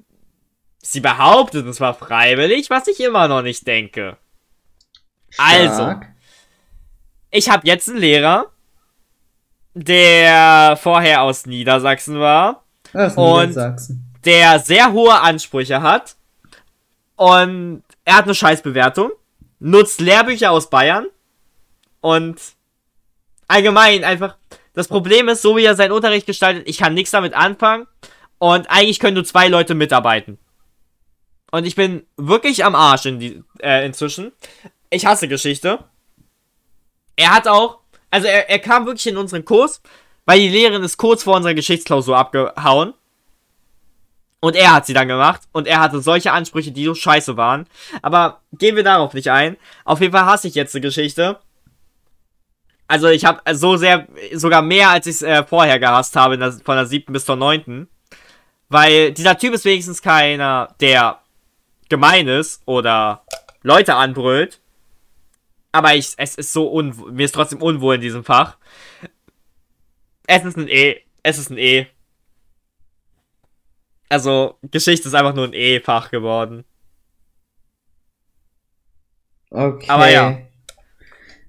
sie 0.79 0.99
behauptet, 0.99 1.65
es 1.67 1.79
war 1.79 1.93
freiwillig, 1.93 2.69
was 2.69 2.87
ich 2.87 2.99
immer 2.99 3.27
noch 3.27 3.41
nicht 3.41 3.65
denke. 3.67 4.17
Also, 5.37 5.73
Stark. 5.83 6.07
ich 7.29 7.49
habe 7.49 7.65
jetzt 7.67 7.87
einen 7.89 7.99
Lehrer, 7.99 8.51
der 9.73 10.77
vorher 10.81 11.21
aus 11.21 11.45
Niedersachsen 11.45 12.19
war, 12.19 12.63
Das 12.93 13.15
und- 13.15 13.49
Niedersachsen. 13.49 14.13
der 14.25 14.59
sehr 14.59 14.91
hohe 14.91 15.19
Ansprüche 15.19 15.81
hat 15.81 16.15
und 17.15 17.83
er 18.03 18.15
hat 18.17 18.25
eine 18.25 18.35
Scheißbewertung, 18.35 19.11
nutzt 19.59 20.01
Lehrbücher 20.01 20.51
aus 20.51 20.69
Bayern 20.69 21.05
und 22.01 22.41
allgemein 23.47 24.03
einfach 24.03 24.35
das 24.73 24.87
Problem 24.87 25.27
ist, 25.29 25.41
so 25.41 25.55
wie 25.57 25.63
er 25.65 25.75
seinen 25.75 25.91
Unterricht 25.91 26.25
gestaltet, 26.25 26.67
ich 26.67 26.77
kann 26.77 26.93
nichts 26.93 27.11
damit 27.11 27.33
anfangen 27.33 27.87
und 28.41 28.71
eigentlich 28.71 28.99
können 28.99 29.13
nur 29.13 29.23
zwei 29.23 29.49
Leute 29.49 29.75
mitarbeiten. 29.75 30.39
Und 31.51 31.65
ich 31.65 31.75
bin 31.75 32.07
wirklich 32.17 32.65
am 32.65 32.73
Arsch 32.73 33.05
in 33.05 33.19
die, 33.19 33.43
äh, 33.59 33.85
inzwischen. 33.85 34.31
Ich 34.89 35.05
hasse 35.05 35.27
Geschichte. 35.27 35.77
Er 37.15 37.35
hat 37.35 37.47
auch, 37.47 37.81
also 38.09 38.25
er, 38.25 38.49
er 38.49 38.57
kam 38.57 38.87
wirklich 38.87 39.05
in 39.05 39.17
unseren 39.17 39.45
Kurs, 39.45 39.79
weil 40.25 40.39
die 40.39 40.49
Lehrerin 40.49 40.81
ist 40.81 40.97
kurz 40.97 41.21
vor 41.21 41.35
unserer 41.35 41.53
Geschichtsklausur 41.53 42.17
abgehauen. 42.17 42.95
Und 44.39 44.55
er 44.55 44.73
hat 44.73 44.87
sie 44.87 44.95
dann 44.95 45.07
gemacht. 45.07 45.41
Und 45.51 45.67
er 45.67 45.79
hatte 45.79 46.01
solche 46.01 46.31
Ansprüche, 46.31 46.71
die 46.71 46.85
so 46.85 46.95
scheiße 46.95 47.37
waren. 47.37 47.67
Aber 48.01 48.41
gehen 48.53 48.75
wir 48.75 48.83
darauf 48.83 49.13
nicht 49.13 49.29
ein. 49.29 49.55
Auf 49.85 50.01
jeden 50.01 50.13
Fall 50.13 50.25
hasse 50.25 50.47
ich 50.47 50.55
jetzt 50.55 50.73
die 50.73 50.81
Geschichte. 50.81 51.39
Also 52.87 53.07
ich 53.07 53.23
habe 53.23 53.39
so 53.53 53.77
sehr, 53.77 54.07
sogar 54.33 54.63
mehr 54.63 54.89
als 54.89 55.05
ich 55.05 55.17
es 55.17 55.21
äh, 55.21 55.43
vorher 55.43 55.77
gehasst 55.77 56.15
habe, 56.15 56.39
der, 56.39 56.53
von 56.53 56.75
der 56.75 56.87
siebten 56.87 57.13
bis 57.13 57.25
zur 57.25 57.35
neunten. 57.35 57.87
Weil 58.71 59.11
dieser 59.11 59.37
Typ 59.37 59.53
ist 59.53 59.65
wenigstens 59.65 60.01
keiner, 60.01 60.73
der 60.79 61.19
gemein 61.89 62.29
ist 62.29 62.61
oder 62.65 63.25
Leute 63.63 63.95
anbrüllt. 63.95 64.61
Aber 65.73 65.93
ich, 65.93 66.13
es 66.15 66.35
ist 66.35 66.53
so 66.53 66.67
unwohl, 66.67 67.11
mir 67.11 67.25
ist 67.25 67.33
trotzdem 67.33 67.61
unwohl 67.61 67.95
in 67.95 68.01
diesem 68.01 68.23
Fach. 68.23 68.55
Es 70.25 70.45
ist 70.45 70.57
ein 70.57 70.69
E. 70.69 71.01
Es 71.21 71.37
ist 71.37 71.49
ein 71.49 71.57
E. 71.57 71.87
Also, 74.07 74.57
Geschichte 74.61 75.09
ist 75.09 75.15
einfach 75.15 75.35
nur 75.35 75.47
ein 75.47 75.53
E-Fach 75.53 76.09
geworden. 76.09 76.63
Okay. 79.49 79.89
Aber 79.89 80.09
ja. 80.09 80.37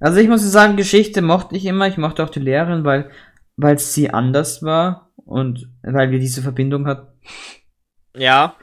Also 0.01 0.19
ich 0.19 0.29
muss 0.29 0.43
sagen, 0.43 0.77
Geschichte 0.77 1.23
mochte 1.23 1.57
ich 1.57 1.67
immer. 1.67 1.87
Ich 1.87 1.99
mochte 1.99 2.25
auch 2.25 2.31
die 2.31 2.41
Lehrerin, 2.41 2.83
weil 2.85 3.13
weil 3.57 3.79
sie 3.79 4.11
anders 4.11 4.65
war 4.65 5.13
und 5.17 5.69
weil 5.83 6.11
wir 6.11 6.19
diese 6.19 6.43
Verbindung 6.43 6.87
hatten. 6.87 7.12
Ja. 8.17 8.57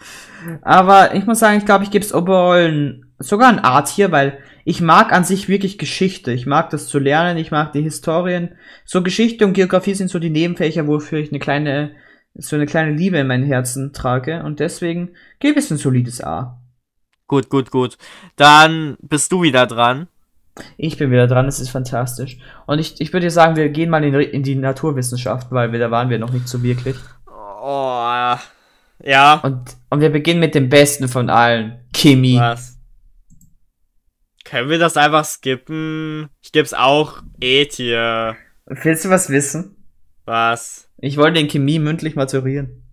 Aber 0.62 1.16
ich 1.16 1.26
muss 1.26 1.40
sagen, 1.40 1.58
ich 1.58 1.66
glaube, 1.66 1.84
ich 1.84 1.92
gebe 1.92 2.06
es 2.06 2.14
overall 2.14 3.02
sogar 3.18 3.50
ein 3.50 3.60
Art 3.60 3.90
hier, 3.90 4.12
weil 4.12 4.40
ich 4.66 4.82
mag 4.82 5.12
an 5.12 5.24
sich 5.24 5.50
wirklich 5.50 5.78
Geschichte. 5.78 6.32
Ich 6.32 6.46
mag 6.46 6.70
das 6.70 6.88
zu 6.88 7.00
lernen, 7.00 7.38
ich 7.38 7.52
mag 7.52 7.74
die 7.74 7.82
Historien. 7.82 8.56
So 8.86 9.02
Geschichte 9.02 9.46
und 9.46 9.54
Geografie 9.54 9.96
sind 9.96 10.10
so 10.10 10.20
die 10.20 10.30
Nebenfächer, 10.30 10.88
wofür 10.88 11.20
ich 11.20 11.30
eine 11.30 11.40
kleine, 11.40 11.96
so 12.36 12.56
eine 12.56 12.66
kleine 12.66 12.92
Liebe 12.92 13.18
in 13.18 13.28
mein 13.28 13.44
Herzen 13.44 13.94
trage. 13.94 14.44
Und 14.44 14.60
deswegen 14.60 15.10
gebe 15.40 15.60
es 15.60 15.72
ein 15.72 15.78
solides 15.78 16.24
A. 16.24 16.62
Gut, 17.28 17.50
gut, 17.50 17.72
gut. 17.72 17.98
Dann 18.36 18.98
bist 19.02 19.32
du 19.32 19.42
wieder 19.42 19.68
dran. 19.68 20.08
Ich 20.78 20.98
bin 20.98 21.12
wieder 21.12 21.28
dran, 21.28 21.48
es 21.48 21.60
ist 21.60 21.70
fantastisch. 21.70 22.38
Und 22.66 22.80
ich, 22.80 23.00
ich 23.00 23.14
würde 23.14 23.30
sagen, 23.32 23.56
wir 23.56 23.70
gehen 23.70 23.90
mal 23.90 24.04
in, 24.04 24.14
in 24.14 24.44
die 24.44 24.56
Naturwissenschaft, 24.56 25.52
weil 25.52 25.72
wir, 25.72 25.80
da 25.80 25.92
waren 25.92 26.10
wir 26.10 26.20
noch 26.20 26.32
nicht 26.32 26.48
so 26.48 26.64
wirklich. 26.64 26.98
Oh. 27.62 28.38
Ja. 29.04 29.36
Und, 29.44 29.76
und 29.90 30.02
wir 30.02 30.10
beginnen 30.10 30.40
mit 30.40 30.56
dem 30.56 30.70
Besten 30.70 31.08
von 31.08 31.30
allen. 31.30 31.80
Chemie. 31.96 32.38
Was? 32.38 32.78
Können 34.46 34.70
wir 34.70 34.80
das 34.80 34.98
einfach 34.98 35.26
skippen? 35.26 36.30
Ich 36.42 36.52
geb's 36.52 36.74
auch 36.74 37.22
E-Tier. 37.40 38.36
Willst 38.66 39.06
du 39.06 39.10
was 39.10 39.30
wissen? 39.30 39.76
Was? 40.26 40.90
Ich 40.98 41.18
wollte 41.18 41.40
in 41.40 41.48
Chemie 41.48 41.80
mündlich 41.80 42.16
maturieren. 42.16 42.84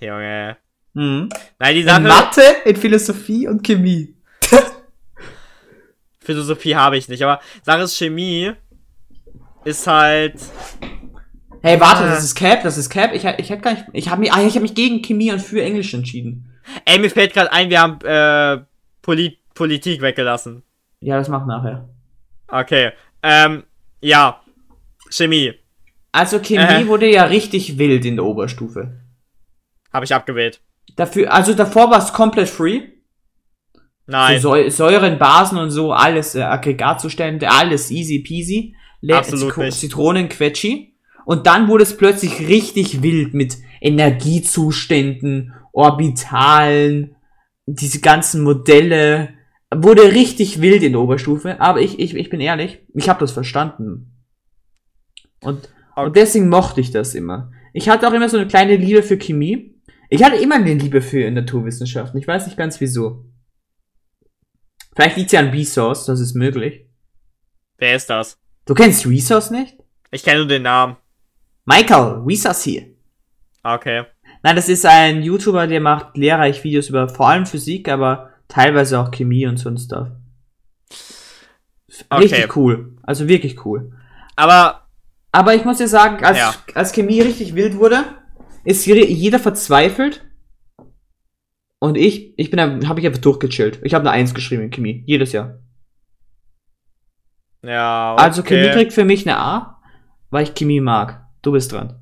Junge. 0.00 0.56
Mhm. 0.94 1.28
Nein, 1.58 1.74
die 1.74 1.80
In 1.80 1.86
Sache. 1.86 2.00
Mathe, 2.00 2.42
in 2.64 2.76
Philosophie 2.76 3.48
und 3.48 3.62
Chemie. 3.62 4.14
Philosophie 6.20 6.74
habe 6.74 6.96
ich 6.96 7.08
nicht, 7.08 7.22
aber 7.22 7.40
Sache 7.62 7.82
ist 7.82 7.96
Chemie. 7.96 8.52
Ist 9.64 9.86
halt. 9.86 10.40
Hey, 11.62 11.80
warte, 11.80 12.04
Ah. 12.04 12.08
das 12.10 12.24
ist 12.24 12.34
Cap, 12.34 12.62
das 12.62 12.78
ist 12.78 12.90
Cap. 12.90 13.12
Ich, 13.14 13.24
ich 13.24 13.50
hätte 13.50 13.62
gar 13.62 13.72
nicht, 13.72 13.84
ich 13.92 14.08
habe 14.08 14.20
mich, 14.20 14.32
ah, 14.32 14.40
ich 14.42 14.54
habe 14.54 14.60
mich 14.62 14.74
gegen 14.74 15.02
Chemie 15.02 15.32
und 15.32 15.40
für 15.40 15.62
Englisch 15.62 15.92
entschieden. 15.94 16.52
Ey, 16.84 16.98
mir 16.98 17.10
fällt 17.10 17.32
gerade 17.32 17.52
ein, 17.52 17.70
wir 17.70 17.80
haben 17.80 17.98
äh, 18.04 18.64
Poli 19.02 19.38
Politik 19.54 20.00
weggelassen. 20.02 20.62
Ja, 21.00 21.16
das 21.16 21.28
mach 21.28 21.46
nachher. 21.46 21.88
Okay. 22.48 22.90
Ähm, 23.22 23.64
ja. 24.00 24.40
Chemie. 25.10 25.54
Also 26.12 26.40
Chemie 26.40 26.82
Äh. 26.84 26.86
wurde 26.86 27.10
ja 27.10 27.24
richtig 27.24 27.78
wild 27.78 28.04
in 28.04 28.16
der 28.16 28.24
Oberstufe. 28.24 29.00
Habe 29.92 30.04
ich 30.04 30.14
abgewählt. 30.14 30.60
Dafür, 30.96 31.32
also 31.32 31.54
davor 31.54 31.90
war 31.90 31.98
es 31.98 32.12
komplett 32.12 32.48
free. 32.48 32.82
Nein. 34.06 34.40
So 34.40 34.50
Säu 34.50 34.70
Säuren, 34.70 35.18
Basen 35.18 35.58
und 35.58 35.70
so, 35.70 35.92
alles, 35.92 36.34
äh, 36.34 36.42
Aggregatzustände, 36.42 37.50
alles 37.50 37.90
easy 37.90 38.20
peasy. 38.20 38.74
Le 39.00 39.16
Absolut 39.16 39.52
Zitro- 39.52 39.62
nicht. 39.64 39.78
Zitronenquetschi. 39.78 40.95
Und 41.26 41.48
dann 41.48 41.66
wurde 41.66 41.82
es 41.82 41.96
plötzlich 41.96 42.38
richtig 42.38 43.02
wild 43.02 43.34
mit 43.34 43.58
Energiezuständen, 43.80 45.54
Orbitalen, 45.72 47.16
diese 47.66 48.00
ganzen 48.00 48.44
Modelle. 48.44 49.30
Wurde 49.74 50.12
richtig 50.12 50.60
wild 50.60 50.84
in 50.84 50.92
der 50.92 51.00
Oberstufe. 51.00 51.60
Aber 51.60 51.80
ich, 51.80 51.98
ich, 51.98 52.14
ich 52.14 52.30
bin 52.30 52.40
ehrlich, 52.40 52.78
ich 52.94 53.08
habe 53.08 53.18
das 53.18 53.32
verstanden. 53.32 54.22
Und, 55.42 55.68
und 55.96 56.14
deswegen 56.14 56.48
mochte 56.48 56.80
ich 56.80 56.92
das 56.92 57.16
immer. 57.16 57.50
Ich 57.74 57.88
hatte 57.88 58.06
auch 58.06 58.12
immer 58.12 58.28
so 58.28 58.36
eine 58.36 58.46
kleine 58.46 58.76
Liebe 58.76 59.02
für 59.02 59.18
Chemie. 59.18 59.74
Ich 60.08 60.22
hatte 60.22 60.36
immer 60.36 60.54
eine 60.54 60.74
Liebe 60.74 61.02
für 61.02 61.28
Naturwissenschaften. 61.28 62.20
Ich 62.20 62.28
weiß 62.28 62.46
nicht 62.46 62.56
ganz 62.56 62.80
wieso. 62.80 63.24
Vielleicht 64.94 65.16
liegt 65.16 65.32
ja 65.32 65.40
an 65.40 65.48
Resource, 65.48 66.06
das 66.06 66.20
ist 66.20 66.36
möglich. 66.36 66.86
Wer 67.78 67.96
ist 67.96 68.08
das? 68.08 68.38
Du 68.64 68.74
kennst 68.74 69.06
Resource 69.06 69.50
nicht? 69.50 69.76
Ich 70.12 70.22
kenne 70.22 70.38
nur 70.38 70.48
den 70.48 70.62
Namen. 70.62 70.96
Michael, 71.66 72.22
Resource 72.24 72.62
hier. 72.62 72.86
Okay. 73.62 74.04
Nein, 74.42 74.56
das 74.56 74.68
ist 74.68 74.86
ein 74.86 75.22
YouTuber, 75.22 75.66
der 75.66 75.80
macht 75.80 76.16
lehrreich 76.16 76.62
Videos 76.62 76.88
über 76.88 77.08
vor 77.08 77.28
allem 77.28 77.46
Physik, 77.46 77.88
aber 77.88 78.30
teilweise 78.48 79.00
auch 79.00 79.10
Chemie 79.10 79.46
und 79.46 79.56
so 79.56 79.68
ein 79.68 79.76
Stuff. 79.78 80.08
Richtig 82.12 82.44
Okay. 82.44 82.48
cool. 82.56 82.96
Also 83.02 83.26
wirklich 83.28 83.64
cool. 83.64 83.92
Aber 84.36 84.82
Aber 85.32 85.54
ich 85.54 85.66
muss 85.66 85.76
dir 85.78 85.88
sagen, 85.88 86.24
als, 86.24 86.38
Ja. 86.38 86.54
als 86.74 86.92
Chemie 86.92 87.20
richtig 87.20 87.54
wild 87.54 87.76
wurde, 87.76 88.04
ist 88.64 88.86
jede- 88.86 89.06
jeder 89.06 89.38
verzweifelt. 89.38 90.24
Und 91.78 91.96
ich, 91.98 92.32
ich 92.38 92.50
bin, 92.50 92.58
habe 92.88 93.00
ich 93.00 93.06
einfach 93.06 93.20
durchgechillt. 93.20 93.80
Ich 93.82 93.92
habe 93.92 94.02
eine 94.08 94.12
Eins 94.12 94.32
geschrieben 94.32 94.62
in 94.62 94.70
Chemie. 94.70 95.02
Jedes 95.06 95.32
Jahr. 95.32 95.58
ja, 97.62 98.14
okay. 98.14 98.22
Also 98.22 98.42
Chemie 98.44 98.70
kriegt 98.70 98.92
für 98.94 99.04
mich 99.04 99.26
eine 99.28 99.38
A, 99.38 99.82
weil 100.30 100.44
ich 100.44 100.54
Chemie 100.54 100.80
mag. 100.80 101.25
Du 101.46 101.52
bist 101.52 101.70
dran. 101.70 101.94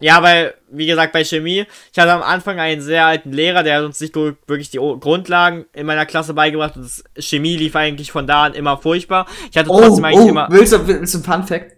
Ja, 0.00 0.24
weil, 0.24 0.54
wie 0.72 0.88
gesagt, 0.88 1.12
bei 1.12 1.22
Chemie, 1.22 1.66
ich 1.92 1.98
hatte 2.00 2.12
am 2.12 2.22
Anfang 2.22 2.58
einen 2.58 2.80
sehr 2.80 3.06
alten 3.06 3.30
Lehrer, 3.30 3.62
der 3.62 3.78
hat 3.78 3.84
uns 3.84 4.00
nicht 4.00 4.16
nur 4.16 4.36
wirklich 4.48 4.70
die 4.70 4.78
Grundlagen 4.78 5.66
in 5.72 5.86
meiner 5.86 6.04
Klasse 6.04 6.34
beigebracht 6.34 6.76
und 6.76 6.90
Chemie 7.16 7.56
lief 7.56 7.76
eigentlich 7.76 8.10
von 8.10 8.26
da 8.26 8.46
an 8.46 8.54
immer 8.54 8.76
furchtbar. 8.76 9.26
Ich 9.52 9.56
hatte 9.56 9.68
trotzdem 9.68 10.04
eigentlich 10.04 10.26
immer. 10.26 10.48
Oh, 10.50 10.52
willst 10.52 10.72
du, 10.72 10.84
willst 10.84 11.14
du 11.14 11.18
ein 11.18 11.22
Fun 11.22 11.44
Fact? 11.44 11.76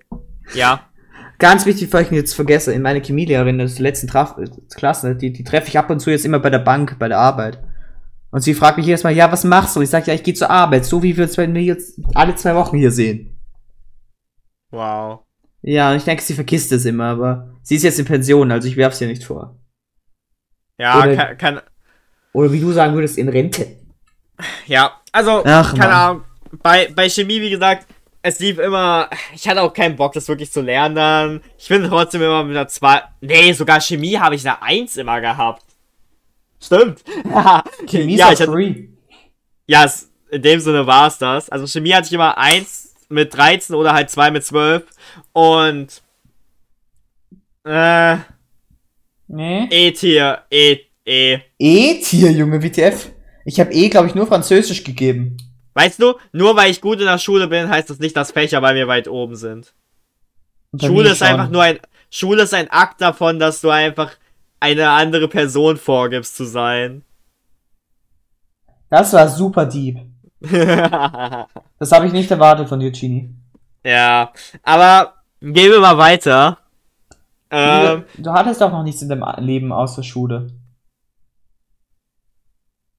Ja. 0.55 0.89
Ganz 1.39 1.67
wichtig, 1.67 1.91
bevor 1.91 2.01
ich 2.01 2.11
ihn 2.11 2.17
jetzt 2.17 2.33
vergesse, 2.33 2.73
in 2.73 2.81
meine 2.81 3.03
Chemielehrerin 3.03 3.59
des 3.59 3.79
letzten 3.79 4.07
Traf 4.07 4.37
Klasse, 4.75 5.15
die, 5.15 5.31
die 5.31 5.45
treffe 5.45 5.69
ich 5.69 5.79
ab 5.79 5.91
und 5.91 6.01
zu 6.01 6.09
jetzt 6.09 6.25
immer 6.25 6.39
bei 6.39 6.49
der 6.49 6.61
Bank, 6.61 6.99
bei 6.99 7.09
der 7.09 7.19
Arbeit. 7.19 7.63
Und 8.31 8.41
sie 8.41 8.55
fragt 8.55 8.79
mich 8.79 8.87
jedes 8.87 9.05
Mal, 9.05 9.13
ja, 9.13 9.31
was 9.31 9.45
machst 9.45 9.77
du? 9.77 9.83
Ich 9.83 9.91
sage, 9.91 10.07
ja, 10.07 10.15
ich 10.15 10.23
gehe 10.23 10.33
zur 10.33 10.49
Arbeit, 10.49 10.87
so 10.87 11.03
wie 11.03 11.15
wir 11.15 11.25
uns 11.25 11.37
wenn 11.37 11.53
wir 11.53 11.61
jetzt 11.61 12.01
alle 12.15 12.35
zwei 12.35 12.55
Wochen 12.55 12.79
hier 12.79 12.91
sehen. 12.91 13.39
Wow. 14.71 15.28
Ja, 15.63 15.95
ich 15.95 16.05
denke, 16.05 16.23
sie 16.23 16.35
vergisst 16.35 16.71
es 16.73 16.85
immer, 16.85 17.07
aber 17.07 17.49
sie 17.63 17.77
ist 17.77 17.83
jetzt 17.83 17.99
in 17.99 18.05
Pension, 18.05 18.51
also 18.53 18.69
ich 18.69 18.77
werf's 18.77 19.01
ihr 19.01 19.09
nicht 19.09 19.25
vor. 19.25 19.57
Ja, 20.79 20.99
Oder- 20.99 21.17
kann, 21.17 21.39
kann. 21.39 21.61
Oder 22.33 22.53
wie 22.53 22.61
du 22.61 22.73
sagen 22.73 22.95
würdest, 22.95 23.19
in 23.19 23.29
Rente. 23.29 23.67
Ja, 24.67 25.01
also, 25.13 25.43
Ach, 25.45 25.71
keine 25.75 25.93
Mann. 25.93 25.93
Ahnung. 25.93 26.25
Bei, 26.63 26.89
bei 26.95 27.09
Chemie, 27.09 27.41
wie 27.41 27.51
gesagt, 27.51 27.87
es 28.23 28.39
lief 28.39 28.59
immer. 28.59 29.09
Ich 29.35 29.49
hatte 29.49 29.63
auch 29.63 29.73
keinen 29.73 29.97
Bock, 29.97 30.13
das 30.13 30.29
wirklich 30.29 30.53
zu 30.53 30.61
lernen 30.61 30.95
dann. 30.95 31.41
Ich 31.59 31.69
bin 31.69 31.83
trotzdem 31.85 32.23
immer 32.23 32.45
mit 32.45 32.57
einer 32.57 32.69
2. 32.69 33.03
Nee, 33.21 33.53
sogar 33.53 33.81
Chemie 33.81 34.19
habe 34.19 34.35
ich 34.37 34.47
eine 34.47 34.63
1 34.63 34.97
immer 34.99 35.21
gehabt. 35.21 35.65
Stimmt. 36.63 37.03
ja, 37.25 37.65
Chemie 37.87 38.17
ja, 38.17 38.31
ist 38.31 38.41
hatte, 38.41 38.53
free. 38.53 38.89
ja, 39.67 39.85
es, 39.85 40.11
in 40.31 40.43
dem 40.43 40.61
Sinne 40.61 40.87
war 40.87 41.09
es 41.09 41.19
das. 41.19 41.49
Also 41.51 41.67
Chemie 41.67 41.93
hatte 41.95 42.07
ich 42.07 42.13
immer 42.13 42.37
1 42.39 42.78
mit 43.09 43.37
13 43.37 43.75
oder 43.75 43.93
halt 43.93 44.11
2 44.11 44.31
mit 44.31 44.45
12. 44.45 44.85
Und. 45.33 46.03
Äh. 47.65 48.17
Nee. 49.29 49.69
E-Tier. 49.71 50.43
E. 50.51 50.79
E. 51.05 51.39
E-Tier, 51.59 52.33
Junge, 52.33 52.63
WTF. 52.63 53.11
Ich 53.45 53.61
habe 53.61 53.73
E, 53.73 53.89
glaube 53.89 54.09
ich, 54.09 54.15
nur 54.15 54.27
Französisch 54.27 54.85
gegeben. 54.85 55.37
Weißt 55.75 56.03
du, 56.03 56.15
nur 56.33 56.57
weil 56.57 56.71
ich 56.71 56.81
gut 56.81 56.99
in 56.99 57.07
der 57.07 57.19
Schule 57.19 57.47
bin, 57.47 57.69
heißt 57.69 57.89
das 57.89 57.99
nicht, 57.99 58.17
dass 58.17 58.33
Fächer 58.33 58.61
bei 58.61 58.75
mir 58.75 58.89
weit 58.89 59.09
oben 59.09 59.37
sind. 59.37 59.75
Bei 60.73 60.87
Schule 60.87 61.11
ist 61.11 61.19
schon. 61.19 61.29
einfach 61.29 61.49
nur 61.49 61.63
ein 61.63 61.79
Schule 62.11 62.43
ist 62.43 62.55
ein 62.55 62.71
Akt 62.71 63.01
davon, 63.01 63.39
dass 63.39 63.61
du 63.61 63.71
einfach 63.71 64.13
eine 64.61 64.91
andere 64.91 65.29
Person 65.29 65.77
vorgibst 65.77 66.37
zu 66.37 66.45
sein. 66.45 67.05
Das 68.91 69.13
war 69.13 69.29
super 69.29 69.67
deep. 69.67 69.99
Das 71.81 71.93
habe 71.93 72.07
ich 72.07 72.13
nicht 72.13 72.31
erwartet 72.31 72.69
von 72.69 72.81
dir, 72.81 72.91
Genie. 72.91 73.35
ja, 73.85 74.33
aber 74.63 75.15
gehen 75.41 75.71
wir 75.71 75.81
mal 75.81 75.97
weiter. 75.99 76.59
Ähm, 77.51 78.05
du, 78.17 78.23
du 78.25 78.33
hattest 78.33 78.61
doch 78.61 78.71
noch 78.71 78.83
nichts 78.83 79.01
in 79.03 79.09
deinem 79.09 79.25
Leben 79.39 79.73
außer 79.73 80.03
Schule. 80.03 80.49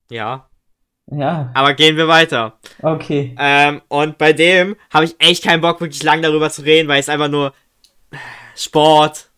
ja, 0.09 0.47
Ja, 1.11 1.51
aber 1.53 1.73
gehen 1.73 1.97
wir 1.97 2.07
weiter. 2.07 2.53
okay. 2.81 3.35
Ähm, 3.37 3.81
und 3.89 4.17
bei 4.17 4.33
dem 4.33 4.75
habe 4.93 5.05
ich 5.05 5.15
echt 5.19 5.43
keinen 5.43 5.61
Bock, 5.61 5.81
wirklich 5.81 6.03
lang 6.03 6.21
darüber 6.21 6.49
zu 6.49 6.61
reden, 6.63 6.87
weil 6.87 6.99
es 6.99 7.09
einfach 7.09 7.27
nur 7.29 7.53
Sport. 8.55 9.29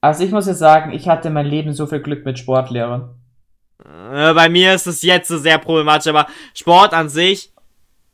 Also 0.00 0.24
ich 0.24 0.32
muss 0.32 0.46
jetzt 0.46 0.58
sagen, 0.58 0.92
ich 0.92 1.08
hatte 1.08 1.28
in 1.28 1.34
meinem 1.34 1.50
Leben 1.50 1.72
so 1.72 1.86
viel 1.86 2.00
Glück 2.00 2.24
mit 2.24 2.38
Sportlehrern. 2.38 3.14
Äh, 3.84 4.34
bei 4.34 4.48
mir 4.48 4.74
ist 4.74 4.86
es 4.86 5.02
jetzt 5.02 5.28
so 5.28 5.38
sehr 5.38 5.58
problematisch, 5.58 6.06
aber 6.08 6.26
Sport 6.54 6.92
an 6.94 7.08
sich, 7.08 7.52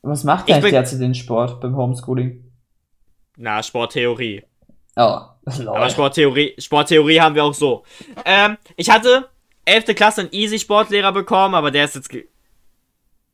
Was 0.03 0.25
macht 0.25 0.49
Ich 0.49 0.55
denn 0.55 0.63
bin- 0.63 0.73
derzeit 0.73 1.01
den 1.01 1.15
Sport 1.15 1.61
beim 1.61 1.77
Homeschooling? 1.77 2.45
na, 3.37 3.63
Sporttheorie. 3.63 4.43
Oh, 4.97 5.21
Aber 5.67 5.91
Sporttheorie, 5.91 6.55
Sporttheorie 6.59 7.21
haben 7.21 7.35
wir 7.35 7.45
auch 7.45 7.55
so. 7.55 7.85
Ähm, 8.25 8.57
ich 8.77 8.91
hatte 8.91 9.29
11. 9.65 9.95
Klasse 9.95 10.23
einen 10.23 10.33
Easy-Sportlehrer 10.33 11.13
bekommen, 11.13 11.55
aber 11.55 11.71
der 11.71 11.85
ist 11.85 11.95
jetzt. 11.95 12.09
Ge 12.09 12.27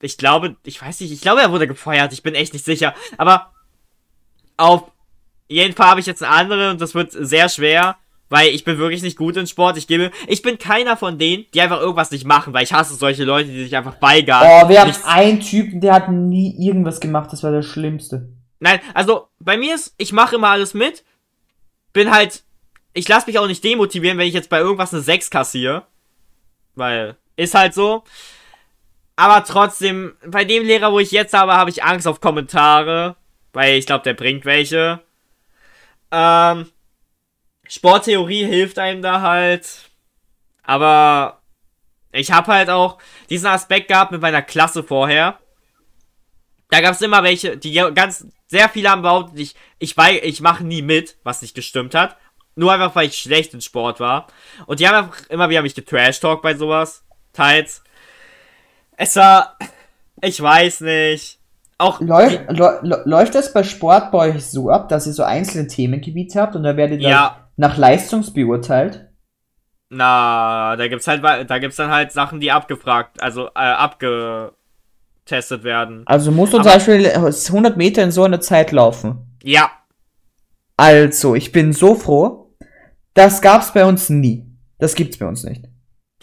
ich 0.02 0.18
glaube, 0.18 0.56
ich 0.64 0.82
weiß 0.82 1.00
nicht, 1.00 1.12
ich 1.12 1.22
glaube, 1.22 1.40
er 1.40 1.50
wurde 1.52 1.66
gefeuert, 1.66 2.12
ich 2.12 2.22
bin 2.22 2.34
echt 2.34 2.52
nicht 2.52 2.64
sicher. 2.66 2.92
Aber 3.16 3.52
auf 4.58 4.90
jeden 5.48 5.74
Fall 5.74 5.86
habe 5.88 6.00
ich 6.00 6.06
jetzt 6.06 6.22
eine 6.22 6.32
andere 6.34 6.70
und 6.72 6.80
das 6.82 6.94
wird 6.94 7.12
sehr 7.12 7.48
schwer, 7.48 7.96
weil 8.28 8.48
ich 8.48 8.64
bin 8.64 8.78
wirklich 8.78 9.02
nicht 9.02 9.16
gut 9.16 9.36
in 9.36 9.46
Sport. 9.46 9.76
Ich 9.76 9.86
gebe, 9.86 10.10
ich 10.26 10.42
bin 10.42 10.58
keiner 10.58 10.96
von 10.96 11.18
denen, 11.18 11.44
die 11.54 11.60
einfach 11.60 11.80
irgendwas 11.80 12.10
nicht 12.10 12.24
machen, 12.24 12.52
weil 12.52 12.64
ich 12.64 12.72
hasse 12.72 12.94
solche 12.94 13.24
Leute, 13.24 13.50
die 13.50 13.64
sich 13.64 13.76
einfach 13.76 13.96
beigaben. 13.96 14.46
Oh, 14.48 14.68
wir 14.68 14.80
haben 14.80 14.88
Nichts- 14.88 15.04
einen 15.04 15.40
Typen, 15.40 15.80
der 15.80 15.94
hat 15.94 16.10
nie 16.10 16.54
irgendwas 16.58 17.00
gemacht, 17.00 17.32
das 17.32 17.42
war 17.42 17.50
der 17.52 17.62
Schlimmste. 17.62 18.28
Nein, 18.60 18.80
also 18.94 19.28
bei 19.40 19.56
mir 19.56 19.74
ist, 19.74 19.94
ich 19.98 20.12
mache 20.12 20.36
immer 20.36 20.48
alles 20.48 20.74
mit. 20.74 21.04
Bin 21.92 22.10
halt, 22.10 22.42
ich 22.92 23.06
lasse 23.08 23.26
mich 23.26 23.38
auch 23.38 23.46
nicht 23.46 23.62
demotivieren, 23.62 24.16
wenn 24.18 24.26
ich 24.26 24.34
jetzt 24.34 24.48
bei 24.50 24.58
irgendwas 24.58 24.92
eine 24.94 25.02
6 25.02 25.30
kassiere. 25.30 25.82
Weil, 26.74 27.16
ist 27.36 27.54
halt 27.54 27.74
so. 27.74 28.04
Aber 29.16 29.44
trotzdem, 29.44 30.14
bei 30.26 30.44
dem 30.44 30.64
Lehrer, 30.64 30.90
wo 30.92 30.98
ich 30.98 31.12
jetzt 31.12 31.34
habe, 31.34 31.52
habe 31.54 31.70
ich 31.70 31.84
Angst 31.84 32.08
auf 32.08 32.20
Kommentare. 32.20 33.14
Weil 33.52 33.76
ich 33.78 33.86
glaube, 33.86 34.02
der 34.02 34.14
bringt 34.14 34.44
welche. 34.44 35.00
Ähm, 36.10 36.66
Sporttheorie 37.68 38.44
hilft 38.44 38.78
einem 38.78 39.02
da 39.02 39.20
halt. 39.20 39.90
Aber 40.62 41.42
ich 42.12 42.32
habe 42.32 42.52
halt 42.52 42.70
auch 42.70 42.98
diesen 43.30 43.46
Aspekt 43.48 43.88
gehabt 43.88 44.12
mit 44.12 44.20
meiner 44.20 44.42
Klasse 44.42 44.82
vorher. 44.82 45.38
Da 46.70 46.80
gab 46.80 46.92
es 46.92 47.02
immer 47.02 47.22
welche, 47.22 47.56
die 47.56 47.72
ganz, 47.94 48.26
sehr 48.46 48.68
viele 48.68 48.90
haben 48.90 49.02
behauptet, 49.02 49.38
ich, 49.38 49.54
ich, 49.78 49.96
ich 49.98 50.40
mache 50.40 50.64
nie 50.64 50.82
mit, 50.82 51.16
was 51.22 51.42
nicht 51.42 51.54
gestimmt 51.54 51.94
hat. 51.94 52.16
Nur 52.56 52.72
einfach, 52.72 52.94
weil 52.94 53.08
ich 53.08 53.16
schlecht 53.16 53.52
in 53.52 53.60
Sport 53.60 54.00
war. 54.00 54.28
Und 54.66 54.80
die 54.80 54.88
haben 54.88 54.94
einfach 54.96 55.26
immer 55.28 55.48
wieder 55.50 55.62
mich 55.62 55.74
getrash-talk 55.74 56.40
bei 56.40 56.54
sowas. 56.54 57.04
Teils. 57.32 57.82
Es 58.96 59.16
war, 59.16 59.58
ich 60.22 60.40
weiß 60.40 60.82
nicht. 60.82 61.38
Auch, 61.78 62.00
Läuft, 62.00 62.48
läu- 62.50 63.02
läuft 63.04 63.34
das 63.34 63.52
bei 63.52 63.64
Sport 63.64 64.12
bei 64.12 64.30
euch 64.30 64.46
so 64.46 64.70
ab, 64.70 64.88
dass 64.88 65.08
ihr 65.08 65.12
so 65.12 65.24
einzelne 65.24 65.66
Themengebiete 65.66 66.40
habt 66.40 66.54
und 66.54 66.62
da 66.62 66.76
werdet 66.76 67.00
ihr 67.00 67.08
ja, 67.08 67.43
nach 67.56 67.76
Leistungs 67.76 68.32
beurteilt? 68.32 69.08
na, 69.90 70.74
da 70.76 70.88
gibt's 70.88 71.06
halt, 71.06 71.22
da 71.22 71.58
gibt's 71.58 71.76
dann 71.76 71.90
halt 71.90 72.10
Sachen, 72.10 72.40
die 72.40 72.50
abgefragt, 72.50 73.22
also, 73.22 73.46
äh, 73.54 73.60
abgetestet 73.60 75.62
werden. 75.62 76.02
Also 76.06 76.32
musst 76.32 76.52
du 76.52 76.56
zum 76.58 76.66
Aber- 76.66 76.74
Beispiel 76.74 77.06
100 77.06 77.76
Meter 77.76 78.02
in 78.02 78.10
so 78.10 78.24
einer 78.24 78.40
Zeit 78.40 78.72
laufen. 78.72 79.38
Ja, 79.42 79.70
Also, 80.76 81.36
ich 81.36 81.52
bin 81.52 81.72
so 81.72 81.94
froh. 81.94 82.56
Das 83.14 83.40
gab's 83.40 83.72
bei 83.72 83.84
uns 83.84 84.10
nie. 84.10 84.44
Das 84.80 84.96
gibt's 84.96 85.18
bei 85.18 85.26
uns 85.26 85.44
nicht. 85.44 85.64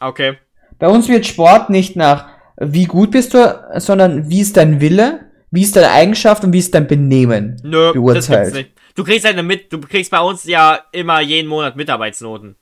okay. 0.02 0.38
Bei 0.78 0.88
uns 0.88 1.08
wird 1.08 1.26
Sport 1.28 1.70
nicht 1.70 1.96
nach 1.96 2.28
wie 2.60 2.86
gut 2.86 3.12
bist 3.12 3.34
du, 3.34 3.64
sondern 3.78 4.30
wie 4.30 4.42
ist 4.42 4.58
dein 4.58 4.82
Wille, 4.82 5.32
wie 5.52 5.62
ist 5.62 5.76
deine 5.78 5.92
Eigenschaft 5.92 6.44
und 6.44 6.52
wie 6.54 6.60
ist 6.60 6.74
dein 6.76 6.88
Benehmen. 6.88 7.62
Nö, 7.64 7.88
das 7.88 7.94
Beurteilt. 7.94 8.54
gibt's 8.54 8.56
nicht. 8.58 8.72
Du 8.96 9.04
kriegst 9.04 9.26
eine 9.26 9.44
mit, 9.44 9.72
du 9.72 9.80
kriegst 9.80 10.12
bei 10.12 10.20
uns 10.20 10.44
ja 10.46 10.80
immer 10.92 11.22
jeden 11.22 11.48
Monat 11.48 11.76
Mitarbeitsnoten. 11.76 12.56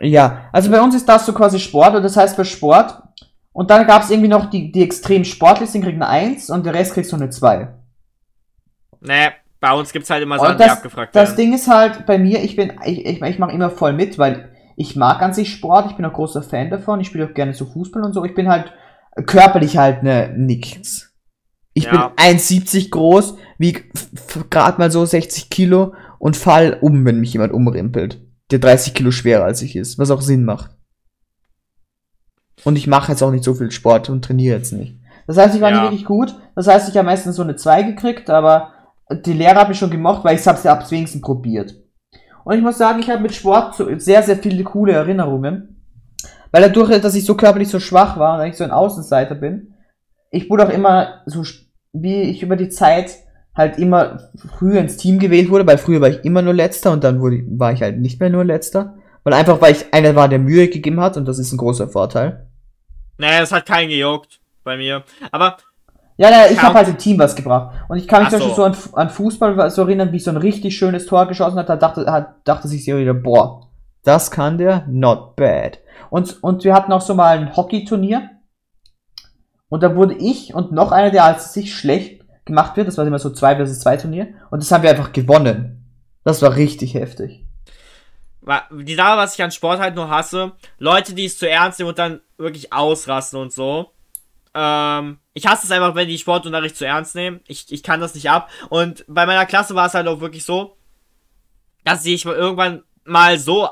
Ja, 0.00 0.48
also 0.52 0.70
bei 0.70 0.80
uns 0.80 0.94
ist 0.94 1.08
das 1.08 1.26
so 1.26 1.32
quasi 1.32 1.60
Sport 1.60 1.94
und 1.94 2.02
das 2.02 2.16
heißt 2.16 2.36
bei 2.36 2.44
Sport 2.44 3.02
und 3.52 3.70
dann 3.70 3.86
gab's 3.86 4.10
irgendwie 4.10 4.28
noch 4.28 4.50
die, 4.50 4.72
die 4.72 4.82
extrem 4.82 5.24
sportlich 5.24 5.70
sind, 5.70 5.82
kriegen 5.82 6.02
eine 6.02 6.10
1 6.10 6.50
und 6.50 6.66
der 6.66 6.74
Rest 6.74 6.94
kriegst 6.94 7.12
du 7.12 7.16
eine 7.16 7.30
2. 7.30 7.68
Nee, 9.00 9.30
bei 9.60 9.72
uns 9.72 9.92
gibt's 9.92 10.10
halt 10.10 10.22
immer 10.22 10.38
Sachen, 10.38 10.52
Und 10.52 10.60
die 10.60 10.64
das, 10.64 10.72
abgefragt 10.72 11.14
das 11.14 11.30
werden. 11.30 11.36
Ding 11.36 11.54
ist 11.54 11.68
halt 11.68 12.06
bei 12.06 12.18
mir, 12.18 12.42
ich 12.42 12.56
bin, 12.56 12.72
ich, 12.84 13.06
ich, 13.06 13.22
ich 13.22 13.38
mache 13.38 13.52
immer 13.52 13.70
voll 13.70 13.92
mit, 13.92 14.18
weil 14.18 14.50
ich 14.76 14.96
mag 14.96 15.22
an 15.22 15.34
sich 15.34 15.52
Sport, 15.52 15.90
ich 15.90 15.96
bin 15.96 16.04
auch 16.04 16.12
großer 16.12 16.42
Fan 16.42 16.70
davon, 16.70 17.00
ich 17.00 17.06
spiele 17.06 17.26
auch 17.26 17.34
gerne 17.34 17.54
so 17.54 17.66
Fußball 17.66 18.02
und 18.02 18.12
so, 18.12 18.24
ich 18.24 18.34
bin 18.34 18.48
halt 18.48 18.72
körperlich 19.26 19.76
halt 19.76 20.02
ne 20.02 20.34
nix. 20.36 21.11
Ich 21.74 21.84
Ja. 21.84 22.08
bin 22.08 22.16
1,70 22.16 22.90
groß, 22.90 23.36
wieg 23.58 23.90
gerade 24.50 24.78
mal 24.78 24.90
so 24.90 25.04
60 25.04 25.48
Kilo 25.50 25.94
und 26.18 26.36
fall 26.36 26.78
um, 26.80 27.04
wenn 27.04 27.20
mich 27.20 27.32
jemand 27.32 27.52
umrimpelt, 27.52 28.20
der 28.50 28.58
30 28.58 28.94
Kilo 28.94 29.10
schwerer 29.10 29.44
als 29.44 29.62
ich 29.62 29.76
ist, 29.76 29.98
was 29.98 30.10
auch 30.10 30.20
Sinn 30.20 30.44
macht. 30.44 30.70
Und 32.64 32.76
ich 32.76 32.86
mache 32.86 33.12
jetzt 33.12 33.22
auch 33.22 33.30
nicht 33.30 33.44
so 33.44 33.54
viel 33.54 33.70
Sport 33.70 34.10
und 34.10 34.24
trainiere 34.24 34.56
jetzt 34.58 34.72
nicht. 34.72 34.98
Das 35.26 35.36
heißt, 35.36 35.54
ich 35.54 35.60
war 35.60 35.70
Ja. 35.70 35.76
nicht 35.76 35.84
wirklich 35.90 36.04
gut. 36.04 36.34
Das 36.54 36.66
heißt, 36.66 36.88
ich 36.88 36.96
habe 36.96 37.06
meistens 37.06 37.36
so 37.36 37.42
eine 37.42 37.56
2 37.56 37.82
gekriegt, 37.82 38.28
aber 38.30 38.72
die 39.24 39.32
Lehrer 39.32 39.60
hat 39.60 39.68
mich 39.68 39.78
schon 39.78 39.90
gemocht, 39.90 40.24
weil 40.24 40.36
ich 40.38 40.46
hab's 40.46 40.64
ja 40.64 40.72
abs 40.72 40.90
wenigsten 40.90 41.20
probiert. 41.20 41.74
Und 42.44 42.56
ich 42.56 42.62
muss 42.62 42.78
sagen, 42.78 43.00
ich 43.00 43.08
habe 43.08 43.22
mit 43.22 43.34
Sport 43.34 43.74
so 43.76 43.86
sehr, 43.98 44.22
sehr 44.22 44.36
viele 44.36 44.64
coole 44.64 44.92
Erinnerungen. 44.92 45.84
Weil 46.50 46.62
dadurch, 46.62 47.00
dass 47.00 47.14
ich 47.14 47.24
so 47.24 47.34
körperlich 47.34 47.68
so 47.68 47.80
schwach 47.80 48.18
war 48.18 48.38
und 48.40 48.46
ich 48.46 48.56
so 48.56 48.64
ein 48.64 48.70
Außenseiter 48.70 49.34
bin, 49.36 49.74
ich 50.30 50.50
wurde 50.50 50.66
auch 50.66 50.72
immer 50.72 51.22
so, 51.26 51.42
wie 51.92 52.22
ich 52.22 52.42
über 52.42 52.56
die 52.56 52.68
Zeit 52.68 53.18
halt 53.54 53.78
immer 53.78 54.30
früher 54.58 54.80
ins 54.80 54.96
Team 54.96 55.18
gewählt 55.18 55.50
wurde, 55.50 55.66
weil 55.66 55.78
früher 55.78 56.00
war 56.00 56.08
ich 56.08 56.24
immer 56.24 56.42
nur 56.42 56.54
Letzter 56.54 56.92
und 56.92 57.04
dann 57.04 57.20
wurde, 57.20 57.42
war 57.48 57.72
ich 57.72 57.82
halt 57.82 58.00
nicht 58.00 58.18
mehr 58.18 58.30
nur 58.30 58.44
Letzter. 58.44 58.94
Weil 59.24 59.34
einfach, 59.34 59.60
weil 59.60 59.72
ich 59.72 59.92
einer 59.92 60.16
war, 60.16 60.28
der 60.28 60.38
Mühe 60.38 60.68
gegeben 60.68 61.00
hat 61.00 61.16
und 61.16 61.26
das 61.26 61.38
ist 61.38 61.52
ein 61.52 61.58
großer 61.58 61.88
Vorteil. 61.88 62.46
Naja, 63.18 63.40
das 63.40 63.52
hat 63.52 63.66
keinen 63.66 63.88
gejuckt 63.88 64.40
bei 64.64 64.76
mir. 64.76 65.04
Aber. 65.30 65.56
Ja, 66.16 66.30
ja, 66.30 66.50
ich 66.50 66.60
habe 66.60 66.74
halt 66.74 66.88
im 66.88 66.98
Team 66.98 67.18
was 67.18 67.34
gebracht. 67.34 67.74
Und 67.88 67.98
ich 67.98 68.06
kann 68.06 68.24
mich 68.24 68.28
Ach 68.28 68.38
zum 68.38 68.40
Beispiel 68.40 68.56
so 68.56 68.64
an, 68.64 68.76
an 68.94 69.10
Fußball 69.10 69.70
so 69.70 69.82
erinnern, 69.82 70.12
wie 70.12 70.16
ich 70.16 70.24
so 70.24 70.30
ein 70.30 70.36
richtig 70.36 70.76
schönes 70.76 71.06
Tor 71.06 71.26
geschossen 71.26 71.58
hat. 71.58 71.68
Da 71.68 71.76
dachte, 71.76 72.10
hat, 72.10 72.34
dachte 72.44 72.68
sich 72.68 72.84
so 72.84 72.98
wieder, 72.98 73.14
boah, 73.14 73.68
das 74.04 74.30
kann 74.30 74.58
der, 74.58 74.86
not 74.88 75.36
bad. 75.36 75.78
Und, 76.10 76.42
und 76.42 76.64
wir 76.64 76.74
hatten 76.74 76.92
auch 76.92 77.00
so 77.00 77.14
mal 77.14 77.38
ein 77.38 77.56
Hockeyturnier. 77.56 78.30
Und 79.72 79.82
da 79.82 79.96
wurde 79.96 80.12
ich 80.12 80.52
und 80.52 80.70
noch 80.70 80.92
einer, 80.92 81.10
der 81.10 81.24
als 81.24 81.54
sich 81.54 81.74
schlecht 81.74 82.26
gemacht 82.44 82.76
wird, 82.76 82.88
das 82.88 82.98
war 82.98 83.06
immer 83.06 83.18
so 83.18 83.30
2 83.30 83.64
vs 83.64 83.80
2 83.80 83.96
Turnier. 83.96 84.34
Und 84.50 84.62
das 84.62 84.70
haben 84.70 84.82
wir 84.82 84.90
einfach 84.90 85.14
gewonnen. 85.14 85.90
Das 86.24 86.42
war 86.42 86.56
richtig 86.56 86.92
heftig. 86.92 87.46
Die 88.70 88.94
Sache, 88.94 89.16
was 89.16 89.32
ich 89.32 89.42
an 89.42 89.50
Sport 89.50 89.80
halt 89.80 89.94
nur 89.94 90.10
hasse, 90.10 90.52
Leute, 90.76 91.14
die 91.14 91.24
es 91.24 91.38
zu 91.38 91.48
ernst 91.48 91.78
nehmen 91.78 91.88
und 91.88 91.98
dann 91.98 92.20
wirklich 92.36 92.70
ausrasten 92.70 93.40
und 93.40 93.50
so. 93.50 93.90
Ähm, 94.52 95.20
ich 95.32 95.46
hasse 95.46 95.64
es 95.64 95.70
einfach, 95.70 95.94
wenn 95.94 96.06
die 96.06 96.18
Sportunterricht 96.18 96.76
zu 96.76 96.84
ernst 96.84 97.14
nehmen. 97.14 97.40
Ich, 97.46 97.72
ich 97.72 97.82
kann 97.82 97.98
das 97.98 98.14
nicht 98.14 98.28
ab. 98.28 98.50
Und 98.68 99.06
bei 99.08 99.24
meiner 99.24 99.46
Klasse 99.46 99.74
war 99.74 99.86
es 99.86 99.94
halt 99.94 100.06
auch 100.06 100.20
wirklich 100.20 100.44
so, 100.44 100.76
dass 101.82 102.02
sie 102.02 102.10
sich 102.10 102.26
irgendwann 102.26 102.82
mal 103.04 103.38
so 103.38 103.70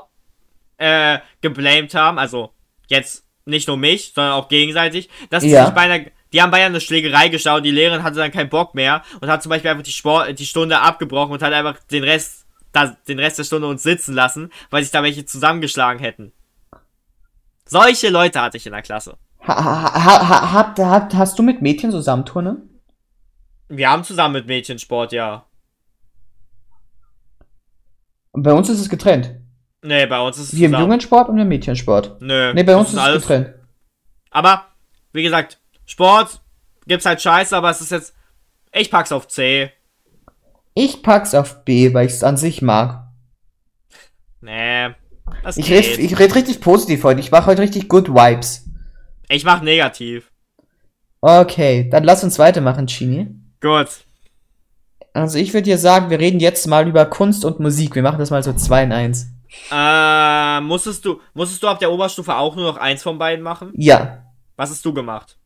äh, 0.79 1.19
geblamed 1.43 1.95
haben, 1.95 2.19
also 2.19 2.55
jetzt 2.89 3.27
nicht 3.45 3.69
nur 3.69 3.77
mich, 3.77 4.13
sondern 4.15 4.33
auch 4.35 4.49
gegenseitig, 4.49 5.09
dass 5.31 5.45
Ja. 5.45 5.67
sich 5.67 5.75
bei 5.75 5.81
einer, 5.83 6.05
die 6.33 6.41
haben 6.43 6.51
bei 6.51 6.65
einer 6.65 6.81
Schlägerei 6.81 7.29
geschaut, 7.29 7.65
die 7.65 7.71
Lehrerin 7.71 8.03
hatte 8.03 8.17
dann 8.17 8.31
keinen 8.31 8.49
Bock 8.51 8.75
mehr 8.75 9.03
und 9.21 9.29
hat 9.29 9.43
zum 9.43 9.51
Beispiel 9.51 9.71
einfach 9.71 9.83
die 9.85 9.93
Sport, 9.93 10.39
die 10.39 10.47
Stunde 10.47 10.81
abgebrochen 10.81 11.33
und 11.33 11.43
hat 11.43 11.53
einfach 11.53 11.79
den 11.91 12.05
Rest, 12.05 12.47
da, 12.73 12.97
den 13.09 13.19
Rest 13.19 13.39
der 13.39 13.45
Stunde 13.45 13.67
uns 13.69 13.83
sitzen 13.83 14.15
lassen, 14.15 14.51
weil 14.71 14.83
sich 14.83 14.93
da 14.93 15.03
welche 15.03 15.25
zusammengeschlagen 15.25 16.01
hätten. 16.01 16.33
Solche 17.67 18.09
Leute 18.11 18.41
hatte 18.41 18.57
ich 18.57 18.67
in 18.67 18.73
der 18.73 18.83
Klasse. 18.83 19.17
Ha, 19.47 19.55
ha, 19.65 19.95
ha, 19.95 20.29
ha, 20.29 20.53
habt- 20.53 20.79
habt- 20.79 21.15
hast 21.15 21.39
du 21.39 21.43
mit 21.43 21.63
Mädchen 21.63 21.91
zusammenturnen? 21.91 22.81
Wir 23.69 23.89
haben 23.91 24.05
zusammen 24.05 24.35
mit 24.35 24.47
Mädchen 24.47 24.79
Sport, 24.79 25.13
ja. 25.13 25.47
Und 28.33 28.43
bei 28.43 28.53
uns 28.53 28.69
ist 28.69 28.81
es 28.81 28.89
getrennt. 28.89 29.33
Nee, 29.83 30.07
bei 30.07 30.21
uns 30.21 30.37
ist 30.39 30.53
es 30.53 30.59
Wir 30.59 30.67
im 30.67 30.73
zusammen. 30.73 30.85
Jungensport 30.91 31.29
und 31.31 31.39
im 31.39 31.49
Mädchensport. 31.49 32.21
Nö. 32.21 32.53
Nee, 32.55 32.63
bei 32.65 32.77
uns 32.77 32.89
ist 32.89 32.95
es 32.95 33.01
alles. 33.01 33.23
getrennt. 33.23 33.55
Aber, 34.31 34.67
wie 35.13 35.23
gesagt, 35.23 35.59
Sport 35.87 36.41
gibt's 36.87 37.07
halt 37.07 37.21
scheiße, 37.23 37.57
aber 37.57 37.71
es 37.71 37.81
ist 37.81 37.91
jetzt. 37.91 38.15
Ich 38.73 38.91
pack's 38.91 39.11
auf 39.13 39.27
C. 39.29 39.71
Ich 40.75 41.03
pack's 41.03 41.35
auf 41.35 41.65
B, 41.65 41.93
weil 41.95 42.07
ich 42.07 42.13
es 42.13 42.23
an 42.23 42.37
sich 42.37 42.63
mag. 42.63 43.09
Nee. 44.41 44.91
Das 45.43 45.57
Ich 45.57 45.67
geht. 45.67 45.85
red, 45.85 45.99
ich 45.99 46.19
red 46.19 46.35
richtig 46.35 46.61
positiv 46.61 47.05
heute. 47.05 47.21
Ich 47.21 47.31
mache 47.31 47.47
heute 47.47 47.63
richtig 47.63 47.89
good 47.89 48.09
vibes. 48.09 48.67
ich 49.29 49.45
mach 49.45 49.63
negativ. 49.63 50.31
Okay, 51.23 51.89
dann 51.91 52.05
lass 52.05 52.25
uns 52.25 52.39
weitermachen, 52.39 52.87
Chini. 52.87 53.29
Gut. 53.61 53.89
Also 55.13 55.39
ich 55.39 55.53
würde 55.53 55.65
dir 55.65 55.79
sagen, 55.79 56.09
wir 56.11 56.19
reden 56.21 56.41
jetzt 56.41 56.67
mal 56.67 56.87
über 56.89 57.05
Kunst 57.07 57.45
und 57.45 57.61
Musik. 57.61 57.95
Wir 57.95 58.03
machen 58.03 58.19
das 58.19 58.31
mal 58.31 58.43
so 58.43 58.53
2 58.53 58.85
in 58.85 58.93
1. 58.93 59.27
Äh, 59.71 60.61
musstest 60.61 61.05
du, 61.05 61.21
musstest 61.35 61.63
du 61.63 61.69
ab 61.69 61.79
der 61.79 61.91
Oberstufe 61.93 62.35
auch 62.35 62.55
nur 62.57 62.65
noch 62.67 62.77
eins 62.77 63.03
von 63.03 63.19
beiden 63.19 63.43
machen? 63.43 63.73
Ja, 63.75 64.25
Was 64.57 64.71
hast 64.71 64.85
du 64.85 64.93
gemacht? 64.93 65.37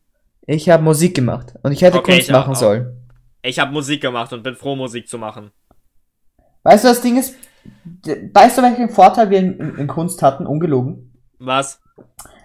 ich 0.47 0.69
habe 0.69 0.83
Musik 0.83 1.15
gemacht 1.15 1.53
und 1.63 1.71
ich 1.71 1.81
hätte 1.81 1.97
Okay, 1.97 2.13
Kunst 2.13 2.29
ich 2.29 2.35
auch. 2.35 2.39
machen 2.41 2.55
sollen. 2.55 3.09
Ich 3.41 3.57
habe 3.59 3.71
Musik 3.71 4.01
gemacht 4.01 4.31
und 4.33 4.43
bin 4.43 4.55
froh, 4.55 4.75
Musik 4.75 5.07
zu 5.07 5.17
machen. 5.17 5.51
Weißt 6.63 6.83
du, 6.83 6.87
das 6.89 7.01
Ding 7.01 7.17
ist, 7.17 7.35
weißt 8.33 8.57
du, 8.57 8.61
welchen 8.61 8.89
Vorteil 8.89 9.29
wir 9.29 9.39
in, 9.39 9.59
in, 9.59 9.75
in 9.77 9.87
Kunst 9.87 10.21
hatten, 10.21 10.45
ungelogen? 10.45 11.13
Was? 11.39 11.81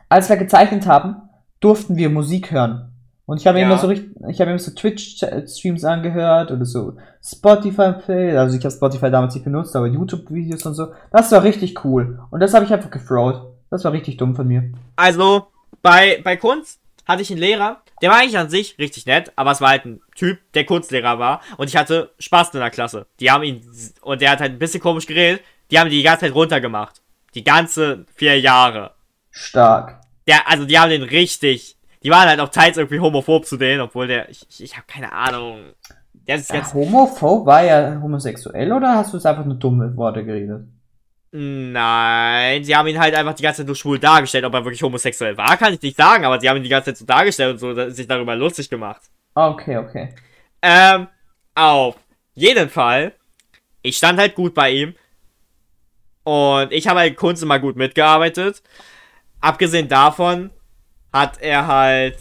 Als 0.08 0.28
wir 0.28 0.36
gezeichnet 0.36 0.86
haben, 0.86 1.16
durften 1.60 1.96
wir 1.96 2.08
Musik 2.10 2.50
hören. 2.50 2.89
Und 3.30 3.40
ich 3.40 3.46
habe 3.46 3.60
Ja. 3.60 3.66
immer 3.66 3.78
so 3.78 3.86
richtig, 3.86 4.10
ich 4.28 4.40
habe 4.40 4.50
immer 4.50 4.58
so 4.58 4.72
Twitch-Streams 4.72 5.84
angehört 5.84 6.50
oder 6.50 6.64
so 6.64 6.96
Spotify-Play, 7.22 8.36
also 8.36 8.58
ich 8.58 8.64
habe 8.64 8.74
Spotify 8.74 9.08
damals 9.08 9.34
nicht 9.36 9.44
benutzt, 9.44 9.76
aber 9.76 9.86
YouTube-Videos 9.86 10.66
und 10.66 10.74
so. 10.74 10.88
Das 11.12 11.30
war 11.30 11.44
richtig 11.44 11.84
cool. 11.84 12.18
Und 12.30 12.40
das 12.40 12.54
habe 12.54 12.64
ich 12.64 12.72
einfach 12.72 12.90
gefraud. 12.90 13.52
Das 13.70 13.84
war 13.84 13.92
richtig 13.92 14.16
dumm 14.16 14.34
von 14.34 14.48
mir. 14.48 14.72
Also, 14.96 15.46
bei, 15.80 16.20
bei 16.24 16.36
Kunst 16.36 16.80
hatte 17.06 17.22
ich 17.22 17.30
einen 17.30 17.38
Lehrer, 17.38 17.82
der 18.02 18.10
war 18.10 18.18
eigentlich 18.18 18.36
an 18.36 18.50
sich 18.50 18.76
richtig 18.80 19.06
nett, 19.06 19.30
aber 19.36 19.52
es 19.52 19.60
war 19.60 19.68
halt 19.68 19.84
ein 19.84 20.00
Typ, 20.16 20.40
der 20.54 20.64
Kunstlehrer 20.64 21.20
war 21.20 21.40
und 21.56 21.68
ich 21.68 21.76
hatte 21.76 22.10
Spaß 22.18 22.52
in 22.54 22.58
der 22.58 22.70
Klasse. 22.70 23.06
Die 23.20 23.30
haben 23.30 23.44
ihn, 23.44 23.62
und 24.02 24.22
der 24.22 24.32
hat 24.32 24.40
halt 24.40 24.50
ein 24.50 24.58
bisschen 24.58 24.80
komisch 24.80 25.06
geredet, 25.06 25.40
die 25.70 25.78
haben 25.78 25.88
die 25.88 25.98
die 25.98 26.02
ganze 26.02 26.22
Zeit 26.26 26.34
runtergemacht. 26.34 27.00
Die 27.36 27.44
ganze 27.44 28.06
vier 28.16 28.40
Jahre. 28.40 28.90
Stark. 29.30 30.00
Der, 30.26 30.48
also 30.48 30.64
die 30.64 30.80
haben 30.80 30.90
den 30.90 31.04
richtig, 31.04 31.76
die 32.02 32.10
waren 32.10 32.28
halt 32.28 32.40
auch 32.40 32.48
teils 32.48 32.76
irgendwie 32.76 33.00
homophob 33.00 33.46
zu 33.46 33.56
denen, 33.56 33.80
obwohl 33.80 34.06
der, 34.06 34.28
ich, 34.30 34.46
ich, 34.48 34.62
ich 34.62 34.76
habe 34.76 34.86
keine 34.86 35.12
Ahnung. 35.12 35.72
Der 36.12 36.36
ist 36.36 36.50
ganz, 36.50 36.68
Ja, 36.68 36.74
homophob 36.74 37.46
war 37.46 37.62
er 37.62 38.00
homosexuell 38.00 38.72
oder 38.72 38.94
hast 38.94 39.12
du 39.12 39.16
es 39.16 39.26
einfach 39.26 39.44
nur 39.44 39.56
dumme 39.56 39.96
Worte 39.96 40.24
geredet? 40.24 40.66
Nein, 41.32 42.64
sie 42.64 42.74
haben 42.74 42.88
ihn 42.88 42.98
halt 42.98 43.14
einfach 43.14 43.34
die 43.34 43.42
ganze 43.42 43.58
Zeit 43.58 43.66
nur 43.66 43.76
schwul 43.76 43.98
dargestellt. 44.00 44.44
Ob 44.44 44.54
er 44.54 44.64
wirklich 44.64 44.82
homosexuell 44.82 45.36
war, 45.36 45.56
kann 45.56 45.72
ich 45.72 45.80
nicht 45.80 45.96
sagen, 45.96 46.24
aber 46.24 46.40
sie 46.40 46.48
haben 46.48 46.56
ihn 46.56 46.64
die 46.64 46.68
ganze 46.68 46.86
Zeit 46.86 46.96
so 46.96 47.04
dargestellt 47.04 47.52
und 47.52 47.58
so 47.58 47.90
sich 47.90 48.08
darüber 48.08 48.34
lustig 48.34 48.68
gemacht. 48.68 49.02
Okay, 49.34 49.76
okay. 49.76 50.14
Ähm, 50.60 51.06
auf 51.54 51.96
jeden 52.34 52.68
Fall, 52.68 53.12
ich 53.82 53.96
stand 53.96 54.18
halt 54.18 54.34
gut 54.34 54.54
bei 54.54 54.70
ihm. 54.70 54.94
Und 56.24 56.72
ich 56.72 56.86
habe 56.88 57.00
halt 57.00 57.16
Kunst 57.16 57.42
immer 57.42 57.58
gut 57.60 57.76
mitgearbeitet. 57.76 58.62
Abgesehen 59.40 59.88
davon 59.88 60.50
hat 61.12 61.40
er 61.40 61.66
halt, 61.66 62.18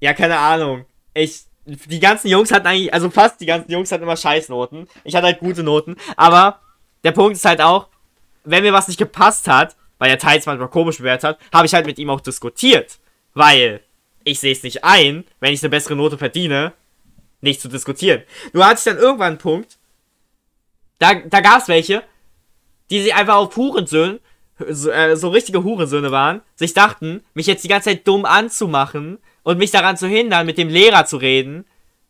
ja, 0.00 0.14
keine 0.14 0.38
Ahnung. 0.38 0.84
Ich, 1.14 1.42
die 1.64 2.00
ganzen 2.00 2.28
Jungs 2.28 2.52
hatten 2.52 2.66
eigentlich, 2.66 2.92
also 2.92 3.10
fast 3.10 3.40
die 3.40 3.46
ganzen 3.46 3.70
Jungs 3.70 3.92
hatten 3.92 4.02
immer 4.02 4.16
Scheißnoten. 4.16 4.88
Ich 5.04 5.14
hatte 5.14 5.26
halt 5.26 5.40
gute 5.40 5.62
Noten. 5.62 5.96
Aber 6.16 6.60
der 7.04 7.12
Punkt 7.12 7.36
ist 7.36 7.44
halt 7.44 7.60
auch, 7.60 7.88
wenn 8.44 8.62
mir 8.62 8.72
was 8.72 8.88
nicht 8.88 8.98
gepasst 8.98 9.48
hat, 9.48 9.76
weil 9.98 10.10
er 10.10 10.18
teils 10.18 10.46
manchmal 10.46 10.68
komisch 10.68 10.98
bewertet 10.98 11.30
hat, 11.30 11.38
habe 11.52 11.66
ich 11.66 11.74
halt 11.74 11.86
mit 11.86 11.98
ihm 11.98 12.10
auch 12.10 12.20
diskutiert. 12.20 12.98
Weil 13.34 13.80
ich 14.24 14.40
sehe 14.40 14.52
es 14.52 14.62
nicht 14.62 14.84
ein, 14.84 15.24
wenn 15.40 15.52
ich 15.52 15.62
eine 15.62 15.70
bessere 15.70 15.96
Note 15.96 16.18
verdiene, 16.18 16.72
nicht 17.40 17.60
zu 17.60 17.68
diskutieren. 17.68 18.22
Nur 18.52 18.66
hatte 18.66 18.78
ich 18.78 18.84
dann 18.84 18.98
irgendwann 18.98 19.28
einen 19.28 19.38
Punkt, 19.38 19.78
da, 20.98 21.14
da 21.14 21.40
gab 21.40 21.60
es 21.60 21.68
welche, 21.68 22.02
die 22.90 23.02
sich 23.02 23.14
einfach 23.14 23.36
auf 23.36 23.56
Hurensöhne, 23.56 24.20
so, 24.68 24.90
äh, 24.90 25.16
so 25.16 25.28
richtige 25.28 25.64
Hurensöhne 25.64 26.10
waren, 26.10 26.42
sich 26.54 26.74
dachten, 26.74 27.22
mich 27.34 27.46
jetzt 27.46 27.64
die 27.64 27.68
ganze 27.68 27.90
Zeit 27.90 28.06
dumm 28.06 28.24
anzumachen 28.24 29.18
und 29.42 29.58
mich 29.58 29.70
daran 29.70 29.96
zu 29.96 30.06
hindern, 30.06 30.46
mit 30.46 30.58
dem 30.58 30.68
Lehrer 30.68 31.06
zu 31.06 31.16
reden, 31.16 31.64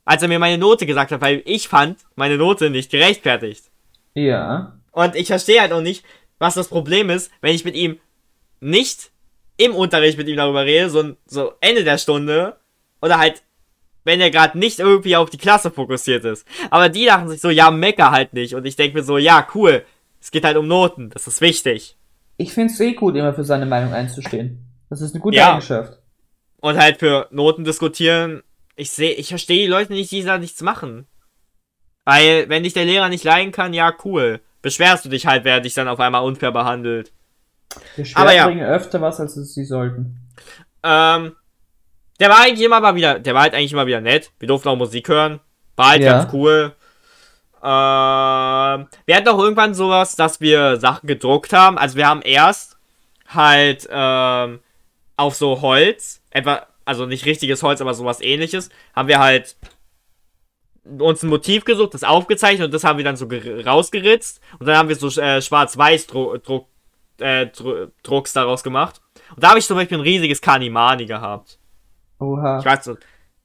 als 0.04 0.22
er 0.22 0.28
mir 0.28 0.38
meine 0.38 0.58
Note 0.58 0.86
gesagt 0.86 1.12
hat, 1.12 1.20
weil 1.20 1.42
ich 1.44 1.68
fand 1.68 1.98
meine 2.16 2.36
Note 2.36 2.70
nicht 2.70 2.90
gerechtfertigt. 2.90 3.64
Ja. 4.14 4.76
Und 4.92 5.14
ich 5.14 5.28
verstehe 5.28 5.60
halt 5.60 5.72
auch 5.72 5.82
nicht, 5.82 6.04
was 6.38 6.54
das 6.54 6.68
Problem 6.68 7.10
ist, 7.10 7.30
wenn 7.40 7.54
ich 7.54 7.64
mit 7.64 7.76
ihm 7.76 8.00
nicht 8.60 9.10
im 9.56 9.74
Unterricht 9.74 10.16
mit 10.18 10.26
ihm 10.26 10.36
darüber 10.36 10.64
rede, 10.64 10.90
so, 10.90 11.16
so 11.26 11.52
Ende 11.60 11.84
der 11.84 11.98
Stunde 11.98 12.56
oder 13.02 13.18
halt, 13.18 13.42
wenn 14.04 14.20
er 14.20 14.30
gerade 14.30 14.58
nicht 14.58 14.78
irgendwie 14.78 15.16
auf 15.16 15.28
die 15.28 15.38
Klasse 15.38 15.70
fokussiert 15.70 16.24
ist. 16.24 16.46
Aber 16.70 16.88
die 16.88 17.04
dachten 17.04 17.28
sich 17.28 17.40
so, 17.40 17.50
ja, 17.50 17.70
mecker 17.70 18.10
halt 18.10 18.32
nicht. 18.32 18.54
Und 18.54 18.64
ich 18.66 18.76
denke 18.76 18.96
mir 18.96 19.04
so, 19.04 19.18
ja, 19.18 19.46
cool, 19.54 19.84
es 20.20 20.30
geht 20.30 20.44
halt 20.44 20.56
um 20.56 20.66
Noten, 20.66 21.10
das 21.10 21.26
ist 21.26 21.40
wichtig. 21.40 21.96
Ich 22.40 22.54
finde 22.54 22.72
es 22.72 22.80
eh 22.80 22.94
gut, 22.94 23.16
immer 23.16 23.34
für 23.34 23.44
seine 23.44 23.66
Meinung 23.66 23.92
einzustehen. 23.92 24.64
Das 24.88 25.02
ist 25.02 25.12
eine 25.14 25.20
gute 25.20 25.36
Ja. 25.36 25.50
Eigenschaft. 25.52 25.98
Und 26.62 26.78
halt 26.78 26.98
für 26.98 27.28
Noten 27.30 27.64
diskutieren, 27.64 28.42
ich 28.76 28.90
sehe, 28.90 29.12
ich 29.12 29.28
verstehe 29.28 29.64
die 29.64 29.70
Leute 29.70 29.92
nicht, 29.92 30.10
die 30.10 30.22
da 30.22 30.38
nichts 30.38 30.62
machen. 30.62 31.06
Weil, 32.06 32.48
wenn 32.48 32.62
dich 32.62 32.72
der 32.72 32.86
Lehrer 32.86 33.10
nicht 33.10 33.24
leiden 33.24 33.52
kann, 33.52 33.74
ja, 33.74 33.92
cool. 34.06 34.40
Beschwerst 34.62 35.04
du 35.04 35.10
dich 35.10 35.26
halt, 35.26 35.44
wer 35.44 35.60
dich 35.60 35.74
dann 35.74 35.86
auf 35.86 36.00
einmal 36.00 36.22
unfair 36.24 36.50
behandelt. 36.50 37.12
Beschwerden 37.94 38.22
Aber 38.22 38.34
ja. 38.34 38.46
bringen 38.46 38.64
öfter 38.64 39.02
was, 39.02 39.20
als 39.20 39.34
sie 39.34 39.64
sollten. 39.66 40.26
Ähm, 40.82 41.36
der 42.20 42.30
war 42.30 42.40
eigentlich 42.40 42.64
immer 42.64 42.80
mal 42.80 42.94
wieder, 42.94 43.18
der 43.20 43.34
war 43.34 43.42
halt 43.42 43.52
eigentlich 43.54 43.72
immer 43.72 43.86
wieder 43.86 44.00
nett. 44.00 44.30
Wir 44.38 44.48
durften 44.48 44.68
auch 44.70 44.76
Musik 44.76 45.08
hören. 45.10 45.40
War 45.76 45.90
halt 45.90 46.02
Ja. 46.02 46.12
ganz 46.20 46.32
cool. 46.32 46.74
Ähm, 47.62 48.88
wir 49.06 49.16
hatten 49.16 49.28
auch 49.28 49.38
irgendwann 49.38 49.74
sowas, 49.74 50.16
dass 50.16 50.40
wir 50.40 50.76
Sachen 50.78 51.06
gedruckt 51.06 51.52
haben. 51.52 51.78
Also 51.78 51.96
wir 51.96 52.08
haben 52.08 52.22
erst 52.22 52.78
halt 53.28 53.88
ähm, 53.90 54.60
auf 55.16 55.34
so 55.34 55.60
Holz, 55.60 56.22
etwa, 56.30 56.66
also 56.84 57.06
nicht 57.06 57.26
richtiges 57.26 57.62
Holz, 57.62 57.80
aber 57.80 57.94
sowas 57.94 58.20
ähnliches, 58.20 58.70
haben 58.94 59.08
wir 59.08 59.18
halt 59.18 59.56
uns 60.84 61.22
ein 61.22 61.28
Motiv 61.28 61.64
gesucht, 61.64 61.94
das 61.94 62.04
aufgezeichnet 62.04 62.66
und 62.66 62.74
das 62.74 62.84
haben 62.84 62.96
wir 62.96 63.04
dann 63.04 63.16
so 63.16 63.28
rausgeritzt 63.28 64.40
und 64.58 64.66
dann 64.66 64.76
haben 64.76 64.88
wir 64.88 64.96
so 64.96 65.08
äh, 65.20 65.42
schwarz-weiß 65.42 66.06
Druck, 66.06 66.42
Druck, 66.42 66.68
äh, 67.18 67.48
Drucks 68.02 68.32
daraus 68.32 68.62
gemacht. 68.62 69.00
Und 69.34 69.44
da 69.44 69.50
habe 69.50 69.58
ich 69.58 69.66
zum 69.66 69.76
Beispiel 69.76 69.98
ein 69.98 70.02
riesiges 70.02 70.40
Kanimani 70.40 71.06
gehabt. 71.06 71.58
Oha. 72.18 72.58
Ich 72.58 72.64
weiß, 72.64 72.90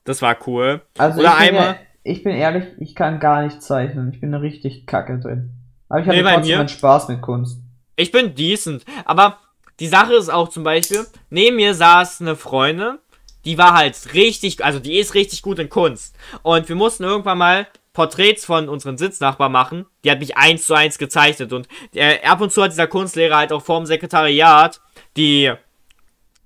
das 0.06 0.22
war 0.22 0.38
cool. 0.48 0.82
Also 0.98 1.20
Oder 1.20 1.36
einmal. 1.36 1.74
Bin, 1.74 1.86
ich 2.06 2.24
bin 2.24 2.36
ehrlich, 2.36 2.66
ich 2.78 2.94
kann 2.94 3.20
gar 3.20 3.44
nicht 3.44 3.62
zeichnen. 3.64 4.12
Ich 4.14 4.22
bin 4.22 4.34
richtig 4.36 4.86
kacke 4.86 5.20
drin. 5.20 5.50
Aber 5.90 6.00
ich 6.00 6.08
habe 6.08 6.18
nee, 6.18 6.24
trotzdem 6.24 6.58
meinen 6.58 6.70
Spaß 6.70 7.08
mit 7.10 7.22
Kunst. 7.22 7.60
Ich 7.96 8.12
bin 8.12 8.36
decent. 8.36 8.86
Aber 9.06 9.40
die 9.80 9.88
Sache 9.88 10.14
ist 10.14 10.30
auch 10.30 10.50
zum 10.50 10.64
Beispiel, 10.64 11.06
neben 11.32 11.56
mir 11.56 11.74
saß 11.74 12.22
eine 12.22 12.36
Freundin, 12.36 13.00
die 13.44 13.58
war 13.58 13.74
halt 13.74 14.14
richtig, 14.14 14.64
also 14.64 14.80
die 14.80 15.00
ist 15.00 15.16
richtig 15.16 15.42
gut 15.42 15.58
in 15.58 15.70
Kunst. 15.70 16.16
Und 16.44 16.70
wir 16.70 16.76
mussten 16.76 17.04
irgendwann 17.04 17.40
mal 17.40 17.68
Porträts 17.94 18.46
von 18.46 18.70
unseren 18.70 19.00
Sitznachbarn 19.00 19.52
machen. 19.52 19.88
Die 20.04 20.12
hat 20.12 20.20
mich 20.20 20.38
eins 20.38 20.68
zu 20.68 20.76
eins 20.76 21.00
gezeichnet. 21.00 21.54
Und 21.54 21.68
äh, 21.96 22.22
ab 22.22 22.40
und 22.40 22.52
zu 22.52 22.62
hat 22.62 22.72
dieser 22.72 22.88
Kunstlehrer 22.88 23.38
halt 23.38 23.52
auch 23.52 23.64
vorm 23.64 23.88
Sekretariat 23.88 24.80
die 25.18 25.52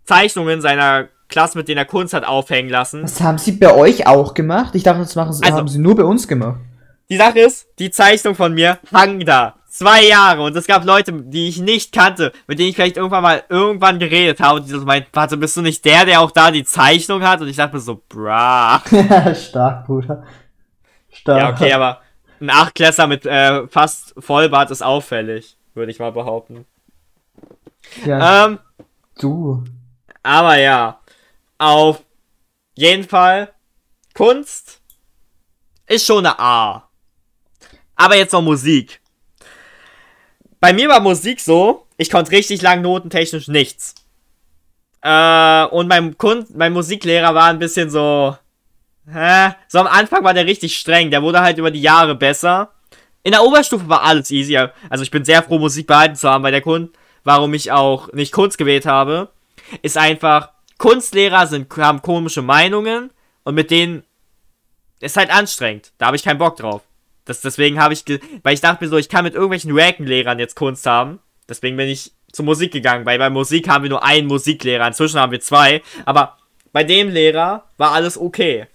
Zeichnungen 0.05 0.61
seiner 0.61 1.09
Klasse, 1.29 1.57
mit 1.57 1.67
denen 1.67 1.77
er 1.77 1.85
Kunst 1.85 2.13
hat, 2.13 2.25
aufhängen 2.25 2.69
lassen. 2.69 3.03
Was 3.03 3.21
haben 3.21 3.37
sie 3.37 3.53
bei 3.53 3.73
euch 3.73 4.07
auch 4.07 4.33
gemacht? 4.33 4.75
Ich 4.75 4.83
dachte, 4.83 4.99
das 4.99 5.15
machen 5.15 5.31
sie, 5.31 5.43
also, 5.43 5.57
haben 5.57 5.67
sie 5.67 5.79
nur 5.79 5.95
bei 5.95 6.03
uns 6.03 6.27
gemacht. 6.27 6.59
Die 7.09 7.17
Sache 7.17 7.39
ist, 7.39 7.67
die 7.79 7.89
Zeichnung 7.89 8.35
von 8.35 8.53
mir 8.53 8.79
hang 8.91 9.19
da. 9.21 9.55
Zwei 9.67 10.03
Jahre. 10.05 10.41
Und 10.41 10.55
es 10.55 10.67
gab 10.67 10.83
Leute, 10.83 11.13
die 11.13 11.47
ich 11.47 11.61
nicht 11.61 11.93
kannte, 11.93 12.31
mit 12.47 12.59
denen 12.59 12.69
ich 12.69 12.75
vielleicht 12.75 12.97
irgendwann 12.97 13.23
mal 13.23 13.43
irgendwann 13.49 13.99
geredet 13.99 14.39
habe. 14.39 14.59
Und 14.59 14.67
die 14.67 14.71
so 14.71 14.83
meinten, 14.83 15.09
warte, 15.13 15.37
bist 15.37 15.55
du 15.55 15.61
nicht 15.61 15.85
der, 15.85 16.05
der 16.05 16.21
auch 16.21 16.31
da 16.31 16.51
die 16.51 16.63
Zeichnung 16.63 17.23
hat? 17.23 17.41
Und 17.41 17.47
ich 17.47 17.55
dachte 17.55 17.75
mir 17.75 17.81
so, 17.81 18.01
bra. 18.09 18.81
Stark, 19.35 19.85
Bruder. 19.85 20.23
Stark. 21.11 21.39
Ja, 21.39 21.49
okay, 21.49 21.73
aber 21.73 22.01
ein 22.41 22.49
Achtklässler 22.49 23.07
mit 23.07 23.25
äh, 23.25 23.67
fast 23.67 24.15
Vollbart 24.17 24.71
ist 24.71 24.81
auffällig, 24.81 25.57
würde 25.73 25.91
ich 25.91 25.99
mal 25.99 26.11
behaupten. 26.11 26.65
Ja. 28.05 28.45
Ähm, 28.45 28.59
du. 29.19 29.63
Aber 30.23 30.57
ja. 30.57 30.98
Auf 31.59 32.03
jeden 32.73 33.07
Fall. 33.07 33.53
Kunst 34.15 34.81
ist 35.87 36.05
schon 36.05 36.25
eine 36.25 36.39
A. 36.39 36.89
Aber 37.95 38.15
jetzt 38.15 38.31
noch 38.31 38.41
Musik. 38.41 39.01
Bei 40.59 40.73
mir 40.73 40.89
war 40.89 40.99
Musik 40.99 41.39
so, 41.39 41.85
ich 41.97 42.09
konnte 42.09 42.31
richtig 42.31 42.61
lang 42.61 42.81
notentechnisch 42.81 43.49
nichts. 43.49 43.95
Äh, 45.01 45.65
und 45.65 45.87
mein, 45.87 46.17
Kund 46.17 46.55
mein 46.55 46.73
Musiklehrer 46.73 47.35
war 47.35 47.45
ein 47.45 47.59
bisschen 47.59 47.89
so. 47.89 48.37
Hä? 49.11 49.53
So 49.67 49.79
am 49.79 49.87
Anfang 49.87 50.23
war 50.23 50.33
der 50.33 50.45
richtig 50.45 50.77
streng. 50.77 51.11
Der 51.11 51.21
wurde 51.21 51.41
halt 51.41 51.57
über 51.57 51.71
die 51.71 51.81
Jahre 51.81 52.15
besser. 52.15 52.71
In 53.23 53.31
der 53.31 53.43
Oberstufe 53.43 53.87
war 53.89 54.03
alles 54.03 54.31
easy. 54.31 54.57
Also 54.89 55.03
ich 55.03 55.11
bin 55.11 55.25
sehr 55.25 55.43
froh, 55.43 55.59
Musik 55.59 55.87
behalten 55.87 56.15
zu 56.15 56.29
haben, 56.29 56.43
weil 56.43 56.51
der 56.51 56.61
Grund, 56.61 56.91
warum 57.23 57.53
ich 57.53 57.71
auch 57.71 58.11
nicht 58.13 58.31
Kunst 58.31 58.57
gewählt 58.57 58.85
habe, 58.85 59.29
ist 59.81 59.97
einfach, 59.97 60.53
Kunstlehrer 60.79 61.45
sind, 61.45 61.71
haben 61.77 62.01
komische 62.01 62.41
Meinungen 62.41 63.11
und 63.43 63.53
mit 63.53 63.69
denen 63.69 64.03
ist 65.01 65.17
halt 65.17 65.29
anstrengend. 65.29 65.91
Da 65.99 66.07
habe 66.07 66.15
ich 66.15 66.23
keinen 66.23 66.39
Bock 66.39 66.55
drauf. 66.55 66.81
Das, 67.25 67.41
deswegen 67.41 67.79
habe 67.79 67.93
ich, 67.93 68.03
weil 68.41 68.55
ich 68.55 68.61
dachte 68.61 68.83
mir 68.83 68.89
so, 68.89 68.97
ich 68.97 69.09
kann 69.09 69.23
mit 69.23 69.35
irgendwelchen 69.35 69.77
Racken-Lehrern 69.77 70.39
jetzt 70.39 70.55
Kunst 70.55 70.85
haben. 70.87 71.19
Deswegen 71.47 71.77
bin 71.77 71.87
ich 71.87 72.13
zur 72.31 72.45
Musik 72.45 72.71
gegangen, 72.71 73.05
weil 73.05 73.19
bei 73.19 73.29
Musik 73.29 73.69
haben 73.69 73.83
wir 73.83 73.89
nur 73.89 74.03
einen 74.03 74.27
Musiklehrer. 74.27 74.87
Inzwischen 74.87 75.19
haben 75.19 75.31
wir 75.31 75.41
zwei. 75.41 75.81
Aber 76.05 76.37
bei 76.71 76.83
dem 76.83 77.09
Lehrer 77.09 77.65
war 77.77 77.91
alles 77.91 78.17
okay. 78.17 78.67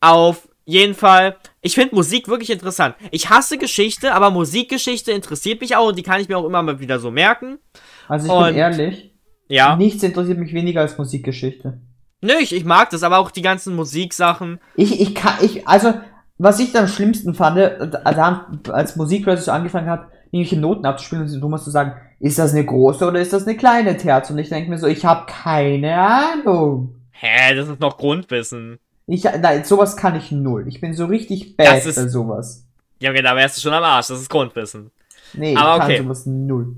Auf 0.00 0.48
jeden 0.64 0.94
Fall, 0.94 1.36
ich 1.60 1.74
finde 1.74 1.94
Musik 1.94 2.28
wirklich 2.28 2.50
interessant. 2.50 2.94
Ich 3.10 3.30
hasse 3.30 3.58
Geschichte, 3.58 4.14
aber 4.14 4.30
Musikgeschichte 4.30 5.12
interessiert 5.12 5.60
mich 5.60 5.76
auch 5.76 5.88
und 5.88 5.98
die 5.98 6.02
kann 6.02 6.20
ich 6.20 6.28
mir 6.28 6.38
auch 6.38 6.44
immer 6.44 6.62
mal 6.62 6.78
wieder 6.78 6.98
so 6.98 7.10
merken. 7.10 7.58
Also 8.06 8.26
ich 8.26 8.32
und, 8.32 8.46
bin 8.46 8.54
ehrlich, 8.56 9.09
ja. 9.50 9.76
nichts 9.76 10.02
interessiert 10.02 10.38
mich 10.38 10.52
weniger 10.52 10.80
als 10.80 10.96
Musikgeschichte. 10.96 11.78
Nö, 12.22 12.34
ich, 12.40 12.54
ich 12.54 12.64
mag 12.64 12.90
das, 12.90 13.02
aber 13.02 13.18
auch 13.18 13.30
die 13.30 13.42
ganzen 13.42 13.74
Musiksachen. 13.74 14.60
Ich, 14.76 15.00
ich 15.00 15.14
kann, 15.14 15.34
ich, 15.42 15.66
also, 15.66 15.94
was 16.38 16.60
ich 16.60 16.76
am 16.76 16.86
schlimmsten 16.86 17.34
fand, 17.34 17.58
also 18.04 18.72
als 18.72 18.96
Musikpresse 18.96 19.44
so 19.44 19.52
angefangen 19.52 19.88
hat, 19.88 20.08
irgendwelche 20.30 20.60
Noten 20.60 20.86
abzuspielen 20.86 21.24
und 21.24 21.40
du 21.40 21.48
musst 21.48 21.64
so 21.64 21.70
sagen, 21.70 21.94
ist 22.20 22.38
das 22.38 22.52
eine 22.52 22.64
große 22.64 23.06
oder 23.06 23.20
ist 23.20 23.32
das 23.32 23.46
eine 23.46 23.56
kleine 23.56 23.96
Terz? 23.96 24.30
Und 24.30 24.38
ich 24.38 24.50
denke 24.50 24.70
mir 24.70 24.78
so, 24.78 24.86
ich 24.86 25.04
habe 25.04 25.26
keine 25.26 25.98
Ahnung. 25.98 26.94
Hä, 27.10 27.54
das 27.54 27.68
ist 27.68 27.80
noch 27.80 27.96
Grundwissen. 27.96 28.78
Ich, 29.06 29.24
nein, 29.24 29.64
sowas 29.64 29.96
kann 29.96 30.14
ich 30.14 30.30
null. 30.30 30.68
Ich 30.68 30.80
bin 30.80 30.94
so 30.94 31.06
richtig 31.06 31.56
bad 31.56 31.82
bei 31.84 31.90
sowas. 31.90 32.66
Ja, 33.00 33.10
okay, 33.10 33.22
da 33.22 33.34
wärst 33.34 33.56
du 33.56 33.60
schon 33.62 33.72
am 33.72 33.82
Arsch. 33.82 34.08
Das 34.08 34.20
ist 34.20 34.30
Grundwissen. 34.30 34.90
Nee, 35.32 35.56
aber 35.56 35.74
ich 35.74 35.80
kann 35.80 35.90
okay. 35.90 36.02
sowas 36.02 36.26
null. 36.26 36.76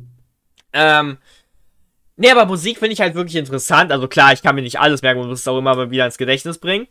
Ähm, 0.73 1.19
nee, 2.16 2.30
aber 2.30 2.47
Musik 2.47 2.78
finde 2.78 2.93
ich 2.93 3.01
halt 3.01 3.14
wirklich 3.14 3.36
interessant. 3.36 3.93
Also 3.93 4.09
klar, 4.09 4.32
ich 4.32 4.43
kann 4.43 4.55
mir 4.55 4.62
nicht 4.62 4.80
alles 4.80 5.02
merken 5.02 5.20
und 5.20 5.28
muss 5.28 5.40
es 5.40 5.48
auch 5.48 5.59
immer 5.59 5.90
wieder 5.90 6.06
ins 6.06 6.18
Gedächtnis 6.18 6.59
bringen. 6.59 6.89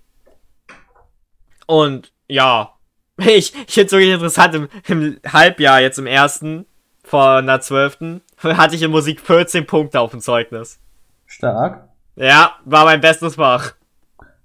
Und 1.67 2.11
ja, 2.27 2.73
ich, 3.17 3.53
ich 3.55 3.73
finde 3.73 3.85
es 3.85 3.91
wirklich 3.91 4.13
interessant, 4.13 4.55
im, 4.55 4.69
im, 4.87 5.19
Halbjahr, 5.31 5.81
jetzt 5.81 5.99
im 5.99 6.07
ersten, 6.07 6.65
von 7.03 7.45
der 7.45 7.61
zwölften, 7.61 8.21
hatte 8.43 8.75
ich 8.75 8.81
in 8.81 8.91
Musik 8.91 9.21
14 9.21 9.65
Punkte 9.65 9.99
auf 9.99 10.11
dem 10.11 10.21
Zeugnis. 10.21 10.79
Stark. 11.25 11.87
Ja, 12.15 12.55
war 12.65 12.85
mein 12.85 13.01
bestes 13.01 13.35
Fach. 13.35 13.73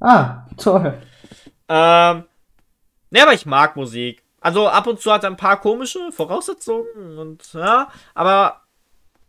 Ah, 0.01 0.47
toll. 0.57 0.95
Ähm, 1.69 2.25
ne, 3.11 3.23
aber 3.23 3.33
ich 3.33 3.47
mag 3.47 3.77
Musik. 3.77 4.23
Also 4.41 4.69
ab 4.69 4.87
und 4.87 5.01
zu 5.01 5.13
hat 5.13 5.25
er 5.25 5.31
ein 5.31 5.37
paar 5.37 5.61
komische 5.61 6.13
Voraussetzungen 6.13 7.19
und 7.19 7.53
ja, 7.53 7.89
aber 8.15 8.66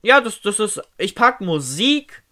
ja, 0.02 0.22
das, 0.22 0.42
das 0.42 0.60
ist. 0.60 0.82
Ich 0.98 1.16
pack 1.16 1.42
Musik 1.42 2.24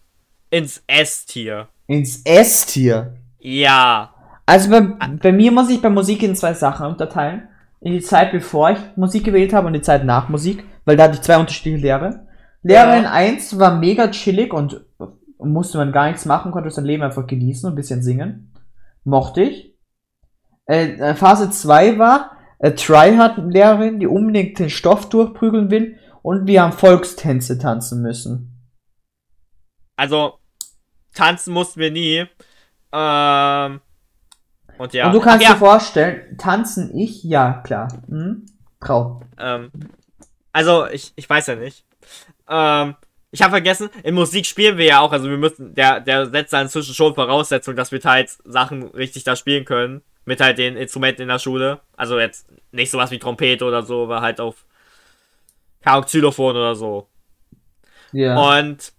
ins 0.50 0.82
S-Tier. 0.86 1.68
Ins 1.86 2.22
S-Tier? 2.24 3.16
Ja. 3.38 4.14
Also 4.46 4.70
bei, 4.70 4.80
bei 4.80 5.32
mir 5.32 5.50
muss 5.52 5.70
ich 5.70 5.82
bei 5.82 5.90
Musik 5.90 6.22
in 6.22 6.36
zwei 6.36 6.54
Sachen 6.54 6.86
unterteilen. 6.86 7.48
In 7.80 7.92
die 7.92 8.00
Zeit, 8.00 8.32
bevor 8.32 8.70
ich 8.70 8.78
Musik 8.96 9.24
gewählt 9.24 9.52
habe 9.52 9.66
und 9.66 9.72
die 9.72 9.82
Zeit 9.82 10.04
nach 10.04 10.28
Musik, 10.28 10.64
weil 10.84 10.96
da 10.96 11.04
hatte 11.04 11.14
ich 11.14 11.22
zwei 11.22 11.38
unterschiedliche 11.38 11.78
Lehre. 11.78 12.26
Lehrerin 12.62 13.04
ja. 13.04 13.12
1 13.12 13.58
war 13.58 13.76
mega 13.76 14.08
chillig 14.08 14.52
und 14.52 14.80
musste 15.38 15.78
man 15.78 15.92
gar 15.92 16.06
nichts 16.06 16.24
machen, 16.24 16.52
konnte 16.52 16.70
sein 16.70 16.84
Leben 16.84 17.02
einfach 17.02 17.26
genießen 17.26 17.66
und 17.66 17.74
ein 17.74 17.76
bisschen 17.76 18.02
singen. 18.02 18.52
Mochte 19.04 19.42
ich. 19.42 19.76
Äh, 20.66 20.94
äh 20.94 21.14
Phase 21.14 21.50
2 21.50 21.98
war 21.98 22.32
äh, 22.58 22.72
Tryhard-Lehrerin, 22.72 24.00
die 24.00 24.06
unbedingt 24.06 24.58
den 24.58 24.70
Stoff 24.70 25.08
durchprügeln 25.08 25.70
will 25.70 25.98
und 26.26 26.48
wir 26.48 26.60
haben 26.60 26.72
Volkstänze 26.72 27.56
tanzen 27.56 28.02
müssen. 28.02 28.68
Also, 29.94 30.40
tanzen 31.14 31.52
mussten 31.52 31.78
wir 31.78 31.92
nie. 31.92 32.26
Ähm, 32.92 33.80
und 34.76 34.92
ja. 34.92 35.06
Und 35.06 35.12
du 35.12 35.20
kannst 35.20 35.46
Ach, 35.46 35.50
dir 35.50 35.54
ja. 35.54 35.56
vorstellen, 35.56 36.36
tanzen 36.36 36.98
ich? 36.98 37.22
Ja, 37.22 37.62
klar. 37.64 38.02
Hm? 38.08 38.44
Traum. 38.80 39.22
Ähm, 39.38 39.70
also, 40.52 40.88
ich, 40.88 41.12
ich 41.14 41.30
weiß 41.30 41.46
ja 41.46 41.54
nicht. 41.54 41.84
Ähm, 42.48 42.96
ich 43.30 43.40
habe 43.40 43.52
vergessen, 43.52 43.88
in 44.02 44.16
Musik 44.16 44.46
spielen 44.46 44.78
wir 44.78 44.86
ja 44.86 45.00
auch, 45.02 45.12
also 45.12 45.30
wir 45.30 45.38
müssen, 45.38 45.76
der, 45.76 46.00
der 46.00 46.26
setzt 46.26 46.52
da 46.52 46.60
inzwischen 46.60 46.94
schon 46.94 47.14
Voraussetzungen, 47.14 47.76
dass 47.76 47.92
wir 47.92 48.00
halt 48.02 48.30
Sachen 48.44 48.82
richtig 48.82 49.22
da 49.22 49.36
spielen 49.36 49.64
können. 49.64 50.02
Mit 50.24 50.40
halt 50.40 50.58
den 50.58 50.76
Instrumenten 50.76 51.22
in 51.22 51.28
der 51.28 51.38
Schule. 51.38 51.82
Also 51.96 52.18
jetzt 52.18 52.48
nicht 52.72 52.90
sowas 52.90 53.12
wie 53.12 53.20
Trompete 53.20 53.64
oder 53.64 53.84
so, 53.84 54.02
aber 54.02 54.22
halt 54.22 54.40
auf 54.40 54.66
Xylophon 55.86 56.56
oder 56.56 56.74
so. 56.74 57.08
Ja. 58.12 58.58
Und 58.58 58.92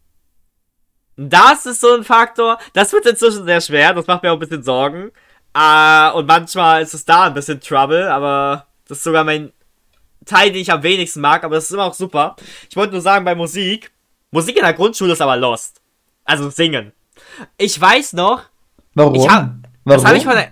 das 1.15 1.65
ist 1.65 1.81
so 1.81 1.93
ein 1.95 2.03
Faktor, 2.03 2.59
das 2.73 2.93
wird 2.93 3.05
inzwischen 3.05 3.45
sehr 3.45 3.61
schwer, 3.61 3.93
das 3.93 4.07
macht 4.07 4.23
mir 4.23 4.31
auch 4.31 4.35
ein 4.35 4.39
bisschen 4.39 4.63
Sorgen. 4.63 5.11
Uh, 5.57 6.15
und 6.15 6.27
manchmal 6.27 6.83
ist 6.83 6.93
es 6.93 7.03
da 7.03 7.23
ein 7.23 7.33
bisschen 7.33 7.59
Trouble, 7.59 8.11
aber 8.11 8.67
das 8.87 8.99
ist 8.99 9.03
sogar 9.03 9.23
mein 9.23 9.51
Teil, 10.23 10.51
den 10.51 10.61
ich 10.61 10.71
am 10.71 10.83
wenigsten 10.83 11.21
mag, 11.21 11.43
aber 11.43 11.55
das 11.55 11.65
ist 11.65 11.71
immer 11.71 11.85
auch 11.85 11.95
super. 11.95 12.35
Ich 12.69 12.75
wollte 12.75 12.93
nur 12.93 13.01
sagen, 13.01 13.25
bei 13.25 13.33
Musik, 13.33 13.91
Musik 14.29 14.55
in 14.55 14.63
der 14.63 14.73
Grundschule 14.73 15.13
ist 15.13 15.21
aber 15.21 15.35
lost. 15.35 15.81
Also 16.25 16.49
singen. 16.51 16.91
Ich 17.57 17.79
weiß 17.79 18.13
noch. 18.13 18.43
Warum? 18.93 19.15
Ich 19.15 19.27
hab, 19.27 19.49
Warum? 19.83 20.01
Das 20.01 20.05
habe 20.05 20.17
ich 20.17 20.25
von 20.25 20.33
der, 20.33 20.51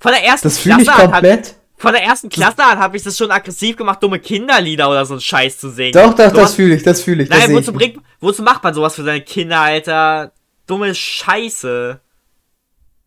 von 0.00 0.12
der 0.12 0.24
ersten 0.24 0.48
das 0.48 0.60
Klasse 0.62 0.82
ich 0.82 0.90
komplett. 0.90 1.54
Von 1.80 1.94
der 1.94 2.02
ersten 2.02 2.28
Klasse 2.28 2.62
an 2.62 2.78
habe 2.78 2.98
ich 2.98 3.02
das 3.04 3.16
schon 3.16 3.30
aggressiv 3.30 3.74
gemacht, 3.74 4.02
dumme 4.02 4.18
Kinderlieder 4.18 4.90
oder 4.90 5.06
so 5.06 5.14
einen 5.14 5.22
Scheiß 5.22 5.58
zu 5.58 5.70
singen. 5.70 5.92
Doch, 5.92 6.14
doch, 6.14 6.28
so 6.28 6.36
das 6.36 6.54
fühle 6.54 6.74
ich, 6.74 6.82
das 6.82 7.00
fühle 7.00 7.22
ich. 7.22 7.30
Nein, 7.30 7.54
wozu, 7.54 7.72
bringt, 7.72 7.98
wozu 8.20 8.42
macht 8.42 8.62
man 8.62 8.74
sowas 8.74 8.94
für 8.94 9.02
seine 9.02 9.22
Kinder, 9.22 9.60
Alter? 9.60 10.32
Dumme 10.66 10.94
Scheiße. 10.94 11.98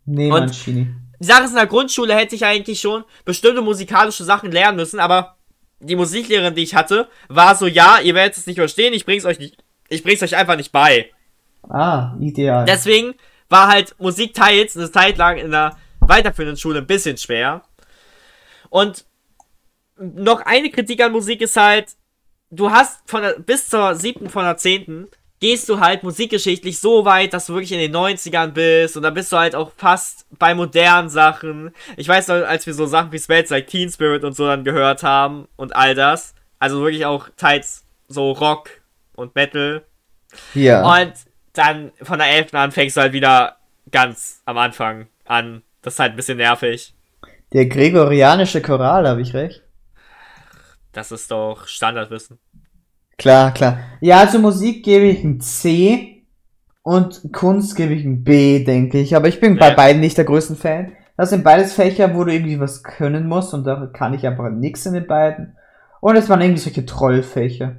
Nee, 0.05 0.31
Und 0.31 0.67
Mann. 0.67 1.11
Die 1.19 1.25
Sache 1.25 1.43
ist, 1.43 1.51
in 1.51 1.57
der 1.57 1.67
Grundschule 1.67 2.15
hätte 2.15 2.33
ich 2.33 2.45
eigentlich 2.45 2.81
schon 2.81 3.03
bestimmte 3.25 3.61
musikalische 3.61 4.23
Sachen 4.23 4.51
lernen 4.51 4.77
müssen, 4.77 4.99
aber 4.99 5.37
die 5.79 5.95
Musiklehrerin, 5.95 6.55
die 6.55 6.63
ich 6.63 6.73
hatte, 6.73 7.07
war 7.29 7.53
so, 7.53 7.67
ja, 7.67 7.99
ihr 7.99 8.15
werdet 8.15 8.37
es 8.37 8.47
nicht 8.47 8.57
verstehen, 8.57 8.93
ich 8.93 9.05
bring's 9.05 9.23
euch 9.23 9.37
nicht, 9.37 9.55
ich 9.87 10.01
bring's 10.01 10.23
euch 10.23 10.35
einfach 10.35 10.57
nicht 10.57 10.71
bei. 10.71 11.11
Ah, 11.69 12.15
ideal. 12.19 12.65
Deswegen 12.65 13.13
war 13.49 13.67
halt 13.67 13.93
Musik 13.99 14.33
teils 14.33 14.75
eine 14.75 14.91
Zeit 14.91 15.19
lang 15.19 15.37
in 15.37 15.51
der 15.51 15.77
weiterführenden 15.99 16.57
Schule 16.57 16.79
ein 16.79 16.87
bisschen 16.87 17.17
schwer. 17.17 17.61
Und 18.73 19.05
noch 19.97 20.41
eine 20.47 20.71
Kritik 20.71 20.99
an 21.03 21.11
Musik 21.11 21.41
ist 21.41 21.57
halt, 21.57 21.95
du 22.49 22.71
hast 22.71 23.07
von 23.07 23.21
der, 23.21 23.33
bis 23.33 23.67
zur 23.67 23.93
siebten 23.93 24.31
von 24.31 24.45
der 24.45 24.57
zehnten 24.57 25.09
gehst 25.39 25.69
du 25.69 25.79
halt 25.79 26.01
musikgeschichtlich 26.01 26.79
so 26.79 27.05
weit, 27.05 27.33
dass 27.33 27.45
du 27.45 27.53
wirklich 27.53 27.71
in 27.71 27.77
den 27.77 27.95
90ern 27.95 28.47
bist 28.47 28.97
und 28.97 29.03
dann 29.03 29.13
bist 29.13 29.31
du 29.31 29.37
halt 29.37 29.53
auch 29.53 29.71
fast 29.77 30.25
bei 30.39 30.55
modernen 30.55 31.09
Sachen. 31.09 31.69
Ich 31.97 32.07
weiß 32.07 32.29
noch, 32.29 32.47
als 32.47 32.65
wir 32.65 32.73
so 32.73 32.87
Sachen 32.87 33.11
wie 33.11 33.19
Smells 33.19 33.51
like 33.51 33.67
Teen 33.67 33.91
Spirit 33.91 34.23
und 34.23 34.35
so 34.35 34.47
dann 34.47 34.63
gehört 34.63 35.03
haben 35.03 35.47
und 35.55 35.75
all 35.75 35.93
das. 35.93 36.33
Also 36.57 36.81
wirklich 36.81 37.05
auch 37.05 37.29
teils 37.37 37.85
so 38.07 38.31
Rock 38.31 38.69
und 39.15 39.35
Metal. 39.35 39.83
Ja. 40.55 40.81
Und 40.81 41.13
dann 41.53 41.91
von 42.01 42.17
der 42.17 42.29
11. 42.29 42.55
an 42.55 42.71
fängst 42.71 42.97
du 42.97 43.01
halt 43.01 43.13
wieder 43.13 43.57
ganz 43.91 44.41
am 44.45 44.57
Anfang 44.57 45.05
an. 45.25 45.61
Das 45.83 45.93
ist 45.93 45.99
halt 45.99 46.13
ein 46.13 46.17
bisschen 46.17 46.37
nervig. 46.37 46.92
Der 47.53 47.67
gregorianische 47.67 48.61
Choral, 48.61 49.07
habe 49.07 49.21
ich 49.21 49.33
recht? 49.33 49.63
Das 50.91 51.11
ist 51.11 51.31
doch 51.31 51.67
Standardwissen. 51.67 52.39
Klar, 53.17 53.53
klar. 53.53 53.79
Ja, 54.01 54.19
also 54.19 54.39
Musik 54.39 54.83
gebe 54.83 55.05
ich 55.05 55.23
ein 55.23 55.39
C 55.39 56.25
und 56.81 57.21
Kunst 57.31 57.75
gebe 57.75 57.93
ich 57.93 58.03
ein 58.03 58.23
B, 58.23 58.63
denke 58.63 58.99
ich. 58.99 59.15
Aber 59.15 59.27
ich 59.27 59.39
bin 59.39 59.57
bei 59.57 59.69
Ja. 59.69 59.75
beiden 59.75 60.01
nicht 60.01 60.17
der 60.17 60.25
größten 60.25 60.55
Fan. 60.55 60.93
Das 61.15 61.29
sind 61.29 61.43
beides 61.43 61.73
Fächer, 61.73 62.15
wo 62.15 62.23
du 62.23 62.33
irgendwie 62.33 62.59
was 62.59 62.83
können 62.83 63.27
musst 63.27 63.53
und 63.53 63.65
da 63.65 63.85
kann 63.93 64.13
ich 64.15 64.25
einfach 64.25 64.49
nichts 64.49 64.85
in 64.85 64.93
den 64.93 65.05
beiden. 65.07 65.55
Und 66.01 66.15
es 66.15 66.27
waren 66.27 66.41
irgendwie 66.41 66.59
solche 66.61 66.85
Trollfächer. 66.85 67.77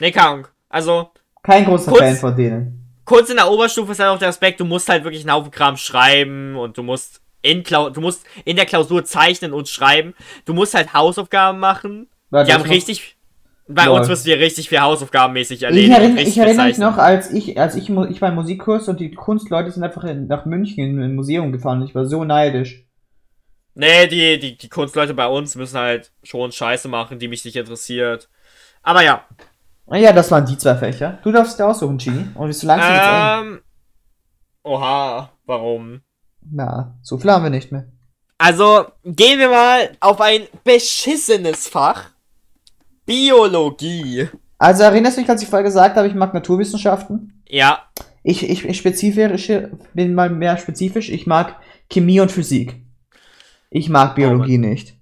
Nee, 0.00 0.10
keine. 0.10 0.44
Also, 0.68 1.10
Kein 1.42 1.64
großer 1.66 1.90
Kunst- 1.92 2.02
Fan 2.02 2.16
von 2.16 2.34
denen. 2.36 2.88
kurz 3.04 3.28
in 3.30 3.36
der 3.36 3.50
Oberstufe 3.50 3.92
ist 3.92 3.98
halt 4.00 4.10
auch 4.10 4.18
der 4.18 4.28
Aspekt, 4.28 4.58
du 4.58 4.64
musst 4.64 4.88
halt 4.88 5.04
wirklich 5.04 5.22
einen 5.22 5.34
Haufen 5.36 5.50
Kram 5.50 5.76
schreiben 5.76 6.56
und 6.56 6.76
du 6.78 6.82
musst 6.82 7.20
in, 7.42 7.62
Klau 7.62 7.90
du 7.90 8.00
musst 8.00 8.24
in 8.44 8.56
der 8.56 8.66
Klausur 8.66 9.04
zeichnen 9.04 9.52
und 9.52 9.68
schreiben. 9.68 10.14
Du 10.44 10.54
musst 10.54 10.74
halt 10.74 10.94
Hausaufgaben 10.94 11.58
machen. 11.58 12.08
War 12.30 12.44
Die 12.44 12.52
haben 12.52 12.62
richtig. 12.62 13.16
Bei 13.68 13.86
Lol. 13.86 14.00
uns 14.00 14.08
müssen 14.08 14.26
wir 14.26 14.38
richtig 14.40 14.68
viel 14.68 14.80
Hausaufgabenmäßig 14.80 15.58
Ich, 15.58 15.62
erledigen. 15.62 15.94
und 15.94 16.00
erinn, 16.00 16.12
richtig 16.16 16.36
ich 16.36 16.38
erinnere 16.38 16.66
mich 16.66 16.78
noch, 16.78 16.98
als 16.98 17.30
ich, 17.30 17.58
als 17.60 17.76
ich, 17.76 17.88
ich 17.88 18.20
war 18.20 18.28
im 18.28 18.34
Musikkurs 18.34 18.88
und 18.88 18.98
die 18.98 19.12
Kunstleute 19.12 19.70
sind 19.70 19.84
einfach 19.84 20.02
in, 20.04 20.26
nach 20.26 20.44
München 20.46 20.84
in 20.84 21.00
ein 21.00 21.14
Museum 21.14 21.52
gefahren 21.52 21.82
ich 21.82 21.94
war 21.94 22.04
so 22.06 22.24
neidisch. 22.24 22.84
Nee, 23.74 24.08
die, 24.08 24.38
die, 24.38 24.58
die 24.58 24.68
Kunstleute 24.68 25.14
bei 25.14 25.26
uns 25.26 25.54
müssen 25.54 25.78
halt 25.78 26.10
schon 26.22 26.52
Scheiße 26.52 26.88
machen, 26.88 27.18
die 27.18 27.28
mich 27.28 27.44
nicht 27.44 27.56
interessiert. 27.56 28.28
Aber 28.82 29.02
ja. 29.02 29.24
Ja, 29.90 30.12
das 30.12 30.30
waren 30.30 30.44
die 30.44 30.58
zwei 30.58 30.74
Fächer. 30.74 31.18
Du 31.22 31.32
darfst 31.32 31.58
dir 31.58 31.66
aussuchen, 31.66 31.98
Genie. 31.98 32.26
Und 32.34 32.52
so 32.52 32.66
langsam 32.66 32.92
wird's 32.92 33.06
eng. 33.06 33.52
Ähm. 33.54 33.60
Oha, 34.64 35.30
warum? 35.46 36.02
Na, 36.50 36.98
so 37.02 37.18
viel 37.18 37.30
haben 37.30 37.44
wir 37.44 37.50
nicht 37.50 37.72
mehr. 37.72 37.86
Also, 38.38 38.86
gehen 39.04 39.38
wir 39.38 39.48
mal 39.48 39.92
auf 40.00 40.20
ein 40.20 40.42
beschissenes 40.64 41.68
Fach. 41.68 42.10
Biologie. 43.06 44.28
Also 44.58 44.84
erinnerst 44.84 45.16
du 45.16 45.22
dich, 45.22 45.30
als 45.30 45.42
ich 45.42 45.48
vorher 45.48 45.64
gesagt 45.64 45.96
habe, 45.96 46.06
ich 46.06 46.14
mag 46.14 46.34
Naturwissenschaften? 46.34 47.42
Ja, 47.48 47.82
Ich, 48.22 48.48
ich, 48.48 48.64
ich 48.64 48.78
spezifisch, 48.78 49.50
bin 49.94 50.14
mal 50.14 50.30
mehr 50.30 50.56
spezifisch. 50.56 51.08
Ich 51.10 51.26
mag 51.26 51.56
Chemie 51.90 52.20
und 52.20 52.30
Physik. 52.30 52.80
Ich 53.70 53.88
mag 53.88 54.14
Biologie 54.14 54.58
nicht. 54.58 54.96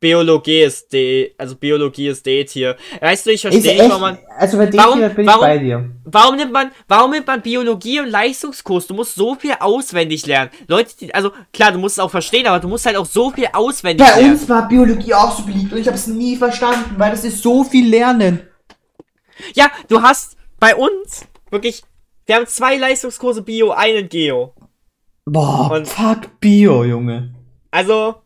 Biologie 0.00 0.60
ist 0.62 0.92
D, 0.92 1.34
also 1.38 1.56
Biologie 1.56 2.08
ist 2.08 2.24
D-Tier. 2.24 2.76
Weißt 3.00 3.26
du, 3.26 3.30
ich 3.30 3.40
verstehe 3.42 3.74
nicht, 3.74 3.88
warum 3.88 4.00
man, 4.00 4.18
also 4.36 4.56
bei 4.58 4.72
Warum- 4.72 4.98
hier 4.98 5.08
bin 5.10 5.26
warum- 5.26 5.40
ich 5.42 5.46
bei 5.46 5.58
dir. 5.58 5.90
warum 6.04 6.36
nimmt 6.36 6.52
man, 6.52 6.70
warum 6.88 7.10
nimmt 7.10 7.26
man 7.26 7.42
Biologie 7.42 8.00
und 8.00 8.08
Leistungskurs? 8.08 8.86
Du 8.86 8.94
musst 8.94 9.14
so 9.14 9.34
viel 9.34 9.54
auswendig 9.60 10.26
lernen. 10.26 10.50
Leute, 10.68 10.94
die, 11.00 11.14
also 11.14 11.32
klar, 11.52 11.72
du 11.72 11.78
musst 11.78 11.96
es 11.98 11.98
auch 12.04 12.10
verstehen, 12.10 12.46
aber 12.46 12.60
du 12.60 12.68
musst 12.68 12.86
halt 12.86 12.96
auch 12.96 13.06
so 13.06 13.30
viel 13.30 13.48
auswendig 13.52 14.06
Bei 14.06 14.14
lernen. 14.20 14.32
uns 14.34 14.48
war 14.48 14.68
Biologie 14.68 15.14
auch 15.14 15.36
so 15.36 15.44
beliebt 15.44 15.72
und 15.72 15.78
ich 15.78 15.86
habe 15.86 15.96
es 15.96 16.06
nie 16.06 16.36
verstanden, 16.36 16.94
weil 16.98 17.10
das 17.10 17.24
ist 17.24 17.42
so 17.42 17.64
viel 17.64 17.88
Lernen. 17.88 18.40
Ja, 19.54 19.70
du 19.88 20.00
hast 20.02 20.36
bei 20.60 20.74
uns 20.76 21.26
wirklich, 21.50 21.82
wir 22.26 22.36
haben 22.36 22.46
zwei 22.46 22.76
Leistungskurse 22.76 23.42
Bio, 23.42 23.70
einen 23.72 24.08
Geo. 24.08 24.54
Boah, 25.26 25.70
Und- 25.72 25.88
fuck 25.88 26.38
Bio, 26.40 26.84
Junge. 26.84 27.34
Also, 27.70 28.16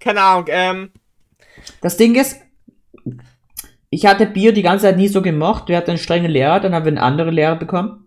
keine 0.00 0.22
Ahnung, 0.22 0.46
ähm, 0.48 0.90
Das 1.80 1.96
Ding 1.96 2.14
ist, 2.14 2.40
ich 3.90 4.06
hatte 4.06 4.26
Bio 4.26 4.52
die 4.52 4.62
ganze 4.62 4.84
Zeit 4.86 4.96
nie 4.96 5.08
so 5.08 5.20
gemocht. 5.22 5.68
Wir 5.68 5.76
hatten 5.76 5.90
einen 5.90 5.98
strengen 5.98 6.30
Lehrer, 6.30 6.60
dann 6.60 6.74
haben 6.74 6.84
wir 6.84 6.90
einen 6.90 6.98
anderen 6.98 7.34
Lehrer 7.34 7.56
bekommen. 7.56 8.06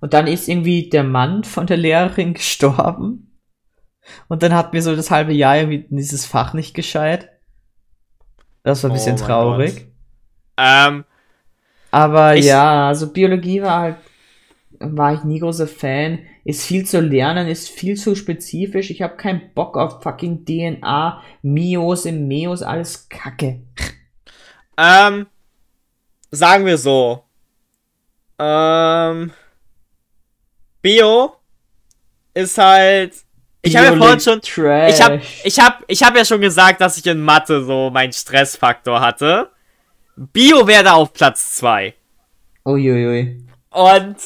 Und 0.00 0.12
dann 0.14 0.26
ist 0.26 0.48
irgendwie 0.48 0.88
der 0.88 1.04
Mann 1.04 1.42
von 1.44 1.66
der 1.66 1.76
Lehrerin 1.76 2.34
gestorben. 2.34 3.38
Und 4.28 4.42
dann 4.42 4.54
hatten 4.54 4.72
wir 4.72 4.82
so 4.82 4.94
das 4.96 5.10
halbe 5.10 5.32
Jahr 5.32 5.56
irgendwie 5.58 5.86
dieses 5.90 6.24
Fach 6.24 6.54
nicht 6.54 6.74
gescheit. 6.74 7.30
Das 8.62 8.82
war 8.82 8.90
ein 8.90 8.92
Oh 8.92 8.94
bisschen 8.94 9.16
mein 9.16 9.24
traurig. 9.24 9.86
ähm, 10.56 11.04
Aber 11.90 12.36
Ich- 12.36 12.44
ja, 12.46 12.88
also 12.88 13.12
Biologie 13.12 13.62
war 13.62 13.80
halt, 13.80 13.96
war 14.80 15.14
ich 15.14 15.24
nie 15.24 15.40
großer 15.40 15.66
Fan. 15.66 16.20
Ist 16.48 16.64
viel 16.64 16.86
zu 16.86 17.00
lernen, 17.00 17.46
ist 17.46 17.68
viel 17.68 17.98
zu 17.98 18.14
spezifisch. 18.14 18.88
Ich 18.88 19.02
habe 19.02 19.18
keinen 19.18 19.52
Bock 19.52 19.76
auf 19.76 20.02
fucking 20.02 20.46
DNA, 20.46 21.22
Miose, 21.42 22.10
Meos, 22.10 22.62
alles 22.62 23.06
Kacke. 23.10 23.60
ähm, 24.78 25.26
sagen 26.30 26.64
wir 26.64 26.78
so, 26.78 27.22
ähm, 28.38 29.30
Bio 30.80 31.36
ist 32.32 32.56
halt, 32.56 33.12
ich 33.60 33.76
habe 33.76 33.88
ja 33.88 33.96
vorhin 33.98 34.20
schon, 34.20 34.40
Trash. 34.40 34.94
ich 34.94 35.02
habe 35.02 35.20
ich 35.44 35.60
hab, 35.60 35.84
ich 35.86 36.02
hab 36.02 36.16
ja 36.16 36.24
schon 36.24 36.40
gesagt, 36.40 36.80
dass 36.80 36.96
ich 36.96 37.06
in 37.06 37.20
Mathe 37.20 37.62
so 37.62 37.90
meinen 37.90 38.14
Stressfaktor 38.14 39.02
hatte. 39.02 39.50
Bio 40.16 40.66
wäre 40.66 40.84
da 40.84 40.92
auf 40.94 41.12
Platz 41.12 41.56
2. 41.56 41.92
Uiuiui. 42.64 43.44
Und, 43.68 44.16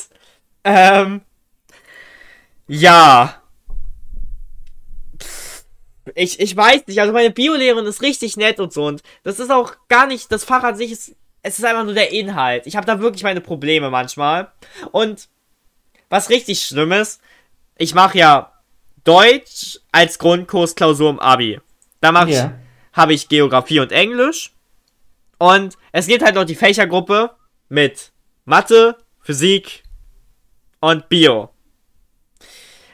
ähm, 0.63 1.23
ja. 2.69 3.37
Ich, 6.15 6.41
ich 6.41 6.57
weiß 6.57 6.87
nicht, 6.89 7.01
also 7.01 7.13
meine 7.13 7.31
Biolehrerin 7.31 7.87
ist 7.87 8.03
richtig 8.03 8.37
nett 8.37 8.59
und 8.59 8.73
so 8.73 8.87
und 8.87 9.03
das 9.23 9.39
ist 9.39 9.51
auch 9.51 9.75
gar 9.89 10.07
nicht, 10.07 10.33
das 10.33 10.43
Fach 10.45 10.65
an 10.65 10.75
sich 10.77 10.91
ist, 10.91 11.15
es 11.43 11.59
ist 11.59 11.65
einfach 11.65 11.85
nur 11.85 11.95
der 11.95 12.13
Inhalt. 12.13 12.67
Ich 12.67 12.75
habe 12.77 12.87
da 12.87 13.01
wirklich 13.01 13.23
meine 13.23 13.41
Probleme 13.41 13.89
manchmal. 13.91 14.51
Und 14.91 15.29
was 16.09 16.29
richtig 16.31 16.61
schlimm 16.65 16.93
ist, 16.93 17.21
ich 17.79 17.95
mache 17.95 18.19
ja 18.19 18.53
Deutsch 19.05 19.79
als 19.93 20.19
Grundkursklausur 20.19 21.11
im 21.11 21.21
Abi. 21.21 21.61
Da 22.01 22.13
mache 22.13 22.31
ich, 22.31 22.37
Ja. 22.37 22.59
habe 22.93 23.15
ich 23.15 23.29
Geografie 23.29 23.81
und 23.81 23.93
Englisch. 23.93 24.53
Und 25.39 25.77
es 25.93 26.07
gibt 26.07 26.25
halt 26.25 26.35
noch 26.35 26.45
die 26.45 26.55
Fächergruppe 26.55 27.31
mit 27.69 28.13
Mathe, 28.45 28.97
Physik 29.21 29.83
und 30.81 31.09
Bio. 31.09 31.52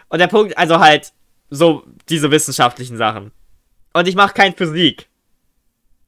Und 0.08 0.18
der 0.18 0.26
Punkt, 0.28 0.56
also 0.56 0.80
halt 0.80 1.12
so 1.50 1.84
diese 2.08 2.30
wissenschaftlichen 2.30 2.96
Sachen. 2.96 3.32
Und 3.92 4.08
ich 4.08 4.14
mache 4.14 4.34
kein 4.34 4.54
Physik. 4.54 5.08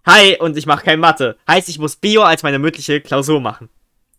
Hi, 0.07 0.37
und 0.39 0.57
ich 0.57 0.67
mache 0.67 0.85
kein 0.85 1.01
Mathe. 1.01 1.37
Heißt, 1.47 1.69
ich 1.69 1.79
muss 1.79 1.97
Bio 1.97 2.23
als 2.23 2.43
meine 2.43 2.59
mündliche 2.59 3.01
Klausur 3.01 3.41
machen. 3.41 3.69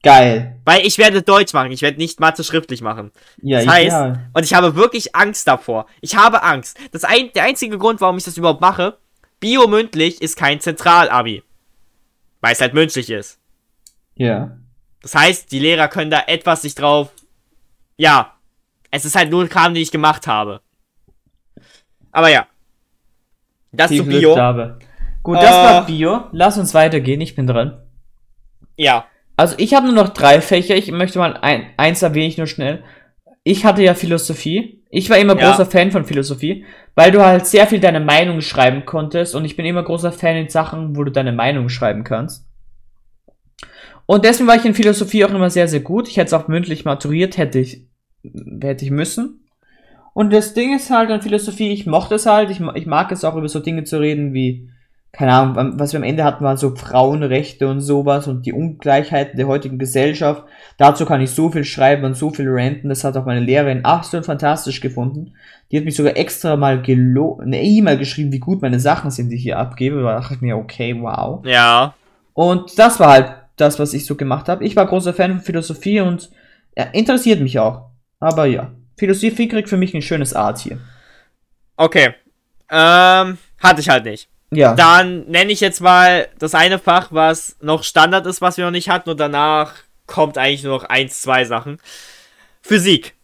Geil. 0.03 0.59
Weil 0.65 0.85
ich 0.85 0.97
werde 0.97 1.21
Deutsch 1.21 1.53
machen, 1.53 1.71
ich 1.71 1.81
werde 1.83 1.97
nicht 1.97 2.19
Mathe 2.19 2.43
schriftlich 2.43 2.81
machen. 2.81 3.11
Ja, 3.41 3.59
Das 3.59 3.67
heißt, 3.67 3.85
ideal. 3.87 4.29
und 4.33 4.43
ich 4.43 4.53
habe 4.53 4.75
wirklich 4.75 5.15
Angst 5.15 5.47
davor. 5.47 5.85
Ich 6.01 6.15
habe 6.15 6.41
Angst. 6.43 6.77
Das 6.91 7.03
ein, 7.03 7.31
der 7.33 7.43
einzige 7.43 7.77
Grund, 7.77 8.01
warum 8.01 8.17
ich 8.17 8.23
das 8.23 8.37
überhaupt 8.37 8.61
mache, 8.61 8.97
Bio 9.39 9.67
mündlich 9.67 10.21
ist 10.21 10.37
kein 10.37 10.59
Zentralabi. 10.59 11.43
Weil 12.41 12.53
es 12.53 12.61
halt 12.61 12.73
mündlich 12.73 13.09
ist. 13.09 13.39
Ja. 14.15 14.57
Das 15.01 15.15
heißt, 15.15 15.51
die 15.51 15.59
Lehrer 15.59 15.87
können 15.87 16.11
da 16.11 16.23
etwas 16.27 16.61
sich 16.63 16.73
drauf. 16.75 17.09
Ja. 17.97 18.35
Es 18.91 19.05
ist 19.05 19.15
halt 19.15 19.31
nur 19.31 19.47
Kram, 19.47 19.73
den 19.73 19.81
ich 19.83 19.91
gemacht 19.91 20.27
habe. 20.27 20.61
Aber 22.11 22.29
ja. 22.29 22.45
Das 23.71 23.89
Viel 23.89 24.03
zu 24.03 24.05
Bio. 24.09 24.35
Gut, 25.23 25.37
das 25.37 25.45
Äh. 25.49 25.63
war 25.63 25.85
Bio. 25.85 26.23
Lass 26.33 26.57
uns 26.57 26.73
weitergehen, 26.73 27.21
ich 27.21 27.35
bin 27.35 27.47
dran. 27.47 27.81
Ja. 28.75 29.05
Also 29.37 29.55
ich 29.57 29.73
habe 29.73 29.85
nur 29.87 29.95
noch 29.95 30.09
drei 30.09 30.41
Fächer. 30.41 30.75
Ich 30.75 30.91
möchte 30.91 31.19
mal 31.19 31.37
ein, 31.37 31.67
eins 31.77 32.01
erwähne 32.01 32.27
ich 32.27 32.37
nur 32.37 32.47
schnell. 32.47 32.83
Ich 33.43 33.65
hatte 33.65 33.81
ja 33.81 33.95
Philosophie. 33.95 34.83
Ich 34.89 35.09
war 35.09 35.17
immer 35.17 35.39
Ja. 35.39 35.49
großer 35.49 35.65
Fan 35.65 35.91
von 35.91 36.03
Philosophie, 36.03 36.65
weil 36.95 37.11
du 37.11 37.23
halt 37.23 37.47
sehr 37.47 37.65
viel 37.65 37.79
deine 37.79 38.01
Meinung 38.01 38.41
schreiben 38.41 38.85
konntest 38.85 39.35
und 39.35 39.45
ich 39.45 39.55
bin 39.55 39.65
immer 39.65 39.83
großer 39.83 40.11
Fan 40.11 40.35
in 40.35 40.49
Sachen, 40.49 40.97
wo 40.97 41.03
du 41.05 41.11
deine 41.11 41.31
Meinung 41.31 41.69
schreiben 41.69 42.03
kannst. 42.03 42.45
Und 44.05 44.25
deswegen 44.25 44.47
war 44.49 44.57
ich 44.57 44.65
in 44.65 44.73
Philosophie 44.75 45.23
auch 45.23 45.29
immer 45.29 45.49
sehr, 45.49 45.69
sehr 45.69 45.79
gut. 45.79 46.09
Ich 46.09 46.17
hätte 46.17 46.27
es 46.27 46.33
auch 46.33 46.49
mündlich 46.49 46.83
maturiert, 46.83 47.37
hätte 47.37 47.59
ich, 47.59 47.85
hätte 48.23 48.85
ich 48.85 48.91
müssen. 48.91 49.39
Und 50.13 50.33
das 50.33 50.53
Ding 50.53 50.75
ist 50.75 50.89
halt 50.89 51.09
an 51.09 51.21
Philosophie, 51.21 51.71
ich 51.71 51.85
mochte 51.85 52.15
es 52.15 52.25
halt, 52.25 52.49
ich, 52.49 52.59
ich 52.75 52.85
mag 52.85 53.11
es 53.11 53.23
auch 53.23 53.35
über 53.35 53.47
so 53.47 53.59
Dinge 53.59 53.85
zu 53.85 53.99
reden 53.99 54.33
wie 54.33 54.69
keine 55.11 55.33
Ahnung, 55.33 55.73
was 55.77 55.91
wir 55.91 55.97
am 55.97 56.05
Ende 56.05 56.23
hatten, 56.23 56.43
waren 56.43 56.55
so 56.55 56.73
Frauenrechte 56.73 57.67
und 57.67 57.81
sowas 57.81 58.27
und 58.27 58.45
die 58.45 58.53
Ungleichheiten 58.53 59.35
der 59.35 59.47
heutigen 59.47 59.77
Gesellschaft. 59.77 60.45
Dazu 60.77 61.05
kann 61.05 61.19
ich 61.19 61.31
so 61.31 61.49
viel 61.49 61.65
schreiben 61.65 62.05
und 62.05 62.15
so 62.15 62.29
viel 62.29 62.47
ranten. 62.47 62.87
Das 62.87 63.03
hat 63.03 63.17
auch 63.17 63.25
meine 63.25 63.41
Lehrerin 63.41 63.83
absolut 63.83 64.25
fantastisch 64.25 64.79
gefunden. 64.79 65.33
Die 65.69 65.77
hat 65.77 65.83
mich 65.83 65.97
sogar 65.97 66.15
extra 66.15 66.55
mal 66.55 66.81
gelo 66.81 67.39
eine 67.43 67.61
E-Mail 67.61 67.97
geschrieben, 67.97 68.31
wie 68.31 68.39
gut 68.39 68.61
meine 68.61 68.79
Sachen 68.79 69.11
sind, 69.11 69.29
die 69.29 69.35
ich 69.35 69.43
hier 69.43 69.59
abgebe. 69.59 70.01
Da 70.01 70.13
dachte 70.13 70.35
ich 70.35 70.41
mir, 70.41 70.55
okay, 70.55 70.95
wow. 70.97 71.45
Ja. 71.45 71.93
Und 72.33 72.79
das 72.79 72.99
war 73.01 73.09
halt 73.09 73.33
das, 73.57 73.79
was 73.79 73.93
ich 73.93 74.05
so 74.05 74.15
gemacht 74.15 74.47
habe. 74.47 74.63
Ich 74.63 74.77
war 74.77 74.87
großer 74.87 75.13
Fan 75.13 75.31
von 75.31 75.41
Philosophie 75.41 75.99
und 75.99 76.31
ja, 76.77 76.85
interessiert 76.85 77.41
mich 77.41 77.59
auch. 77.59 77.90
Aber 78.21 78.45
ja, 78.45 78.71
Philosophie 78.97 79.49
kriegt 79.49 79.67
für 79.67 79.77
mich 79.77 79.93
ein 79.93 80.01
schönes 80.01 80.33
Art 80.33 80.59
hier. 80.59 80.77
Okay. 81.75 82.13
Ähm, 82.69 83.37
hatte 83.59 83.81
ich 83.81 83.89
halt 83.89 84.05
nicht. 84.05 84.29
Ja. 84.51 84.75
Dann 84.75 85.25
nenne 85.27 85.51
ich 85.51 85.59
jetzt 85.59 85.81
mal 85.81 86.27
das 86.39 86.55
eine 86.55 86.77
Fach, 86.77 87.07
was 87.11 87.57
noch 87.61 87.83
Standard 87.83 88.25
ist, 88.25 88.41
was 88.41 88.57
wir 88.57 88.65
noch 88.65 88.71
nicht 88.71 88.89
hatten, 88.89 89.09
und 89.09 89.19
danach 89.19 89.73
kommt 90.05 90.37
eigentlich 90.37 90.63
nur 90.63 90.77
noch 90.77 90.83
eins, 90.83 91.21
zwei 91.21 91.45
Sachen. 91.45 91.79
Physik. 92.61 93.15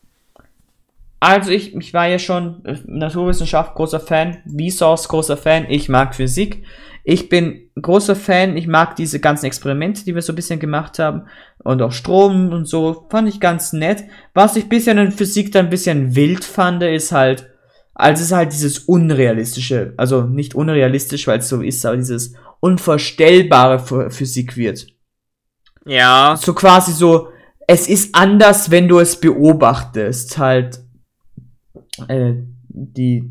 Also 1.19 1.51
ich, 1.51 1.75
ich 1.75 1.93
war 1.93 2.07
ja 2.07 2.19
schon 2.19 2.63
äh, 2.65 2.77
Naturwissenschaft 2.85 3.75
großer 3.75 3.99
Fan, 3.99 4.41
Vsauce 4.45 5.07
großer 5.09 5.37
Fan, 5.37 5.65
ich 5.69 5.89
mag 5.89 6.15
Physik. 6.15 6.63
Ich 7.03 7.29
bin 7.29 7.69
großer 7.81 8.15
Fan, 8.15 8.57
ich 8.57 8.67
mag 8.67 8.95
diese 8.95 9.19
ganzen 9.19 9.45
Experimente, 9.45 10.03
die 10.03 10.13
wir 10.13 10.21
so 10.21 10.33
ein 10.33 10.35
bisschen 10.35 10.59
gemacht 10.59 10.99
haben 10.99 11.27
und 11.68 11.81
auch 11.81 11.91
Strom 11.91 12.53
und 12.53 12.65
so, 12.65 13.07
fand 13.10 13.27
ich 13.27 13.41
ganz 13.41 13.73
nett. 13.73 14.06
Was 14.34 14.56
ich 14.56 14.69
bisschen 14.69 14.98
in 14.98 15.11
Physik 15.11 15.52
dann 15.52 15.65
ein 15.65 15.69
bisschen 15.69 16.15
wild 16.15 16.45
fand, 16.45 16.81
ist 16.81 17.11
halt, 17.11 17.49
also 17.94 18.22
es 18.22 18.27
ist 18.27 18.31
halt 18.34 18.53
dieses 18.53 18.80
unrealistische, 18.80 19.94
also 19.98 20.22
nicht 20.22 20.56
unrealistisch, 20.56 21.27
weil 21.27 21.39
es 21.39 21.49
so 21.49 21.61
ist, 21.61 21.85
aber 21.85 21.98
dieses 21.98 22.35
unvorstellbare 22.61 24.10
Physik 24.10 24.56
wird. 24.56 24.88
Ja. 25.85 26.39
So 26.41 26.53
quasi 26.53 26.94
so, 26.94 27.31
es 27.68 27.89
ist 27.89 28.15
anders, 28.15 28.72
wenn 28.72 28.88
du 28.88 28.99
es 28.99 29.19
beobachtest, 29.19 30.38
halt 30.38 30.80
äh, 32.07 32.35
die 32.69 33.30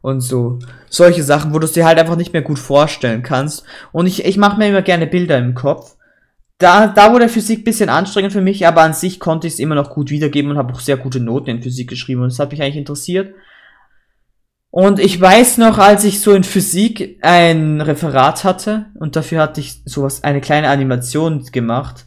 und 0.00 0.20
so 0.20 0.58
solche 0.88 1.22
Sachen, 1.22 1.54
wo 1.54 1.60
du 1.60 1.66
es 1.66 1.72
dir 1.74 1.86
halt 1.86 2.00
einfach 2.00 2.16
nicht 2.16 2.32
mehr 2.32 2.42
gut 2.42 2.58
vorstellen 2.58 3.22
kannst. 3.22 3.62
Und 3.92 4.08
ich, 4.08 4.24
ich 4.24 4.36
mache 4.36 4.58
mir 4.58 4.66
immer 4.66 4.82
gerne 4.82 5.06
Bilder 5.06 5.38
im 5.38 5.54
Kopf. 5.54 5.96
Da, 6.62 6.86
da 6.86 7.12
wurde 7.12 7.28
Physik 7.28 7.64
bisschen 7.64 7.88
anstrengend 7.88 8.32
für 8.32 8.40
mich, 8.40 8.64
aber 8.68 8.82
an 8.82 8.94
sich 8.94 9.18
konnte 9.18 9.48
ich 9.48 9.54
es 9.54 9.58
immer 9.58 9.74
noch 9.74 9.90
gut 9.90 10.10
wiedergeben 10.10 10.52
und 10.52 10.58
habe 10.58 10.72
auch 10.72 10.78
sehr 10.78 10.96
gute 10.96 11.18
Noten 11.18 11.50
in 11.50 11.60
Physik 11.60 11.90
geschrieben 11.90 12.22
und 12.22 12.30
das 12.30 12.38
hat 12.38 12.52
mich 12.52 12.62
eigentlich 12.62 12.76
interessiert. 12.76 13.34
Und 14.70 15.00
ich 15.00 15.20
weiß 15.20 15.58
noch, 15.58 15.78
als 15.78 16.04
ich 16.04 16.20
so 16.20 16.32
in 16.32 16.44
Physik 16.44 17.18
ein 17.20 17.80
Referat 17.80 18.44
hatte 18.44 18.86
und 18.94 19.16
dafür 19.16 19.40
hatte 19.40 19.60
ich 19.60 19.82
sowas, 19.86 20.22
eine 20.22 20.40
kleine 20.40 20.68
Animation 20.68 21.44
gemacht, 21.50 22.06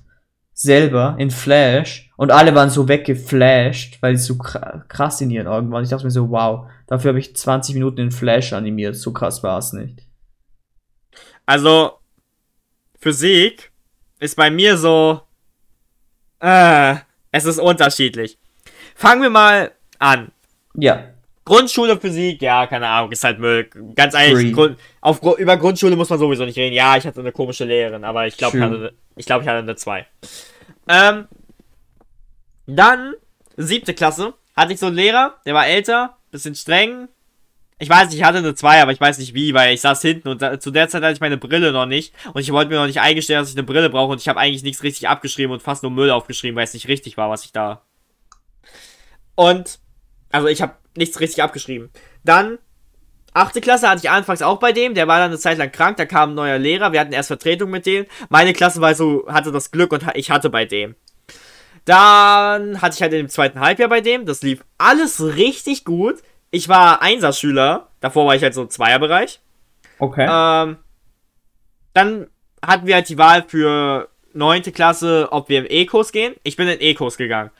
selber 0.54 1.18
in 1.20 1.32
Flash 1.32 2.10
und 2.16 2.32
alle 2.32 2.56
waren 2.56 2.70
so 2.70 2.88
weggeflasht, 2.88 4.02
weil 4.02 4.16
sie 4.16 4.24
so 4.24 4.38
krass 4.38 5.20
in 5.20 5.32
ihren 5.32 5.48
Augen 5.48 5.70
waren. 5.70 5.84
Ich 5.84 5.90
dachte 5.90 6.06
mir 6.06 6.12
so, 6.12 6.30
wow, 6.30 6.68
dafür 6.88 7.10
habe 7.10 7.20
ich 7.20 7.36
20 7.36 7.76
Minuten 7.76 8.00
in 8.00 8.12
Flash 8.12 8.54
animiert, 8.54 8.96
so 8.96 9.12
krass 9.12 9.44
war 9.44 9.60
es 9.60 9.74
nicht. 9.74 10.02
Also, 11.46 11.92
Physik 13.02 13.75
ist 14.20 14.36
bei 14.36 14.50
mir 14.50 14.78
so, 14.78 15.22
äh, 16.40 16.96
es 17.32 17.46
ist 17.46 17.60
unterschiedlich. 17.60 18.38
Fangen 18.96 19.22
wir 19.22 19.30
mal 19.30 19.72
an. 20.00 20.32
Ja. 20.76 21.10
Grundschule 21.44 22.00
Physik, 22.00 22.42
ja, 22.42 22.66
keine 22.66 22.88
Ahnung, 22.88 23.12
ist 23.12 23.24
halt 23.24 23.40
Müll. 23.40 23.70
Ganz 23.96 24.16
ehrlich, 24.16 24.52
Grund, 24.52 24.80
auf, 25.02 25.22
über 25.38 25.58
Grundschule 25.58 25.96
muss 25.96 26.10
man 26.10 26.18
sowieso 26.18 26.44
nicht 26.44 26.58
reden. 26.58 26.76
Ja, 26.76 26.98
ich 26.98 27.06
hatte 27.06 27.20
eine 27.20 27.32
komische 27.32 27.66
Lehrerin, 27.66 28.04
aber 28.04 28.26
ich 28.26 28.36
glaube, 28.36 28.94
ich, 29.16 29.26
glaub, 29.28 29.44
ich 29.44 29.48
hatte 29.48 29.60
eine 29.60 29.76
2. 29.76 30.08
Ähm, 30.88 31.28
dann, 32.66 33.14
siebte 33.58 33.94
Klasse, 33.94 34.34
hatte 34.56 34.74
ich 34.74 34.80
so 34.80 34.88
einen 34.88 34.96
Lehrer, 34.96 35.36
der 35.46 35.54
war 35.54 35.68
älter, 35.68 36.18
bisschen 36.32 36.56
streng. 36.56 37.10
Ich 37.78 37.90
weiß 37.90 38.08
nicht, 38.10 38.20
ich 38.20 38.24
hatte 38.24 38.38
eine 38.38 38.56
2, 38.56 38.82
aber 38.82 38.94
ich 38.94 39.02
weiß 39.02 39.18
nicht 39.18 39.34
wie, 39.34 39.54
weil 39.54 39.74
ich 39.74 39.82
saß 39.82 40.02
hinten 40.02 40.30
und 40.30 40.42
da, 40.42 40.60
zu 40.60 40.72
der 40.72 40.88
Zeit 40.88 41.04
hatte 41.04 41.14
ich 41.14 41.20
meine 41.20 41.38
Brille 41.38 41.74
noch 41.74 41.86
nicht 41.86 42.14
und 42.34 42.42
ich 42.42 42.54
wollte 42.54 42.70
mir 42.70 42.78
noch 42.78 42.88
nicht 42.88 43.02
eingestehen, 43.02 43.40
dass 43.40 43.50
ich 43.50 43.58
eine 43.58 43.66
Brille 43.66 43.90
brauche 43.90 44.14
und 44.14 44.22
ich 44.22 44.30
habe 44.30 44.40
eigentlich 44.40 44.64
nichts 44.64 44.82
richtig 44.82 45.10
abgeschrieben 45.10 45.52
und 45.52 45.62
fast 45.62 45.84
nur 45.84 45.92
Müll 45.92 46.10
aufgeschrieben, 46.10 46.56
weil 46.56 46.64
es 46.64 46.74
nicht 46.74 46.88
richtig 46.88 47.18
war, 47.18 47.30
was 47.30 47.44
ich 47.44 47.52
da. 47.52 47.82
Und, 49.36 49.80
also 50.32 50.48
ich 50.48 50.62
habe 50.62 50.76
nichts 50.96 51.20
richtig 51.20 51.44
abgeschrieben. 51.44 51.90
Dann, 52.24 52.60
achte 53.34 53.60
Klasse 53.60 53.90
hatte 53.90 54.00
ich 54.06 54.10
anfangs 54.10 54.42
auch 54.42 54.60
bei 54.60 54.72
dem, 54.72 54.94
der 54.94 55.10
war 55.10 55.20
dann 55.20 55.32
eine 55.32 55.40
Zeit 55.40 55.58
lang 55.58 55.74
krank, 55.74 55.98
da 55.98 56.06
kam 56.06 56.32
ein 56.32 56.36
neuer 56.36 56.58
Lehrer, 56.58 56.94
wir 56.94 57.02
hatten 57.02 57.12
erst 57.12 57.28
Vertretung 57.28 57.72
mit 57.72 57.86
dem. 57.86 58.06
Meine 58.30 58.54
Klasse 58.54 58.80
war 58.80 58.96
so, 58.96 59.26
hatte 59.28 59.52
das 59.52 59.72
Glück 59.72 59.92
und 59.92 60.06
ich 60.14 60.32
hatte 60.32 60.50
bei 60.50 60.64
dem. 60.64 60.96
Dann 61.84 62.82
hatte 62.82 62.96
ich 62.96 63.02
halt 63.02 63.12
dem 63.12 63.28
zweiten 63.28 63.60
Halbjahr 63.60 63.90
bei 63.90 64.00
dem, 64.00 64.26
das 64.26 64.42
lief 64.44 64.64
alles 64.78 65.22
richtig 65.22 65.84
gut. 65.84 66.24
Ich 66.56 66.70
war 66.70 67.02
Einserschüler, 67.02 67.90
davor 68.00 68.28
war 68.28 68.36
ich 68.36 68.42
halt 68.42 68.54
so 68.54 68.62
im 68.62 68.70
Zweierbereich. 68.70 69.42
Okay. 70.00 70.26
Ähm, 70.26 70.78
dann 71.92 72.28
hatten 72.66 72.88
wir 72.88 72.96
halt 72.96 73.10
die 73.10 73.18
Wahl 73.18 73.44
für 73.46 74.08
neunte 74.32 74.72
Klasse, 74.72 75.28
ob 75.32 75.50
wir 75.50 75.60
im 75.60 75.66
E-Kurs 75.68 76.14
gehen. 76.14 76.34
Ich 76.44 76.56
bin 76.56 76.70
in 76.70 76.80
E-Kurs 76.80 77.18
gegangen. 77.18 77.52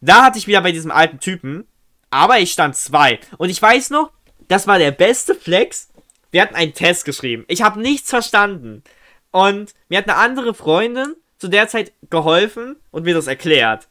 Da 0.00 0.24
hatte 0.24 0.38
ich 0.38 0.46
wieder 0.46 0.60
bei 0.60 0.70
diesem 0.70 0.92
alten 0.92 1.18
Typen, 1.18 1.66
aber 2.10 2.38
ich 2.38 2.52
stand 2.52 2.76
zwei. 2.76 3.18
Und 3.36 3.50
ich 3.50 3.60
weiß 3.60 3.90
noch, 3.90 4.12
das 4.46 4.68
war 4.68 4.78
der 4.78 4.92
beste 4.92 5.34
Flex. 5.34 5.88
Wir 6.30 6.42
hatten 6.42 6.54
einen 6.54 6.72
Test 6.72 7.04
geschrieben. 7.04 7.44
Ich 7.48 7.62
habe 7.62 7.80
nichts 7.80 8.10
verstanden. 8.10 8.84
Und 9.32 9.74
mir 9.88 9.98
hat 9.98 10.08
eine 10.08 10.18
andere 10.18 10.54
Freundin 10.54 11.16
zu 11.38 11.48
der 11.48 11.66
Zeit 11.66 11.92
geholfen 12.10 12.76
und 12.92 13.02
mir 13.02 13.14
das 13.14 13.26
erklärt. 13.26 13.88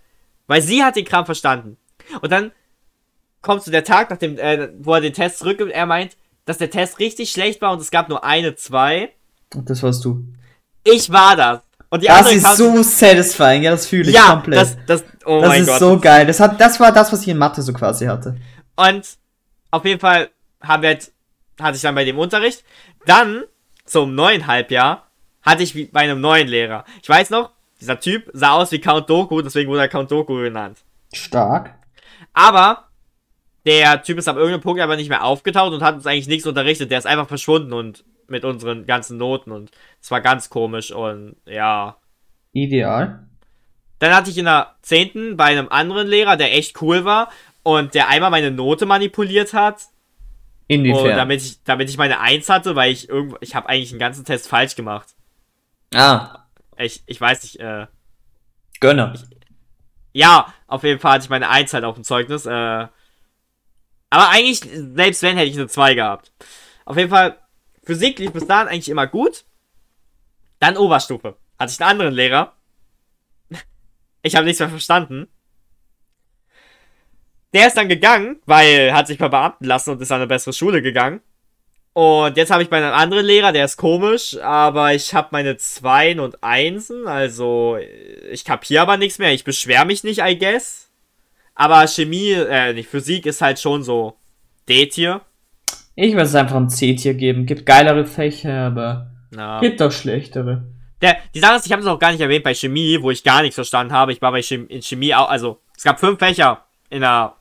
Weil 0.48 0.62
sie 0.62 0.82
hat 0.82 0.96
den 0.96 1.04
Kram 1.04 1.26
verstanden. 1.26 1.76
Und 2.22 2.32
dann 2.32 2.54
kommt 3.46 3.64
zu 3.64 3.72
der 3.72 3.84
Tag, 3.84 4.10
nachdem, 4.10 4.38
äh, 4.38 4.70
wo 4.80 4.96
er 4.96 5.02
den 5.02 5.14
Test 5.14 5.40
zurückgibt, 5.40 5.72
er 5.72 5.86
meint, 5.86 6.18
dass 6.46 6.58
der 6.58 6.70
Test 6.70 7.00
richtig 7.00 7.32
schlecht 7.32 7.62
war 7.62 7.72
und 7.72 7.80
es 7.80 7.92
gab 7.92 8.10
nur 8.10 8.24
eine, 8.24 8.56
zwei. 8.56 9.12
Und 9.54 9.70
das 9.70 9.84
warst 9.84 10.04
du. 10.04 10.26
Ich 10.84 11.12
war 11.12 11.36
das. 11.36 11.62
Und 11.90 12.02
die 12.02 12.08
das 12.08 12.32
ist 12.32 12.58
so 12.58 12.82
satisfying, 12.82 13.64
ja, 13.64 13.72
das 13.72 13.86
fühle 13.86 14.10
ich 14.10 14.16
ja, 14.16 14.32
komplett. 14.32 14.60
Das, 14.60 14.78
das, 14.88 15.04
oh 15.26 15.42
das 15.42 15.60
ist 15.60 15.68
Gott. 15.68 15.80
so 15.80 16.00
geil. 16.00 16.26
Das, 16.26 16.40
hat, 16.40 16.60
das 16.60 16.80
war 16.80 16.92
das, 16.92 17.14
was 17.14 17.22
ich 17.22 17.28
in 17.28 17.38
Mathe 17.38 17.62
so 17.62 17.72
quasi 17.72 18.08
hatte. 18.08 18.36
Und 18.76 19.08
auf 19.72 19.86
jeden 19.86 20.00
Fall 20.00 20.30
haben 20.62 20.82
wir 20.82 20.90
halt, 20.90 21.12
hatte 21.62 21.76
ich 21.76 21.82
dann 21.84 21.96
bei 21.96 22.04
dem 22.04 22.18
Unterricht. 22.18 22.64
Dann, 23.06 23.44
zum 23.86 24.16
neuen 24.16 24.48
Halbjahr, 24.48 25.08
hatte 25.44 25.62
ich 25.62 25.92
bei 25.92 26.02
einem 26.02 26.20
neuen 26.20 26.48
Lehrer. 26.48 26.84
Ich 27.02 27.08
weiß 27.08 27.30
noch, 27.30 27.52
dieser 27.80 28.00
Typ 28.00 28.30
sah 28.34 28.54
aus 28.54 28.72
wie 28.72 28.82
Count 28.82 29.10
Doku, 29.10 29.42
deswegen 29.42 29.70
wurde 29.70 29.82
er 29.82 29.88
Count 29.88 30.10
Doku 30.10 30.36
genannt. 30.36 30.80
Stark. 31.14 31.76
Aber 32.34 32.86
der 33.66 34.04
Typ 34.04 34.18
ist 34.18 34.28
ab 34.28 34.38
irgendeinem 34.38 34.62
Punkt 34.62 34.82
aber 34.82 34.96
nicht 34.96 35.10
mehr 35.10 35.24
aufgetaucht 35.24 35.74
und 35.74 35.82
hat 35.82 35.96
uns 35.96 36.06
eigentlich 36.06 36.28
nichts 36.28 36.48
unterrichtet. 36.48 36.92
Der 36.92 37.00
ist 37.00 37.08
einfach 37.08 37.28
verschwunden 37.28 37.74
und 37.74 38.04
mit 38.28 38.44
unseren 38.44 38.86
ganzen 38.86 39.18
Noten 39.18 39.52
und 39.52 39.72
es 40.02 40.12
war 40.12 40.22
ganz 40.22 40.50
komisch 40.50 40.92
und 40.92 41.36
ja. 41.46 41.98
Ideal. 42.54 43.28
Dann 44.00 44.14
hatte 44.14 44.30
ich 44.30 44.38
in 44.38 44.46
der 44.46 44.76
10. 44.82 45.38
bei 45.38 45.46
einem 45.46 45.70
anderen 45.70 46.08
Lehrer, 46.08 46.38
der 46.38 46.54
echt 46.54 46.82
cool 46.82 47.06
war 47.06 47.32
und 47.64 47.94
der 47.94 48.08
einmal 48.10 48.30
meine 48.30 48.52
Note 48.52 48.86
manipuliert 48.86 49.54
hat. 49.54 49.82
Inwiefern? 50.68 51.12
Und 51.12 51.16
damit 51.16 51.42
ich, 51.42 51.64
damit 51.64 51.90
ich 51.90 51.98
meine 51.98 52.20
1 52.20 52.50
hatte, 52.50 52.76
weil 52.76 52.92
ich 52.92 53.10
irgendwo, 53.10 53.38
ich 53.42 53.56
habe 53.56 53.70
eigentlich 53.70 53.92
den 53.92 54.00
ganzen 54.00 54.26
Test 54.26 54.48
falsch 54.48 54.76
gemacht. 54.76 55.10
Ah. 55.94 56.46
Ich, 56.78 57.04
ich 57.06 57.22
weiß 57.22 57.44
nicht, 57.44 57.60
äh. 57.60 57.88
Gönner. 58.80 59.14
Ich, 59.16 59.22
ja, 60.14 60.54
auf 60.68 60.84
jeden 60.84 61.00
Fall 61.00 61.14
hatte 61.14 61.24
ich 61.24 61.30
meine 61.30 61.50
1 61.50 61.74
halt 61.74 61.84
auf 61.84 61.96
dem 61.96 62.04
Zeugnis, 62.04 62.46
äh. 62.46 62.88
Aber 64.16 64.30
eigentlich, 64.30 64.62
selbst 64.62 65.24
wenn, 65.24 65.36
hätte 65.36 65.50
ich 65.50 65.58
eine 65.58 65.68
2 65.68 65.94
gehabt. 65.94 66.32
Auf 66.86 66.96
jeden 66.96 67.10
Fall, 67.10 67.38
Physik 67.84 68.18
lief 68.18 68.32
bis 68.32 68.48
dahin 68.48 68.70
eigentlich 68.70 68.88
immer 68.88 69.08
gut. 69.08 69.44
Dann 70.60 70.78
Oberstufe. 70.78 71.36
Hatte 71.60 71.74
ich 71.74 71.82
einen 71.82 71.90
anderen 71.90 72.14
Lehrer. 72.14 72.54
Ich 74.22 74.38
habe 74.38 74.46
nichts 74.46 74.62
mehr 74.62 74.70
verstanden. 74.70 75.28
Der 77.54 77.68
ist 77.68 77.76
dann 77.76 77.90
gegangen, 77.90 78.42
weil 78.46 78.94
hat 78.94 79.08
sich 79.08 79.18
verbeamten 79.18 79.68
lassen 79.68 79.90
und 79.90 80.02
ist 80.02 80.14
an 80.14 80.22
eine 80.22 80.28
bessere 80.28 80.54
Schule 80.54 80.82
gegangen. 80.82 81.20
Und 81.92 82.38
jetzt 82.38 82.52
habe 82.52 82.64
ich 82.64 82.70
bei 82.70 82.78
einem 82.78 82.94
anderen 82.94 83.26
Lehrer, 83.26 83.52
der 83.52 83.66
ist 83.66 83.76
komisch, 83.76 84.38
aber 84.40 84.94
ich 84.94 85.14
habe 85.14 85.28
meine 85.32 85.58
Zweien 85.58 86.22
und 86.22 86.42
Einsen, 86.42 87.06
also 87.06 87.78
ich 88.32 88.46
kapiere 88.46 88.82
aber 88.82 88.96
nichts 88.96 89.20
mehr. 89.20 89.34
Ich 89.34 89.44
beschwere 89.44 89.86
mich 89.86 90.06
nicht, 90.06 90.22
I 90.22 90.40
guess. 90.40 90.85
Aber 91.56 91.88
Chemie, 91.88 92.32
äh, 92.32 92.74
nicht 92.74 92.90
Physik 92.90 93.26
ist 93.26 93.42
halt 93.42 93.60
schon 93.60 93.82
so 93.84 94.18
D-Tier. 94.68 95.22
Ich 95.96 96.12
würde 96.14 96.24
es 96.26 96.36
einfach 96.36 96.58
ein 96.58 96.70
C-Tier 96.70 97.14
geben. 97.14 97.46
Gibt 97.46 97.66
geilere 97.66 98.06
Fächer, 98.06 98.68
aber 98.68 99.12
Ja. 99.36 99.60
gibt 99.62 99.82
auch 99.82 99.92
schlechtere. 99.92 100.66
Der, 101.02 101.18
die 101.34 101.40
Sache 101.40 101.56
ist, 101.56 101.66
ich 101.66 101.72
habe 101.72 101.82
es 101.82 101.86
noch 101.88 102.00
gar 102.00 102.12
nicht 102.12 102.22
erwähnt 102.22 102.44
bei 102.44 102.54
Chemie, 102.54 102.98
wo 103.02 103.12
ich 103.12 103.24
gar 103.24 103.42
nichts 103.42 103.56
verstanden 103.56 103.94
habe. 103.94 104.12
Ich 104.12 104.22
war 104.22 104.32
bei 104.32 104.42
Chemie, 104.42 104.66
in 104.68 104.82
Chemie 104.82 105.14
auch, 105.14 105.30
also 105.30 105.60
es 105.78 105.84
gab 105.84 106.00
fünf 106.00 106.20
Fächer 106.20 106.66
in 106.90 107.02
der 107.02 107.36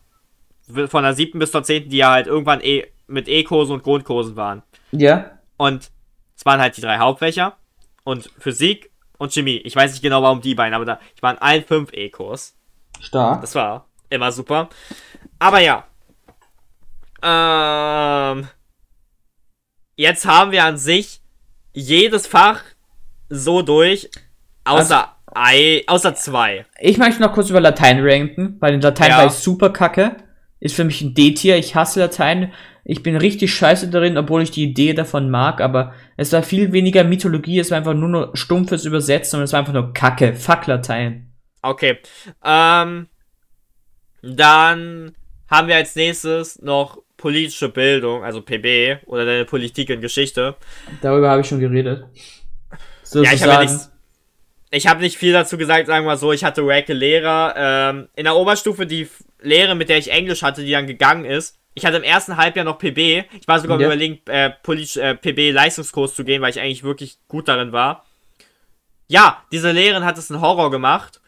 von 0.88 1.02
der 1.02 1.12
siebten 1.14 1.38
bis 1.38 1.50
zur 1.52 1.62
zehnten, 1.62 1.90
die 1.90 1.98
ja 1.98 2.10
halt 2.12 2.26
irgendwann 2.26 2.60
eh 2.62 2.86
mit 3.06 3.28
E-Kursen 3.28 3.74
und 3.74 3.82
Grundkursen 3.82 4.34
waren. 4.36 4.62
Ja. 4.92 5.30
Und 5.58 5.90
Es 6.36 6.44
waren 6.46 6.60
halt 6.60 6.76
die 6.76 6.80
drei 6.80 6.98
Hauptfächer 6.98 7.56
und 8.02 8.28
Physik 8.38 8.90
und 9.18 9.32
Chemie. 9.32 9.58
Ich 9.58 9.76
weiß 9.76 9.92
nicht 9.92 10.02
genau, 10.02 10.22
warum 10.22 10.40
die 10.40 10.54
beiden, 10.54 10.74
aber 10.74 10.84
da, 10.84 10.98
ich 11.14 11.22
war 11.22 11.32
in 11.32 11.38
allen 11.38 11.64
fünf 11.64 11.92
E-Kurs. 11.92 12.56
Stark. 13.00 13.40
Das 13.42 13.54
war 13.54 13.86
immer 14.10 14.32
super. 14.32 14.68
Aber 15.38 15.60
ja. 15.60 15.84
Ähm, 17.22 18.48
jetzt 19.96 20.26
haben 20.26 20.50
wir 20.52 20.64
an 20.64 20.76
sich 20.76 21.20
jedes 21.72 22.26
Fach 22.26 22.62
so 23.28 23.62
durch, 23.62 24.10
außer 24.64 25.16
ei, 25.34 25.82
außer 25.86 26.14
zwei. 26.14 26.64
Ich 26.78 26.98
möchte 26.98 27.20
noch 27.20 27.32
kurz 27.32 27.50
über 27.50 27.60
Latein 27.60 27.98
ranken, 28.00 28.56
weil 28.60 28.74
in 28.74 28.80
Latein 28.80 29.10
Ja. 29.10 29.18
war 29.18 29.26
ich 29.26 29.32
super 29.32 29.70
kacke. 29.70 30.16
Ist 30.60 30.76
für 30.76 30.84
mich 30.84 31.00
ein 31.02 31.14
D-Tier. 31.14 31.56
Ich 31.56 31.74
hasse 31.74 32.00
Latein. 32.00 32.52
Ich 32.84 33.02
bin 33.02 33.16
richtig 33.16 33.54
scheiße 33.54 33.88
darin, 33.90 34.16
obwohl 34.18 34.42
ich 34.42 34.50
die 34.50 34.62
Idee 34.64 34.92
davon 34.92 35.30
mag, 35.30 35.60
aber 35.62 35.94
es 36.18 36.32
war 36.32 36.42
viel 36.42 36.72
weniger 36.72 37.02
Mythologie, 37.02 37.58
es 37.58 37.70
war 37.70 37.78
einfach 37.78 37.94
nur 37.94 38.10
noch 38.10 38.36
stumpfes 38.36 38.84
Übersetzen 38.84 39.38
und 39.38 39.44
es 39.44 39.52
war 39.52 39.60
einfach 39.60 39.72
nur 39.72 39.94
Kacke. 39.94 40.34
Fuck 40.34 40.66
Latein. 40.66 41.32
Okay. 41.62 41.98
Ähm, 42.44 43.08
dann 44.24 45.14
haben 45.50 45.68
wir 45.68 45.76
als 45.76 45.94
nächstes 45.94 46.60
noch 46.62 46.98
politische 47.16 47.68
Bildung, 47.68 48.24
also 48.24 48.42
PB 48.42 49.06
oder 49.06 49.24
deine 49.24 49.44
Politik 49.44 49.90
in 49.90 50.00
Geschichte. 50.00 50.56
Darüber 51.00 51.30
habe 51.30 51.40
ich 51.42 51.48
schon 51.48 51.60
geredet. 51.60 52.04
So 53.02 53.22
Ja, 53.22 53.32
ich 53.32 53.42
habe 53.42 53.52
ja 53.52 53.60
nichts. 53.60 53.90
Ich 54.70 54.86
habe 54.88 55.00
nicht 55.00 55.16
viel 55.16 55.32
dazu 55.32 55.56
gesagt, 55.56 55.86
sagen 55.86 56.04
wir 56.04 56.10
mal 56.12 56.16
so. 56.16 56.32
Ich 56.32 56.42
hatte 56.42 56.66
wacke 56.66 56.92
Lehrer. 56.92 57.54
Ähm, 57.56 58.08
in 58.16 58.24
der 58.24 58.34
Oberstufe 58.34 58.86
die 58.86 59.08
Lehre, 59.40 59.74
mit 59.76 59.88
der 59.88 59.98
ich 59.98 60.10
Englisch 60.10 60.42
hatte, 60.42 60.64
die 60.64 60.72
dann 60.72 60.86
gegangen 60.88 61.24
ist. 61.24 61.56
Ich 61.74 61.86
hatte 61.86 61.96
im 61.96 62.02
ersten 62.02 62.36
Halbjahr 62.36 62.64
noch 62.64 62.78
PB. 62.78 63.24
Ich 63.40 63.46
war 63.46 63.60
sogar 63.60 63.80
Ja. 63.80 63.86
überlegen, 63.86 64.20
äh, 64.28 64.46
äh, 64.50 65.14
PB-Leistungskurs 65.14 66.14
zu 66.14 66.24
gehen, 66.24 66.42
weil 66.42 66.50
ich 66.50 66.60
eigentlich 66.60 66.82
wirklich 66.82 67.18
gut 67.28 67.46
darin 67.48 67.72
war. 67.72 68.04
Ja, 69.06 69.44
diese 69.52 69.70
Lehrerin 69.70 70.04
hat 70.04 70.18
es 70.18 70.30
einen 70.30 70.40
Horror 70.40 70.70
gemacht. 70.70 71.20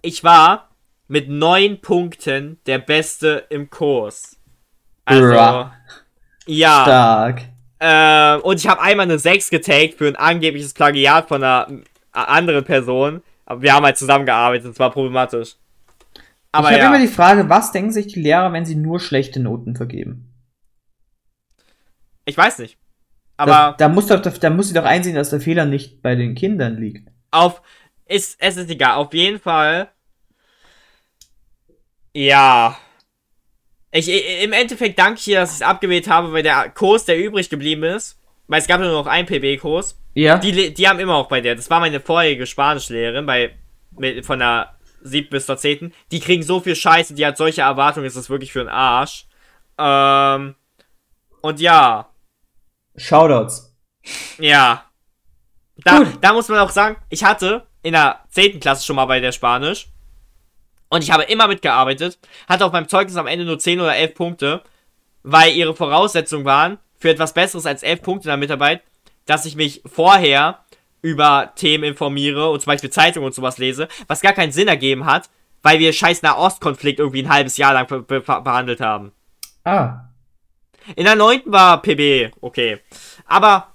Ich 0.00 0.24
war 0.24 0.65
mit 1.08 1.28
neun 1.28 1.80
Punkten 1.80 2.58
der 2.66 2.78
Beste 2.78 3.44
im 3.50 3.70
Kurs. 3.70 4.38
Also, 5.04 5.28
Bra. 5.28 5.72
ja. 6.46 6.82
Stark. 6.82 7.42
Ähm, 7.78 8.40
und 8.40 8.58
ich 8.58 8.66
habe 8.66 8.80
einmal 8.80 9.04
eine 9.04 9.18
6 9.18 9.50
getaggt 9.50 9.94
für 9.98 10.08
ein 10.08 10.16
angebliches 10.16 10.72
Plagiat 10.72 11.28
von 11.28 11.42
einer 11.42 11.68
äh, 11.70 11.82
anderen 12.12 12.64
Person. 12.64 13.22
Aber 13.44 13.62
wir 13.62 13.72
haben 13.72 13.84
halt 13.84 13.98
zusammengearbeitet, 13.98 14.70
das 14.70 14.78
war 14.78 14.90
problematisch. 14.90 15.56
Aber 16.52 16.68
ich 16.68 16.74
habe 16.74 16.84
ja, 16.84 16.88
immer 16.88 16.98
die 16.98 17.12
Frage, 17.12 17.48
was 17.48 17.70
denken 17.70 17.92
sich 17.92 18.06
die 18.06 18.20
Lehrer, 18.20 18.52
wenn 18.52 18.64
sie 18.64 18.76
nur 18.76 18.98
schlechte 18.98 19.40
Noten 19.40 19.76
vergeben? 19.76 20.32
ich 22.26 22.36
weiß 22.36 22.58
nicht. 22.58 22.76
da, 23.36 23.44
Aber 23.44 23.76
da 23.78 23.88
muss 23.88 24.06
doch, 24.06 24.20
da 24.20 24.50
muss 24.50 24.68
sie 24.68 24.74
doch 24.74 24.84
einsehen, 24.84 25.14
dass 25.14 25.30
der 25.30 25.40
Fehler 25.40 25.64
nicht 25.64 26.02
bei 26.02 26.14
den 26.14 26.34
Kindern 26.34 26.76
liegt. 26.76 27.08
auf, 27.30 27.62
ist, 28.06 28.36
es 28.40 28.56
ist 28.56 28.70
egal, 28.70 28.96
auf 28.96 29.14
jeden 29.14 29.38
Fall. 29.38 29.88
Ja. 32.16 32.78
Ich, 33.90 34.08
im 34.42 34.52
Endeffekt 34.54 34.98
danke 34.98 35.20
ich 35.20 35.28
ihr, 35.28 35.40
dass 35.40 35.50
ich 35.50 35.56
es 35.56 35.62
abgewählt 35.62 36.08
habe, 36.08 36.32
weil 36.32 36.42
der 36.42 36.70
Kurs, 36.70 37.04
der 37.04 37.18
übrig 37.18 37.50
geblieben 37.50 37.82
ist, 37.82 38.18
weil 38.46 38.60
es 38.60 38.66
gab 38.66 38.80
nur 38.80 38.90
noch 38.90 39.06
einen 39.06 39.26
PB-Kurs, 39.26 40.00
Ja. 40.14 40.38
Die, 40.38 40.72
die 40.72 40.88
haben 40.88 40.98
immer 40.98 41.16
auch 41.16 41.28
bei 41.28 41.42
der. 41.42 41.54
Das 41.56 41.68
war 41.68 41.80
meine 41.80 42.00
vorherige 42.00 42.46
Spanischlehrerin 42.46 43.26
bei 43.26 43.54
mit, 43.90 44.24
von 44.24 44.38
der 44.38 44.76
7. 45.02 45.28
bis 45.28 45.44
zur 45.44 45.58
10. 45.58 45.92
Die 46.10 46.20
kriegen 46.20 46.42
so 46.42 46.60
viel 46.60 46.74
Scheiße, 46.74 47.12
die 47.14 47.26
hat 47.26 47.36
solche 47.36 47.60
Erwartungen, 47.62 48.06
ist 48.06 48.16
das 48.16 48.30
wirklich 48.30 48.50
für 48.52 48.60
einen 48.60 48.70
Arsch. 48.70 49.26
Ähm, 49.78 50.54
und 51.42 51.60
ja, 51.60 52.08
Shoutouts. 52.96 53.76
ja. 54.38 54.84
Da, 55.84 55.98
Gut. 55.98 56.18
da 56.22 56.32
muss 56.32 56.48
man 56.48 56.60
auch 56.60 56.70
sagen, 56.70 56.96
ich 57.10 57.22
hatte 57.24 57.66
in 57.82 57.92
der 57.92 58.20
10. 58.30 58.58
Klasse 58.60 58.86
schon 58.86 58.96
mal 58.96 59.04
bei 59.04 59.20
der 59.20 59.32
Spanisch. 59.32 59.88
Und 60.88 61.02
ich 61.02 61.10
habe 61.10 61.24
immer 61.24 61.48
mitgearbeitet. 61.48 62.18
Hatte 62.48 62.64
auf 62.64 62.72
meinem 62.72 62.88
Zeugnis 62.88 63.16
am 63.16 63.26
Ende 63.26 63.44
nur 63.44 63.58
10 63.58 63.80
oder 63.80 63.96
11 63.96 64.14
Punkte. 64.14 64.62
Weil 65.22 65.52
ihre 65.54 65.74
Voraussetzungen 65.74 66.44
waren, 66.44 66.78
für 66.98 67.10
etwas 67.10 67.34
Besseres 67.34 67.66
als 67.66 67.82
11 67.82 68.02
Punkte 68.02 68.28
in 68.28 68.30
der 68.30 68.36
Mitarbeit, 68.36 68.82
dass 69.26 69.44
ich 69.44 69.56
mich 69.56 69.82
vorher 69.84 70.60
über 71.02 71.52
Themen 71.56 71.84
informiere 71.84 72.50
und 72.50 72.60
zum 72.60 72.70
Beispiel 72.70 72.90
Zeitungen 72.90 73.26
und 73.26 73.34
sowas 73.34 73.58
lese, 73.58 73.88
was 74.06 74.22
gar 74.22 74.32
keinen 74.32 74.52
Sinn 74.52 74.68
ergeben 74.68 75.06
hat, 75.06 75.28
weil 75.62 75.78
wir 75.78 75.92
scheiß 75.92 76.22
Nahostkonflikt 76.22 76.98
irgendwie 76.98 77.22
ein 77.22 77.28
halbes 77.28 77.56
Jahr 77.56 77.74
lang 77.74 77.86
be 77.86 78.02
be 78.02 78.20
behandelt 78.20 78.80
haben. 78.80 79.12
Ah. 79.64 80.04
In 80.94 81.04
der 81.04 81.16
9. 81.16 81.42
war 81.46 81.82
PB, 81.82 82.32
okay. 82.40 82.80
Aber 83.26 83.72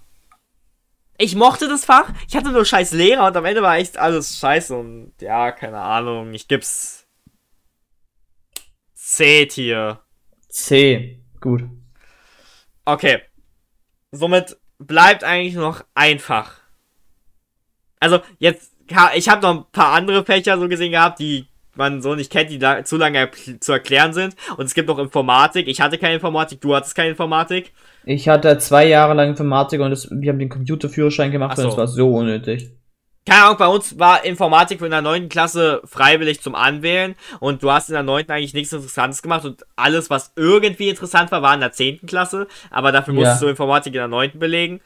ich 1.17 1.35
mochte 1.35 1.67
das 1.67 1.85
Fach. 1.85 2.09
Ich 2.27 2.35
hatte 2.35 2.51
nur 2.51 2.65
scheiß 2.65 2.93
Lehrer 2.93 3.27
und 3.27 3.37
am 3.37 3.45
Ende 3.45 3.61
war 3.61 3.77
echt 3.77 3.97
alles 3.97 4.39
scheiße 4.39 4.75
und 4.75 5.13
ja, 5.19 5.51
keine 5.51 5.79
Ahnung. 5.79 6.33
Ich 6.33 6.47
gib's 6.47 7.00
C-Tier. 9.11 9.99
C. 10.47 11.19
Gut. 11.41 11.63
Okay. 12.85 13.19
Somit 14.13 14.57
bleibt 14.79 15.25
eigentlich 15.25 15.55
noch 15.55 15.83
einfach. 15.93 16.61
Also, 17.99 18.21
jetzt, 18.39 18.71
ich 19.15 19.27
habe 19.27 19.41
noch 19.41 19.57
ein 19.57 19.65
paar 19.73 19.93
andere 19.93 20.23
Fächer 20.23 20.57
so 20.57 20.69
gesehen 20.69 20.93
gehabt, 20.93 21.19
die 21.19 21.45
man 21.75 22.01
so 22.01 22.15
nicht 22.15 22.31
kennt, 22.31 22.51
die 22.51 22.57
da 22.57 22.85
zu 22.85 22.95
lange 22.95 23.29
zu 23.59 23.73
erklären 23.73 24.13
sind. 24.13 24.35
Und 24.55 24.65
es 24.65 24.73
gibt 24.73 24.87
noch 24.87 24.97
Informatik. 24.97 25.67
Ich 25.67 25.81
hatte 25.81 25.97
keine 25.97 26.15
Informatik, 26.15 26.61
du 26.61 26.73
hattest 26.73 26.95
keine 26.95 27.09
Informatik. 27.09 27.73
Ich 28.05 28.29
hatte 28.29 28.57
zwei 28.59 28.87
Jahre 28.87 29.13
lang 29.13 29.29
Informatik 29.29 29.81
und 29.81 29.91
das, 29.91 30.09
wir 30.09 30.31
haben 30.31 30.39
den 30.39 30.49
Computerführerschein 30.49 31.31
gemacht 31.31 31.53
Ach 31.53 31.57
so. 31.57 31.63
und 31.63 31.69
es 31.69 31.77
war 31.77 31.87
so 31.87 32.13
unnötig. 32.13 32.71
Keine 33.27 33.43
Ahnung, 33.43 33.57
bei 33.57 33.67
uns 33.67 33.99
war 33.99 34.25
Informatik 34.25 34.81
in 34.81 34.89
der 34.89 35.03
9. 35.03 35.29
Klasse 35.29 35.81
freiwillig 35.85 36.41
zum 36.41 36.55
Anwählen 36.55 37.15
und 37.39 37.61
du 37.61 37.71
hast 37.71 37.89
in 37.89 37.93
der 37.93 38.01
9. 38.03 38.27
eigentlich 38.29 38.55
nichts 38.55 38.73
Interessantes 38.73 39.21
gemacht 39.21 39.45
und 39.45 39.63
alles, 39.75 40.09
was 40.09 40.33
irgendwie 40.35 40.89
interessant 40.89 41.31
war, 41.31 41.43
war 41.43 41.53
in 41.53 41.59
der 41.59 41.71
10. 41.71 42.07
Klasse, 42.07 42.47
aber 42.71 42.91
dafür 42.91 43.13
Ja. 43.13 43.19
musstest 43.19 43.43
du 43.43 43.47
Informatik 43.47 43.93
in 43.93 43.99
der 43.99 44.07
9. 44.07 44.39
belegen. 44.39 44.81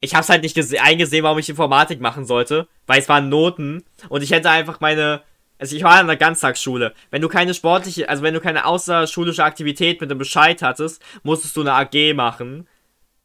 Ich 0.00 0.14
hab's 0.14 0.30
halt 0.30 0.42
nicht 0.42 0.56
gese- 0.56 0.78
eingesehen, 0.78 1.22
warum 1.22 1.38
ich 1.38 1.48
Informatik 1.50 2.00
machen 2.00 2.24
sollte, 2.24 2.66
weil 2.86 2.98
es 3.00 3.08
waren 3.10 3.28
Noten 3.28 3.84
und 4.08 4.22
ich 4.22 4.30
hätte 4.30 4.48
einfach 4.48 4.80
meine, 4.80 5.20
also 5.58 5.76
ich 5.76 5.82
war 5.82 5.94
in 6.00 6.06
einer 6.06 6.16
Ganztagsschule. 6.16 6.94
Wenn 7.10 7.20
du 7.20 7.28
keine 7.28 7.52
sportliche, 7.52 8.08
also 8.08 8.22
wenn 8.22 8.32
du 8.32 8.40
keine 8.40 8.64
außerschulische 8.64 9.44
Aktivität 9.44 10.00
mit 10.00 10.10
dem 10.10 10.16
Bescheid 10.18 10.62
hattest, 10.62 11.02
musstest 11.24 11.54
du 11.58 11.60
eine 11.60 11.74
AG 11.74 12.14
machen. 12.14 12.66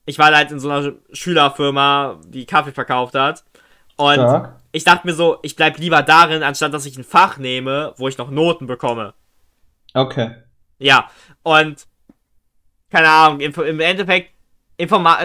Ich 0.05 0.19
war 0.19 0.35
halt 0.35 0.51
in 0.51 0.59
so 0.59 0.69
einer 0.69 0.91
Schülerfirma, 1.13 2.19
die 2.27 2.45
Kaffee 2.45 2.73
verkauft 2.73 3.15
hat. 3.15 3.45
Und 3.98 4.14
Stark. 4.15 4.60
ich 4.72 4.84
dachte 4.84 5.06
mir 5.07 5.14
so, 5.14 5.38
ich 5.44 5.56
bleib 5.56 5.78
lieber 5.78 6.02
darin, 6.02 6.44
anstatt 6.44 6.74
dass 6.74 6.86
ich 6.86 6.98
ein 6.98 7.03
Fach 7.03 7.38
nehme, 7.38 7.94
wo 7.98 8.07
ich 8.07 8.18
noch 8.18 8.30
Noten 8.32 8.68
bekomme. 8.68 9.14
Okay. 9.94 10.32
Ja, 10.80 11.10
und 11.44 11.86
keine 12.91 13.10
Ahnung, 13.10 13.40
im, 13.40 13.53
im 13.53 13.80
Endeffekt, 13.80 14.32
Informa 14.78 15.18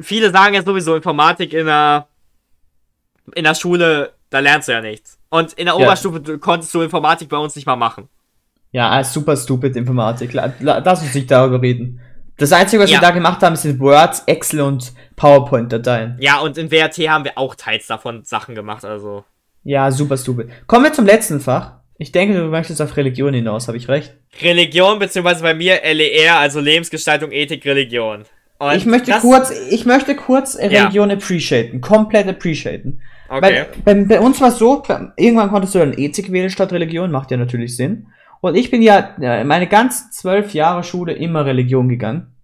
viele 0.00 0.30
sagen 0.30 0.54
ja 0.54 0.62
sowieso 0.62 0.94
Informatik 0.94 1.52
in 1.52 1.66
der, 1.66 2.06
in 3.34 3.44
der 3.44 3.54
Schule, 3.54 4.12
da 4.30 4.38
lernst 4.38 4.68
du 4.68 4.72
ja 4.72 4.80
nichts. 4.80 5.18
Und 5.28 5.52
in 5.54 5.66
der 5.66 5.74
Ja. 5.78 5.80
Oberstufe 5.86 6.38
konntest 6.38 6.72
du 6.74 6.82
Informatik 6.82 7.28
bei 7.28 7.36
uns 7.36 7.56
nicht 7.56 7.66
mal 7.66 7.76
machen. 7.76 8.08
Ja, 8.70 8.90
ah, 8.90 9.04
super 9.04 9.36
stupid 9.36 9.76
Informatik. 9.76 10.32
La- 10.32 10.52
la- 10.60 10.78
Lass 10.78 11.02
uns 11.02 11.14
nicht 11.14 11.30
darüber 11.30 11.60
reden. 11.60 12.00
Das 12.38 12.52
Einzige, 12.52 12.82
was 12.82 12.90
Ja. 12.90 12.96
wir 12.98 13.02
da 13.08 13.10
gemacht 13.10 13.42
haben, 13.42 13.56
sind 13.56 13.78
Words, 13.80 14.22
Excel 14.26 14.60
und 14.62 14.92
PowerPoint-Dateien. 15.16 16.16
Ja, 16.20 16.38
und 16.40 16.58
in 16.58 16.70
WRT 16.70 16.98
haben 17.08 17.24
wir 17.24 17.32
auch 17.36 17.54
teils 17.54 17.86
davon 17.86 18.24
Sachen 18.24 18.54
gemacht, 18.54 18.84
also. 18.84 19.24
Ja, 19.64 19.90
super 19.90 20.16
stupid. 20.16 20.48
Kommen 20.66 20.84
wir 20.84 20.92
zum 20.92 21.06
letzten 21.06 21.40
Fach. 21.40 21.74
Ich 21.98 22.10
denke, 22.10 22.36
du 22.36 22.44
möchtest 22.46 22.82
auf 22.82 22.96
Religion 22.96 23.32
hinaus, 23.32 23.68
habe 23.68 23.76
ich 23.76 23.86
recht? 23.88 24.14
Religion, 24.40 24.98
beziehungsweise 24.98 25.42
bei 25.42 25.54
mir 25.54 25.80
LER, 25.84 26.38
also 26.38 26.58
Lebensgestaltung, 26.58 27.30
Ethik, 27.30 27.64
Religion. 27.64 28.24
Und 28.58 28.74
Ich 28.74 28.86
möchte 28.86 29.12
kurz, 29.20 29.52
ich 29.70 29.84
möchte 29.84 30.16
kurz 30.16 30.54
äh, 30.56 30.68
Ja. 30.68 30.82
Religion 30.84 31.10
appreciaten, 31.10 31.80
komplett 31.80 32.26
appreciaten. 32.28 33.00
Okay. 33.28 33.66
Bei, 33.84 33.94
bei, 33.94 34.04
bei 34.04 34.20
uns 34.20 34.40
war 34.40 34.48
es 34.48 34.58
so, 34.58 34.82
irgendwann 35.16 35.50
konntest 35.50 35.74
du 35.74 35.78
dann 35.78 35.96
Ethik 35.96 36.32
wählen 36.32 36.50
statt 36.50 36.72
Religion, 36.72 37.10
macht 37.10 37.30
ja 37.30 37.36
natürlich 37.36 37.76
Sinn. 37.76 38.08
Und 38.42 38.56
ich 38.56 38.70
bin 38.70 38.82
ja 38.82 39.14
meine 39.44 39.68
ganzen 39.68 40.10
zwölf 40.10 40.52
Jahre 40.52 40.82
Schule 40.82 41.12
immer 41.12 41.46
Religion 41.46 41.88
gegangen. 41.88 42.34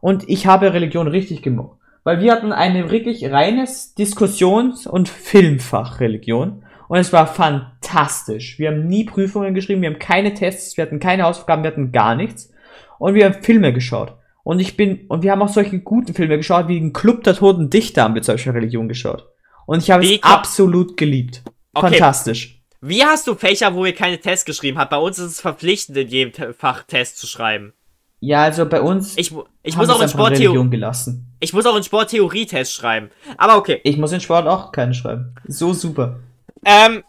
Und 0.00 0.28
ich 0.28 0.46
habe 0.46 0.74
Religion 0.74 1.06
richtig 1.08 1.40
gemocht. 1.42 1.78
Weil 2.02 2.20
wir 2.20 2.32
hatten 2.32 2.52
eine 2.52 2.90
wirklich 2.90 3.30
reines 3.30 3.94
Diskussions- 3.94 4.86
und 4.86 5.08
Filmfach 5.08 6.00
Religion. 6.00 6.64
Und 6.88 6.98
es 6.98 7.14
war 7.14 7.26
fantastisch. 7.26 8.58
Wir 8.58 8.70
haben 8.70 8.88
nie 8.88 9.04
Prüfungen 9.04 9.54
geschrieben, 9.54 9.80
wir 9.80 9.90
haben 9.90 9.98
keine 9.98 10.34
Tests, 10.34 10.76
wir 10.76 10.84
hatten 10.84 10.98
keine 10.98 11.22
Hausaufgaben, 11.22 11.62
wir 11.62 11.70
hatten 11.70 11.92
gar 11.92 12.14
nichts. 12.16 12.52
Und 12.98 13.14
wir 13.14 13.24
haben 13.24 13.42
Filme 13.42 13.72
geschaut. 13.72 14.14
Und 14.42 14.60
ich 14.60 14.76
bin, 14.76 15.06
und 15.08 15.22
wir 15.22 15.32
haben 15.32 15.40
auch 15.40 15.48
solche 15.48 15.78
guten 15.78 16.12
Filme 16.12 16.36
geschaut, 16.36 16.68
wie 16.68 16.78
den 16.78 16.92
Club 16.92 17.22
der 17.22 17.36
Toten 17.36 17.70
Dichter 17.70 18.02
haben 18.02 18.14
wir 18.14 18.22
Beispiel 18.22 18.52
Religion 18.52 18.88
geschaut. 18.88 19.28
Und 19.66 19.78
ich 19.78 19.90
habe 19.90 20.04
es 20.04 20.22
absolut 20.22 20.96
geliebt. 20.98 21.42
Okay. 21.72 21.88
Fantastisch. 21.88 22.53
Wie 22.86 23.02
hast 23.02 23.26
du 23.26 23.34
Fächer, 23.34 23.74
wo 23.74 23.86
ihr 23.86 23.94
keine 23.94 24.20
Tests 24.20 24.44
geschrieben 24.44 24.76
habt? 24.78 24.90
Bei 24.90 24.98
uns 24.98 25.18
ist 25.18 25.30
es 25.32 25.40
verpflichtend, 25.40 25.96
in 25.96 26.08
jedem 26.08 26.54
Fach 26.54 26.82
Tests 26.82 27.18
zu 27.18 27.26
schreiben. 27.26 27.72
Ja, 28.20 28.42
also 28.42 28.66
bei 28.66 28.82
uns. 28.82 29.16
Ich, 29.16 29.34
ich 29.62 29.76
muss 29.76 29.88
auch 29.88 30.02
in 30.02 30.08
Sporttheorie, 30.08 30.68
gelassen. 30.68 31.34
ich 31.40 31.54
muss 31.54 31.64
auch 31.64 31.76
in 31.76 31.82
Sporttheorietest 31.82 32.72
schreiben. 32.74 33.10
Aber 33.38 33.56
okay. 33.56 33.80
Ich 33.84 33.96
muss 33.96 34.12
in 34.12 34.20
Sport 34.20 34.46
auch 34.46 34.70
keinen 34.70 34.92
schreiben. 34.92 35.34
So 35.46 35.72
super. 35.72 36.20
Ähm, 36.64 37.02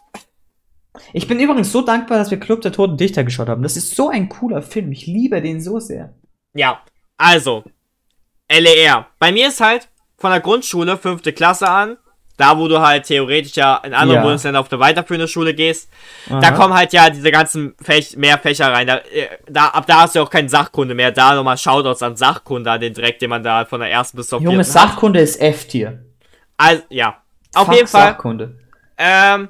Ich 1.12 1.28
bin 1.28 1.38
übrigens 1.38 1.72
so 1.72 1.82
dankbar, 1.82 2.16
dass 2.16 2.30
wir 2.30 2.40
Club 2.40 2.62
der 2.62 2.72
Toten 2.72 2.96
Dichter 2.96 3.22
geschaut 3.22 3.48
haben. 3.48 3.62
Das 3.62 3.76
ist 3.76 3.94
so 3.94 4.08
ein 4.08 4.30
cooler 4.30 4.62
Film. 4.62 4.92
Ich 4.92 5.06
liebe 5.06 5.42
den 5.42 5.60
so 5.60 5.78
sehr. 5.78 6.14
ja. 6.54 6.80
Also. 7.18 7.64
LER. 8.50 9.06
Bei 9.18 9.32
mir 9.32 9.48
ist 9.48 9.60
halt 9.60 9.88
von 10.16 10.30
der 10.30 10.40
Grundschule, 10.40 10.96
fünfte 10.96 11.32
Klasse 11.32 11.68
an, 11.68 11.96
da 12.36 12.58
wo 12.58 12.68
du 12.68 12.80
halt 12.80 13.04
theoretisch 13.04 13.54
ja 13.56 13.76
in 13.84 13.94
anderen 13.94 14.16
Ja. 14.16 14.22
Bundesländern 14.22 14.60
auf 14.62 14.70
eine 14.70 14.80
weiterführende 14.80 15.26
Schule 15.28 15.54
gehst, 15.54 15.90
da 16.28 16.38
Aha. 16.38 16.50
kommen 16.52 16.74
halt 16.74 16.92
ja 16.92 17.08
diese 17.10 17.30
ganzen 17.30 17.74
Fäch 17.80 18.16
mehr 18.16 18.38
Fächer 18.38 18.72
rein. 18.72 18.86
Da, 18.86 18.96
äh, 18.98 19.28
da, 19.48 19.68
ab 19.68 19.86
da 19.86 20.02
hast 20.02 20.14
du 20.14 20.18
ja 20.18 20.24
auch 20.24 20.30
keine 20.30 20.48
Sachkunde 20.48 20.94
mehr. 20.94 21.12
Da 21.12 21.34
nochmal 21.34 21.56
Shoutouts 21.56 22.02
an 22.02 22.16
Sachkunde, 22.16 22.70
an 22.70 22.80
den 22.80 22.92
Direkt, 22.94 23.22
den 23.22 23.30
man 23.30 23.42
da 23.42 23.64
von 23.64 23.80
der 23.80 23.90
ersten 23.90 24.16
bis 24.18 24.28
zur 24.28 24.40
Junge, 24.40 24.64
vierten 24.64 24.80
hat. 24.80 24.90
Sachkunde 24.90 25.20
ist 25.20 25.40
F-Tier. 25.40 26.04
Also, 26.56 26.82
ja. 26.90 27.16
Auf 27.54 27.66
Fuck 27.66 27.74
jeden 27.74 27.88
Fall. 27.88 28.08
Sachkunde. 28.08 28.58
Ähm, 28.98 29.48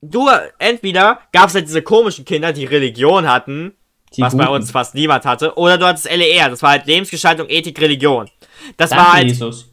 du, 0.00 0.28
entweder 0.58 1.20
gab 1.32 1.48
es 1.48 1.54
halt 1.54 1.66
diese 1.66 1.82
komischen 1.82 2.24
Kinder, 2.24 2.52
die 2.52 2.64
Religion 2.64 3.28
hatten, 3.28 3.74
Die 4.16 4.22
was 4.22 4.36
bei 4.36 4.44
Guten. 4.44 4.56
uns 4.56 4.70
fast 4.70 4.94
niemand 4.94 5.24
hatte, 5.26 5.54
oder 5.56 5.76
du 5.78 5.86
hattest 5.86 6.10
LER, 6.10 6.48
das 6.50 6.62
war 6.62 6.70
halt 6.70 6.86
Lebensgestaltung, 6.86 7.48
Ethik, 7.48 7.80
Religion. 7.80 8.30
Das 8.76 8.90
Danke, 8.90 9.04
war 9.04 9.12
halt, 9.14 9.28
Jesus. 9.28 9.70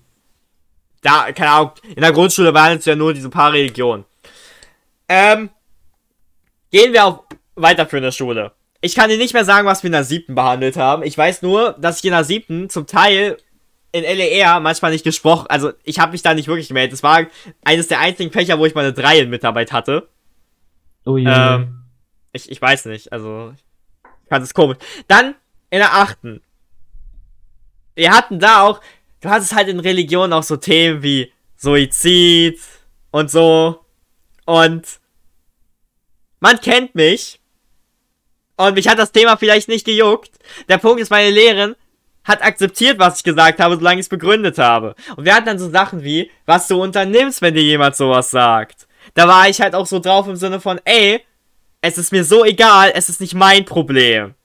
Da, 1.02 1.32
keine 1.32 1.49
Ahnung, 1.49 1.72
in 1.95 2.02
der 2.02 2.11
Grundschule 2.11 2.53
waren 2.53 2.78
es 2.78 2.86
ja 2.86 2.95
nur 2.95 3.14
diese 3.14 3.30
paar 3.30 3.53
Religionen. 3.53 4.06
Ähm, 5.10 5.49
gehen 6.72 6.94
wir 6.94 7.06
auf 7.06 7.19
weiterführende 7.56 8.11
Schule. 8.11 8.52
Ich 8.82 8.95
kann 8.95 9.10
dir 9.10 9.18
nicht 9.18 9.34
mehr 9.34 9.45
sagen, 9.45 9.68
was 9.68 9.84
wir 9.84 9.90
in 9.90 9.94
der 9.94 10.03
siebten 10.03 10.36
behandelt 10.36 10.78
haben. 10.78 11.03
Ich 11.03 11.18
weiß 11.18 11.41
nur, 11.41 11.73
dass 11.73 11.99
ich 11.99 12.06
in 12.06 12.11
der 12.11 12.23
siebten 12.23 12.69
zum 12.69 12.88
Teil 12.88 13.38
in 13.91 14.03
LER 14.03 14.60
manchmal 14.60 14.91
nicht 14.91 15.03
gesprochen, 15.03 15.48
also 15.49 15.73
ich 15.84 15.99
habe 15.99 16.14
mich 16.14 16.22
da 16.22 16.34
nicht 16.34 16.48
wirklich 16.48 16.69
gemeldet. 16.69 16.94
Das 16.94 17.03
war 17.03 17.26
eines 17.64 17.88
der 17.88 17.99
einzigen 17.99 18.32
Fächer, 18.32 18.57
wo 18.57 18.65
ich 18.65 18.73
mal 18.73 18.86
eine 18.86 18.94
3 18.94 19.19
in 19.19 19.30
Mitarbeit 19.30 19.72
hatte. 19.73 20.07
Oh 21.06 21.18
je. 21.18 21.28
Ähm, 21.28 21.84
ich, 22.32 22.49
ich 22.49 22.61
weiß 22.61 22.86
nicht, 22.86 23.11
also 23.11 23.53
ich 24.23 24.30
fand 24.30 24.45
es 24.45 24.53
komisch. 24.53 24.78
Dann 25.07 25.36
in 25.69 25.80
der 25.80 25.94
achten. 25.94 26.41
Wir 27.95 28.11
hatten 28.11 28.40
da 28.40 28.61
auch, 28.61 28.80
du 29.22 29.30
hattest 29.30 29.56
halt 29.56 29.68
in 29.68 29.80
Religion 29.80 30.34
auch 30.34 30.43
so 30.43 30.57
Themen 30.57 31.02
wie 31.03 31.31
Suizid 31.56 32.60
und 33.11 33.31
so. 33.31 33.85
Und 34.45 34.99
man 36.39 36.60
kennt 36.60 36.95
mich. 36.95 37.39
Und 38.57 38.76
mich 38.76 38.88
hat 38.88 38.99
das 38.99 39.11
Thema 39.11 39.38
vielleicht 39.38 39.69
nicht 39.69 39.85
gejuckt. 39.85 40.31
Der 40.69 40.77
Punkt 40.77 41.02
ist, 41.02 41.10
meine 41.10 41.31
Lehrerin 41.31 41.76
hat 42.23 42.43
akzeptiert, 42.43 42.99
was 42.99 43.18
ich 43.18 43.23
gesagt 43.23 43.60
habe, 43.60 43.76
solange 43.76 43.99
ich 43.99 44.06
es 44.06 44.10
begründet 44.10 44.57
habe. 44.57 44.95
Und 45.15 45.26
wir 45.26 45.34
hatten 45.34 45.48
dann 45.48 45.60
so 45.60 45.69
Sachen 45.69 46.03
wie, 46.03 46.30
was 46.45 46.68
du 46.68 46.81
unternimmst, 46.81 47.41
wenn 47.41 47.56
dir 47.56 47.64
jemand 47.64 47.95
sowas 47.95 48.30
sagt. 48.30 48.88
Da 49.15 49.27
war 49.27 49.49
ich 49.49 49.61
halt 49.61 49.73
auch 49.73 49.88
so 49.88 49.99
drauf 49.99 50.27
im 50.27 50.35
Sinne 50.35 50.60
von, 50.60 50.80
ey, 50.85 51.23
es 51.81 51.98
ist 51.98 52.11
mir 52.11 52.23
so 52.23 52.45
egal, 52.45 52.91
es 52.93 53.10
ist 53.10 53.22
nicht 53.22 53.34
mein 53.34 53.65
Problem. 53.65 54.35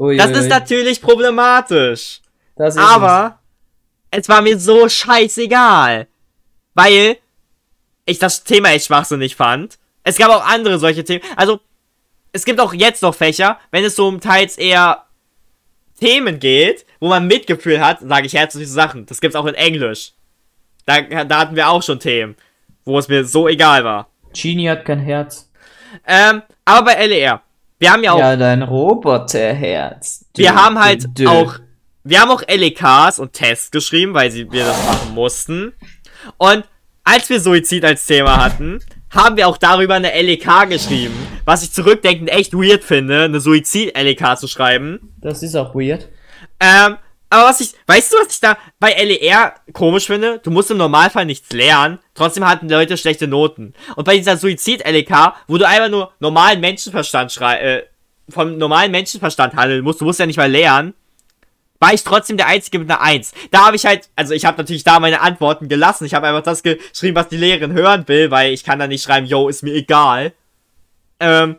Ui, 0.00 0.16
Das 0.16 0.30
ui, 0.30 0.38
ist 0.38 0.48
natürlich 0.48 1.00
problematisch. 1.00 2.20
Das 2.58 2.74
ist 2.76 2.80
Aber 2.82 3.38
es 4.10 4.28
war 4.28 4.42
mir 4.42 4.58
so 4.58 4.88
scheißegal. 4.88 6.06
Weil 6.74 7.16
ich 8.04 8.18
das 8.18 8.44
Thema 8.44 8.70
echt 8.70 8.86
schwachsinnig 8.86 9.36
fand. 9.36 9.78
Es 10.04 10.16
gab 10.16 10.30
auch 10.30 10.46
andere 10.46 10.78
solche 10.78 11.04
Themen. 11.04 11.22
Also, 11.36 11.60
es 12.32 12.44
gibt 12.44 12.60
auch 12.60 12.72
jetzt 12.72 13.02
noch 13.02 13.14
Fächer, 13.14 13.58
wenn 13.70 13.84
es 13.84 13.96
so 13.96 14.06
um 14.08 14.20
teils 14.20 14.56
eher 14.56 15.04
Themen 16.00 16.38
geht, 16.38 16.86
wo 17.00 17.08
man 17.08 17.26
Mitgefühl 17.26 17.84
hat, 17.84 18.00
sage 18.00 18.26
ich 18.26 18.34
herzliche 18.34 18.68
Sachen. 18.68 19.06
Das 19.06 19.20
gibt's 19.20 19.36
auch 19.36 19.46
in 19.46 19.54
Englisch. 19.54 20.12
Da, 20.86 21.00
da 21.02 21.38
hatten 21.40 21.56
wir 21.56 21.68
auch 21.68 21.82
schon 21.82 21.98
Themen, 22.00 22.36
wo 22.84 22.98
es 22.98 23.08
mir 23.08 23.24
so 23.24 23.48
egal 23.48 23.84
war. 23.84 24.08
es. 24.32 24.40
Genie 24.40 24.68
hat 24.70 24.84
kein 24.84 25.00
Herz. 25.00 25.50
Ähm, 26.06 26.42
aber 26.64 26.84
bei 26.94 27.06
LER, 27.06 27.42
wir 27.78 27.92
haben 27.92 28.04
ja 28.04 28.12
auch 28.12 28.18
Ja, 28.18 28.36
dein 28.36 28.62
Roboterherz. 28.62 30.24
wir 30.36 30.54
haben 30.54 30.78
halt 30.78 31.18
dö. 31.18 31.26
auch, 31.28 31.54
wir 32.04 32.20
haben 32.20 32.30
auch 32.30 32.42
LEKs 32.42 33.18
und 33.18 33.32
Tests 33.32 33.70
geschrieben, 33.70 34.14
weil 34.14 34.30
sie, 34.30 34.50
wir 34.50 34.64
das 34.64 34.86
machen 34.86 35.14
mussten. 35.14 35.72
Und 36.36 36.64
als 37.04 37.28
wir 37.30 37.40
Suizid 37.40 37.84
als 37.84 38.06
Thema 38.06 38.42
hatten, 38.42 38.80
haben 39.10 39.36
wir 39.36 39.48
auch 39.48 39.56
darüber 39.56 39.94
eine 39.94 40.10
LEK 40.10 40.68
geschrieben. 40.68 41.14
Was 41.44 41.62
ich 41.62 41.72
zurückdenkend 41.72 42.30
echt 42.30 42.52
weird 42.52 42.84
finde, 42.84 43.24
eine 43.24 43.40
Suizid-LEK 43.40 44.36
zu 44.36 44.48
schreiben. 44.48 45.14
Das 45.20 45.42
ist 45.42 45.56
auch 45.56 45.74
weird. 45.74 46.08
Ähm, 46.60 46.96
aber 47.30 47.48
was 47.48 47.60
ich, 47.60 47.74
weißt 47.86 48.12
du, 48.12 48.16
was 48.18 48.34
ich 48.34 48.40
da 48.40 48.56
bei 48.80 48.92
LER 48.92 49.54
komisch 49.72 50.06
finde? 50.06 50.40
Du 50.42 50.50
musst 50.50 50.70
im 50.70 50.78
Normalfall 50.78 51.26
nichts 51.26 51.52
lernen, 51.52 51.98
trotzdem 52.14 52.46
hatten 52.46 52.68
die 52.68 52.74
Leute 52.74 52.96
schlechte 52.96 53.28
Noten. 53.28 53.74
Und 53.96 54.04
bei 54.04 54.16
dieser 54.16 54.36
Suizid-LEK, 54.36 55.34
wo 55.46 55.58
du 55.58 55.66
einfach 55.66 55.90
nur 55.90 56.12
normalen 56.20 56.60
Menschenverstand 56.60 57.32
schrei 57.32 57.58
äh, 57.58 57.82
vom 58.30 58.56
normalen 58.56 58.90
Menschenverstand 58.90 59.54
handeln 59.54 59.84
musst, 59.84 60.00
du 60.00 60.04
musst 60.04 60.20
ja 60.20 60.26
nicht 60.26 60.36
mal 60.36 60.50
lernen, 60.50 60.94
war 61.80 61.94
ich 61.94 62.02
trotzdem 62.04 62.36
der 62.36 62.46
Einzige 62.46 62.78
mit 62.78 62.90
einer 62.90 63.00
1. 63.00 63.32
Da 63.50 63.66
habe 63.66 63.76
ich 63.76 63.86
halt, 63.86 64.08
also 64.16 64.34
ich 64.34 64.44
habe 64.44 64.58
natürlich 64.58 64.84
da 64.84 64.98
meine 65.00 65.20
Antworten 65.20 65.68
gelassen. 65.68 66.04
Ich 66.04 66.14
habe 66.14 66.26
einfach 66.26 66.42
das 66.42 66.62
geschrieben, 66.62 67.14
was 67.14 67.28
die 67.28 67.36
Lehrerin 67.36 67.72
hören 67.72 68.06
will, 68.08 68.30
weil 68.30 68.52
ich 68.52 68.64
kann 68.64 68.78
da 68.78 68.86
nicht 68.86 69.02
schreiben, 69.04 69.26
yo, 69.26 69.48
ist 69.48 69.62
mir 69.62 69.74
egal. 69.74 70.32
Ähm, 71.20 71.56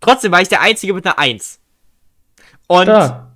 trotzdem 0.00 0.32
war 0.32 0.40
ich 0.40 0.48
der 0.48 0.60
Einzige 0.60 0.94
mit 0.94 1.04
einer 1.04 1.18
1. 1.18 1.60
Und 2.68 2.86
Da. 2.86 3.32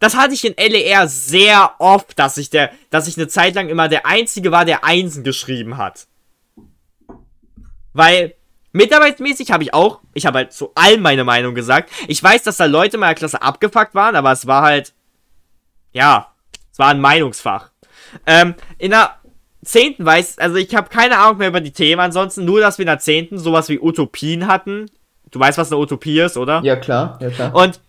das 0.00 0.16
hatte 0.16 0.34
ich 0.34 0.44
in 0.44 0.54
LER 0.56 1.06
sehr 1.08 1.74
oft, 1.78 2.18
dass 2.18 2.36
ich 2.36 2.50
der, 2.50 2.70
dass 2.90 3.06
ich 3.08 3.16
eine 3.16 3.28
Zeit 3.28 3.54
lang 3.54 3.68
immer 3.68 3.88
der 3.88 4.06
Einzige 4.06 4.50
war, 4.50 4.64
der 4.64 4.84
Einsen 4.84 5.22
geschrieben 5.24 5.76
hat. 5.76 6.06
Weil 7.92 8.34
mitarbeitsmäßig 8.72 9.50
habe 9.50 9.64
ich 9.64 9.74
auch, 9.74 10.00
ich 10.14 10.26
habe 10.26 10.38
halt 10.38 10.52
zu 10.52 10.72
allem 10.74 11.02
meine 11.02 11.24
Meinung 11.24 11.54
gesagt. 11.54 11.90
Ich 12.06 12.22
weiß, 12.22 12.42
dass 12.44 12.56
da 12.56 12.66
Leute 12.66 12.96
in 12.96 13.00
meiner 13.00 13.14
Klasse 13.14 13.42
abgefuckt 13.42 13.94
waren, 13.94 14.14
aber 14.16 14.32
es 14.32 14.46
war 14.46 14.62
halt, 14.62 14.94
ja, 15.92 16.28
es 16.72 16.78
war 16.78 16.88
ein 16.88 17.00
Meinungsfach. 17.00 17.70
Ähm, 18.26 18.54
in 18.78 18.90
der 18.90 19.16
zehnten 19.62 20.04
weiß, 20.04 20.38
also 20.38 20.56
ich 20.56 20.74
habe 20.74 20.88
keine 20.88 21.18
Ahnung 21.18 21.38
mehr 21.38 21.48
über 21.48 21.60
die 21.60 21.72
Themen, 21.72 22.00
ansonsten 22.00 22.44
nur, 22.44 22.60
dass 22.60 22.78
wir 22.78 22.84
in 22.84 22.88
der 22.88 22.98
zehnten 22.98 23.38
sowas 23.38 23.68
wie 23.68 23.78
Utopien 23.78 24.46
hatten. 24.46 24.86
Du 25.30 25.38
weißt, 25.38 25.58
was 25.58 25.70
eine 25.70 25.80
Utopie 25.80 26.20
ist, 26.20 26.36
oder? 26.36 26.60
Ja, 26.64 26.76
klar, 26.76 27.18
ja, 27.20 27.30
klar. 27.30 27.54
Und 27.54 27.80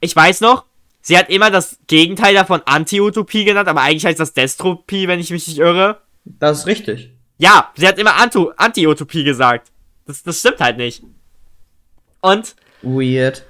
ich 0.00 0.14
weiß 0.14 0.40
noch, 0.40 0.64
sie 1.00 1.16
hat 1.16 1.30
immer 1.30 1.50
das 1.50 1.78
Gegenteil 1.86 2.34
davon 2.34 2.60
Anti-Utopie 2.64 3.44
genannt, 3.44 3.68
aber 3.68 3.82
eigentlich 3.82 4.04
heißt 4.04 4.20
das 4.20 4.34
Dystopie, 4.34 5.08
wenn 5.08 5.20
ich 5.20 5.30
mich 5.30 5.46
nicht 5.46 5.58
irre. 5.58 6.00
Das 6.24 6.60
ist 6.60 6.66
richtig. 6.66 7.10
Ja, 7.38 7.70
sie 7.74 7.86
hat 7.86 7.98
immer 7.98 8.14
Anti-Utopie 8.16 9.24
gesagt. 9.24 9.70
Das, 10.06 10.22
das 10.22 10.40
stimmt 10.40 10.60
halt 10.60 10.76
nicht. 10.76 11.02
Und, 12.20 12.54
Weird. 12.82 13.44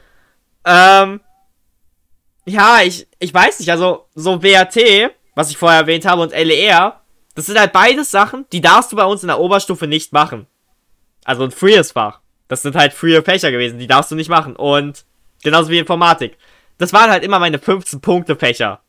ähm, 0.64 1.20
ja, 2.46 2.82
ich, 2.82 3.06
ich 3.18 3.32
weiß 3.32 3.60
nicht, 3.60 3.70
also 3.70 4.08
so 4.14 4.42
WAT, 4.42 4.76
was 5.34 5.50
ich 5.50 5.56
vorher 5.56 5.80
erwähnt 5.80 6.04
habe, 6.04 6.22
und 6.22 6.32
LER, 6.32 7.00
das 7.34 7.46
sind 7.46 7.58
halt 7.58 7.72
beides 7.72 8.10
Sachen, 8.10 8.46
die 8.52 8.60
darfst 8.60 8.92
du 8.92 8.96
bei 8.96 9.04
uns 9.04 9.22
in 9.22 9.28
der 9.28 9.40
Oberstufe 9.40 9.86
nicht 9.86 10.12
machen. 10.12 10.46
Also 11.24 11.44
ein 11.44 11.50
frees 11.50 11.92
Fach. 11.92 12.20
Das 12.48 12.62
sind 12.62 12.76
halt 12.76 12.92
free 12.92 13.20
Fächer 13.22 13.50
gewesen, 13.50 13.78
die 13.78 13.86
darfst 13.86 14.10
du 14.10 14.14
nicht 14.14 14.28
machen. 14.28 14.54
Und 14.54 15.04
genauso 15.42 15.70
wie 15.70 15.78
Informatik. 15.78 16.36
Das 16.78 16.92
waren 16.92 17.10
halt 17.10 17.24
immer 17.24 17.38
meine 17.38 17.58
15 17.58 18.00
Punkte 18.00 18.36
Fächer. 18.36 18.82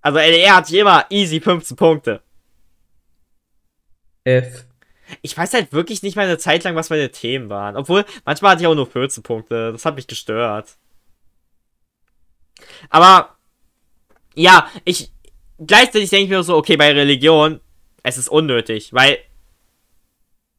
Also 0.00 0.18
LER 0.18 0.56
hatte 0.56 0.72
ich 0.74 0.80
immer 0.80 1.04
easy 1.10 1.40
15 1.40 1.76
Punkte. 1.76 2.22
F. 4.24 4.64
Ich 5.22 5.36
weiß 5.36 5.54
halt 5.54 5.72
wirklich 5.72 6.02
nicht 6.02 6.16
mal 6.16 6.26
eine 6.26 6.38
Zeit 6.38 6.64
lang, 6.64 6.74
was 6.74 6.90
meine 6.90 7.10
Themen 7.10 7.48
waren. 7.48 7.76
Obwohl, 7.76 8.04
manchmal 8.24 8.52
hatte 8.52 8.62
ich 8.62 8.66
auch 8.66 8.74
nur 8.74 8.90
14 8.90 9.22
Punkte. 9.22 9.72
Das 9.72 9.84
hat 9.84 9.94
mich 9.94 10.06
gestört. 10.06 10.76
Aber, 12.90 13.36
ja, 14.34 14.70
ich, 14.84 15.12
gleichzeitig 15.58 16.10
denke 16.10 16.24
ich 16.24 16.30
mir 16.30 16.42
so, 16.42 16.56
okay, 16.56 16.76
bei 16.76 16.92
Religion, 16.92 17.60
es 18.02 18.18
ist 18.18 18.28
unnötig, 18.28 18.92
weil, 18.92 19.18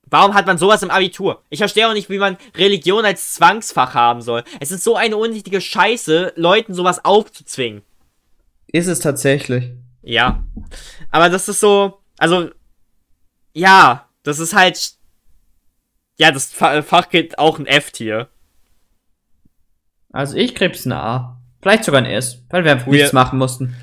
warum 0.06 0.34
hat 0.34 0.48
man 0.48 0.58
sowas 0.58 0.84
im 0.84 0.92
Abitur? 0.92 1.44
Ich 1.50 1.60
verstehe 1.60 1.88
auch 1.88 1.94
nicht, 1.94 2.10
wie 2.10 2.18
man 2.18 2.38
Religion 2.56 3.06
als 3.06 3.34
Zwangsfach 3.36 3.94
haben 3.94 4.22
soll. 4.22 4.44
Es 4.60 4.72
ist 4.72 4.84
so 4.84 4.96
eine 4.96 5.18
unnötige 5.18 5.62
Scheiße, 5.62 6.34
Leuten 6.36 6.74
sowas 6.74 7.04
aufzuzwingen. 7.04 7.84
Ist 8.68 8.88
es 8.88 9.00
tatsächlich. 9.00 9.72
Ja. 10.02 10.44
Aber 11.12 11.30
das 11.30 11.48
ist 11.50 11.60
so, 11.60 12.02
also, 12.18 12.50
ja, 13.54 14.10
das 14.24 14.40
ist 14.40 14.54
halt, 14.54 14.94
ja, 16.18 16.32
das 16.32 16.52
Fa- 16.52 16.82
Fach 16.82 17.10
geht 17.10 17.40
auch 17.40 17.60
ein 17.60 17.66
F-Tier. 17.66 18.30
Also 20.12 20.36
ich 20.36 20.56
krieg's 20.56 20.86
eine 20.86 20.98
A. 21.00 21.37
Vielleicht 21.68 21.84
sogar 21.84 22.00
ein 22.00 22.06
S, 22.06 22.42
weil 22.50 22.64
wir 22.64 22.72
einfach 22.72 22.88
nichts 22.88 23.12
machen 23.12 23.38
mussten. 23.38 23.76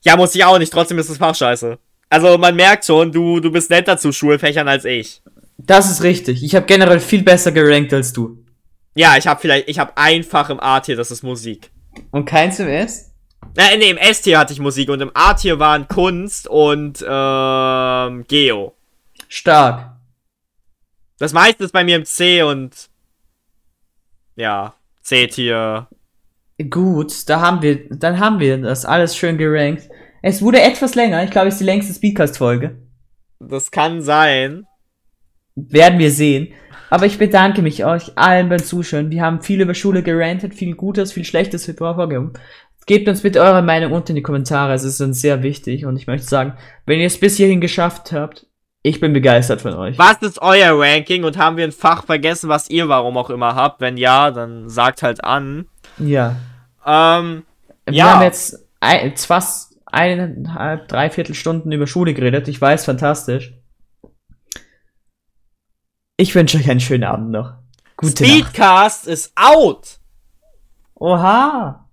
Ja, 0.00 0.16
muss 0.16 0.34
ich 0.34 0.42
auch 0.46 0.58
nicht, 0.58 0.72
trotzdem 0.72 0.98
ist 0.98 1.10
das 1.10 1.18
Fach 1.18 1.34
scheiße. 1.34 1.78
Also, 2.08 2.38
man 2.38 2.56
merkt 2.56 2.86
schon, 2.86 3.12
du, 3.12 3.38
du 3.38 3.52
bist 3.52 3.68
netter 3.68 3.98
zu 3.98 4.12
Schulfächern 4.12 4.66
als 4.66 4.86
ich. 4.86 5.20
Das 5.58 5.90
ist 5.90 6.02
richtig. 6.02 6.42
Ich 6.42 6.54
habe 6.54 6.64
generell 6.64 7.00
viel 7.00 7.22
besser 7.22 7.52
gerankt 7.52 7.92
als 7.92 8.14
du. 8.14 8.42
Ja, 8.94 9.18
ich 9.18 9.26
habe 9.26 9.38
vielleicht, 9.38 9.68
ich 9.68 9.78
habe 9.78 9.94
einfach 9.98 10.48
im 10.48 10.58
A-Tier, 10.58 10.96
das 10.96 11.10
ist 11.10 11.22
Musik. 11.22 11.70
Und 12.12 12.24
keins 12.24 12.58
im 12.60 12.68
S? 12.68 13.12
Äh, 13.58 13.76
nee, 13.76 13.90
im 13.90 13.98
S-Tier 13.98 14.38
hatte 14.38 14.54
ich 14.54 14.58
Musik 14.58 14.88
und 14.88 15.02
im 15.02 15.10
A-Tier 15.12 15.58
waren 15.58 15.86
Kunst 15.86 16.48
und 16.48 17.04
ähm, 17.06 18.24
Geo. 18.26 18.74
Stark. 19.28 19.98
Das 21.18 21.34
meiste 21.34 21.62
ist 21.64 21.72
bei 21.72 21.84
mir 21.84 21.96
im 21.96 22.06
C 22.06 22.42
und 22.42 22.88
ja, 24.34 24.72
C-Tier. 25.02 25.88
Gut, 26.70 27.28
da 27.28 27.40
haben 27.40 27.60
wir, 27.62 27.88
dann 27.90 28.18
haben 28.18 28.40
wir 28.40 28.56
das 28.58 28.84
alles 28.84 29.16
schön 29.16 29.36
gerankt. 29.36 29.88
Es 30.22 30.40
wurde 30.40 30.60
etwas 30.60 30.94
länger, 30.94 31.22
ich 31.22 31.30
glaube, 31.30 31.48
es 31.48 31.54
ist 31.54 31.60
die 31.60 31.64
längste 31.64 31.92
Speedcast-Folge. 31.92 32.78
Das 33.38 33.70
kann 33.70 34.00
sein. 34.00 34.66
Werden 35.54 35.98
wir 35.98 36.10
sehen. 36.10 36.48
Aber 36.88 37.06
ich 37.06 37.18
bedanke 37.18 37.62
mich 37.62 37.84
euch 37.84 38.16
allen 38.16 38.48
beim 38.48 38.62
Zuschauen. 38.62 39.10
Wir 39.10 39.22
haben 39.22 39.42
viel 39.42 39.60
über 39.60 39.74
Schule 39.74 40.02
gerantet, 40.02 40.54
viel 40.54 40.74
Gutes, 40.74 41.12
viel 41.12 41.24
Schlechtes 41.24 41.66
hervorgehoben. 41.66 42.32
Gebt 42.86 43.08
uns 43.08 43.22
bitte 43.22 43.40
eure 43.40 43.62
Meinung 43.62 43.92
unten 43.92 44.12
in 44.12 44.16
die 44.16 44.22
Kommentare, 44.22 44.72
es 44.72 44.84
ist 44.84 45.00
uns 45.00 45.20
sehr 45.20 45.42
wichtig 45.42 45.86
und 45.86 45.96
ich 45.96 46.06
möchte 46.06 46.28
sagen, 46.28 46.54
wenn 46.86 47.00
ihr 47.00 47.06
es 47.06 47.18
bis 47.18 47.36
hierhin 47.36 47.60
geschafft 47.60 48.12
habt, 48.12 48.46
ich 48.82 49.00
bin 49.00 49.12
begeistert 49.12 49.62
von 49.62 49.74
euch. 49.74 49.98
Was 49.98 50.22
ist 50.22 50.40
euer 50.40 50.78
Ranking 50.78 51.24
und 51.24 51.36
haben 51.36 51.56
wir 51.56 51.64
ein 51.64 51.72
Fach 51.72 52.04
vergessen, 52.04 52.48
was 52.48 52.70
ihr 52.70 52.88
warum 52.88 53.16
auch 53.16 53.30
immer 53.30 53.56
habt? 53.56 53.80
Wenn 53.80 53.96
ja, 53.96 54.30
dann 54.30 54.68
sagt 54.68 55.02
halt 55.02 55.24
an. 55.24 55.66
Ja. 55.98 56.36
Ähm, 56.84 57.44
Wir 57.86 57.94
Ja. 57.94 58.14
haben 58.14 58.22
jetzt 58.22 58.66
ein, 58.80 59.06
jetzt 59.10 59.26
fast 59.26 59.78
eineinhalb, 59.86 60.88
dreiviertel 60.88 61.34
Stunden 61.34 61.72
über 61.72 61.86
Schule 61.86 62.14
geredet. 62.14 62.48
Ich 62.48 62.60
weiß, 62.60 62.84
fantastisch. 62.84 63.54
Ich 66.18 66.34
wünsche 66.34 66.58
euch 66.58 66.68
einen 66.70 66.80
schönen 66.80 67.04
Abend 67.04 67.30
noch. 67.30 67.54
Gute 67.96 68.22
Nacht. 68.24 68.32
Speedcast 68.32 69.06
ist 69.06 69.32
out! 69.36 69.98
Oha! 70.94 71.85